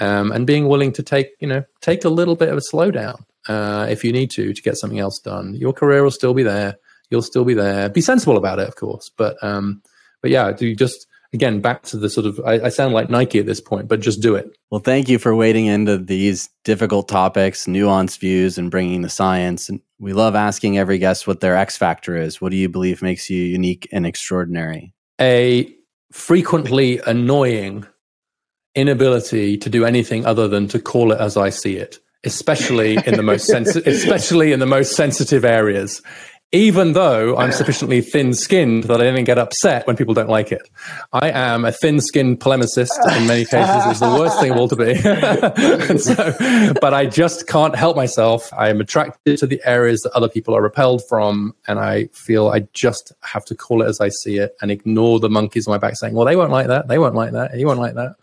Um, 0.00 0.32
and 0.32 0.46
being 0.46 0.68
willing 0.68 0.92
to 0.92 1.02
take, 1.02 1.30
you 1.40 1.46
know, 1.46 1.64
take 1.80 2.04
a 2.04 2.08
little 2.08 2.34
bit 2.34 2.48
of 2.48 2.58
a 2.58 2.74
slowdown 2.74 3.24
uh, 3.48 3.86
if 3.88 4.04
you 4.04 4.12
need 4.12 4.30
to 4.32 4.52
to 4.52 4.62
get 4.62 4.76
something 4.76 4.98
else 4.98 5.20
done. 5.20 5.54
Your 5.54 5.72
career 5.72 6.02
will 6.02 6.10
still 6.10 6.34
be 6.34 6.42
there. 6.42 6.76
You'll 7.10 7.22
still 7.22 7.44
be 7.44 7.54
there. 7.54 7.88
Be 7.88 8.00
sensible 8.00 8.36
about 8.36 8.58
it, 8.58 8.66
of 8.66 8.74
course, 8.74 9.10
but 9.16 9.36
um, 9.42 9.82
but 10.20 10.30
yeah, 10.30 10.50
do 10.52 10.66
you 10.66 10.74
just 10.74 11.06
again 11.34 11.60
back 11.60 11.82
to 11.82 11.98
the 11.98 12.08
sort 12.08 12.24
of 12.24 12.40
I, 12.46 12.66
I, 12.66 12.68
sound 12.68 12.94
like 12.94 13.10
Nike 13.10 13.40
at 13.40 13.46
this 13.46 13.60
point, 13.60 13.88
but 13.88 14.00
just 14.00 14.22
do 14.22 14.34
it. 14.34 14.56
Well, 14.70 14.80
thank 14.80 15.08
you 15.08 15.18
for 15.18 15.34
wading 15.34 15.66
into 15.66 15.98
these 15.98 16.48
difficult 16.62 17.08
topics, 17.08 17.66
nuanced 17.66 18.20
views, 18.20 18.56
and 18.56 18.70
bringing 18.70 19.02
the 19.02 19.10
science. 19.10 19.68
And 19.68 19.80
we 19.98 20.12
love 20.12 20.34
asking 20.34 20.78
every 20.78 20.98
guest 20.98 21.26
what 21.26 21.40
their 21.40 21.56
X 21.56 21.76
factor 21.76 22.16
is. 22.16 22.40
What 22.40 22.50
do 22.52 22.56
you 22.56 22.68
believe 22.68 23.02
makes 23.02 23.28
you 23.28 23.42
unique 23.42 23.88
and 23.92 24.06
extraordinary? 24.06 24.94
A 25.20 25.74
frequently 26.12 27.00
annoying 27.06 27.84
inability 28.76 29.56
to 29.58 29.68
do 29.68 29.84
anything 29.84 30.24
other 30.24 30.48
than 30.48 30.68
to 30.68 30.78
call 30.78 31.12
it 31.12 31.20
as 31.20 31.36
I 31.36 31.50
see 31.50 31.76
it, 31.76 31.98
especially 32.24 32.96
in 33.06 33.14
the 33.14 33.22
most 33.22 33.46
sensitive, 33.46 33.86
especially 33.92 34.52
in 34.52 34.60
the 34.60 34.66
most 34.66 34.96
sensitive 34.96 35.44
areas 35.44 36.00
even 36.54 36.92
though 36.92 37.36
I'm 37.36 37.50
sufficiently 37.50 38.00
thin 38.00 38.32
skinned 38.32 38.84
that 38.84 39.00
I 39.00 39.10
don't 39.10 39.24
get 39.24 39.38
upset 39.38 39.88
when 39.88 39.96
people 39.96 40.14
don't 40.14 40.28
like 40.28 40.52
it. 40.52 40.62
I 41.12 41.30
am 41.30 41.64
a 41.64 41.72
thin 41.72 42.00
skinned 42.00 42.38
polemicist 42.38 42.90
in 43.16 43.26
many 43.26 43.44
cases. 43.44 43.82
It's 43.86 43.98
the 43.98 44.16
worst 44.16 44.38
thing 44.38 44.52
of 44.52 44.58
all 44.58 44.68
to 44.68 44.76
be. 44.76 44.94
so, 45.98 46.74
but 46.80 46.94
I 46.94 47.06
just 47.06 47.48
can't 47.48 47.74
help 47.74 47.96
myself. 47.96 48.48
I 48.52 48.68
am 48.68 48.80
attracted 48.80 49.36
to 49.38 49.48
the 49.48 49.60
areas 49.64 50.02
that 50.02 50.12
other 50.12 50.28
people 50.28 50.54
are 50.54 50.62
repelled 50.62 51.02
from. 51.08 51.56
And 51.66 51.80
I 51.80 52.06
feel 52.12 52.48
I 52.50 52.60
just 52.72 53.12
have 53.22 53.44
to 53.46 53.56
call 53.56 53.82
it 53.82 53.86
as 53.86 54.00
I 54.00 54.10
see 54.10 54.38
it 54.38 54.56
and 54.62 54.70
ignore 54.70 55.18
the 55.18 55.28
monkeys 55.28 55.66
on 55.66 55.72
my 55.72 55.78
back 55.78 55.96
saying, 55.96 56.14
well, 56.14 56.24
they 56.24 56.36
won't 56.36 56.52
like 56.52 56.68
that. 56.68 56.86
They 56.86 56.98
won't 56.98 57.16
like 57.16 57.32
that. 57.32 57.58
You 57.58 57.66
won't 57.66 57.80
like 57.80 57.94
that. 57.94 58.14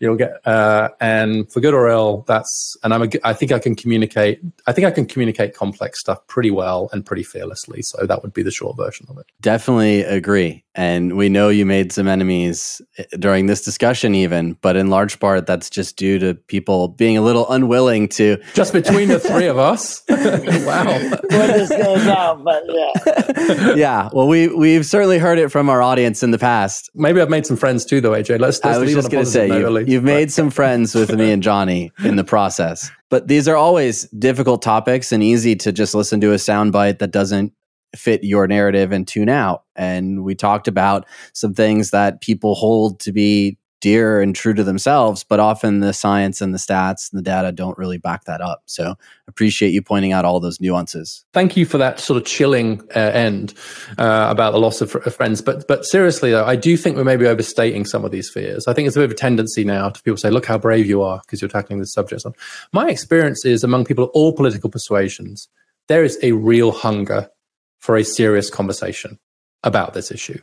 You'll 0.00 0.16
get, 0.16 0.46
uh, 0.46 0.90
and 1.00 1.50
for 1.50 1.60
good 1.60 1.72
or 1.72 1.88
ill, 1.88 2.26
that's, 2.28 2.76
and 2.82 2.92
I'm 2.92 3.04
a, 3.04 3.08
I 3.24 3.32
think 3.32 3.52
I 3.52 3.58
can 3.58 3.74
communicate, 3.74 4.40
I 4.66 4.72
think 4.72 4.86
I 4.86 4.90
can 4.90 5.06
communicate 5.06 5.54
complex 5.54 6.00
stuff 6.00 6.26
pretty 6.26 6.50
well 6.50 6.90
and 6.92 7.06
pretty 7.06 7.22
fearlessly. 7.60 7.82
So 7.82 8.06
that 8.06 8.22
would 8.22 8.32
be 8.32 8.42
the 8.42 8.50
short 8.50 8.76
version 8.76 9.06
of 9.08 9.18
it. 9.18 9.26
Definitely 9.40 10.02
agree. 10.02 10.64
And 10.74 11.16
we 11.16 11.28
know 11.28 11.48
you 11.48 11.66
made 11.66 11.92
some 11.92 12.06
enemies 12.06 12.80
eh, 12.96 13.04
during 13.18 13.46
this 13.46 13.64
discussion, 13.64 14.14
even, 14.14 14.54
but 14.60 14.76
in 14.76 14.88
large 14.88 15.18
part, 15.18 15.46
that's 15.46 15.68
just 15.68 15.96
due 15.96 16.18
to 16.20 16.34
people 16.34 16.88
being 16.88 17.16
a 17.16 17.22
little 17.22 17.50
unwilling 17.50 18.08
to. 18.10 18.38
Just 18.54 18.72
between 18.72 19.08
the 19.08 19.18
three 19.18 19.46
of 19.46 19.58
us. 19.58 20.02
wow. 20.08 20.84
when 20.84 21.48
this 21.48 21.70
goes 21.70 22.06
out, 22.06 22.44
but 22.44 22.62
yeah. 22.68 23.74
yeah. 23.74 24.08
Well, 24.12 24.28
we, 24.28 24.48
we've 24.48 24.86
certainly 24.86 25.18
heard 25.18 25.38
it 25.38 25.50
from 25.50 25.68
our 25.68 25.82
audience 25.82 26.22
in 26.22 26.30
the 26.30 26.38
past. 26.38 26.90
Maybe 26.94 27.20
I've 27.20 27.30
made 27.30 27.46
some 27.46 27.56
friends 27.56 27.84
too, 27.84 28.00
though, 28.00 28.12
AJ. 28.12 28.38
Let's, 28.38 28.62
let's 28.64 28.76
I 28.76 28.78
was 28.78 28.92
just 28.92 29.10
going 29.10 29.24
to 29.24 29.30
say, 29.30 29.48
you, 29.48 29.78
you've 29.80 30.04
made 30.04 30.30
some 30.30 30.50
friends 30.50 30.94
with 30.94 31.12
me 31.12 31.32
and 31.32 31.42
Johnny 31.42 31.90
in 32.04 32.16
the 32.16 32.24
process. 32.24 32.90
But 33.10 33.28
these 33.28 33.48
are 33.48 33.56
always 33.56 34.08
difficult 34.10 34.62
topics 34.62 35.12
and 35.12 35.22
easy 35.22 35.56
to 35.56 35.72
just 35.72 35.94
listen 35.94 36.20
to 36.20 36.32
a 36.32 36.36
soundbite 36.36 37.00
that 37.00 37.10
doesn't 37.10 37.52
fit 37.94 38.22
your 38.22 38.46
narrative 38.46 38.92
and 38.92 39.06
tune 39.06 39.28
out. 39.28 39.64
And 39.74 40.22
we 40.22 40.34
talked 40.34 40.68
about 40.68 41.06
some 41.34 41.52
things 41.52 41.90
that 41.90 42.20
people 42.20 42.54
hold 42.54 43.00
to 43.00 43.12
be 43.12 43.58
dear 43.80 44.20
and 44.20 44.34
true 44.34 44.54
to 44.54 44.62
themselves, 44.62 45.24
but 45.24 45.40
often 45.40 45.80
the 45.80 45.92
science 45.92 46.40
and 46.40 46.54
the 46.54 46.58
stats 46.58 47.10
and 47.10 47.18
the 47.18 47.22
data 47.22 47.50
don't 47.52 47.76
really 47.78 47.98
back 47.98 48.24
that 48.24 48.40
up. 48.40 48.62
So 48.66 48.94
appreciate 49.26 49.70
you 49.70 49.82
pointing 49.82 50.12
out 50.12 50.24
all 50.24 50.40
those 50.40 50.60
nuances. 50.60 51.24
Thank 51.32 51.56
you 51.56 51.64
for 51.64 51.78
that 51.78 51.98
sort 52.00 52.16
of 52.16 52.26
chilling 52.26 52.82
uh, 52.94 52.98
end 52.98 53.54
uh, 53.98 54.28
about 54.30 54.52
the 54.52 54.58
loss 54.58 54.80
of, 54.80 54.94
of, 54.96 55.14
friends. 55.14 55.42
But 55.42 55.66
but 55.66 55.84
seriously 55.84 56.30
though, 56.30 56.44
I 56.44 56.56
do 56.56 56.76
think 56.76 56.96
we 56.96 57.04
may 57.04 57.16
be 57.16 57.26
overstating 57.26 57.84
some 57.84 58.04
of 58.04 58.10
these 58.10 58.30
fears. 58.30 58.66
I 58.68 58.72
think 58.72 58.86
it's 58.86 58.96
a 58.96 59.00
bit 59.00 59.06
of 59.06 59.12
a 59.12 59.14
tendency 59.14 59.64
now 59.64 59.88
to 59.88 60.02
people 60.02 60.18
say, 60.18 60.30
"Look 60.30 60.46
how 60.46 60.58
brave 60.58 60.86
you 60.86 61.02
are 61.02 61.20
because 61.20 61.40
you're 61.40 61.48
tackling 61.48 61.78
this 61.78 61.92
subject." 61.92 62.24
My 62.72 62.88
experience 62.90 63.44
is 63.44 63.64
among 63.64 63.84
people 63.84 64.04
of 64.04 64.10
all 64.10 64.32
political 64.32 64.68
persuasions, 64.68 65.48
there 65.88 66.04
is 66.04 66.18
a 66.22 66.32
real 66.32 66.72
hunger 66.72 67.30
for 67.78 67.96
a 67.96 68.04
serious 68.04 68.50
conversation 68.50 69.18
about 69.62 69.94
this 69.94 70.10
issue. 70.10 70.40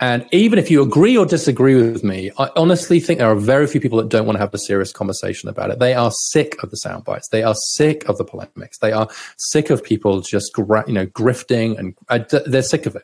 And 0.00 0.26
even 0.32 0.58
if 0.58 0.70
you 0.70 0.82
agree 0.82 1.16
or 1.18 1.26
disagree 1.26 1.74
with 1.74 2.02
me, 2.02 2.30
I 2.38 2.50
honestly 2.56 3.00
think 3.00 3.18
there 3.18 3.30
are 3.30 3.36
very 3.36 3.66
few 3.66 3.82
people 3.82 3.98
that 3.98 4.08
don't 4.08 4.24
want 4.24 4.36
to 4.36 4.40
have 4.40 4.54
a 4.54 4.58
serious 4.58 4.92
conversation 4.92 5.48
about 5.50 5.70
it. 5.70 5.78
They 5.78 5.92
are 5.92 6.10
sick 6.10 6.60
of 6.62 6.70
the 6.70 6.76
sound 6.76 7.04
bites. 7.04 7.28
They 7.28 7.42
are 7.42 7.54
sick 7.54 8.08
of 8.08 8.16
the 8.16 8.24
polemics. 8.24 8.78
They 8.78 8.92
are 8.92 9.08
sick 9.36 9.68
of 9.68 9.84
people 9.84 10.22
just, 10.22 10.52
you 10.56 10.94
know, 10.94 11.06
grifting 11.06 11.78
and 11.78 11.94
uh, 12.08 12.20
they're 12.46 12.62
sick 12.62 12.86
of 12.86 12.96
it. 12.96 13.02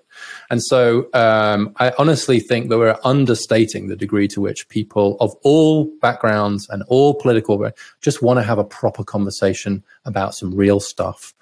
And 0.48 0.62
so 0.62 1.08
um, 1.12 1.74
I 1.76 1.92
honestly 1.98 2.40
think 2.40 2.70
that 2.70 2.78
we're 2.78 2.98
understating 3.04 3.88
the 3.88 3.96
degree 3.96 4.28
to 4.28 4.40
which 4.40 4.66
people 4.70 5.18
of 5.20 5.34
all 5.42 5.92
backgrounds 6.00 6.66
and 6.70 6.82
all 6.88 7.14
political 7.14 7.70
just 8.00 8.22
want 8.22 8.38
to 8.38 8.42
have 8.42 8.58
a 8.58 8.64
proper 8.64 9.04
conversation 9.04 9.84
about 10.06 10.34
some 10.34 10.54
real 10.54 10.80
stuff 10.80 11.34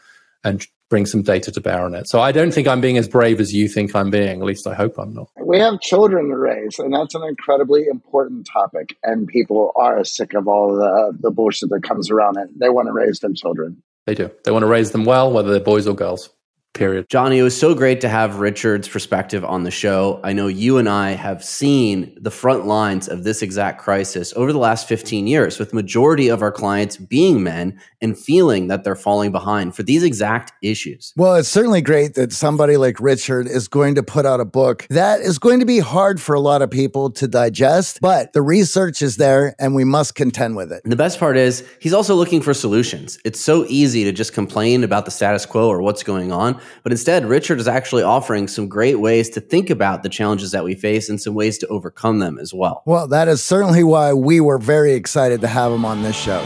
and 0.45 0.67
bring 0.91 1.07
some 1.07 1.23
data 1.23 1.51
to 1.51 1.61
bear 1.61 1.83
on 1.83 1.95
it. 1.95 2.09
So 2.09 2.21
I 2.21 2.31
don't 2.31 2.53
think 2.53 2.69
I'm 2.69 2.81
being 2.81 2.99
as 2.99 3.09
brave 3.09 3.41
as 3.41 3.53
you 3.53 3.69
think 3.69 3.95
I'm 3.97 4.11
being. 4.11 4.41
At 4.41 4.47
least 4.47 4.67
I 4.67 4.75
hope 4.75 4.99
I'm 4.99 5.15
not. 5.15 5.31
We 5.45 5.59
have 5.59 5.81
children 5.81 6.29
to 6.29 6.37
raise, 6.37 6.79
and 6.79 6.93
that's 6.93 7.15
an 7.15 7.23
incredibly 7.25 7.87
important 7.87 8.47
topic. 8.47 8.97
And 9.03 9.27
people 9.27 9.73
are 9.77 10.05
sick 10.05 10.35
of 10.35 10.47
all 10.47 10.75
the 10.75 11.17
the 11.19 11.31
bullshit 11.31 11.71
that 11.71 11.83
comes 11.83 12.11
around 12.11 12.39
it. 12.39 12.49
They 12.59 12.69
want 12.69 12.89
to 12.89 12.93
raise 12.93 13.21
their 13.21 13.33
children. 13.33 13.83
They 14.07 14.15
do. 14.15 14.31
They 14.45 14.51
want 14.51 14.65
to 14.65 14.69
raise 14.69 14.91
them 14.91 15.07
well, 15.07 15.33
whether 15.33 15.51
they're 15.51 15.61
boys 15.61 15.87
or 15.87 15.95
girls 15.95 16.29
period. 16.75 17.09
Johnny, 17.09 17.39
it 17.39 17.43
was 17.43 17.59
so 17.59 17.75
great 17.75 18.01
to 18.03 18.09
have 18.09 18.41
Richard's 18.41 18.89
perspective 18.89 19.45
on 19.45 19.65
the 19.65 19.71
show. 19.71 20.21
I 20.23 20.33
know 20.33 20.49
you 20.49 20.79
and 20.79 20.89
I 20.89 21.13
have 21.13 21.43
seen 21.45 22.17
the 22.21 22.31
front 22.31 22.67
lines 22.67 23.09
of 23.09 23.25
this 23.25 23.43
exact 23.43 23.81
crisis 23.81 24.33
over 24.37 24.53
the 24.53 24.59
last 24.59 24.87
15 24.87 25.27
years, 25.27 25.59
with 25.59 25.73
majority 25.73 26.29
of 26.29 26.43
our 26.43 26.53
clients 26.53 26.97
being 26.97 27.43
men 27.43 27.79
and 28.01 28.19
feeling 28.19 28.69
that 28.69 28.85
they're 28.85 28.95
falling 28.95 29.33
behind 29.33 29.75
for 29.75 29.83
these 29.83 30.03
exact 30.03 30.53
issues. 30.63 31.13
Well, 31.17 31.37
it's 31.37 31.49
certainly 31.49 31.81
great 31.81 32.15
that 32.15 32.33
somebody 32.33 32.77
like 32.77 33.01
Richard 33.01 33.47
is 33.47 33.69
going 33.69 33.95
to 33.95 34.03
put 34.03 34.27
out 34.27 34.41
a 34.41 34.45
book 34.45 34.87
that 34.91 35.21
is 35.21 35.39
going 35.39 35.61
to 35.61 35.67
be 35.67 35.79
hard 35.79 36.21
for 36.21 36.35
a 36.35 36.41
lot 36.41 36.61
of 36.61 36.71
people 36.71 37.11
to 37.13 37.29
digest, 37.29 38.01
but 38.01 38.33
the 38.33 38.43
research 38.43 39.01
is 39.01 39.17
there 39.17 39.55
and 39.59 39.75
we 39.75 39.85
must 39.85 40.15
contend 40.15 40.57
with 40.57 40.73
it. 40.73 40.83
And 40.85 40.93
the 40.93 40.97
best 40.97 41.19
part 41.19 41.37
is 41.37 41.67
he's 41.81 41.95
also 41.95 42.15
looking 42.15 42.41
for 42.41 42.53
solutions. 42.53 43.19
It's 43.25 43.41
so 43.41 43.65
easy 43.69 44.05
to 44.05 44.13
just 44.13 44.33
complain 44.33 44.85
about 44.85 45.05
the 45.05 45.11
status 45.11 45.47
quo 45.47 45.69
or 45.69 45.81
what's 45.81 46.03
going 46.03 46.33
on. 46.33 46.61
But 46.83 46.93
instead, 46.93 47.27
Richard 47.27 47.61
is 47.61 47.69
actually 47.69 48.03
offering 48.03 48.49
some 48.49 48.69
great 48.69 48.97
ways 48.97 49.31
to 49.31 49.41
think 49.41 49.71
about 49.71 50.03
the 50.03 50.09
challenges 50.09 50.51
that 50.53 50.65
we 50.65 50.75
face 50.75 51.09
and 51.09 51.21
some 51.21 51.35
ways 51.35 51.59
to 51.59 51.67
overcome 51.69 52.19
them 52.19 52.39
as 52.39 52.53
well. 52.55 52.83
Well, 52.87 53.07
that 53.09 53.29
is 53.29 53.43
certainly 53.43 53.85
why 53.85 54.13
we 54.13 54.41
were 54.41 54.59
very 54.59 54.95
excited 54.95 55.41
to 55.43 55.49
have 55.49 55.73
him 55.73 55.85
on 55.85 56.03
this 56.03 56.17
show. 56.17 56.43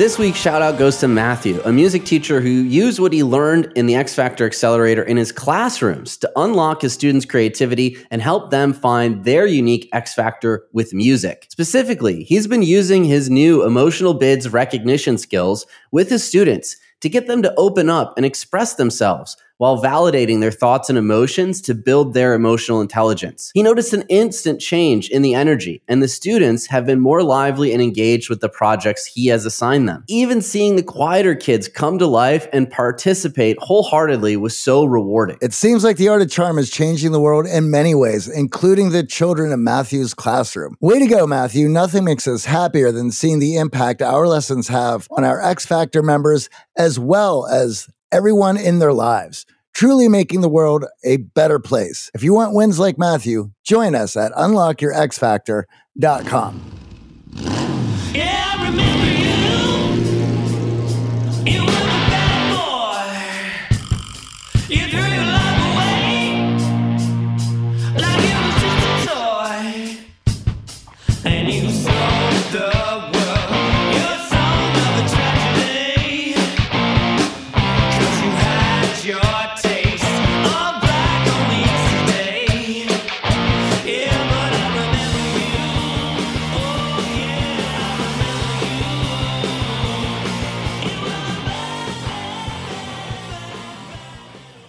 This 0.00 0.18
week's 0.18 0.38
shout 0.38 0.62
out 0.62 0.78
goes 0.78 0.96
to 1.00 1.08
Matthew, 1.08 1.60
a 1.66 1.70
music 1.70 2.06
teacher 2.06 2.40
who 2.40 2.48
used 2.48 2.98
what 2.98 3.12
he 3.12 3.22
learned 3.22 3.70
in 3.76 3.84
the 3.84 3.96
X 3.96 4.14
Factor 4.14 4.46
Accelerator 4.46 5.02
in 5.02 5.18
his 5.18 5.30
classrooms 5.30 6.16
to 6.16 6.32
unlock 6.36 6.80
his 6.80 6.94
students' 6.94 7.26
creativity 7.26 7.98
and 8.10 8.22
help 8.22 8.50
them 8.50 8.72
find 8.72 9.22
their 9.26 9.44
unique 9.44 9.90
X 9.92 10.14
Factor 10.14 10.64
with 10.72 10.94
music. 10.94 11.48
Specifically, 11.50 12.24
he's 12.24 12.46
been 12.46 12.62
using 12.62 13.04
his 13.04 13.28
new 13.28 13.62
emotional 13.62 14.14
bids 14.14 14.48
recognition 14.48 15.18
skills 15.18 15.66
with 15.92 16.08
his 16.08 16.24
students 16.24 16.78
to 17.02 17.10
get 17.10 17.26
them 17.26 17.42
to 17.42 17.54
open 17.58 17.90
up 17.90 18.14
and 18.16 18.24
express 18.24 18.76
themselves 18.76 19.36
while 19.60 19.82
validating 19.82 20.40
their 20.40 20.50
thoughts 20.50 20.88
and 20.88 20.96
emotions 20.96 21.60
to 21.60 21.74
build 21.74 22.14
their 22.14 22.32
emotional 22.32 22.80
intelligence. 22.80 23.50
He 23.52 23.62
noticed 23.62 23.92
an 23.92 24.04
instant 24.08 24.58
change 24.58 25.10
in 25.10 25.20
the 25.20 25.34
energy, 25.34 25.82
and 25.86 26.02
the 26.02 26.08
students 26.08 26.64
have 26.68 26.86
been 26.86 26.98
more 26.98 27.22
lively 27.22 27.74
and 27.74 27.82
engaged 27.82 28.30
with 28.30 28.40
the 28.40 28.48
projects 28.48 29.04
he 29.04 29.26
has 29.26 29.44
assigned 29.44 29.86
them. 29.86 30.02
Even 30.08 30.40
seeing 30.40 30.76
the 30.76 30.82
quieter 30.82 31.34
kids 31.34 31.68
come 31.68 31.98
to 31.98 32.06
life 32.06 32.48
and 32.54 32.70
participate 32.70 33.58
wholeheartedly 33.60 34.34
was 34.38 34.56
so 34.56 34.86
rewarding. 34.86 35.36
It 35.42 35.52
seems 35.52 35.84
like 35.84 35.98
the 35.98 36.08
art 36.08 36.22
of 36.22 36.30
charm 36.30 36.56
is 36.56 36.70
changing 36.70 37.12
the 37.12 37.20
world 37.20 37.44
in 37.44 37.70
many 37.70 37.94
ways, 37.94 38.28
including 38.28 38.92
the 38.92 39.04
children 39.04 39.52
in 39.52 39.62
Matthew's 39.62 40.14
classroom. 40.14 40.74
Way 40.80 41.00
to 41.00 41.06
go, 41.06 41.26
Matthew. 41.26 41.68
Nothing 41.68 42.04
makes 42.04 42.26
us 42.26 42.46
happier 42.46 42.92
than 42.92 43.10
seeing 43.10 43.40
the 43.40 43.58
impact 43.58 44.00
our 44.00 44.26
lessons 44.26 44.68
have 44.68 45.06
on 45.10 45.22
our 45.22 45.42
X 45.42 45.66
Factor 45.66 46.02
members 46.02 46.48
as 46.78 46.98
well 46.98 47.46
as 47.46 47.90
everyone 48.12 48.56
in 48.56 48.78
their 48.78 48.92
lives, 48.92 49.44
truly 49.74 50.06
making 50.08 50.40
the 50.40 50.48
world 50.48 50.84
a 51.04 51.16
better 51.18 51.58
place. 51.58 52.10
If 52.14 52.22
you 52.22 52.32
want 52.34 52.54
wins 52.54 52.78
like 52.78 52.98
Matthew, 52.98 53.50
join 53.64 53.94
us 53.94 54.16
at 54.16 54.32
unlockyourxfactor.com. 54.32 56.79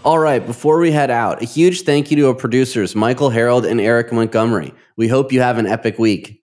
All 0.03 0.17
right, 0.17 0.43
before 0.43 0.79
we 0.79 0.91
head 0.91 1.11
out, 1.11 1.43
a 1.43 1.45
huge 1.45 1.83
thank 1.83 2.09
you 2.09 2.17
to 2.17 2.29
our 2.29 2.33
producers, 2.33 2.95
Michael 2.95 3.29
Harold 3.29 3.67
and 3.67 3.79
Eric 3.79 4.11
Montgomery. 4.11 4.73
We 4.95 5.07
hope 5.07 5.31
you 5.31 5.41
have 5.41 5.59
an 5.59 5.67
epic 5.67 5.99
week. 5.99 6.39